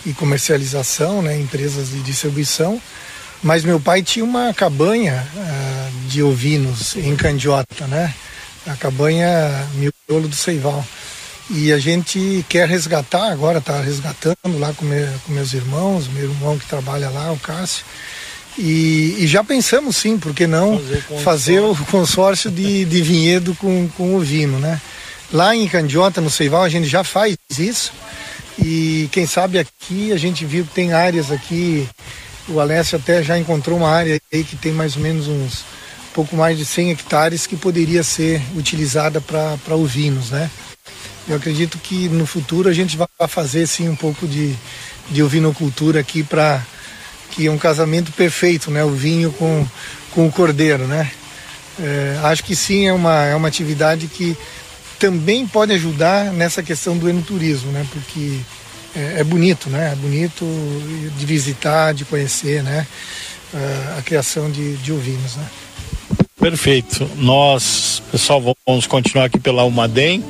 e 0.04 0.12
comercialização, 0.12 1.22
né, 1.22 1.38
empresas 1.38 1.90
de 1.90 2.02
distribuição. 2.02 2.82
Mas 3.44 3.62
meu 3.62 3.78
pai 3.78 4.02
tinha 4.02 4.24
uma 4.24 4.52
cabanha 4.52 5.24
uh, 5.36 6.08
de 6.08 6.20
ovinos 6.20 6.96
em 6.96 7.14
Candiota, 7.14 7.86
né, 7.86 8.12
a 8.66 8.74
cabanha 8.74 9.68
Miolo 9.74 10.26
do 10.26 10.34
Seival. 10.34 10.84
E 11.48 11.72
a 11.72 11.78
gente 11.78 12.44
quer 12.48 12.68
resgatar 12.68 13.30
agora, 13.30 13.58
está 13.58 13.80
resgatando 13.80 14.58
lá 14.58 14.72
com, 14.72 14.84
meu, 14.84 15.08
com 15.24 15.32
meus 15.32 15.52
irmãos, 15.52 16.08
meu 16.08 16.24
irmão 16.24 16.58
que 16.58 16.66
trabalha 16.66 17.08
lá, 17.08 17.30
o 17.30 17.38
Cássio 17.38 17.84
e, 18.58 19.16
e, 19.18 19.26
já 19.26 19.44
pensamos 19.44 19.96
sim, 19.96 20.18
por 20.18 20.34
que 20.34 20.46
não 20.46 20.78
fazer, 20.78 21.02
fazer 21.22 21.60
o 21.60 21.76
consórcio 21.90 22.50
de, 22.50 22.84
de 22.84 23.02
vinhedo 23.02 23.54
com, 23.54 23.88
com 23.96 24.16
o 24.16 24.20
vino, 24.20 24.58
né? 24.58 24.80
Lá 25.32 25.54
em 25.54 25.68
Candiota, 25.68 26.20
no 26.20 26.30
Seival, 26.30 26.62
a 26.62 26.68
gente 26.68 26.88
já 26.88 27.02
faz 27.04 27.36
isso. 27.58 27.92
E 28.58 29.08
quem 29.12 29.26
sabe 29.26 29.58
aqui 29.58 30.12
a 30.12 30.16
gente 30.16 30.44
viu 30.44 30.64
que 30.64 30.72
tem 30.72 30.92
áreas 30.92 31.30
aqui. 31.30 31.86
O 32.48 32.60
Alessio 32.60 32.96
até 32.96 33.22
já 33.22 33.36
encontrou 33.36 33.76
uma 33.76 33.90
área 33.90 34.20
aí 34.32 34.44
que 34.44 34.56
tem 34.56 34.72
mais 34.72 34.96
ou 34.96 35.02
menos 35.02 35.26
uns 35.26 35.64
pouco 36.16 36.34
mais 36.34 36.56
de 36.56 36.64
100 36.64 36.92
hectares 36.92 37.46
que 37.46 37.56
poderia 37.56 38.02
ser 38.02 38.40
utilizada 38.56 39.20
para 39.20 39.76
ovinos, 39.76 40.30
né? 40.30 40.50
Eu 41.28 41.36
acredito 41.36 41.76
que 41.76 42.08
no 42.08 42.24
futuro 42.24 42.70
a 42.70 42.72
gente 42.72 42.96
vai 42.96 43.28
fazer 43.28 43.66
sim 43.66 43.86
um 43.86 43.94
pouco 43.94 44.26
de, 44.26 44.54
de 45.10 45.22
ovinocultura 45.22 46.00
aqui 46.00 46.22
para 46.22 46.64
que 47.30 47.46
é 47.46 47.50
um 47.50 47.58
casamento 47.58 48.12
perfeito, 48.12 48.70
né? 48.70 48.84
O 48.84 48.90
vinho 48.90 49.32
com, 49.32 49.66
com 50.12 50.26
o 50.26 50.32
cordeiro, 50.32 50.86
né? 50.86 51.10
É, 51.78 52.18
acho 52.24 52.42
que 52.42 52.56
sim, 52.56 52.86
é 52.86 52.92
uma, 52.92 53.24
é 53.24 53.34
uma 53.34 53.48
atividade 53.48 54.06
que 54.06 54.36
também 54.98 55.46
pode 55.46 55.72
ajudar 55.72 56.32
nessa 56.32 56.62
questão 56.62 56.96
do 56.96 57.08
enoturismo, 57.08 57.70
né? 57.72 57.86
Porque 57.92 58.38
é, 58.94 59.20
é 59.20 59.24
bonito, 59.24 59.68
né? 59.68 59.92
É 59.92 59.96
bonito 59.96 60.44
de 61.16 61.26
visitar, 61.26 61.92
de 61.92 62.04
conhecer, 62.04 62.62
né? 62.62 62.86
a 63.96 64.02
criação 64.02 64.50
de, 64.50 64.76
de 64.76 64.92
ovinos, 64.92 65.36
né? 65.36 65.46
Perfeito. 66.46 67.10
Nós, 67.16 68.00
pessoal, 68.12 68.40
vamos 68.64 68.86
continuar 68.86 69.24
aqui 69.24 69.36
pela 69.36 69.64
Umadem 69.64 70.22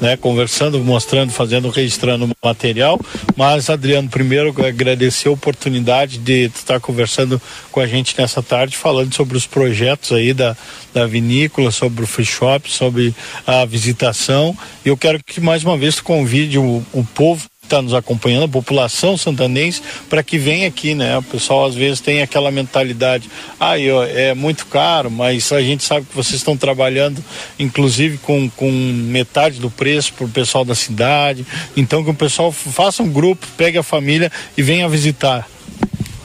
né, 0.00 0.16
conversando, 0.16 0.78
mostrando, 0.84 1.32
fazendo, 1.32 1.68
registrando 1.68 2.30
material. 2.42 3.00
Mas, 3.36 3.68
Adriano, 3.68 4.08
primeiro 4.08 4.54
agradecer 4.64 5.28
a 5.28 5.32
oportunidade 5.32 6.18
de 6.18 6.44
estar 6.44 6.78
conversando 6.78 7.40
com 7.72 7.80
a 7.80 7.86
gente 7.86 8.14
nessa 8.16 8.42
tarde, 8.42 8.76
falando 8.76 9.14
sobre 9.14 9.36
os 9.36 9.46
projetos 9.46 10.12
aí 10.12 10.32
da, 10.32 10.56
da 10.92 11.06
vinícola, 11.06 11.70
sobre 11.70 12.04
o 12.04 12.06
free 12.06 12.24
shop, 12.24 12.70
sobre 12.70 13.14
a 13.46 13.64
visitação. 13.64 14.56
E 14.84 14.88
eu 14.88 14.96
quero 14.96 15.18
que 15.24 15.40
mais 15.40 15.64
uma 15.64 15.76
vez 15.76 15.96
tu 15.96 16.04
convide 16.04 16.58
o, 16.58 16.84
o 16.92 17.02
povo 17.02 17.48
está 17.64 17.82
nos 17.82 17.94
acompanhando, 17.94 18.44
a 18.44 18.48
população 18.48 19.16
santanense, 19.16 19.82
para 20.08 20.22
que 20.22 20.38
venha 20.38 20.68
aqui, 20.68 20.94
né? 20.94 21.18
O 21.18 21.22
pessoal 21.22 21.66
às 21.66 21.74
vezes 21.74 22.00
tem 22.00 22.22
aquela 22.22 22.50
mentalidade, 22.50 23.30
ah, 23.58 23.78
é 23.78 24.34
muito 24.34 24.66
caro, 24.66 25.10
mas 25.10 25.50
a 25.52 25.60
gente 25.60 25.84
sabe 25.84 26.06
que 26.06 26.14
vocês 26.14 26.36
estão 26.36 26.56
trabalhando, 26.56 27.22
inclusive 27.58 28.18
com, 28.18 28.48
com 28.50 28.70
metade 28.70 29.60
do 29.60 29.70
preço 29.70 30.12
para 30.14 30.26
o 30.26 30.28
pessoal 30.28 30.64
da 30.64 30.74
cidade. 30.74 31.46
Então 31.76 32.04
que 32.04 32.10
o 32.10 32.14
pessoal 32.14 32.52
faça 32.52 33.02
um 33.02 33.10
grupo, 33.10 33.46
pegue 33.56 33.78
a 33.78 33.82
família 33.82 34.30
e 34.56 34.62
venha 34.62 34.88
visitar. 34.88 35.46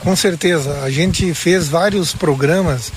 Com 0.00 0.16
certeza, 0.16 0.80
a 0.82 0.90
gente 0.90 1.34
fez 1.34 1.68
vários 1.68 2.14
programas 2.14 2.90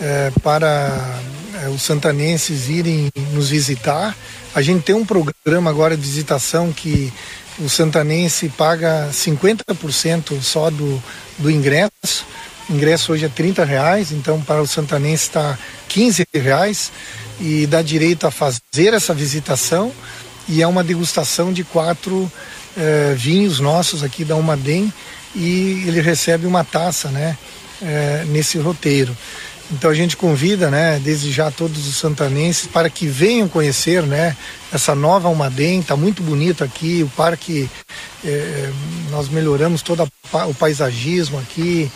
eh, 0.00 0.30
para 0.42 1.18
eh, 1.62 1.68
os 1.68 1.82
santanenses 1.82 2.68
irem 2.68 3.08
nos 3.32 3.48
visitar. 3.48 4.14
A 4.54 4.60
gente 4.60 4.82
tem 4.82 4.94
um 4.94 5.04
programa 5.04 5.70
agora 5.70 5.96
de 5.96 6.02
visitação 6.02 6.70
que 6.70 7.10
o 7.60 7.68
santanense 7.68 8.48
paga 8.48 9.10
50% 9.12 10.40
só 10.40 10.70
do, 10.70 11.02
do 11.38 11.50
ingresso. 11.50 12.24
O 12.68 12.72
ingresso 12.72 13.12
hoje 13.12 13.26
é 13.26 13.28
30 13.28 13.64
reais, 13.64 14.12
então 14.12 14.40
para 14.40 14.62
o 14.62 14.66
santanense 14.66 15.24
está 15.24 15.58
15 15.88 16.24
reais 16.34 16.90
e 17.40 17.66
dá 17.66 17.82
direito 17.82 18.26
a 18.26 18.30
fazer 18.30 18.94
essa 18.94 19.12
visitação 19.12 19.92
e 20.48 20.62
é 20.62 20.66
uma 20.66 20.82
degustação 20.82 21.52
de 21.52 21.64
quatro 21.64 22.30
eh, 22.76 23.14
vinhos 23.16 23.60
nossos 23.60 24.02
aqui 24.02 24.24
da 24.24 24.36
Umadem 24.36 24.92
e 25.34 25.84
ele 25.86 26.00
recebe 26.00 26.46
uma 26.46 26.64
taça, 26.64 27.08
né, 27.08 27.36
eh, 27.82 28.24
nesse 28.28 28.58
roteiro. 28.58 29.16
Então 29.72 29.88
a 29.88 29.94
gente 29.94 30.16
convida, 30.16 30.68
né, 30.68 31.00
desde 31.02 31.30
já 31.30 31.50
todos 31.50 31.86
os 31.86 31.96
santanenses 31.96 32.66
para 32.66 32.90
que 32.90 33.06
venham 33.06 33.48
conhecer, 33.48 34.02
né, 34.02 34.36
essa 34.72 34.94
nova 34.94 35.28
Almaden. 35.28 35.80
Está 35.80 35.96
muito 35.96 36.22
bonito 36.22 36.64
aqui, 36.64 37.04
o 37.04 37.08
parque, 37.10 37.70
é, 38.24 38.70
nós 39.10 39.28
melhoramos 39.28 39.80
todo 39.80 40.08
o 40.48 40.54
paisagismo 40.54 41.38
aqui, 41.38 41.90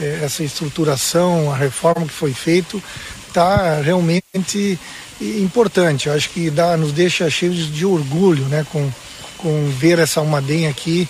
é, 0.00 0.20
essa 0.24 0.42
estruturação, 0.42 1.52
a 1.52 1.56
reforma 1.56 2.06
que 2.06 2.12
foi 2.12 2.32
feita, 2.32 2.78
está 3.26 3.80
realmente 3.82 4.78
importante. 5.20 6.08
Eu 6.08 6.14
acho 6.14 6.30
que 6.30 6.48
dá, 6.48 6.76
nos 6.78 6.92
deixa 6.92 7.28
cheios 7.28 7.70
de 7.70 7.84
orgulho, 7.84 8.44
né, 8.44 8.66
com, 8.72 8.90
com 9.36 9.68
ver 9.78 9.98
essa 9.98 10.20
Almaden 10.20 10.66
aqui. 10.66 11.06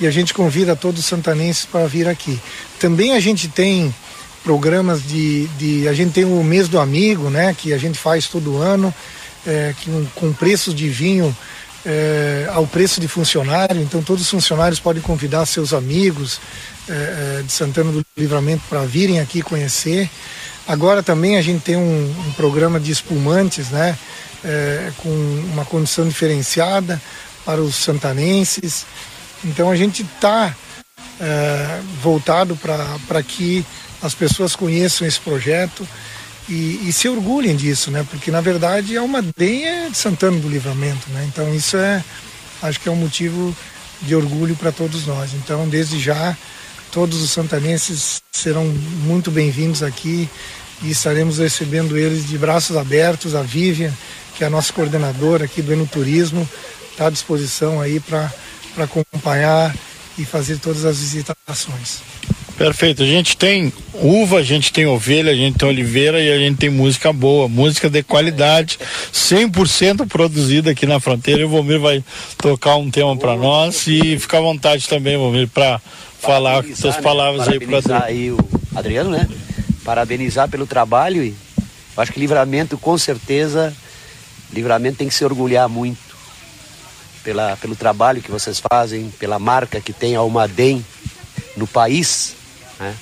E 0.00 0.06
a 0.06 0.10
gente 0.10 0.34
convida 0.34 0.74
todos 0.74 1.00
os 1.00 1.06
santanenses 1.06 1.64
para 1.64 1.86
vir 1.86 2.08
aqui. 2.08 2.38
Também 2.78 3.14
a 3.14 3.20
gente 3.20 3.46
tem 3.48 3.94
programas 4.42 5.02
de, 5.06 5.46
de. 5.58 5.88
A 5.88 5.92
gente 5.92 6.12
tem 6.12 6.24
o 6.24 6.42
mês 6.42 6.68
do 6.68 6.78
amigo, 6.78 7.30
né? 7.30 7.54
Que 7.56 7.72
a 7.72 7.78
gente 7.78 7.98
faz 7.98 8.26
todo 8.26 8.58
ano, 8.58 8.94
é, 9.46 9.74
que, 9.78 9.90
um, 9.90 10.06
com 10.14 10.32
preço 10.32 10.74
de 10.74 10.88
vinho 10.88 11.34
é, 11.84 12.48
ao 12.52 12.66
preço 12.66 13.00
de 13.00 13.08
funcionário. 13.08 13.80
Então 13.80 14.02
todos 14.02 14.22
os 14.22 14.30
funcionários 14.30 14.80
podem 14.80 15.02
convidar 15.02 15.46
seus 15.46 15.72
amigos 15.72 16.40
é, 16.88 17.38
é 17.38 17.42
de 17.42 17.52
Santana 17.52 17.92
do 17.92 18.04
Livramento 18.16 18.62
para 18.68 18.84
virem 18.84 19.20
aqui 19.20 19.42
conhecer. 19.42 20.10
Agora 20.66 21.02
também 21.02 21.36
a 21.36 21.42
gente 21.42 21.62
tem 21.62 21.76
um, 21.76 22.14
um 22.26 22.32
programa 22.32 22.78
de 22.78 22.90
espumantes, 22.90 23.70
né? 23.70 23.96
É, 24.44 24.90
com 24.96 25.08
uma 25.52 25.64
condição 25.64 26.06
diferenciada 26.06 27.00
para 27.44 27.60
os 27.60 27.76
santanenses. 27.76 28.84
Então 29.44 29.70
a 29.70 29.76
gente 29.76 30.02
está 30.02 30.54
é, 31.20 31.80
voltado 32.00 32.56
para 32.56 33.22
que 33.22 33.64
as 34.02 34.14
pessoas 34.14 34.56
conheçam 34.56 35.06
esse 35.06 35.20
projeto 35.20 35.86
e, 36.48 36.88
e, 36.88 36.92
se 36.92 37.08
orgulhem 37.08 37.54
disso, 37.54 37.90
né? 37.90 38.04
Porque 38.10 38.30
na 38.30 38.40
verdade 38.40 38.96
a 38.98 39.00
Almaden 39.00 39.64
é 39.64 39.88
de 39.88 39.96
Santana 39.96 40.38
do 40.38 40.48
Livramento, 40.48 41.08
né? 41.10 41.24
Então 41.28 41.54
isso 41.54 41.76
é, 41.76 42.02
acho 42.60 42.80
que 42.80 42.88
é 42.88 42.92
um 42.92 42.96
motivo 42.96 43.56
de 44.02 44.14
orgulho 44.16 44.56
para 44.56 44.72
todos 44.72 45.06
nós. 45.06 45.32
Então 45.34 45.68
desde 45.68 46.00
já 46.00 46.36
todos 46.90 47.22
os 47.22 47.30
santanenses 47.30 48.20
serão 48.32 48.64
muito 48.64 49.30
bem-vindos 49.30 49.82
aqui 49.82 50.28
e 50.82 50.90
estaremos 50.90 51.38
recebendo 51.38 51.96
eles 51.96 52.26
de 52.26 52.36
braços 52.36 52.76
abertos. 52.76 53.36
A 53.36 53.42
Vivian, 53.42 53.92
que 54.36 54.42
é 54.42 54.48
a 54.48 54.50
nossa 54.50 54.72
coordenadora 54.72 55.44
aqui 55.44 55.62
do 55.62 55.72
Enoturismo, 55.72 56.48
está 56.90 57.06
à 57.06 57.10
disposição 57.10 57.80
aí 57.80 58.00
para 58.00 58.32
acompanhar 58.78 59.74
e 60.18 60.24
fazer 60.24 60.58
todas 60.58 60.84
as 60.84 60.98
visitações. 60.98 62.02
Perfeito. 62.56 63.02
A 63.02 63.06
gente 63.06 63.36
tem 63.36 63.72
uva, 63.94 64.38
a 64.38 64.42
gente 64.42 64.72
tem 64.72 64.86
ovelha, 64.86 65.32
a 65.32 65.34
gente 65.34 65.58
tem 65.58 65.68
oliveira 65.68 66.20
e 66.20 66.30
a 66.30 66.38
gente 66.38 66.58
tem 66.58 66.70
música 66.70 67.12
boa, 67.12 67.48
música 67.48 67.88
de 67.88 68.02
qualidade, 68.02 68.78
100% 69.12 70.06
produzida 70.06 70.70
aqui 70.70 70.86
na 70.86 71.00
fronteira. 71.00 71.40
E 71.40 71.44
o 71.44 71.48
Vomir 71.48 71.80
vai 71.80 72.04
tocar 72.38 72.76
um 72.76 72.90
tema 72.90 73.16
para 73.16 73.36
nós 73.36 73.86
e 73.86 74.18
fica 74.18 74.38
à 74.38 74.40
vontade 74.40 74.88
também, 74.88 75.16
Vomir, 75.16 75.48
para 75.48 75.80
falar 76.20 76.64
suas 76.74 76.96
né? 76.96 77.02
palavras 77.02 77.48
aí 77.48 77.58
para 77.58 78.04
aí 78.04 78.30
o 78.30 78.38
Adriano, 78.74 79.10
né? 79.10 79.28
Parabenizar 79.84 80.48
pelo 80.48 80.66
trabalho 80.66 81.24
e 81.24 81.34
acho 81.96 82.12
que 82.12 82.20
livramento 82.20 82.78
com 82.78 82.96
certeza, 82.96 83.74
livramento 84.52 84.98
tem 84.98 85.08
que 85.08 85.14
se 85.14 85.24
orgulhar 85.24 85.68
muito 85.68 85.98
pela, 87.24 87.56
pelo 87.56 87.74
trabalho 87.74 88.22
que 88.22 88.30
vocês 88.30 88.60
fazem, 88.60 89.10
pela 89.18 89.38
marca 89.38 89.80
que 89.80 89.92
tem 89.92 90.14
a 90.14 90.20
Almaden 90.20 90.84
no 91.56 91.66
país 91.66 92.36
né? 92.78 92.94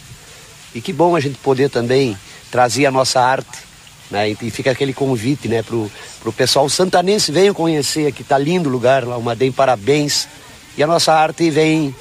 E 0.75 0.81
que 0.81 0.93
bom 0.93 1.17
a 1.17 1.21
gente 1.21 1.39
poder 1.39 1.69
também 1.69 2.17
trazer 2.51 2.87
a 2.87 2.91
nossa 2.91 3.21
arte. 3.21 3.71
Né? 4.11 4.31
E 4.31 4.51
fica 4.51 4.71
aquele 4.71 4.93
convite 4.93 5.49
né, 5.49 5.63
para 5.63 5.77
o 5.77 6.33
pessoal 6.33 6.69
santanense, 6.69 7.31
venham 7.31 7.55
conhecer 7.55 8.07
aqui, 8.07 8.25
tá 8.25 8.37
lindo 8.37 8.69
o 8.69 8.73
lugar 8.73 9.05
lá, 9.05 9.17
uma 9.17 9.37
DEM, 9.37 9.53
parabéns. 9.53 10.29
E 10.77 10.83
a 10.83 10.87
nossa 10.87 11.13
arte 11.13 11.51
vem 11.51 11.95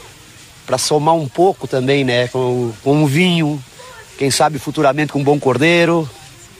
para 0.65 0.77
somar 0.77 1.15
um 1.15 1.27
pouco 1.27 1.67
também, 1.67 2.03
né? 2.03 2.27
Com, 2.27 2.71
com 2.83 2.93
um 2.93 3.05
vinho, 3.05 3.61
quem 4.17 4.29
sabe 4.29 4.59
futuramente 4.59 5.11
com 5.11 5.19
um 5.19 5.23
bom 5.23 5.39
cordeiro, 5.39 6.07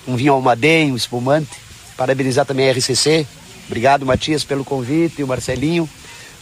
um 0.07 0.15
vinho 0.15 0.34
almaden, 0.34 0.91
um 0.91 0.95
espumante. 0.95 1.52
Parabenizar 1.95 2.45
também 2.45 2.69
a 2.69 2.72
RCC. 2.72 3.27
Obrigado, 3.68 4.06
Matias, 4.06 4.44
pelo 4.44 4.65
convite, 4.65 5.19
e 5.19 5.23
o 5.23 5.27
Marcelinho. 5.27 5.88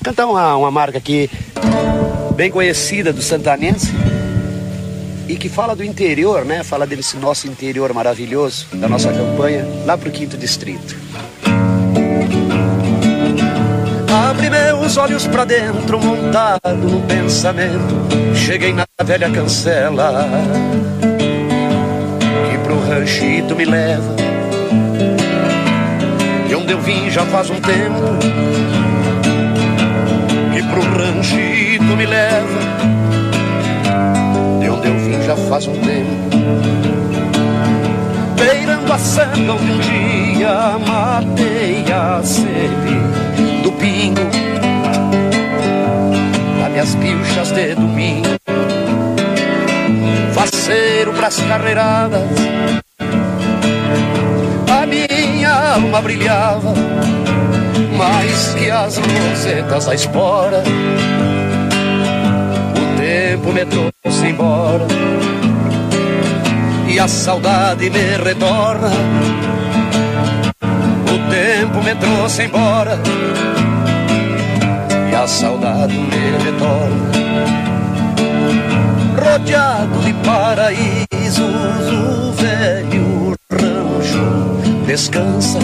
Cantar 0.01 0.27
uma, 0.27 0.55
uma 0.55 0.71
marca 0.71 0.97
aqui 0.97 1.29
bem 2.35 2.49
conhecida 2.49 3.11
do 3.11 3.21
santanense 3.21 3.91
e 5.27 5.35
que 5.35 5.49
fala 5.49 5.75
do 5.75 5.83
interior, 5.83 6.45
né? 6.45 6.63
Fala 6.63 6.87
desse 6.87 7.17
nosso 7.17 7.47
interior 7.47 7.93
maravilhoso, 7.93 8.67
da 8.73 8.87
nossa 8.87 9.11
campanha, 9.11 9.65
lá 9.85 9.97
pro 9.97 10.09
quinto 10.09 10.37
distrito. 10.37 10.95
Abre 14.29 14.49
meus 14.49 14.97
olhos 14.97 15.27
para 15.27 15.45
dentro, 15.45 15.99
montado 15.99 16.77
no 16.77 17.01
pensamento. 17.01 18.07
Cheguei 18.35 18.73
na 18.73 18.85
velha 19.03 19.29
cancela, 19.29 20.29
que 22.49 22.57
pro 22.59 22.79
ranchito 22.87 23.55
me 23.55 23.65
leva. 23.65 24.15
De 26.47 26.55
onde 26.55 26.71
eu 26.71 26.79
vim 26.79 27.09
já 27.09 27.25
faz 27.25 27.49
um 27.49 27.59
tempo, 27.59 28.17
que 30.53 30.63
pro 30.63 30.81
ranchito 30.81 31.46
já 35.27 35.35
faz 35.35 35.67
um 35.67 35.73
tempo. 35.73 36.07
Beirando 38.37 38.93
a 38.93 38.97
sanga 38.97 39.53
onde 39.53 39.71
um 39.71 39.79
dia 39.79 40.79
matei 40.87 41.83
a 41.91 42.23
sede 42.23 43.61
do 43.61 43.71
pingo 43.73 44.21
das 46.61 46.69
minhas 46.69 46.95
pilchas 46.95 47.51
de 47.51 47.75
domingo. 47.75 48.37
Faceiro 50.33 51.11
pras 51.13 51.41
carreiradas, 51.41 52.29
a 54.71 54.85
minha 54.85 55.73
alma 55.73 56.01
brilhava 56.01 56.73
mais 57.97 58.53
que 58.53 58.69
as 58.69 58.97
rosetas 58.97 59.85
da 59.87 59.95
espora 59.95 60.63
tempo 63.37 63.51
me 63.53 63.65
trouxe 63.65 64.27
embora 64.27 64.87
e 66.87 66.99
a 66.99 67.07
saudade 67.07 67.89
me 67.89 68.17
retorna. 68.17 68.89
O 71.13 71.29
tempo 71.29 71.83
me 71.83 71.95
trouxe 71.95 72.43
embora 72.43 72.99
e 75.11 75.15
a 75.15 75.27
saudade 75.27 75.93
me 75.93 76.43
retorna. 76.43 77.07
Rodeado 79.23 79.99
de 79.99 80.13
paraísos, 80.25 81.39
o 81.39 82.31
velho 82.33 83.35
rancho 83.51 84.85
descansa, 84.85 85.59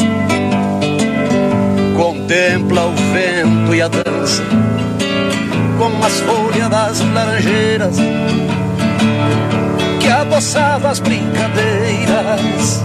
as 6.06 6.20
folhas 6.20 6.70
das 6.70 7.00
laranjeiras 7.14 7.98
que 10.00 10.08
adoçava 10.10 10.90
as 10.90 11.00
brincadeiras 11.00 12.84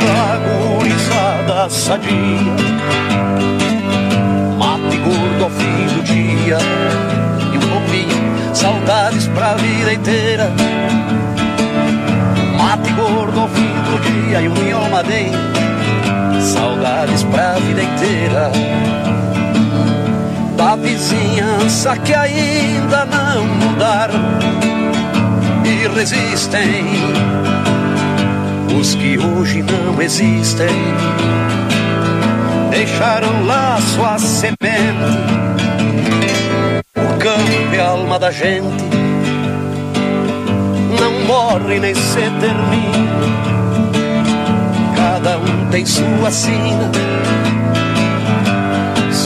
da 0.00 0.76
gurizada 0.76 1.70
sadia. 1.70 2.10
Mate 4.58 4.96
gordo 4.98 5.44
ao 5.44 5.50
fim 5.50 5.86
do 5.94 6.02
dia 6.02 6.58
e 7.52 7.56
um 7.56 7.60
pouquinho 7.60 8.54
saudades 8.54 9.26
pra 9.28 9.54
vida 9.54 9.94
inteira. 9.94 10.52
Mate 12.58 12.92
gordo 12.92 13.40
ao 13.40 13.48
fim 13.48 13.62
do 13.62 14.00
dia 14.02 14.42
e 14.42 14.48
um 14.48 14.54
miomadém, 14.54 15.32
saudades 16.40 17.22
pra 17.24 17.54
vida 17.54 17.82
inteira 17.82 18.50
vizinhança 20.80 21.96
que 21.98 22.14
ainda 22.14 23.04
não 23.06 23.44
mudaram 23.46 24.20
e 25.64 25.88
resistem. 25.96 26.84
Os 28.78 28.94
que 28.94 29.18
hoje 29.18 29.62
não 29.62 30.00
existem 30.00 30.68
deixaram 32.70 33.44
lá 33.46 33.78
sua 33.80 34.18
semente. 34.18 34.58
O 36.96 37.18
campo 37.18 37.74
é 37.74 37.80
a 37.80 37.88
alma 37.88 38.18
da 38.18 38.30
gente, 38.30 38.84
não 40.98 41.24
morre 41.26 41.78
nem 41.78 41.94
se 41.94 42.20
termina. 42.40 43.20
Cada 44.96 45.38
um 45.38 45.66
tem 45.70 45.84
sua 45.84 46.30
sina 46.30 46.90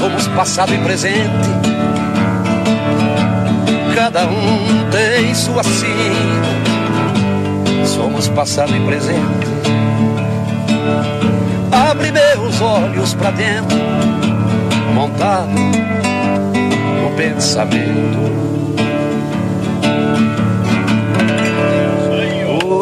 somos 0.04 0.28
passado 0.28 0.74
e 0.74 0.78
presente. 0.78 1.48
Cada 3.94 4.26
um 4.26 4.90
tem 4.90 5.34
sua 5.34 5.62
sina, 5.62 6.44
somos 7.86 8.28
passado 8.28 8.76
e 8.76 8.80
presente. 8.84 9.48
Abre 11.72 12.12
meus 12.12 12.60
olhos 12.60 13.14
para 13.14 13.30
dentro, 13.30 13.78
montado 14.92 15.48
no 15.48 17.10
pensamento. 17.16 18.34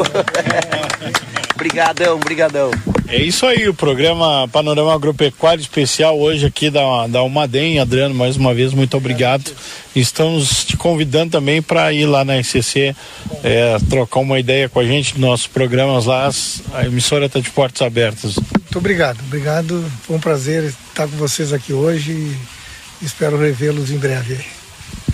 Obrigadão, 1.54 2.18
brigadão. 2.18 2.70
É 3.12 3.18
isso 3.18 3.44
aí, 3.44 3.68
o 3.68 3.74
programa 3.74 4.48
Panorama 4.48 4.94
Agropecuário 4.94 5.60
Especial 5.60 6.18
hoje 6.18 6.46
aqui 6.46 6.70
da, 6.70 7.06
da 7.06 7.22
Umadem. 7.22 7.78
Adriano, 7.78 8.14
mais 8.14 8.38
uma 8.38 8.54
vez, 8.54 8.72
muito 8.72 8.96
obrigado. 8.96 9.52
Estamos 9.94 10.64
te 10.64 10.78
convidando 10.78 11.32
também 11.32 11.60
para 11.60 11.92
ir 11.92 12.06
lá 12.06 12.24
na 12.24 12.42
SCC 12.42 12.96
é, 13.44 13.76
trocar 13.90 14.20
uma 14.20 14.40
ideia 14.40 14.66
com 14.66 14.80
a 14.80 14.84
gente 14.84 15.12
nos 15.12 15.28
nossos 15.28 15.46
programas 15.46 16.06
lá. 16.06 16.30
A 16.72 16.86
emissora 16.86 17.26
está 17.26 17.38
de 17.38 17.50
portas 17.50 17.82
abertas. 17.82 18.36
Muito 18.36 18.78
obrigado, 18.78 19.18
obrigado. 19.26 19.84
Foi 20.04 20.16
um 20.16 20.20
prazer 20.20 20.64
estar 20.64 21.06
com 21.06 21.16
vocês 21.18 21.52
aqui 21.52 21.74
hoje 21.74 22.12
e 22.12 23.04
espero 23.04 23.38
revê-los 23.38 23.90
em 23.90 23.98
breve. 23.98 24.38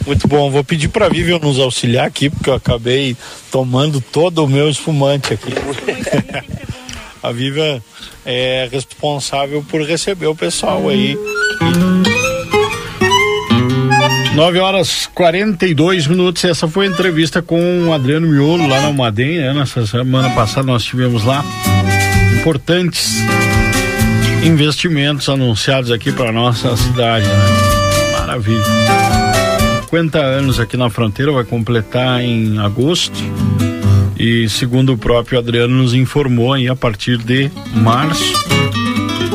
Muito 0.07 0.29
bom, 0.29 0.53
vou 0.53 0.63
pedir 0.63 0.87
para 0.87 1.07
a 1.07 1.09
Vivian 1.09 1.41
nos 1.41 1.59
auxiliar 1.59 2.07
aqui, 2.07 2.31
porque 2.31 2.49
eu 2.49 2.55
acabei 2.55 3.17
tomando 3.51 4.01
todo 4.01 4.45
o 4.45 4.49
meu 4.49 4.71
espumante 4.71 5.35
aqui. 5.35 5.51
a 7.23 7.33
Viva 7.33 7.83
é 8.25 8.69
responsável 8.71 9.65
por 9.69 9.83
receber 9.83 10.27
o 10.27 10.35
pessoal 10.35 10.89
aí. 10.89 11.17
9 14.35 14.59
horas 14.61 15.09
42 15.15 16.07
minutos. 16.07 16.45
Essa 16.45 16.69
foi 16.69 16.87
a 16.87 16.91
entrevista 16.91 17.43
com 17.43 17.89
o 17.89 17.93
Adriano 17.93 18.29
Miolo 18.29 18.69
lá 18.69 18.81
na 18.81 18.87
Almaden, 18.87 19.39
né? 19.39 19.53
Nessa 19.53 19.85
semana 19.85 20.31
passada 20.31 20.67
nós 20.67 20.85
tivemos 20.85 21.25
lá 21.25 21.45
importantes 22.39 23.17
investimentos 24.45 25.29
anunciados 25.29 25.91
aqui 25.91 26.13
para 26.13 26.31
nossa 26.31 26.77
cidade, 26.77 27.27
né? 27.27 28.19
Maravilha. 28.21 28.63
50 29.87 30.19
anos 30.19 30.61
aqui 30.61 30.77
na 30.77 30.89
fronteira, 30.89 31.33
vai 31.33 31.45
completar 31.45 32.23
em 32.23 32.59
agosto. 32.59 33.19
E 34.31 34.47
segundo 34.47 34.93
o 34.93 34.99
próprio 34.99 35.39
Adriano 35.39 35.75
nos 35.75 35.95
informou 35.95 36.53
aí 36.53 36.69
a 36.69 36.77
partir 36.77 37.17
de 37.17 37.51
março, 37.73 38.35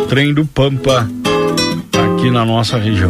trem 0.07 0.31
do 0.31 0.45
Pampa 0.45 1.09
aqui 1.91 2.29
na 2.29 2.45
nossa 2.45 2.77
região. 2.77 3.09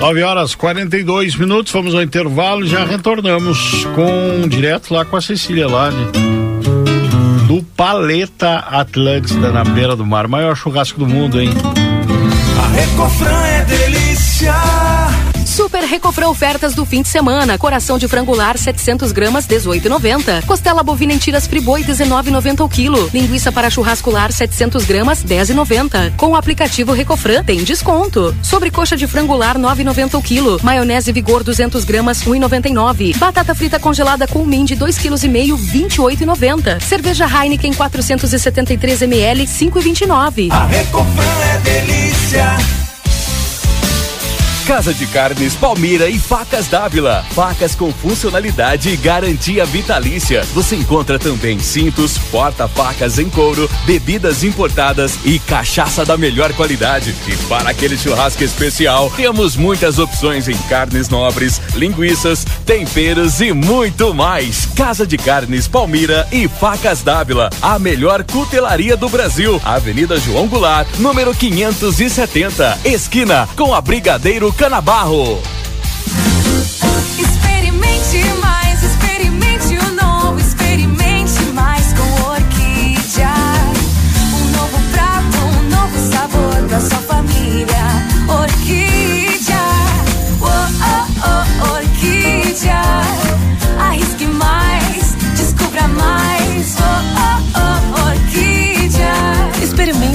9 0.00 0.22
horas 0.22 0.54
42 0.54 1.34
minutos, 1.36 1.72
vamos 1.72 1.94
ao 1.94 2.02
intervalo 2.02 2.66
já 2.66 2.84
retornamos 2.84 3.86
com 3.94 4.46
direto 4.46 4.92
lá 4.92 5.02
com 5.06 5.16
a 5.16 5.20
Cecília 5.22 5.66
lá, 5.66 5.90
né? 5.90 6.37
Do 7.48 7.62
Paleta 7.62 8.58
Atlântida 8.58 9.50
na 9.50 9.64
beira 9.64 9.96
do 9.96 10.04
mar, 10.04 10.28
maior 10.28 10.54
churrasco 10.54 10.98
do 10.98 11.06
mundo, 11.06 11.40
hein? 11.40 11.48
A 12.62 12.68
Recofran 12.76 13.42
é 13.46 13.64
delícia. 13.64 13.97
Recofran 15.88 16.28
ofertas 16.28 16.74
do 16.74 16.84
fim 16.84 17.00
de 17.00 17.08
semana. 17.08 17.56
Coração 17.56 17.96
de 17.96 18.06
frangular 18.06 18.58
700 18.58 19.10
gramas 19.10 19.46
18,90. 19.46 20.44
Costela 20.44 20.82
bovina 20.82 21.14
em 21.14 21.18
tiras 21.18 21.46
friboi 21.46 21.82
19,90 21.82 22.62
o 22.62 22.68
quilo. 22.68 23.08
Linguiça 23.12 23.50
para 23.50 23.70
churrascular 23.70 24.30
700 24.30 24.84
gramas 24.84 25.24
10,90. 25.24 26.14
Com 26.14 26.32
o 26.32 26.36
aplicativo 26.36 26.92
Recofran 26.92 27.42
tem 27.42 27.64
desconto. 27.64 28.36
Sobre 28.42 28.70
coxa 28.70 28.98
de 28.98 29.06
frangular 29.06 29.56
9,90 29.56 30.18
o 30.18 30.22
quilo. 30.22 30.60
Maionese 30.62 31.10
Vigor 31.10 31.42
200 31.42 31.82
gramas 31.84 32.22
1,99. 32.22 33.16
Batata 33.16 33.54
frita 33.54 33.80
congelada 33.80 34.26
com 34.26 34.46
de 34.64 34.74
2 34.74 34.98
kg 34.98 35.24
e 35.24 35.28
meio 35.28 35.56
28,90. 35.56 36.82
Cerveja 36.82 37.26
Heineken 37.26 37.72
473 37.72 39.02
ml 39.02 39.46
5,29. 39.46 40.50
A 40.52 40.66
Recofran 40.66 41.24
é 41.54 41.58
delícia. 41.60 42.87
Casa 44.68 44.92
de 44.92 45.06
Carnes 45.06 45.54
Palmira 45.54 46.10
e 46.10 46.18
Facas 46.18 46.66
Dávila. 46.66 47.24
Facas 47.30 47.74
com 47.74 47.90
funcionalidade 47.90 48.90
e 48.90 48.96
garantia 48.98 49.64
vitalícia. 49.64 50.44
Você 50.52 50.76
encontra 50.76 51.18
também 51.18 51.58
cintos, 51.58 52.18
porta-facas 52.30 53.18
em 53.18 53.30
couro, 53.30 53.66
bebidas 53.86 54.44
importadas 54.44 55.20
e 55.24 55.38
cachaça 55.38 56.04
da 56.04 56.18
melhor 56.18 56.52
qualidade. 56.52 57.14
E 57.26 57.34
para 57.48 57.70
aquele 57.70 57.96
churrasco 57.96 58.44
especial, 58.44 59.10
temos 59.16 59.56
muitas 59.56 59.98
opções 59.98 60.48
em 60.48 60.56
carnes 60.68 61.08
nobres, 61.08 61.62
linguiças, 61.74 62.44
temperos 62.66 63.40
e 63.40 63.54
muito 63.54 64.12
mais. 64.12 64.66
Casa 64.76 65.06
de 65.06 65.16
Carnes 65.16 65.66
Palmira 65.66 66.28
e 66.30 66.46
Facas 66.46 67.02
Dávila. 67.02 67.48
A 67.62 67.78
melhor 67.78 68.22
cutelaria 68.22 68.98
do 68.98 69.08
Brasil. 69.08 69.58
Avenida 69.64 70.20
João 70.20 70.46
Goulart, 70.46 70.86
número 70.98 71.34
570. 71.34 72.80
Esquina 72.84 73.48
com 73.56 73.72
a 73.72 73.80
Brigadeiro 73.80 74.57
Canabarro. 74.58 75.40
Experimente 77.16 78.24
mais, 78.40 78.82
experimente 78.82 79.78
o 79.78 79.92
novo, 79.94 80.40
experimente 80.40 81.40
mais 81.54 81.92
com 81.92 82.22
Orquídea. 82.28 83.30
Um 84.34 84.50
novo 84.50 84.80
prato, 84.90 85.38
um 85.46 85.62
novo 85.70 86.12
sabor 86.12 86.56
pra 86.68 86.80
sua 86.80 86.98
família. 86.98 87.86
Orquídea, 88.28 88.87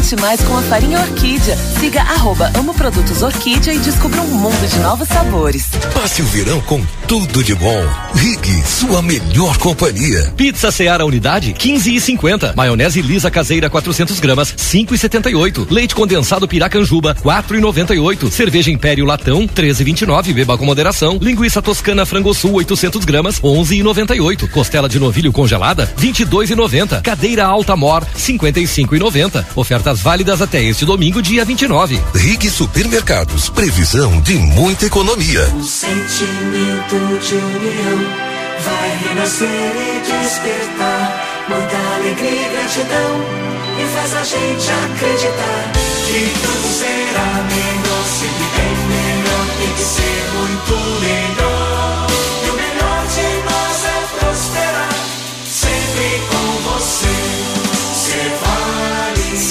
Experimente 0.04 0.16
mais 0.18 0.42
com 0.42 0.58
a 0.58 0.62
farinha 0.64 1.00
Orquídea. 1.00 1.58
Siga 1.80 2.02
arroba 2.02 2.52
Amo 2.56 2.74
Produtos 2.74 3.22
Orquídea 3.22 3.74
e 3.74 3.80
descubra 3.80 4.22
um 4.22 4.28
mundo 4.28 4.68
de 4.68 4.78
novos 4.80 5.08
sabores. 5.08 5.70
Passe 5.94 6.22
o 6.22 6.26
verão 6.26 6.60
com 6.62 6.86
tudo 7.08 7.44
de 7.44 7.56
bom. 7.56 7.82
Rig, 8.16 8.64
sua 8.66 9.02
melhor 9.02 9.58
companhia. 9.58 10.34
Pizza 10.36 10.72
Seara 10.72 11.06
Unidade 11.06 11.54
15 11.54 11.96
e 11.96 12.02
50. 12.02 12.54
Maionese 12.56 13.02
lisa 13.02 13.32
caseira 13.32 13.70
400 13.70 14.20
gramas 14.20 14.54
5 14.58 14.94
e 14.94 14.98
78. 14.98 15.68
Leite 15.70 15.96
condensado 15.96 16.48
Piracanjuba 16.48 17.16
4 17.22 17.58
e 17.58 17.62
98. 17.62 18.30
Cerveja 18.30 18.72
Império 18.72 19.06
Latão 19.06 19.48
13 19.48 19.84
e 19.84 19.86
29. 19.86 20.34
Beba 20.34 20.58
com 20.58 20.66
moderação. 20.66 21.18
Linguiça 21.22 21.62
Toscana 21.62 22.06
Frango 22.06 22.34
Sul 22.34 22.54
800 22.54 23.06
gramas 23.06 23.40
11 23.42 23.78
e 23.78 23.84
98. 23.84 24.50
Costela 24.50 24.90
de 24.90 25.00
novilho 25.00 25.32
congelada 25.32 25.90
22 25.96 26.50
e 26.50 26.56
90. 26.56 27.02
Cadeira 27.02 27.46
Alta 27.46 27.76
Mor 27.76 28.06
55 28.16 28.96
e 28.96 29.00
90. 29.00 29.48
Ofertas 29.56 29.93
válidas 30.02 30.42
até 30.42 30.64
este 30.64 30.86
domingo 30.86 31.22
dia 31.22 31.46
29. 31.46 32.02
Rig 32.14 32.50
Supermercados, 32.50 33.50
previsão 33.50 34.20
de 34.22 34.36
muita 34.36 34.86
economia. 34.86 35.48
Um 35.56 35.64
sentimento 35.64 37.20
de 37.22 37.36
união 37.36 38.34
vai 38.64 38.98
renascer 39.08 39.48
e 39.48 40.24
despertar. 40.24 41.46
Muita 41.50 41.78
alegria 41.96 42.32
e 42.32 42.52
gratidão 42.54 43.44
e 43.80 43.86
faz 43.94 44.14
a 44.16 44.24
gente 44.24 44.72
acreditar 44.72 45.72
que 46.06 46.32
tudo 46.42 46.68
será 46.74 47.44
melhor, 47.50 48.04
sempre 48.06 48.46
bem 48.56 48.76
melhor. 48.88 49.46
Tem 49.60 49.74
que 49.74 49.82
ser 49.82 50.24
muito 50.38 50.74
melhor. 51.02 51.73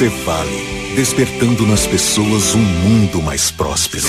Cevale. 0.03 0.11
Cefale, 0.11 0.95
despertando 0.97 1.65
nas 1.65 1.87
pessoas 1.87 2.57
um 2.57 2.59
mundo 2.59 3.23
mais 3.23 3.53
próspero. 3.53 4.03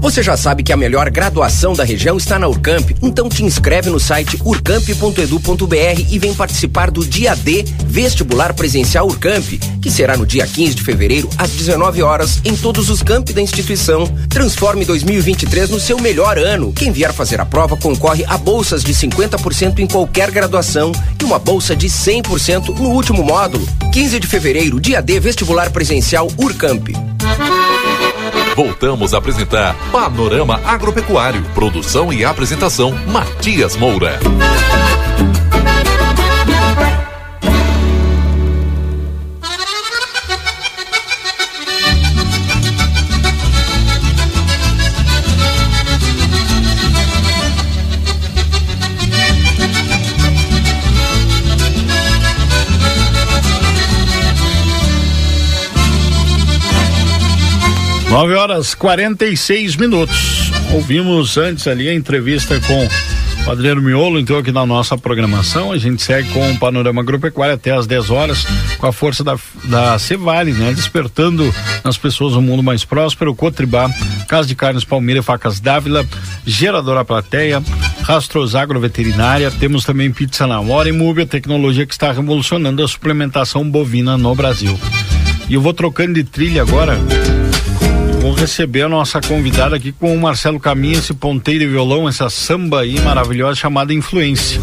Você 0.00 0.22
já 0.22 0.34
sabe 0.34 0.62
que 0.62 0.72
a 0.72 0.78
melhor 0.78 1.10
graduação 1.10 1.74
da 1.74 1.84
região 1.84 2.16
está 2.16 2.38
na 2.38 2.48
Urcamp? 2.48 2.90
Então 3.02 3.28
te 3.28 3.44
inscreve 3.44 3.90
no 3.90 4.00
site 4.00 4.40
urcamp.edu.br 4.42 6.06
e 6.10 6.18
vem 6.18 6.34
participar 6.34 6.90
do 6.90 7.04
Dia 7.04 7.36
D 7.36 7.66
Vestibular 7.84 8.54
Presencial 8.54 9.06
Urcamp, 9.06 9.44
que 9.82 9.90
será 9.90 10.16
no 10.16 10.24
dia 10.24 10.46
15 10.46 10.74
de 10.74 10.82
fevereiro, 10.82 11.28
às 11.36 11.50
19 11.50 12.02
horas, 12.02 12.40
em 12.46 12.56
todos 12.56 12.88
os 12.88 13.02
campi 13.02 13.34
da 13.34 13.42
instituição. 13.42 14.06
Transforme 14.30 14.86
2023 14.86 15.68
no 15.68 15.78
seu 15.78 16.00
melhor 16.00 16.38
ano. 16.38 16.72
Quem 16.72 16.90
vier 16.90 17.12
fazer 17.12 17.38
a 17.38 17.44
prova 17.44 17.76
concorre 17.76 18.24
a 18.26 18.38
bolsas 18.38 18.82
de 18.82 18.94
50% 18.94 19.80
em 19.80 19.86
qualquer 19.86 20.30
graduação 20.30 20.92
e 21.20 21.24
uma 21.24 21.38
bolsa 21.38 21.76
de 21.76 21.88
100% 21.88 22.74
no 22.74 22.88
último 22.88 23.22
módulo. 23.22 23.68
15 23.92 24.18
de 24.18 24.26
fevereiro, 24.26 24.80
Dia 24.80 25.02
D 25.02 25.20
Vestibular 25.20 25.70
Presencial 25.70 26.26
Urcamp. 26.38 26.88
Voltamos 28.60 29.14
a 29.14 29.16
apresentar 29.16 29.74
Panorama 29.90 30.60
Agropecuário. 30.66 31.42
Produção 31.54 32.12
e 32.12 32.26
apresentação 32.26 32.92
Matias 33.06 33.74
Moura. 33.74 34.20
Nove 58.10 58.34
horas 58.34 58.74
46 58.74 59.76
minutos. 59.76 60.50
Ouvimos 60.72 61.38
antes 61.38 61.68
ali 61.68 61.88
a 61.88 61.94
entrevista 61.94 62.60
com 62.60 62.88
o 63.46 63.50
Adriano 63.52 63.80
Miolo, 63.80 64.18
então 64.18 64.36
aqui 64.36 64.50
na 64.50 64.66
nossa 64.66 64.98
programação. 64.98 65.70
A 65.70 65.78
gente 65.78 66.02
segue 66.02 66.28
com 66.30 66.50
o 66.50 66.58
Panorama 66.58 67.02
Agropecuário 67.02 67.54
até 67.54 67.70
às 67.70 67.86
10 67.86 68.10
horas, 68.10 68.44
com 68.78 68.86
a 68.88 68.92
força 68.92 69.22
da, 69.22 69.38
da 69.66 69.96
Cevale, 69.96 70.52
né? 70.52 70.72
Despertando 70.72 71.54
nas 71.84 71.96
pessoas 71.96 72.34
um 72.34 72.42
mundo 72.42 72.64
mais 72.64 72.84
próspero. 72.84 73.32
Cotribá, 73.32 73.88
Casa 74.26 74.48
de 74.48 74.56
Carnes 74.56 74.84
Palmeira, 74.84 75.22
Facas 75.22 75.60
Dávila, 75.60 76.04
Geradora 76.44 77.04
Plateia, 77.04 77.62
Rastros 78.02 78.56
Agroveterinária. 78.56 79.52
Temos 79.52 79.84
também 79.84 80.12
Pizza 80.12 80.48
na 80.48 80.60
Hora 80.60 80.88
e 80.88 80.92
Múbia, 80.92 81.26
tecnologia 81.26 81.86
que 81.86 81.94
está 81.94 82.10
revolucionando 82.10 82.82
a 82.82 82.88
suplementação 82.88 83.70
bovina 83.70 84.18
no 84.18 84.34
Brasil. 84.34 84.76
E 85.48 85.54
eu 85.54 85.60
vou 85.60 85.72
trocando 85.72 86.14
de 86.14 86.24
trilha 86.24 86.62
agora. 86.62 86.98
Vamos 88.30 88.42
receber 88.42 88.82
a 88.82 88.88
nossa 88.88 89.20
convidada 89.20 89.74
aqui 89.74 89.90
com 89.90 90.14
o 90.14 90.20
Marcelo 90.20 90.60
Caminha, 90.60 90.98
esse 90.98 91.12
ponteiro 91.12 91.64
e 91.64 91.66
violão, 91.66 92.08
essa 92.08 92.30
samba 92.30 92.82
aí 92.82 93.00
maravilhosa 93.00 93.56
chamada 93.56 93.92
Influência. 93.92 94.60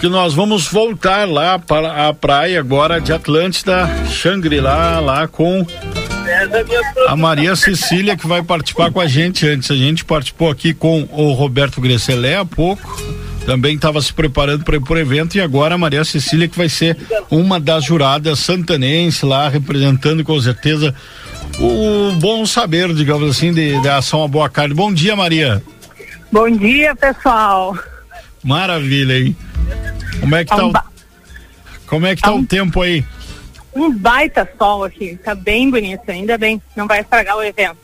Que 0.00 0.08
nós 0.08 0.32
vamos 0.32 0.68
voltar 0.68 1.28
lá 1.28 1.58
para 1.58 2.08
a 2.08 2.14
praia 2.14 2.58
agora 2.58 2.98
de 2.98 3.12
Atlântida, 3.12 3.86
Xangri-Lá, 4.08 5.00
lá 5.00 5.28
com 5.28 5.66
a 7.08 7.14
Maria 7.14 7.54
Cecília 7.56 8.16
que 8.16 8.26
vai 8.26 8.42
participar 8.42 8.90
com 8.90 9.00
a 9.00 9.06
gente 9.06 9.46
antes. 9.46 9.70
A 9.70 9.76
gente 9.76 10.02
participou 10.02 10.50
aqui 10.50 10.72
com 10.72 11.06
o 11.12 11.34
Roberto 11.34 11.78
Gresselé 11.78 12.36
há 12.36 12.44
pouco 12.46 13.17
também 13.48 13.76
estava 13.76 13.98
se 14.02 14.12
preparando 14.12 14.62
para 14.62 14.76
ir 14.76 14.80
pro 14.82 14.98
evento 14.98 15.34
e 15.38 15.40
agora 15.40 15.74
a 15.74 15.78
Maria 15.78 16.04
Cecília 16.04 16.46
que 16.46 16.58
vai 16.58 16.68
ser 16.68 16.98
uma 17.30 17.58
das 17.58 17.82
juradas 17.82 18.40
santanense 18.40 19.24
lá 19.24 19.48
representando 19.48 20.22
com 20.22 20.38
certeza 20.38 20.94
o 21.58 22.12
bom 22.20 22.44
saber, 22.44 22.92
digamos 22.92 23.30
assim, 23.30 23.50
de, 23.54 23.80
de 23.80 23.88
ação 23.88 24.22
à 24.22 24.28
boa 24.28 24.50
carne. 24.50 24.74
Bom 24.74 24.92
dia, 24.92 25.16
Maria. 25.16 25.62
Bom 26.30 26.50
dia, 26.50 26.94
pessoal. 26.94 27.74
Maravilha, 28.44 29.18
hein? 29.18 29.34
Como 30.20 30.36
é 30.36 30.44
que 30.44 30.50
tá 30.54 30.62
um 30.66 30.68
o, 30.68 30.72
ba- 30.72 30.84
como 31.86 32.06
é 32.06 32.14
que 32.14 32.20
tá 32.20 32.32
um- 32.34 32.40
o 32.40 32.46
tempo 32.46 32.82
aí? 32.82 33.02
Um 33.74 33.90
baita 33.96 34.46
sol 34.58 34.84
aqui, 34.84 35.18
tá 35.24 35.34
bem 35.34 35.70
bonito, 35.70 36.02
ainda 36.10 36.36
bem, 36.36 36.60
não 36.76 36.86
vai 36.86 37.00
estragar 37.00 37.34
o 37.34 37.42
evento. 37.42 37.78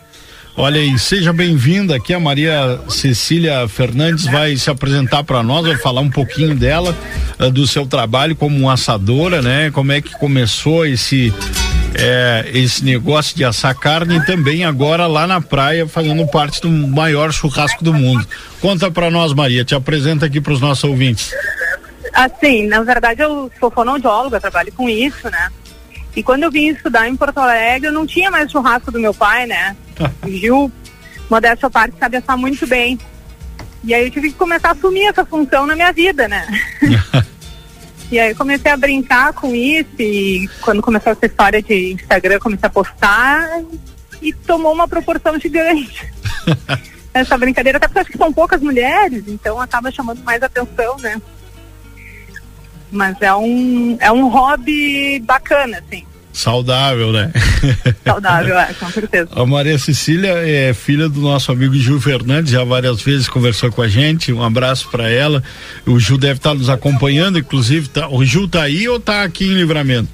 Olha 0.56 0.80
aí, 0.80 0.96
seja 1.00 1.32
bem-vinda 1.32 1.96
aqui. 1.96 2.14
A 2.14 2.20
Maria 2.20 2.78
Cecília 2.88 3.66
Fernandes 3.66 4.24
vai 4.26 4.56
se 4.56 4.70
apresentar 4.70 5.24
para 5.24 5.42
nós, 5.42 5.66
vai 5.66 5.76
falar 5.76 6.00
um 6.00 6.10
pouquinho 6.10 6.54
dela, 6.54 6.96
eh, 7.40 7.50
do 7.50 7.66
seu 7.66 7.84
trabalho 7.84 8.36
como 8.36 8.70
assadora, 8.70 9.42
né? 9.42 9.72
Como 9.72 9.90
é 9.90 10.00
que 10.00 10.16
começou 10.16 10.86
esse 10.86 11.34
eh, 11.96 12.50
esse 12.54 12.84
negócio 12.84 13.36
de 13.36 13.44
assar 13.44 13.74
carne 13.74 14.16
e 14.16 14.26
também 14.26 14.64
agora 14.64 15.08
lá 15.08 15.26
na 15.26 15.40
praia 15.40 15.88
fazendo 15.88 16.24
parte 16.28 16.60
do 16.60 16.70
maior 16.70 17.32
churrasco 17.32 17.82
do 17.82 17.92
mundo. 17.92 18.24
Conta 18.60 18.90
para 18.92 19.10
nós, 19.10 19.32
Maria, 19.32 19.64
te 19.64 19.74
apresenta 19.74 20.26
aqui 20.26 20.40
para 20.40 20.52
os 20.52 20.60
nossos 20.60 20.84
ouvintes. 20.84 21.32
Assim, 22.12 22.68
na 22.68 22.80
verdade 22.82 23.22
eu 23.22 23.50
sou 23.58 23.72
fonoaudióloga, 23.72 24.40
trabalho 24.40 24.72
com 24.72 24.88
isso, 24.88 25.28
né? 25.28 25.50
E 26.16 26.22
quando 26.22 26.44
eu 26.44 26.50
vim 26.50 26.68
estudar 26.68 27.08
em 27.08 27.16
Porto 27.16 27.38
Alegre, 27.38 27.88
eu 27.88 27.92
não 27.92 28.06
tinha 28.06 28.30
mais 28.30 28.50
churrasco 28.50 28.90
do 28.90 29.00
meu 29.00 29.12
pai, 29.12 29.46
né? 29.46 29.76
O 30.22 30.30
Gil, 30.30 30.72
modéstia 31.28 31.68
parte, 31.68 31.96
sabe 31.98 32.16
assar 32.16 32.36
muito 32.36 32.66
bem. 32.66 32.98
E 33.82 33.92
aí 33.92 34.04
eu 34.06 34.10
tive 34.10 34.30
que 34.30 34.36
começar 34.36 34.68
a 34.68 34.72
assumir 34.72 35.06
essa 35.06 35.24
função 35.24 35.66
na 35.66 35.74
minha 35.74 35.92
vida, 35.92 36.28
né? 36.28 36.46
e 38.10 38.18
aí 38.18 38.30
eu 38.30 38.36
comecei 38.36 38.70
a 38.70 38.76
brincar 38.76 39.32
com 39.32 39.54
isso 39.54 39.90
e 39.98 40.48
quando 40.60 40.80
começou 40.80 41.12
essa 41.12 41.26
história 41.26 41.60
de 41.60 41.92
Instagram, 41.92 42.34
eu 42.34 42.40
comecei 42.40 42.66
a 42.66 42.70
postar 42.70 43.60
e 44.22 44.32
tomou 44.32 44.72
uma 44.72 44.88
proporção 44.88 45.38
gigante. 45.38 46.10
essa 47.14 47.38
brincadeira, 47.38 47.78
até 47.78 47.86
porque 47.86 47.98
eu 47.98 48.02
acho 48.02 48.10
que 48.10 48.18
são 48.18 48.32
poucas 48.32 48.60
mulheres, 48.60 49.24
então 49.28 49.60
acaba 49.60 49.90
chamando 49.90 50.22
mais 50.24 50.42
atenção, 50.42 50.96
né? 50.98 51.20
Mas 52.94 53.20
é 53.20 53.34
um, 53.34 53.96
é 54.00 54.10
um 54.10 54.28
hobby 54.28 55.20
bacana, 55.20 55.82
assim, 55.86 56.04
Saudável, 56.34 57.12
né? 57.12 57.30
saudável, 58.04 58.58
é, 58.58 58.74
com 58.74 58.90
certeza. 58.90 59.28
A 59.36 59.46
Maria 59.46 59.78
Cecília 59.78 60.32
é 60.44 60.74
filha 60.74 61.08
do 61.08 61.20
nosso 61.20 61.52
amigo 61.52 61.76
Gil 61.76 62.00
Fernandes, 62.00 62.50
já 62.50 62.64
várias 62.64 63.00
vezes 63.00 63.28
conversou 63.28 63.70
com 63.70 63.80
a 63.80 63.86
gente. 63.86 64.32
Um 64.32 64.42
abraço 64.42 64.88
para 64.90 65.08
ela. 65.08 65.40
O 65.86 65.98
Gil 66.00 66.18
deve 66.18 66.38
estar 66.38 66.52
nos 66.52 66.68
acompanhando, 66.68 67.38
inclusive. 67.38 67.88
Tá, 67.88 68.08
o 68.08 68.24
Gil 68.24 68.48
tá 68.48 68.62
aí 68.62 68.88
ou 68.88 68.98
tá 68.98 69.22
aqui 69.22 69.44
em 69.44 69.54
livramento? 69.54 70.08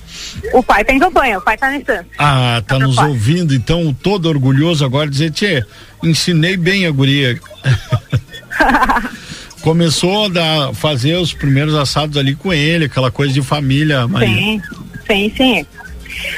O 0.52 0.62
pai 0.62 0.84
tem 0.84 0.98
campanha, 0.98 1.38
o 1.38 1.40
pai 1.40 1.56
tá 1.56 1.70
na 1.70 1.78
instância. 1.78 2.06
Ah, 2.18 2.62
tá 2.66 2.78
nos 2.78 2.98
ouvindo, 2.98 3.54
então 3.54 3.96
todo 4.02 4.28
orgulhoso 4.28 4.84
agora 4.84 5.08
dizer, 5.08 5.30
tchê, 5.30 5.64
ensinei 6.04 6.54
bem 6.54 6.84
a 6.84 6.90
guria. 6.90 7.40
Começou 9.62 10.26
a 10.26 10.74
fazer 10.74 11.16
os 11.16 11.34
primeiros 11.34 11.74
assados 11.74 12.16
ali 12.16 12.34
com 12.34 12.52
ele, 12.52 12.86
aquela 12.86 13.10
coisa 13.10 13.32
de 13.32 13.42
família, 13.42 14.06
Maria. 14.08 14.28
Sim, 14.28 14.62
sim, 15.06 15.32
sim. 15.36 15.66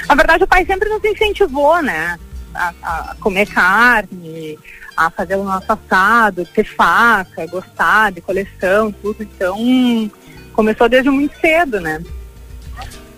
Na 0.08 0.14
verdade, 0.14 0.44
o 0.44 0.46
pai 0.46 0.64
sempre 0.64 0.88
nos 0.88 1.04
incentivou, 1.04 1.80
né? 1.82 2.18
A, 2.54 2.72
a 2.82 3.16
comer 3.20 3.46
carne, 3.46 4.58
a 4.96 5.10
fazer 5.10 5.36
o 5.36 5.44
nosso 5.44 5.66
assado, 5.72 6.44
ter 6.46 6.64
faca, 6.64 7.46
gostar 7.46 8.12
de 8.12 8.20
coleção, 8.20 8.92
tudo. 8.92 9.22
Então, 9.22 10.10
começou 10.52 10.88
desde 10.88 11.08
muito 11.08 11.34
cedo, 11.40 11.80
né? 11.80 12.02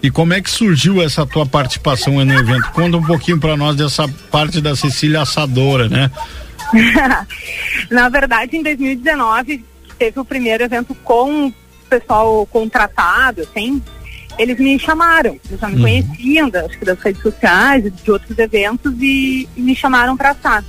E 0.02 0.10
como 0.10 0.34
é 0.34 0.40
que 0.40 0.50
surgiu 0.50 1.02
essa 1.02 1.24
tua 1.26 1.46
participação 1.46 2.22
no 2.22 2.38
evento? 2.38 2.70
Conta 2.72 2.98
um 2.98 3.02
pouquinho 3.02 3.40
pra 3.40 3.56
nós 3.56 3.74
dessa 3.74 4.06
parte 4.30 4.60
da 4.60 4.76
Cecília 4.76 5.22
assadora, 5.22 5.88
né? 5.88 6.10
Na 7.90 8.08
verdade, 8.10 8.56
em 8.56 8.62
2019, 8.62 9.64
teve 10.04 10.20
o 10.20 10.24
primeiro 10.24 10.62
evento 10.64 10.94
com 11.02 11.46
o 11.48 11.54
pessoal 11.88 12.44
contratado, 12.46 13.40
assim. 13.42 13.82
Eles 14.38 14.58
me 14.58 14.78
chamaram, 14.78 15.38
eles 15.48 15.60
já 15.60 15.68
me 15.68 15.76
Uhum. 15.76 15.82
conheciam, 15.82 16.50
da- 16.50 16.64
acho 16.66 16.78
que 16.78 16.84
das 16.84 16.98
redes 17.00 17.22
sociais, 17.22 17.84
de 18.02 18.10
outros 18.10 18.36
eventos, 18.38 18.92
e, 19.00 19.48
e 19.56 19.60
me 19.60 19.74
chamaram 19.74 20.16
para 20.16 20.30
assar. 20.30 20.64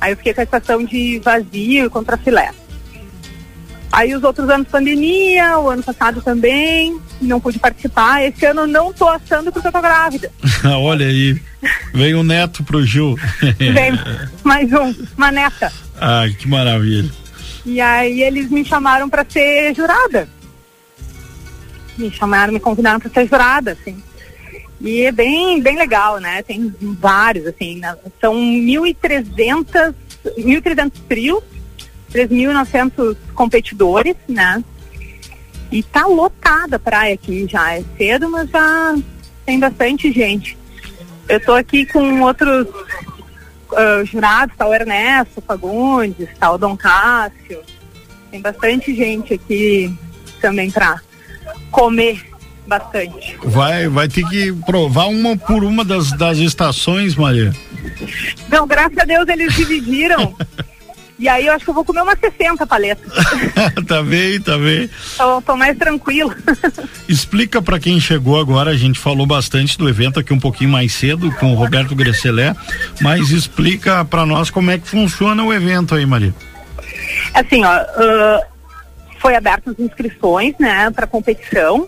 Aí 0.00 0.12
eu 0.12 0.16
fiquei 0.16 0.34
com 0.34 0.40
a 0.42 0.44
estação 0.44 0.84
de 0.84 1.18
vazio 1.18 1.86
e 1.86 1.90
contra 1.90 2.16
filé. 2.16 2.50
Aí 3.92 4.14
os 4.14 4.22
outros 4.22 4.48
anos 4.48 4.68
pandemia, 4.68 5.58
o 5.58 5.68
ano 5.68 5.82
passado 5.82 6.22
também, 6.22 6.96
não 7.20 7.40
pude 7.40 7.58
participar. 7.58 8.22
Esse 8.24 8.46
ano 8.46 8.64
não 8.66 8.92
tô 8.92 9.08
assando 9.08 9.50
porque 9.50 9.66
eu 9.66 9.72
tô 9.72 9.80
grávida. 9.82 10.30
Olha 10.78 11.06
aí, 11.06 11.40
veio 11.92 12.20
um 12.20 12.22
neto 12.22 12.62
pro 12.62 12.84
Gil. 12.86 13.16
Vem 13.58 13.92
mais 14.44 14.72
um, 14.72 14.94
uma 15.16 15.32
neta. 15.32 15.72
Ai, 16.00 16.30
que 16.38 16.46
maravilha. 16.46 17.10
E 17.64 17.80
aí 17.80 18.22
eles 18.22 18.50
me 18.50 18.64
chamaram 18.64 19.08
para 19.08 19.24
ser 19.28 19.74
jurada. 19.74 20.28
Me 21.98 22.10
chamaram, 22.10 22.52
me 22.52 22.60
convidaram 22.60 22.98
para 22.98 23.10
ser 23.10 23.28
jurada, 23.28 23.72
assim. 23.72 24.02
E 24.80 25.02
é 25.02 25.12
bem, 25.12 25.60
bem 25.60 25.76
legal, 25.76 26.18
né? 26.18 26.42
Tem 26.42 26.74
vários, 26.80 27.46
assim, 27.46 27.78
na- 27.78 27.96
são 28.20 28.34
1.300, 28.34 29.94
1.300 30.38 30.92
trios, 31.06 31.42
3.900 32.10 33.16
competidores, 33.34 34.16
né? 34.26 34.64
E 35.70 35.82
tá 35.82 36.06
lotada 36.06 36.76
a 36.76 36.78
praia 36.80 37.14
aqui 37.14 37.46
já. 37.46 37.74
É 37.74 37.84
cedo, 37.98 38.30
mas 38.30 38.48
já 38.50 38.96
tem 39.44 39.58
bastante 39.60 40.10
gente. 40.10 40.56
Eu 41.28 41.38
tô 41.44 41.52
aqui 41.52 41.84
com 41.86 42.22
outros 42.22 42.66
ah, 43.76 44.04
jurados, 44.04 44.54
o 44.58 44.74
Ernesto 44.74 45.40
Fagundes, 45.40 46.28
o 46.42 46.58
Dom 46.58 46.76
Cássio. 46.76 47.62
Tem 48.30 48.40
bastante 48.40 48.94
gente 48.94 49.34
aqui 49.34 49.92
também 50.40 50.70
pra 50.70 51.00
comer 51.70 52.30
bastante. 52.66 53.36
Vai, 53.42 53.88
vai 53.88 54.08
ter 54.08 54.24
que 54.28 54.52
provar 54.64 55.08
uma 55.08 55.36
por 55.36 55.64
uma 55.64 55.84
das, 55.84 56.12
das 56.12 56.38
estações, 56.38 57.16
Maria. 57.16 57.52
Não, 58.48 58.66
graças 58.66 58.96
a 58.98 59.04
Deus 59.04 59.28
eles 59.28 59.54
dividiram. 59.54 60.34
e 61.20 61.28
aí 61.28 61.46
eu 61.46 61.52
acho 61.52 61.64
que 61.64 61.70
eu 61.70 61.74
vou 61.74 61.84
comer 61.84 62.00
umas 62.00 62.18
60 62.18 62.66
paletas. 62.66 63.12
tá 63.86 64.02
bem, 64.02 64.40
tá 64.40 64.56
bem. 64.56 64.88
tô, 65.18 65.42
tô 65.42 65.54
mais 65.54 65.76
tranquilo. 65.76 66.34
Explica 67.06 67.60
pra 67.60 67.78
quem 67.78 68.00
chegou 68.00 68.40
agora, 68.40 68.70
a 68.70 68.76
gente 68.76 68.98
falou 68.98 69.26
bastante 69.26 69.76
do 69.76 69.86
evento 69.86 70.18
aqui 70.18 70.32
um 70.32 70.40
pouquinho 70.40 70.70
mais 70.70 70.94
cedo 70.94 71.30
com 71.32 71.52
o 71.52 71.54
Roberto 71.54 71.94
Gresselé, 71.94 72.56
mas 73.02 73.30
explica 73.32 74.02
pra 74.02 74.24
nós 74.24 74.48
como 74.48 74.70
é 74.70 74.78
que 74.78 74.88
funciona 74.88 75.44
o 75.44 75.52
evento 75.52 75.94
aí, 75.94 76.06
Maria. 76.06 76.34
Assim, 77.34 77.62
ó, 77.66 77.68
ah, 77.68 78.40
foi 79.18 79.36
abertas 79.36 79.74
as 79.74 79.84
inscrições, 79.84 80.54
né, 80.58 80.90
para 80.90 81.06
competição. 81.06 81.86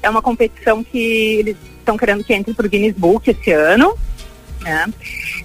É 0.00 0.08
uma 0.08 0.22
competição 0.22 0.84
que 0.84 1.38
eles 1.40 1.56
estão 1.80 1.96
querendo 1.96 2.22
que 2.22 2.32
entre 2.32 2.54
pro 2.54 2.68
Guinness 2.68 2.94
Book 2.96 3.28
esse 3.28 3.50
ano, 3.50 3.98
né? 4.60 4.86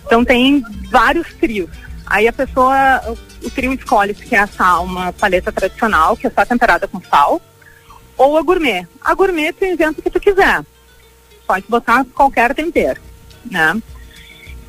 Então 0.06 0.23
tem 0.23 0.64
vários 0.91 1.34
trios. 1.34 1.85
Aí 2.06 2.27
a 2.27 2.34
pessoa, 2.34 3.02
o, 3.44 3.49
trio 3.49 3.73
escolhe 3.73 4.14
se 4.14 4.26
quer 4.26 4.40
assar 4.40 4.84
uma 4.84 5.11
paleta 5.11 5.52
tradicional, 5.52 6.15
que 6.15 6.27
é 6.27 6.30
só 6.30 6.45
temperada 6.45 6.88
com 6.88 7.02
sal, 7.02 7.41
ou 8.18 8.38
a 8.38 8.41
gourmet. 8.41 8.88
A 9.02 9.14
gourmet 9.14 9.53
tu 9.53 9.65
inventa 9.65 9.99
o 9.99 10.03
que 10.03 10.10
tu 10.10 10.19
quiser. 10.19 10.64
Pode 11.48 11.65
botar 11.68 12.06
qualquer 12.14 12.53
tempero, 12.53 13.02
né? 13.49 13.82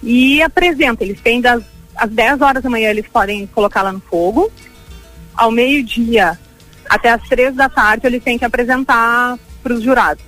E 0.03 0.43
apresenta, 0.43 1.05
eles 1.05 1.21
têm 1.21 1.41
das 1.41 1.63
às 1.97 2.11
10 2.11 2.43
horas 2.43 2.63
da 2.63 2.71
manhã 2.71 2.91
eles 2.91 3.07
podem 3.09 3.47
colocar 3.47 3.83
lá 3.83 3.93
no 3.93 4.01
fogo. 4.01 4.53
Ao 5.35 5.51
meio-dia 5.51 6.39
até 6.89 7.11
às 7.11 7.23
três 7.29 7.55
da 7.55 7.69
tarde 7.69 8.07
eles 8.07 8.23
têm 8.23 8.39
que 8.39 8.45
apresentar 8.45 9.39
para 9.63 9.75
os 9.75 9.83
jurados. 9.83 10.25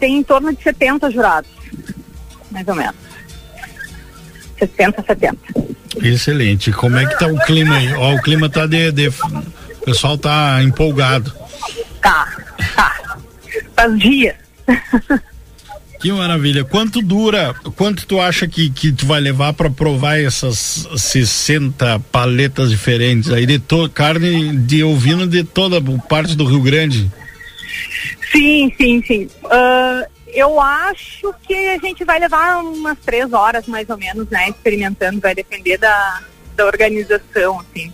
Tem 0.00 0.16
em 0.16 0.22
torno 0.22 0.54
de 0.54 0.62
70 0.62 1.10
jurados, 1.10 1.50
mais 2.50 2.66
ou 2.66 2.74
menos. 2.74 3.03
60, 4.58 5.02
70. 5.06 5.36
Excelente. 6.02 6.72
Como 6.72 6.96
é 6.96 7.06
que 7.06 7.18
tá 7.18 7.26
o 7.26 7.38
clima 7.44 7.76
aí? 7.76 7.92
Ó, 7.94 8.14
o 8.14 8.22
clima 8.22 8.48
tá 8.48 8.66
de, 8.66 8.90
de- 8.92 9.08
o 9.08 9.84
pessoal 9.84 10.16
tá 10.18 10.62
empolgado. 10.62 11.32
Tá, 12.02 12.36
tá. 12.74 13.16
Faz 13.76 13.98
dias. 13.98 14.34
Que 16.00 16.12
maravilha. 16.12 16.64
Quanto 16.64 17.00
dura, 17.00 17.54
quanto 17.76 18.06
tu 18.06 18.20
acha 18.20 18.46
que, 18.46 18.68
que 18.68 18.92
tu 18.92 19.06
vai 19.06 19.20
levar 19.20 19.52
para 19.54 19.70
provar 19.70 20.18
essas 20.20 20.86
60 20.96 21.98
paletas 22.12 22.68
diferentes 22.70 23.30
aí 23.30 23.46
de 23.46 23.58
to, 23.58 23.88
carne 23.88 24.54
de 24.58 24.84
ovino 24.84 25.26
de 25.26 25.44
toda 25.44 25.80
parte 26.08 26.34
do 26.36 26.44
Rio 26.44 26.60
Grande? 26.60 27.10
Sim, 28.32 28.70
sim, 28.76 29.02
sim. 29.06 29.28
Ah, 29.50 30.06
eu 30.34 30.60
acho 30.60 31.32
que 31.46 31.54
a 31.54 31.78
gente 31.78 32.04
vai 32.04 32.18
levar 32.18 32.62
umas 32.62 32.98
três 32.98 33.32
horas 33.32 33.66
mais 33.66 33.88
ou 33.88 33.96
menos, 33.96 34.28
né? 34.28 34.48
Experimentando, 34.48 35.20
vai 35.20 35.34
depender 35.34 35.78
da, 35.78 36.22
da 36.56 36.66
organização, 36.66 37.60
assim. 37.60 37.92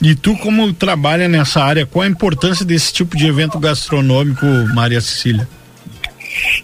E 0.00 0.14
tu 0.14 0.36
como 0.36 0.72
trabalha 0.72 1.26
nessa 1.28 1.62
área, 1.62 1.86
qual 1.86 2.02
a 2.02 2.08
importância 2.08 2.64
desse 2.64 2.92
tipo 2.92 3.16
de 3.16 3.26
evento 3.26 3.58
gastronômico, 3.58 4.44
Maria 4.74 5.00
Cecília? 5.00 5.48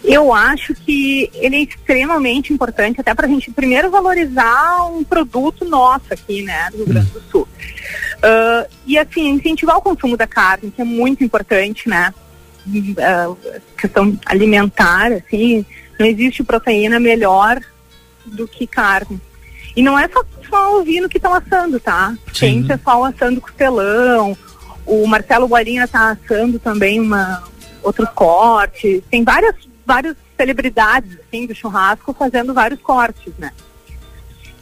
Eu 0.05 0.35
acho 0.35 0.75
que 0.75 1.31
ele 1.35 1.57
é 1.57 1.63
extremamente 1.63 2.53
importante, 2.53 3.01
até 3.01 3.15
para 3.15 3.27
a 3.27 3.31
gente 3.31 3.51
primeiro 3.51 3.91
valorizar 3.91 4.85
um 4.85 5.03
produto 5.03 5.65
nosso 5.65 6.05
aqui, 6.11 6.43
né, 6.43 6.69
do 6.71 6.79
Rio 6.79 6.87
Grande 6.87 7.11
do 7.11 7.23
Sul. 7.31 7.49
Ah, 8.23 8.67
e 8.87 8.97
assim, 8.97 9.29
incentivar 9.31 9.77
o 9.77 9.83
consumo 9.83 10.17
da 10.17 10.27
carne, 10.27 10.71
que 10.71 10.81
é 10.81 10.85
muito 10.85 11.25
importante, 11.25 11.89
né? 11.89 12.15
Ah, 12.99 13.35
questão 13.77 14.19
alimentar, 14.27 15.13
assim, 15.13 15.65
não 15.99 16.07
existe 16.07 16.43
proteína 16.45 17.01
melhor 17.01 17.61
do 18.25 18.47
que 18.47 18.67
carne. 18.67 19.21
E 19.75 19.83
não 19.83 19.99
é 19.99 20.09
só, 20.09 20.25
só 20.49 20.79
ovino 20.79 21.09
que 21.09 21.19
estão 21.19 21.35
assando, 21.35 21.81
tá? 21.81 22.15
Tem 22.39 22.63
pessoal 22.63 23.05
assando 23.05 23.41
costelão, 23.41 24.37
o 24.85 25.07
Marcelo 25.07 25.47
Guarinha 25.47 25.89
tá 25.89 26.11
assando 26.11 26.59
também 26.59 27.01
uma, 27.01 27.43
outros 27.83 28.09
cortes, 28.11 29.03
tem 29.11 29.25
várias, 29.25 29.55
várias 29.87 30.17
celebridades, 30.37 31.19
assim, 31.21 31.47
do 31.47 31.55
churrasco 31.55 32.13
fazendo 32.13 32.53
vários 32.53 32.81
cortes, 32.81 33.33
né? 33.39 33.53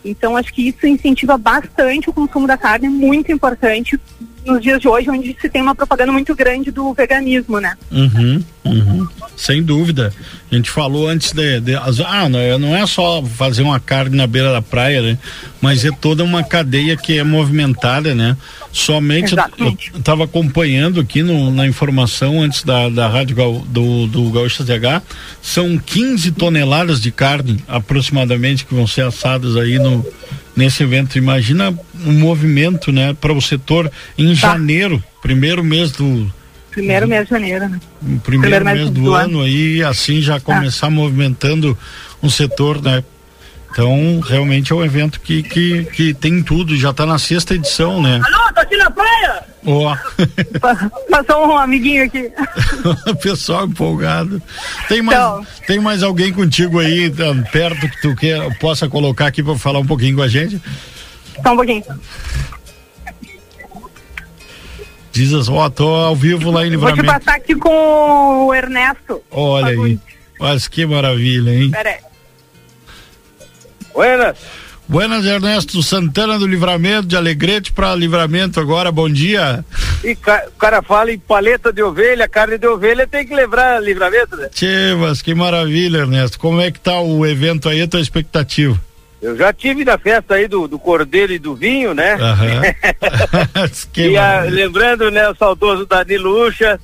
Então, 0.05 0.37
acho 0.37 0.53
que 0.53 0.69
isso 0.69 0.87
incentiva 0.87 1.37
bastante 1.37 2.09
o 2.09 2.13
consumo 2.13 2.47
da 2.47 2.57
carne, 2.57 2.89
muito 2.89 3.31
importante 3.31 4.01
nos 4.47 4.61
dias 4.63 4.81
de 4.81 4.89
hoje, 4.89 5.11
onde 5.11 5.37
se 5.41 5.49
tem 5.49 5.61
uma 5.63 5.75
propaganda 5.75 6.13
muito 6.13 6.35
grande 6.35 6.71
do 6.71 6.93
veganismo, 6.95 7.61
né? 7.61 7.77
Uhum, 7.91 8.43
uhum. 8.65 9.09
Sem 9.37 9.63
dúvida. 9.63 10.13
A 10.51 10.55
gente 10.55 10.71
falou 10.71 11.09
antes 11.09 11.33
de, 11.33 11.61
de- 11.61 11.75
ah, 11.77 12.29
não 12.29 12.39
é, 12.39 12.59
não 12.59 12.77
é 12.77 12.87
só 12.87 13.23
fazer 13.23 13.63
uma 13.63 13.79
carne 13.81 14.17
na 14.17 14.27
beira 14.27 14.53
da 14.53 14.61
praia, 14.63 15.01
né? 15.03 15.19
Mas 15.61 15.85
é 15.85 15.91
toda 15.91 16.25
uma 16.25 16.43
cadeia 16.43 16.97
que 16.97 17.19
é 17.19 17.25
movimentada, 17.25 18.15
né? 18.15 18.37
Somente 18.73 19.35
eu 19.59 19.77
estava 19.99 20.25
acompanhando 20.25 21.01
aqui 21.01 21.23
no- 21.23 21.51
na 21.51 21.67
informação 21.67 22.41
antes 22.43 22.63
da, 22.63 22.89
da 22.89 23.09
rádio 23.09 23.37
Gal- 23.37 23.65
do, 23.69 24.07
do 24.07 24.31
Gaúcha 24.31 24.65
ZH, 24.65 25.03
são 25.43 25.79
15 25.79 26.33
toneladas 26.33 27.01
de 27.01 27.11
carne 27.11 27.63
aproximadamente 27.69 28.65
que 28.67 28.75
vão 28.75 28.87
ser 28.87 29.03
assadas 29.03 29.57
aí 29.57 29.79
no 29.79 30.05
nesse 30.61 30.83
evento. 30.83 31.17
Imagina 31.17 31.75
um 32.07 32.13
movimento, 32.13 32.93
né, 32.93 33.17
para 33.19 33.33
o 33.33 33.41
setor 33.41 33.91
em 34.17 34.35
janeiro, 34.35 35.03
primeiro 35.23 35.65
mês 35.65 35.91
do 35.93 36.31
Primeiro 36.71 37.09
mês 37.09 37.25
de 37.25 37.31
janeiro, 37.31 37.69
né? 37.69 37.81
o 38.01 38.21
primeiro, 38.21 38.65
mês 38.65 38.91
do, 38.91 39.13
ano, 39.13 39.43
aí 39.43 39.83
assim 39.83 40.21
já 40.21 40.39
começar 40.39 40.89
movimentando 40.89 41.77
um 42.23 42.31
setor, 42.31 42.81
né? 42.81 43.03
Então, 43.73 44.21
realmente 44.21 44.71
é 44.73 44.75
um 44.75 44.85
evento 44.85 45.21
que, 45.21 45.43
que, 45.43 45.85
que 45.87 46.15
tem 46.15 46.41
tudo, 46.43 46.77
já 46.77 46.91
está 46.91 47.05
na 47.05 47.19
sexta 47.19 47.55
edição, 47.55 48.01
né? 48.01 48.21
Alô, 48.23 48.53
tô 48.53 48.61
aqui 48.61 48.77
na 48.77 48.89
praia! 48.89 49.50
Ó, 49.67 49.95
Passou 51.11 51.49
um 51.49 51.57
amiguinho 51.59 52.05
aqui. 52.05 52.31
pessoal 53.23 53.67
empolgado. 53.67 54.41
Tem 54.89 55.03
mais, 55.03 55.19
Então. 55.19 55.47
tem 55.67 55.79
mais 55.79 56.03
alguém 56.03 56.33
contigo 56.33 56.79
aí 56.79 57.11
tá, 57.11 57.25
perto 57.53 57.89
que 57.89 58.01
tu 58.01 58.17
quer, 58.17 58.59
possa 58.59 58.89
colocar 58.89 59.27
aqui 59.27 59.43
para 59.43 59.57
falar 59.59 59.81
um 59.81 59.87
pouquinho 59.87 60.17
com 60.17 60.23
a 60.23 60.29
gente? 60.29 60.61
Só 61.43 61.53
um 61.53 61.57
pouquinho. 61.57 61.85
Diz 65.13 65.33
assim, 65.35 65.53
ó, 65.53 65.69
tô 65.69 65.89
ao 65.89 66.15
vivo 66.17 66.51
lá 66.51 66.65
em 66.67 66.77
Vou 66.77 66.89
te 66.93 66.95
Livramento. 66.97 67.07
passar 67.25 67.37
aqui 67.37 67.55
com 67.57 68.47
o 68.47 68.55
Ernesto. 68.55 69.21
Olha 69.31 69.69
aí. 69.69 69.99
Mas 70.39 70.69
que 70.69 70.87
maravilha, 70.87 71.51
hein? 71.51 71.71
Pera 71.71 71.91
aí. 71.91 71.99
Buenas. 73.93 74.39
Buenas, 74.91 75.25
Ernesto 75.25 75.81
Santana 75.85 76.37
do 76.37 76.47
Livramento, 76.49 77.07
de 77.07 77.17
Alegrete 77.17 77.73
para 77.73 77.95
Livramento 77.95 78.59
agora, 78.59 78.91
bom 78.91 79.09
dia. 79.09 79.65
E 80.03 80.17
ca- 80.17 80.45
o 80.49 80.59
cara 80.59 80.83
fala 80.83 81.13
em 81.13 81.19
paleta 81.19 81.73
de 81.73 81.81
ovelha, 81.81 82.29
carne 82.29 82.59
de 82.59 82.67
ovelha, 82.67 83.07
tem 83.07 83.25
que 83.25 83.33
lembrar 83.33 83.81
livramento, 83.81 84.37
né? 84.37 84.49
Tchê, 84.53 84.95
mas 84.99 85.23
que 85.23 85.33
maravilha, 85.33 85.99
Ernesto. 85.99 86.41
Como 86.41 86.61
é 86.61 86.73
que 86.73 86.81
tá 86.81 87.01
o 87.01 87.25
evento 87.25 87.69
aí, 87.69 87.81
a 87.83 87.87
tua 87.87 88.01
expectativa? 88.01 88.77
Eu 89.23 89.37
já 89.37 89.53
tive 89.53 89.85
na 89.85 89.97
festa 89.97 90.35
aí 90.35 90.49
do, 90.49 90.67
do 90.67 90.79
cordeiro 90.79 91.33
e 91.33 91.39
do 91.39 91.55
vinho, 91.55 91.95
né? 91.95 92.17
Que 93.93 94.09
e 94.11 94.17
a- 94.17 94.21
maravilha. 94.23 94.55
lembrando, 94.67 95.11
né, 95.11 95.29
o 95.29 95.37
saudoso 95.37 95.87
Danilo 95.87 96.47
Ucha. 96.49 96.81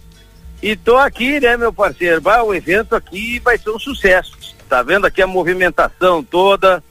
E 0.63 0.77
tô 0.77 0.97
aqui, 0.97 1.41
né, 1.41 1.57
meu 1.57 1.73
parceiro? 1.73 2.21
Bah, 2.21 2.43
o 2.45 2.55
evento 2.55 2.95
aqui 2.95 3.41
vai 3.45 3.59
ser 3.59 3.71
um 3.71 3.79
sucesso. 3.81 4.33
Tá 4.69 4.81
vendo 4.83 5.07
aqui 5.07 5.21
a 5.21 5.27
movimentação 5.27 6.23
toda, 6.23 6.83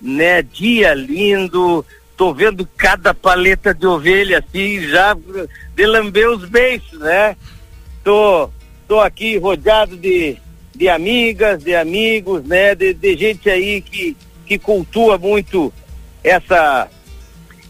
né? 0.00 0.42
Dia 0.42 0.94
lindo. 0.94 1.84
Tô 2.16 2.34
vendo 2.34 2.68
cada 2.76 3.14
paleta 3.14 3.72
de 3.72 3.86
ovelha 3.86 4.38
assim, 4.40 4.80
já 4.88 5.16
de 5.76 5.86
lamber 5.86 6.28
os 6.28 6.48
beiços, 6.48 6.98
né? 6.98 7.36
Tô, 8.02 8.50
tô 8.88 8.98
aqui 9.00 9.38
rodeado 9.38 9.96
de, 9.96 10.36
de 10.74 10.88
amigas, 10.88 11.62
de 11.62 11.76
amigos, 11.76 12.42
né? 12.44 12.74
De, 12.74 12.92
de 12.92 13.16
gente 13.16 13.48
aí 13.48 13.80
que, 13.80 14.16
que 14.44 14.58
cultua 14.58 15.16
muito 15.16 15.72
essa 16.24 16.88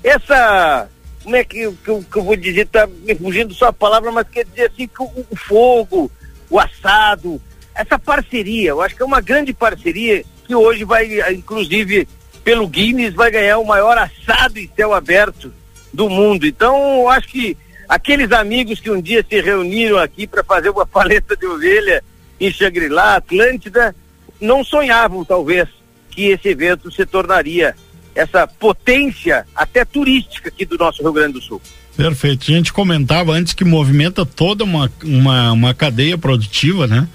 essa 0.03 0.89
como 1.23 1.37
é 1.37 1.45
que, 1.45 1.71
que, 1.85 1.89
eu- 1.91 2.03
que 2.11 2.17
eu 2.19 2.23
vou 2.25 2.37
dizer, 2.37 2.67
tá 2.69 2.87
me 2.87 3.15
fugindo 3.15 3.53
só 3.53 3.67
a 3.67 3.73
palavra, 3.73 4.11
mas 4.11 4.27
quer 4.31 4.47
dizer 4.47 4.71
assim 4.73 4.89
que 4.89 5.03
o, 5.03 5.27
o 5.31 5.37
fogo, 5.37 6.11
o 6.49 6.59
assado, 6.59 7.39
essa 7.75 7.99
parceria, 7.99 8.71
eu 8.71 8.81
acho 8.81 8.97
que 8.97 9.03
é 9.03 9.05
uma 9.05 9.21
grande 9.21 9.53
parceria 9.53 10.25
que 10.47 10.55
hoje 10.55 10.85
vai, 10.85 11.07
inclusive, 11.33 12.09
pelo 12.49 12.67
Guinness, 12.67 13.13
vai 13.13 13.31
ganhar 13.31 13.59
o 13.59 13.67
maior 13.67 13.99
assado 13.99 14.59
em 14.59 14.71
céu 14.75 14.95
aberto 14.95 15.53
do 15.93 16.09
mundo. 16.09 16.47
Então, 16.47 17.01
eu 17.01 17.09
acho 17.11 17.29
que 17.29 17.55
aqueles 17.87 18.33
amigos 18.33 18.81
que 18.81 18.91
um 18.91 19.03
dia 19.03 19.23
se 19.29 19.39
reuniram 19.39 19.99
aqui 19.99 20.27
para 20.27 20.43
fazer 20.43 20.71
uma 20.71 20.87
paleta 20.89 21.37
de 21.37 21.45
ovelha 21.45 22.03
em 22.41 22.51
Shangri-La, 22.51 23.17
Atlântida, 23.17 23.95
não 24.41 24.65
sonhavam, 24.65 25.27
talvez, 25.27 25.69
que 26.09 26.29
esse 26.29 26.49
evento 26.49 26.91
se 26.91 27.05
tornaria 27.05 27.77
essa 28.15 28.47
potência 28.47 29.47
até 29.55 29.85
turística 29.85 30.49
aqui 30.49 30.65
do 30.65 30.79
nosso 30.79 31.03
Rio 31.03 31.13
Grande 31.13 31.35
do 31.35 31.43
Sul. 31.43 31.61
Perfeito. 31.99 32.51
A 32.51 32.55
gente 32.55 32.73
comentava 32.73 33.33
antes 33.33 33.53
que 33.53 33.63
movimenta 33.63 34.25
toda 34.25 34.65
uma, 34.65 34.91
uma, 35.05 35.53
uma 35.53 35.75
cadeia 35.75 36.17
produtiva, 36.17 36.87
né? 36.87 37.07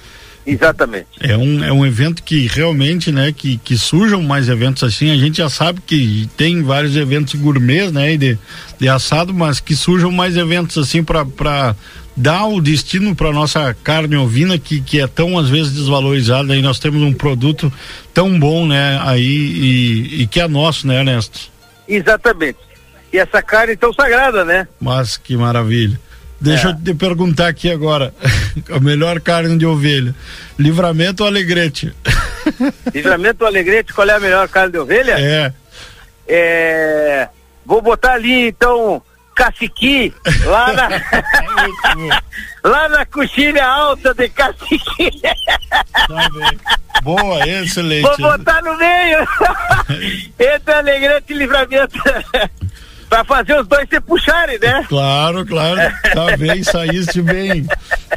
Exatamente. 0.46 1.08
É 1.22 1.38
um, 1.38 1.64
é 1.64 1.72
um 1.72 1.86
evento 1.86 2.22
que 2.22 2.48
realmente, 2.48 3.12
né, 3.12 3.32
que, 3.32 3.58
que 3.58 3.78
surjam 3.78 4.22
mais 4.22 4.50
eventos 4.50 4.84
assim. 4.84 5.10
A 5.10 5.16
gente 5.16 5.38
já 5.38 5.50
sabe 5.50 5.82
que 5.86 6.30
tem 6.36 6.62
vários 6.62 6.96
eventos 6.98 7.36
gourmets, 7.36 7.92
né, 7.92 8.18
de, 8.18 8.38
de 8.78 8.90
assado, 8.90 9.34
mas 9.34 9.60
que 9.60 9.76
surjam 9.76 10.12
mais 10.12 10.36
eventos 10.36 10.78
assim 10.78 11.04
para 11.04 11.76
dar 12.16 12.46
o 12.46 12.62
destino 12.62 13.16
para 13.16 13.32
nossa 13.32 13.74
carne 13.84 14.16
ovina 14.18 14.60
que, 14.60 14.82
que 14.82 15.00
é 15.00 15.08
tão 15.08 15.38
às 15.38 15.50
vezes 15.50 15.74
desvalorizada. 15.74 16.56
E 16.56 16.62
nós 16.62 16.78
temos 16.78 17.02
um 17.02 17.14
produto 17.14 17.72
tão 18.14 18.38
bom, 18.38 18.68
né, 18.68 19.00
aí 19.04 19.24
e, 19.24 20.22
e 20.24 20.28
que 20.28 20.42
é 20.42 20.48
nosso, 20.48 20.86
né, 20.86 21.00
Ernesto? 21.00 21.52
Exatamente. 21.88 22.60
E 23.14 23.18
essa 23.18 23.42
carne 23.42 23.78
tão 23.78 23.94
sagrada, 23.94 24.44
né? 24.44 24.68
Mas 24.82 25.18
que 25.18 25.38
maravilha. 25.38 26.00
Deixa 26.44 26.70
eu 26.70 26.76
te 26.76 26.94
perguntar 26.94 27.48
aqui 27.48 27.72
agora, 27.72 28.14
a 28.70 28.80
melhor 28.80 29.20
carne 29.22 29.58
de 29.58 29.66
ovelha, 29.66 30.14
livramento 30.60 31.24
ou 31.24 31.30
alegrete? 31.30 31.94
Livramento 32.94 33.46
Alegrete, 33.46 33.94
qual 33.94 34.08
é 34.10 34.14
a 34.14 34.20
melhor 34.20 34.48
carne 34.50 34.74
de 34.74 34.78
ovelha? 34.78 35.16
É. 35.18 35.54
É, 36.28 37.30
Vou 37.66 37.82
botar 37.82 38.14
ali, 38.14 38.50
então, 38.50 39.02
caciqui, 39.36 40.14
lá 40.46 40.74
na. 40.74 40.90
lá 42.64 42.90
na 42.90 43.06
coxilha 43.06 43.66
alta 43.66 44.14
de 44.14 44.28
caciqui. 44.30 45.22
Boa, 47.02 47.48
excelente. 47.48 48.04
Vou 48.04 48.18
botar 48.18 48.62
no 48.62 48.78
meio. 48.78 49.20
Entre 50.38 50.74
Alegrete 50.74 51.34
e 51.34 51.38
Livramento. 51.38 51.98
Pra 53.14 53.24
fazer 53.24 53.60
os 53.60 53.68
dois 53.68 53.88
se 53.88 54.02
puxarem, 54.02 54.58
né? 54.58 54.84
Claro, 54.90 55.46
claro. 55.46 55.80
Tá 56.16 56.36
bem, 56.36 56.64
saíste 56.64 57.22
bem. 57.22 57.68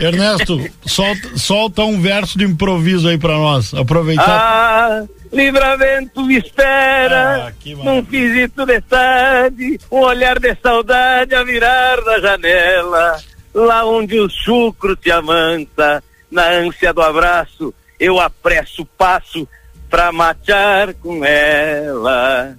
Ernesto, 0.01 0.59
solta, 0.86 1.36
solta 1.36 1.82
um 1.82 2.01
verso 2.01 2.39
de 2.39 2.47
improviso 2.47 3.06
aí 3.06 3.18
pra 3.18 3.35
nós. 3.35 3.74
Aproveitar. 3.74 4.24
Ah, 4.27 5.05
livramento 5.31 6.23
me 6.23 6.39
espera, 6.39 7.52
num 7.85 8.02
fisito 8.06 8.64
de 8.64 8.81
tarde, 8.81 9.78
um 9.93 9.98
olhar 9.98 10.39
de 10.39 10.56
saudade 10.62 11.35
a 11.35 11.44
virar 11.44 12.01
da 12.01 12.18
janela, 12.18 13.18
lá 13.52 13.85
onde 13.85 14.18
o 14.18 14.31
chucro 14.31 14.97
te 14.97 15.10
amansa, 15.10 16.02
na 16.31 16.48
ânsia 16.48 16.94
do 16.94 17.02
abraço 17.02 17.74
eu 18.01 18.18
apresso 18.18 18.81
o 18.81 18.86
passo 18.86 19.47
pra 19.90 20.10
matear 20.10 20.94
com 20.94 21.23
ela. 21.23 22.56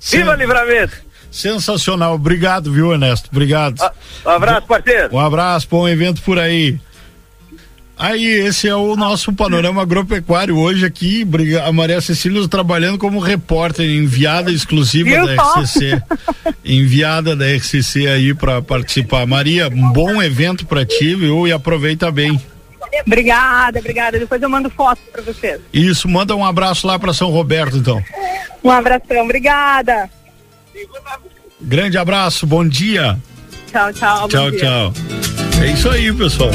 Viva 0.00 0.34
Livramento! 0.34 1.07
Sensacional, 1.38 2.14
obrigado, 2.14 2.72
viu, 2.72 2.92
Ernesto? 2.92 3.28
Obrigado. 3.30 3.80
Um 4.26 4.30
abraço, 4.30 4.66
parceiro. 4.66 5.14
Um 5.14 5.20
abraço, 5.20 5.68
bom 5.70 5.88
evento 5.88 6.20
por 6.22 6.36
aí. 6.36 6.80
Aí, 7.96 8.26
esse 8.26 8.66
é 8.66 8.74
o 8.74 8.96
nosso 8.96 9.32
panorama 9.32 9.80
agropecuário 9.82 10.58
hoje 10.58 10.84
aqui. 10.84 11.24
A 11.64 11.70
Maria 11.72 12.00
Cecília 12.00 12.48
trabalhando 12.48 12.98
como 12.98 13.20
repórter, 13.20 13.88
enviada 13.88 14.50
exclusiva 14.50 15.10
da? 15.10 15.60
RCC. 15.60 16.02
enviada 16.64 17.36
da 17.36 17.46
RCC 17.46 18.08
aí 18.08 18.34
para 18.34 18.60
participar. 18.60 19.24
Maria, 19.24 19.68
um 19.68 19.92
bom 19.92 20.20
evento 20.20 20.66
para 20.66 20.84
ti, 20.84 21.14
viu? 21.14 21.46
E 21.46 21.52
aproveita 21.52 22.10
bem. 22.10 22.40
Obrigada, 23.06 23.78
obrigada. 23.78 24.18
Depois 24.18 24.42
eu 24.42 24.48
mando 24.48 24.68
foto 24.70 25.00
pra 25.12 25.22
vocês. 25.22 25.60
Isso, 25.72 26.08
manda 26.08 26.34
um 26.34 26.44
abraço 26.44 26.84
lá 26.84 26.98
para 26.98 27.12
São 27.14 27.30
Roberto, 27.30 27.76
então. 27.76 28.02
Um 28.62 28.70
abração, 28.72 29.22
obrigada. 29.24 30.10
Grande 31.60 31.98
abraço, 31.98 32.46
bom 32.46 32.66
dia. 32.66 33.18
Tchau, 33.70 33.92
tchau. 33.92 34.28
Tchau, 34.28 34.52
tchau. 34.52 34.92
É 35.62 35.72
isso 35.72 35.88
aí, 35.90 36.12
pessoal. 36.12 36.50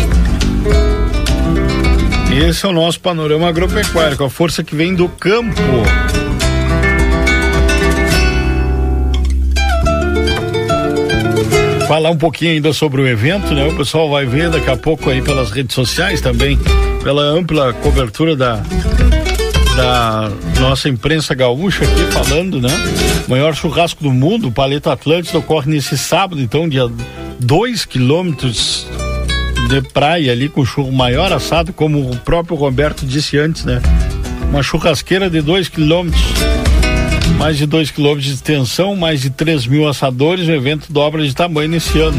Esse 2.33 2.65
é 2.65 2.69
o 2.69 2.73
nosso 2.73 2.99
panorama 2.99 3.47
agropecuário, 3.47 4.17
com 4.17 4.25
a 4.25 4.29
força 4.29 4.63
que 4.63 4.75
vem 4.75 4.95
do 4.95 5.07
campo. 5.07 5.61
Falar 11.87 12.09
um 12.09 12.17
pouquinho 12.17 12.53
ainda 12.53 12.73
sobre 12.73 13.01
o 13.01 13.07
evento, 13.07 13.53
né? 13.53 13.67
O 13.67 13.75
pessoal 13.75 14.09
vai 14.09 14.25
ver 14.25 14.49
daqui 14.49 14.69
a 14.69 14.75
pouco 14.75 15.09
aí 15.11 15.21
pelas 15.21 15.51
redes 15.51 15.75
sociais 15.75 16.21
também, 16.21 16.57
pela 17.03 17.21
ampla 17.21 17.71
cobertura 17.73 18.35
da 18.35 18.63
da 19.75 20.31
nossa 20.59 20.87
imprensa 20.87 21.33
gaúcha 21.33 21.83
aqui 21.83 22.03
falando, 22.11 22.61
né? 22.61 22.69
O 23.27 23.31
maior 23.31 23.55
churrasco 23.55 24.03
do 24.03 24.11
mundo, 24.11 24.47
o 24.47 24.51
Paleta 24.51 24.91
Atlântida, 24.93 25.37
ocorre 25.37 25.71
nesse 25.71 25.97
sábado, 25.97 26.41
então, 26.41 26.69
dia 26.69 26.89
2 27.39 27.85
quilômetros 27.85 28.87
de 29.69 29.81
praia 29.81 30.31
ali 30.31 30.49
com 30.49 30.63
churro 30.65 30.91
maior 30.91 31.31
assado, 31.31 31.73
como 31.73 32.11
o 32.11 32.15
próprio 32.17 32.55
Roberto 32.55 33.05
disse 33.05 33.37
antes, 33.37 33.65
né? 33.65 33.81
Uma 34.49 34.61
churrasqueira 34.61 35.29
de 35.29 35.41
2 35.41 35.69
quilômetros, 35.69 36.21
mais 37.37 37.57
de 37.57 37.65
2 37.65 37.91
quilômetros 37.91 38.25
de 38.25 38.33
extensão, 38.33 38.95
mais 38.95 39.21
de 39.21 39.29
3 39.29 39.65
mil 39.65 39.87
assadores, 39.87 40.47
o 40.47 40.51
evento 40.51 40.91
dobra 40.91 41.25
de 41.25 41.33
tamanho 41.33 41.69
nesse 41.69 41.99
ano. 41.99 42.17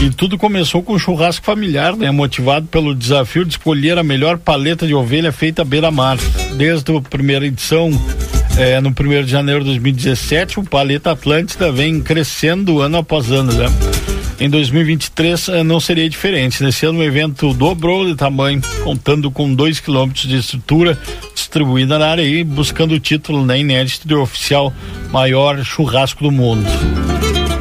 E 0.00 0.10
tudo 0.10 0.38
começou 0.38 0.80
com 0.80 0.94
um 0.94 0.98
churrasco 0.98 1.44
familiar, 1.44 1.96
né? 1.96 2.08
Motivado 2.12 2.68
pelo 2.68 2.94
desafio 2.94 3.44
de 3.44 3.50
escolher 3.50 3.98
a 3.98 4.02
melhor 4.04 4.38
paleta 4.38 4.86
de 4.86 4.94
ovelha 4.94 5.32
feita 5.32 5.62
à 5.62 5.64
beira-mar. 5.64 6.16
Desde 6.56 6.96
a 6.96 7.00
primeira 7.00 7.44
edição, 7.44 7.90
eh, 8.56 8.80
no 8.80 8.90
1 8.90 9.24
de 9.24 9.30
janeiro 9.30 9.60
de 9.60 9.66
2017, 9.70 10.60
o 10.60 10.62
Paleta 10.62 11.10
Atlântida 11.10 11.72
vem 11.72 12.00
crescendo 12.00 12.80
ano 12.80 12.98
após 12.98 13.32
ano, 13.32 13.52
né? 13.52 13.66
Em 14.38 14.48
2023 14.48 15.48
eh, 15.48 15.62
não 15.64 15.80
seria 15.80 16.08
diferente. 16.08 16.62
Nesse 16.62 16.86
ano 16.86 17.00
o 17.00 17.02
evento 17.02 17.52
dobrou 17.52 18.06
de 18.06 18.14
tamanho, 18.14 18.62
contando 18.84 19.32
com 19.32 19.52
2 19.52 19.80
quilômetros 19.80 20.28
de 20.28 20.36
estrutura 20.36 20.96
distribuída 21.34 21.98
na 21.98 22.06
área 22.06 22.22
e 22.22 22.44
buscando 22.44 22.92
o 22.92 23.00
título 23.00 23.44
né, 23.44 23.58
inédito 23.58 24.06
de 24.06 24.14
oficial 24.14 24.72
maior 25.10 25.64
churrasco 25.64 26.22
do 26.22 26.30
mundo 26.30 26.68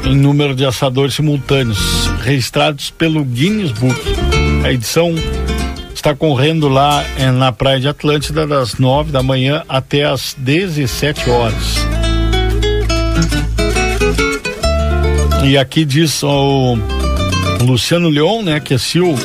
em 0.08 0.16
número 0.16 0.56
de 0.56 0.66
assadores 0.66 1.16
simultâneos 1.16 2.08
registrados 2.24 2.90
pelo 2.90 3.24
Guinness 3.26 3.72
Book. 3.72 4.00
A 4.64 4.72
edição 4.72 5.14
está 5.94 6.16
correndo 6.16 6.70
lá 6.70 7.04
eh, 7.20 7.30
na 7.32 7.52
Praia 7.52 7.80
de 7.80 7.88
Atlântida 7.90 8.48
das 8.48 8.78
9 8.78 9.12
da 9.12 9.22
manhã 9.22 9.64
até 9.68 10.06
as 10.06 10.34
17 10.38 11.30
horas. 11.30 11.56
E 15.46 15.58
aqui 15.58 15.84
diz 15.84 16.24
o 16.24 16.78
Luciano 17.62 18.10
Leon, 18.10 18.44
né, 18.44 18.60
que 18.60 18.74
é 18.74 18.78
CEO 18.78 19.16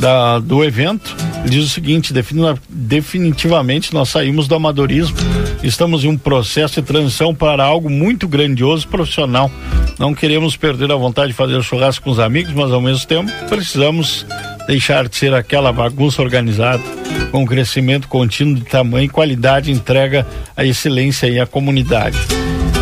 da, 0.00 0.38
do 0.40 0.64
evento, 0.64 1.14
diz 1.44 1.64
o 1.64 1.68
seguinte: 1.68 2.12
defini- 2.12 2.58
definitivamente 2.68 3.92
nós 3.94 4.08
saímos 4.08 4.46
do 4.48 4.54
amadorismo, 4.54 5.16
estamos 5.62 6.04
em 6.04 6.08
um 6.08 6.18
processo 6.18 6.80
de 6.80 6.86
transição 6.86 7.34
para 7.34 7.64
algo 7.64 7.88
muito 7.88 8.26
grandioso 8.28 8.86
profissional. 8.88 9.50
Não 9.98 10.14
queremos 10.14 10.56
perder 10.56 10.90
a 10.90 10.96
vontade 10.96 11.28
de 11.28 11.34
fazer 11.34 11.62
churrasco 11.62 12.04
com 12.04 12.10
os 12.10 12.18
amigos, 12.18 12.52
mas 12.52 12.72
ao 12.72 12.80
mesmo 12.80 13.06
tempo 13.06 13.30
precisamos 13.48 14.26
deixar 14.66 15.08
de 15.08 15.16
ser 15.16 15.34
aquela 15.34 15.72
bagunça 15.72 16.22
organizada, 16.22 16.82
com 17.30 17.46
crescimento 17.46 18.08
contínuo 18.08 18.56
de 18.56 18.64
tamanho 18.64 19.06
e 19.06 19.08
qualidade, 19.08 19.70
entrega 19.70 20.26
a 20.56 20.64
excelência 20.64 21.26
e 21.28 21.38
à 21.38 21.46
comunidade. 21.46 22.18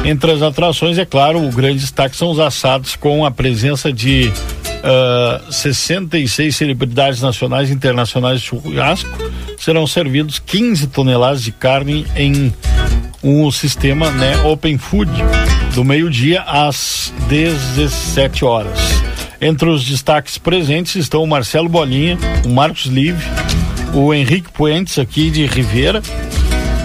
Entre 0.04 0.32
as 0.32 0.42
atrações, 0.42 0.98
é 0.98 1.04
claro, 1.04 1.44
o 1.44 1.50
grande 1.50 1.78
destaque 1.78 2.16
são 2.16 2.30
os 2.30 2.40
assados 2.40 2.96
com 2.96 3.24
a 3.24 3.30
presença 3.30 3.92
de 3.92 4.32
ah, 4.82 5.40
66 5.48 6.56
celebridades 6.56 7.20
nacionais 7.22 7.70
e 7.70 7.72
internacionais 7.72 8.40
de 8.40 8.46
churrasco. 8.48 9.10
Serão 9.56 9.86
servidos 9.86 10.40
15 10.40 10.88
toneladas 10.88 11.42
de 11.42 11.52
carne 11.52 12.04
em 12.16 12.52
um 13.22 13.48
sistema 13.52 14.10
né, 14.10 14.36
Open 14.44 14.76
Food, 14.76 15.12
do 15.74 15.84
meio-dia 15.84 16.42
às 16.42 17.12
17 17.28 18.44
horas. 18.44 18.78
Entre 19.40 19.68
os 19.68 19.84
destaques 19.84 20.38
presentes 20.38 20.96
estão 20.96 21.22
o 21.22 21.26
Marcelo 21.26 21.68
Bolinha, 21.68 22.18
o 22.44 22.48
Marcos 22.48 22.86
Live, 22.86 23.22
o 23.94 24.12
Henrique 24.12 24.52
Puentes 24.52 24.98
aqui 24.98 25.30
de 25.30 25.46
Rivera 25.46 26.02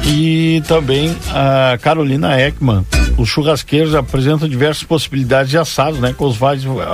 e 0.06 0.64
também 0.68 1.16
a 1.30 1.78
Carolina 1.78 2.40
Ekman. 2.40 2.86
Os 3.18 3.30
churrasqueiros 3.30 3.94
apresentam 3.94 4.48
diversas 4.48 4.84
possibilidades 4.84 5.52
de 5.52 5.58
assado, 5.58 5.98
né, 5.98 6.14
com 6.14 6.26
os, 6.26 6.38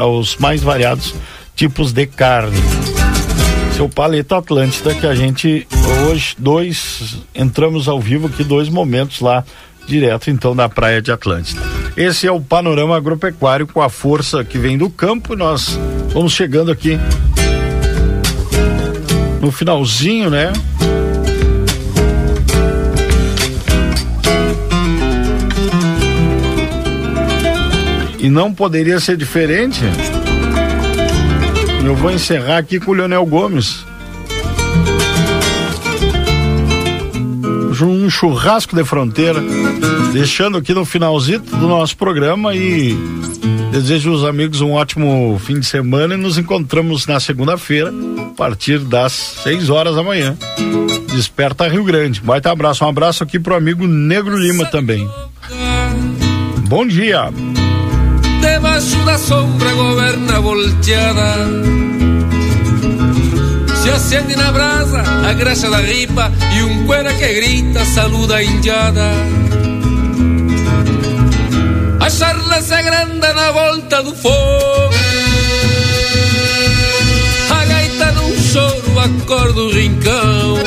os 0.09 0.37
mais 0.37 0.61
variados 0.61 1.13
tipos 1.55 1.91
de 1.91 2.05
carne. 2.07 2.57
Seu 3.75 3.89
Paleta 3.89 4.37
Atlântida, 4.37 4.93
que 4.93 5.05
a 5.05 5.15
gente 5.15 5.67
hoje, 6.07 6.35
dois, 6.37 7.17
entramos 7.33 7.87
ao 7.87 7.99
vivo 7.99 8.27
aqui, 8.27 8.43
dois 8.43 8.69
momentos 8.69 9.19
lá, 9.19 9.43
direto 9.85 10.29
então 10.29 10.55
da 10.55 10.67
Praia 10.69 11.01
de 11.01 11.11
Atlântida. 11.11 11.61
Esse 11.95 12.25
é 12.25 12.31
o 12.31 12.41
panorama 12.41 12.95
agropecuário 12.95 13.67
com 13.67 13.81
a 13.81 13.89
força 13.89 14.43
que 14.43 14.57
vem 14.57 14.77
do 14.77 14.89
campo. 14.89 15.35
Nós 15.35 15.79
vamos 16.13 16.33
chegando 16.33 16.71
aqui 16.71 16.99
no 19.41 19.51
finalzinho, 19.51 20.29
né? 20.29 20.51
E 28.19 28.29
não 28.29 28.53
poderia 28.53 29.01
ser 29.01 29.17
diferente. 29.17 29.81
Eu 31.83 31.93
vou 31.93 32.09
encerrar 32.09 32.57
aqui 32.57 32.79
com 32.79 32.91
o 32.91 32.93
Leonel 32.93 33.25
Gomes. 33.25 33.85
Um 37.83 38.09
churrasco 38.09 38.75
de 38.75 38.83
fronteira. 38.83 39.41
Deixando 40.11 40.57
aqui 40.57 40.73
no 40.73 40.85
finalzinho 40.85 41.39
do 41.39 41.67
nosso 41.67 41.97
programa 41.97 42.55
e 42.55 42.95
desejo 43.71 44.11
aos 44.11 44.23
amigos 44.23 44.61
um 44.61 44.71
ótimo 44.71 45.39
fim 45.43 45.59
de 45.59 45.65
semana 45.65 46.13
e 46.13 46.17
nos 46.17 46.37
encontramos 46.37 47.07
na 47.07 47.19
segunda-feira, 47.19 47.91
a 48.19 48.35
partir 48.35 48.79
das 48.79 49.11
6 49.43 49.69
horas 49.69 49.95
da 49.95 50.03
manhã. 50.03 50.37
Desperta 51.07 51.67
Rio 51.67 51.83
Grande. 51.83 52.21
Baita 52.21 52.51
abraço. 52.51 52.85
Um 52.85 52.89
abraço 52.89 53.23
aqui 53.23 53.39
pro 53.39 53.55
amigo 53.55 53.85
Negro 53.85 54.37
Lima 54.37 54.65
também. 54.65 55.09
Bom 56.67 56.85
dia. 56.87 57.29
Debaixo 58.41 58.97
da 59.05 59.17
sombra 59.17 59.71
governa 59.73 60.39
volteada 60.41 61.35
Se 63.83 63.89
acende 63.89 64.33
na 64.37 64.49
brasa 64.49 65.03
a 65.27 65.33
graxa 65.33 65.69
da 65.69 65.79
ripa 65.79 66.31
E 66.55 66.63
um 66.63 66.85
cuera 66.85 67.13
que 67.15 67.33
grita 67.33 67.83
saluda 67.83 68.37
a 68.37 68.43
indiada. 68.43 69.11
A 71.99 72.09
charla 72.09 72.61
se 72.61 72.73
agranda 72.73 73.33
na 73.33 73.51
volta 73.51 74.01
do 74.03 74.15
fogo. 74.15 74.93
A 77.51 77.65
gaita 77.65 78.11
num 78.13 78.41
choro 78.41 78.99
acorda 78.99 79.61
o 79.63 79.69
rincão. 79.69 80.59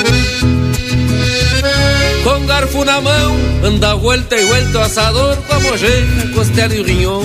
Com 2.23 2.47
garfo 2.47 2.85
na 2.85 3.01
mão 3.01 3.37
anda 3.65 3.95
vuelta 3.95 4.37
e 4.37 4.45
vuelta 4.45 4.79
o 4.79 4.83
assador 4.83 5.37
Com 5.49 5.55
a 5.55 5.61
mojeira, 5.61 6.29
costela 6.35 6.75
e 6.75 6.81
o 6.81 6.85
rinhão 6.85 7.23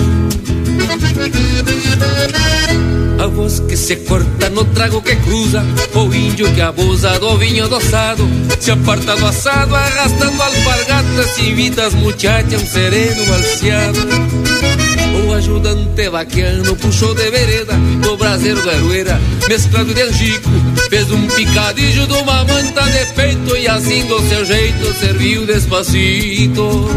a 3.22 3.26
voz 3.28 3.60
que 3.60 3.76
se 3.76 3.96
corta 3.96 4.50
no 4.50 4.64
trago 4.64 5.00
que 5.00 5.14
cruza 5.16 5.62
O 5.94 6.12
índio 6.12 6.52
que 6.54 6.60
abusa 6.60 7.18
do 7.20 7.38
vinho 7.38 7.64
adoçado 7.64 8.28
Se 8.58 8.72
aparta 8.72 9.14
do 9.14 9.26
assado 9.26 9.76
arrastando 9.76 10.42
alpargatas 10.42 11.38
Invita 11.38 11.86
as 11.86 11.94
muchachas 11.94 12.60
um 12.60 12.66
sereno 12.66 13.24
balseado 13.26 14.00
O 15.24 15.34
ajudante 15.34 16.08
vaquiano 16.08 16.74
puxou 16.74 17.14
de 17.14 17.30
vereda 17.30 17.74
do 18.02 18.16
braseiro 18.16 18.60
do 18.60 18.70
Arueira, 18.70 19.20
mesclado 19.48 19.94
de 19.94 20.02
angico. 20.02 20.50
Fez 20.90 21.10
um 21.10 21.26
picadilho 21.28 22.06
de 22.06 22.12
uma 22.14 22.44
manta 22.44 22.82
de 22.82 23.06
peito 23.14 23.56
e 23.56 23.68
assim 23.68 24.04
do 24.06 24.20
seu 24.28 24.44
jeito 24.44 24.92
serviu 24.94 25.46
despacito. 25.46 26.88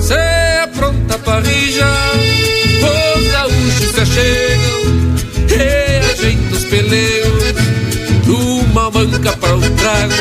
Se 0.00 0.14
apronta 0.62 1.14
a 1.14 1.18
parrilla, 1.18 1.94
os 2.42 2.49
se 3.92 4.06
chegam 4.06 4.80
e 5.48 6.10
ajeita 6.10 6.54
os 6.54 6.64
peleus 6.64 7.54
numa 8.26 8.90
manca 8.90 9.32
para 9.36 9.56
o 9.56 9.60
trago. 9.60 10.14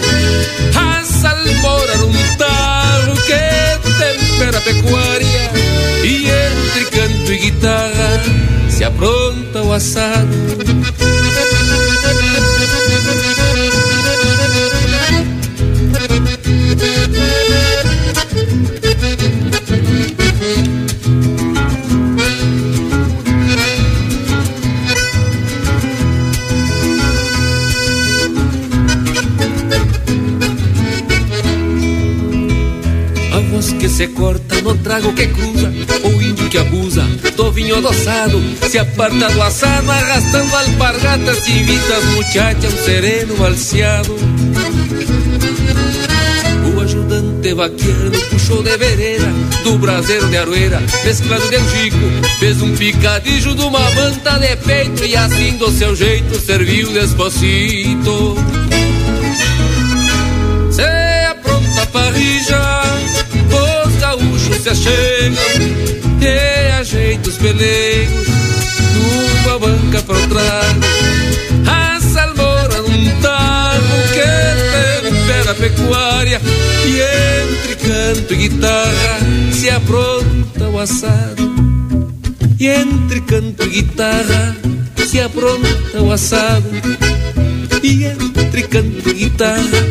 A 0.75 1.03
salmoura 1.03 1.97
num 1.97 2.13
tarro 2.37 3.13
que 3.25 3.89
tempera 3.99 4.57
a 4.57 4.61
pecuária 4.61 5.51
e 6.03 6.27
entre 6.27 6.85
canto 6.85 7.31
e 7.31 7.37
guitarra 7.37 8.23
se 8.69 8.83
apronta 8.83 9.61
o 9.61 9.73
assado. 9.73 11.18
Se 33.99 34.07
corta 34.07 34.61
no 34.61 34.75
trago 34.75 35.11
que 35.11 35.27
cruza, 35.27 35.69
o 36.05 36.21
índio 36.21 36.47
que 36.47 36.57
abusa, 36.57 37.03
do 37.35 37.51
vinho 37.51 37.75
adoçado, 37.75 38.41
se 38.69 38.79
aparta 38.79 39.29
do 39.29 39.41
assado, 39.41 39.91
arrastando 39.91 40.55
alpargatas 40.55 41.45
e 41.45 41.63
vitas 41.63 42.05
muchachas, 42.15 42.73
um 42.73 42.77
sereno 42.85 43.35
balseado. 43.35 44.15
O 46.73 46.79
ajudante 46.79 47.53
vaquiano 47.53 48.17
puxou 48.29 48.63
de 48.63 48.77
vereda, 48.77 49.33
do 49.65 49.77
braseiro 49.77 50.29
de 50.29 50.37
aroeira, 50.37 50.81
mesclado 51.03 51.49
de 51.49 51.57
angico, 51.57 51.97
fez 52.39 52.61
um 52.61 52.73
picadilho 52.77 53.53
de 53.53 53.61
uma 53.63 53.91
manta 53.91 54.39
de 54.39 54.55
peito 54.55 55.03
e 55.03 55.13
assim 55.17 55.57
do 55.57 55.69
seu 55.71 55.93
jeito 55.93 56.39
serviu 56.39 56.89
despacito. 56.93 58.37
Se 60.71 61.25
apronta 61.29 61.81
a 61.81 61.85
parrilla, 61.87 62.29
os 62.39 62.68
se 64.69 64.89
achegam 64.89 65.43
e 66.21 66.71
ajeita 66.79 67.29
os 67.29 67.37
pelegos 67.37 68.27
numa 68.93 69.59
banca 69.59 70.01
para 70.03 70.27
trago. 70.27 70.81
A 71.67 71.99
salmoura 71.99 72.81
num 72.81 73.21
tago 73.21 73.87
que 74.13 75.09
tempera 75.09 75.51
a 75.51 75.55
pecuária 75.55 76.41
e 76.85 77.01
entre 77.41 77.75
canto 77.75 78.33
e 78.33 78.37
guitarra 78.37 79.19
se 79.51 79.69
apronta 79.69 80.69
o 80.69 80.79
assado. 80.79 81.49
E 82.59 82.67
entre 82.67 83.21
canto 83.21 83.63
e 83.63 83.69
guitarra 83.69 84.55
se 85.07 85.19
apronta 85.21 86.01
o 86.01 86.11
assado. 86.11 86.69
E 87.81 88.05
entre 88.05 88.63
canto 88.63 89.09
e 89.09 89.13
guitarra 89.13 89.87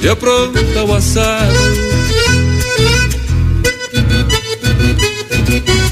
se 0.00 0.08
apronta 0.08 0.84
o 0.84 0.94
assado. 0.94 2.23
Thank. 5.46 5.83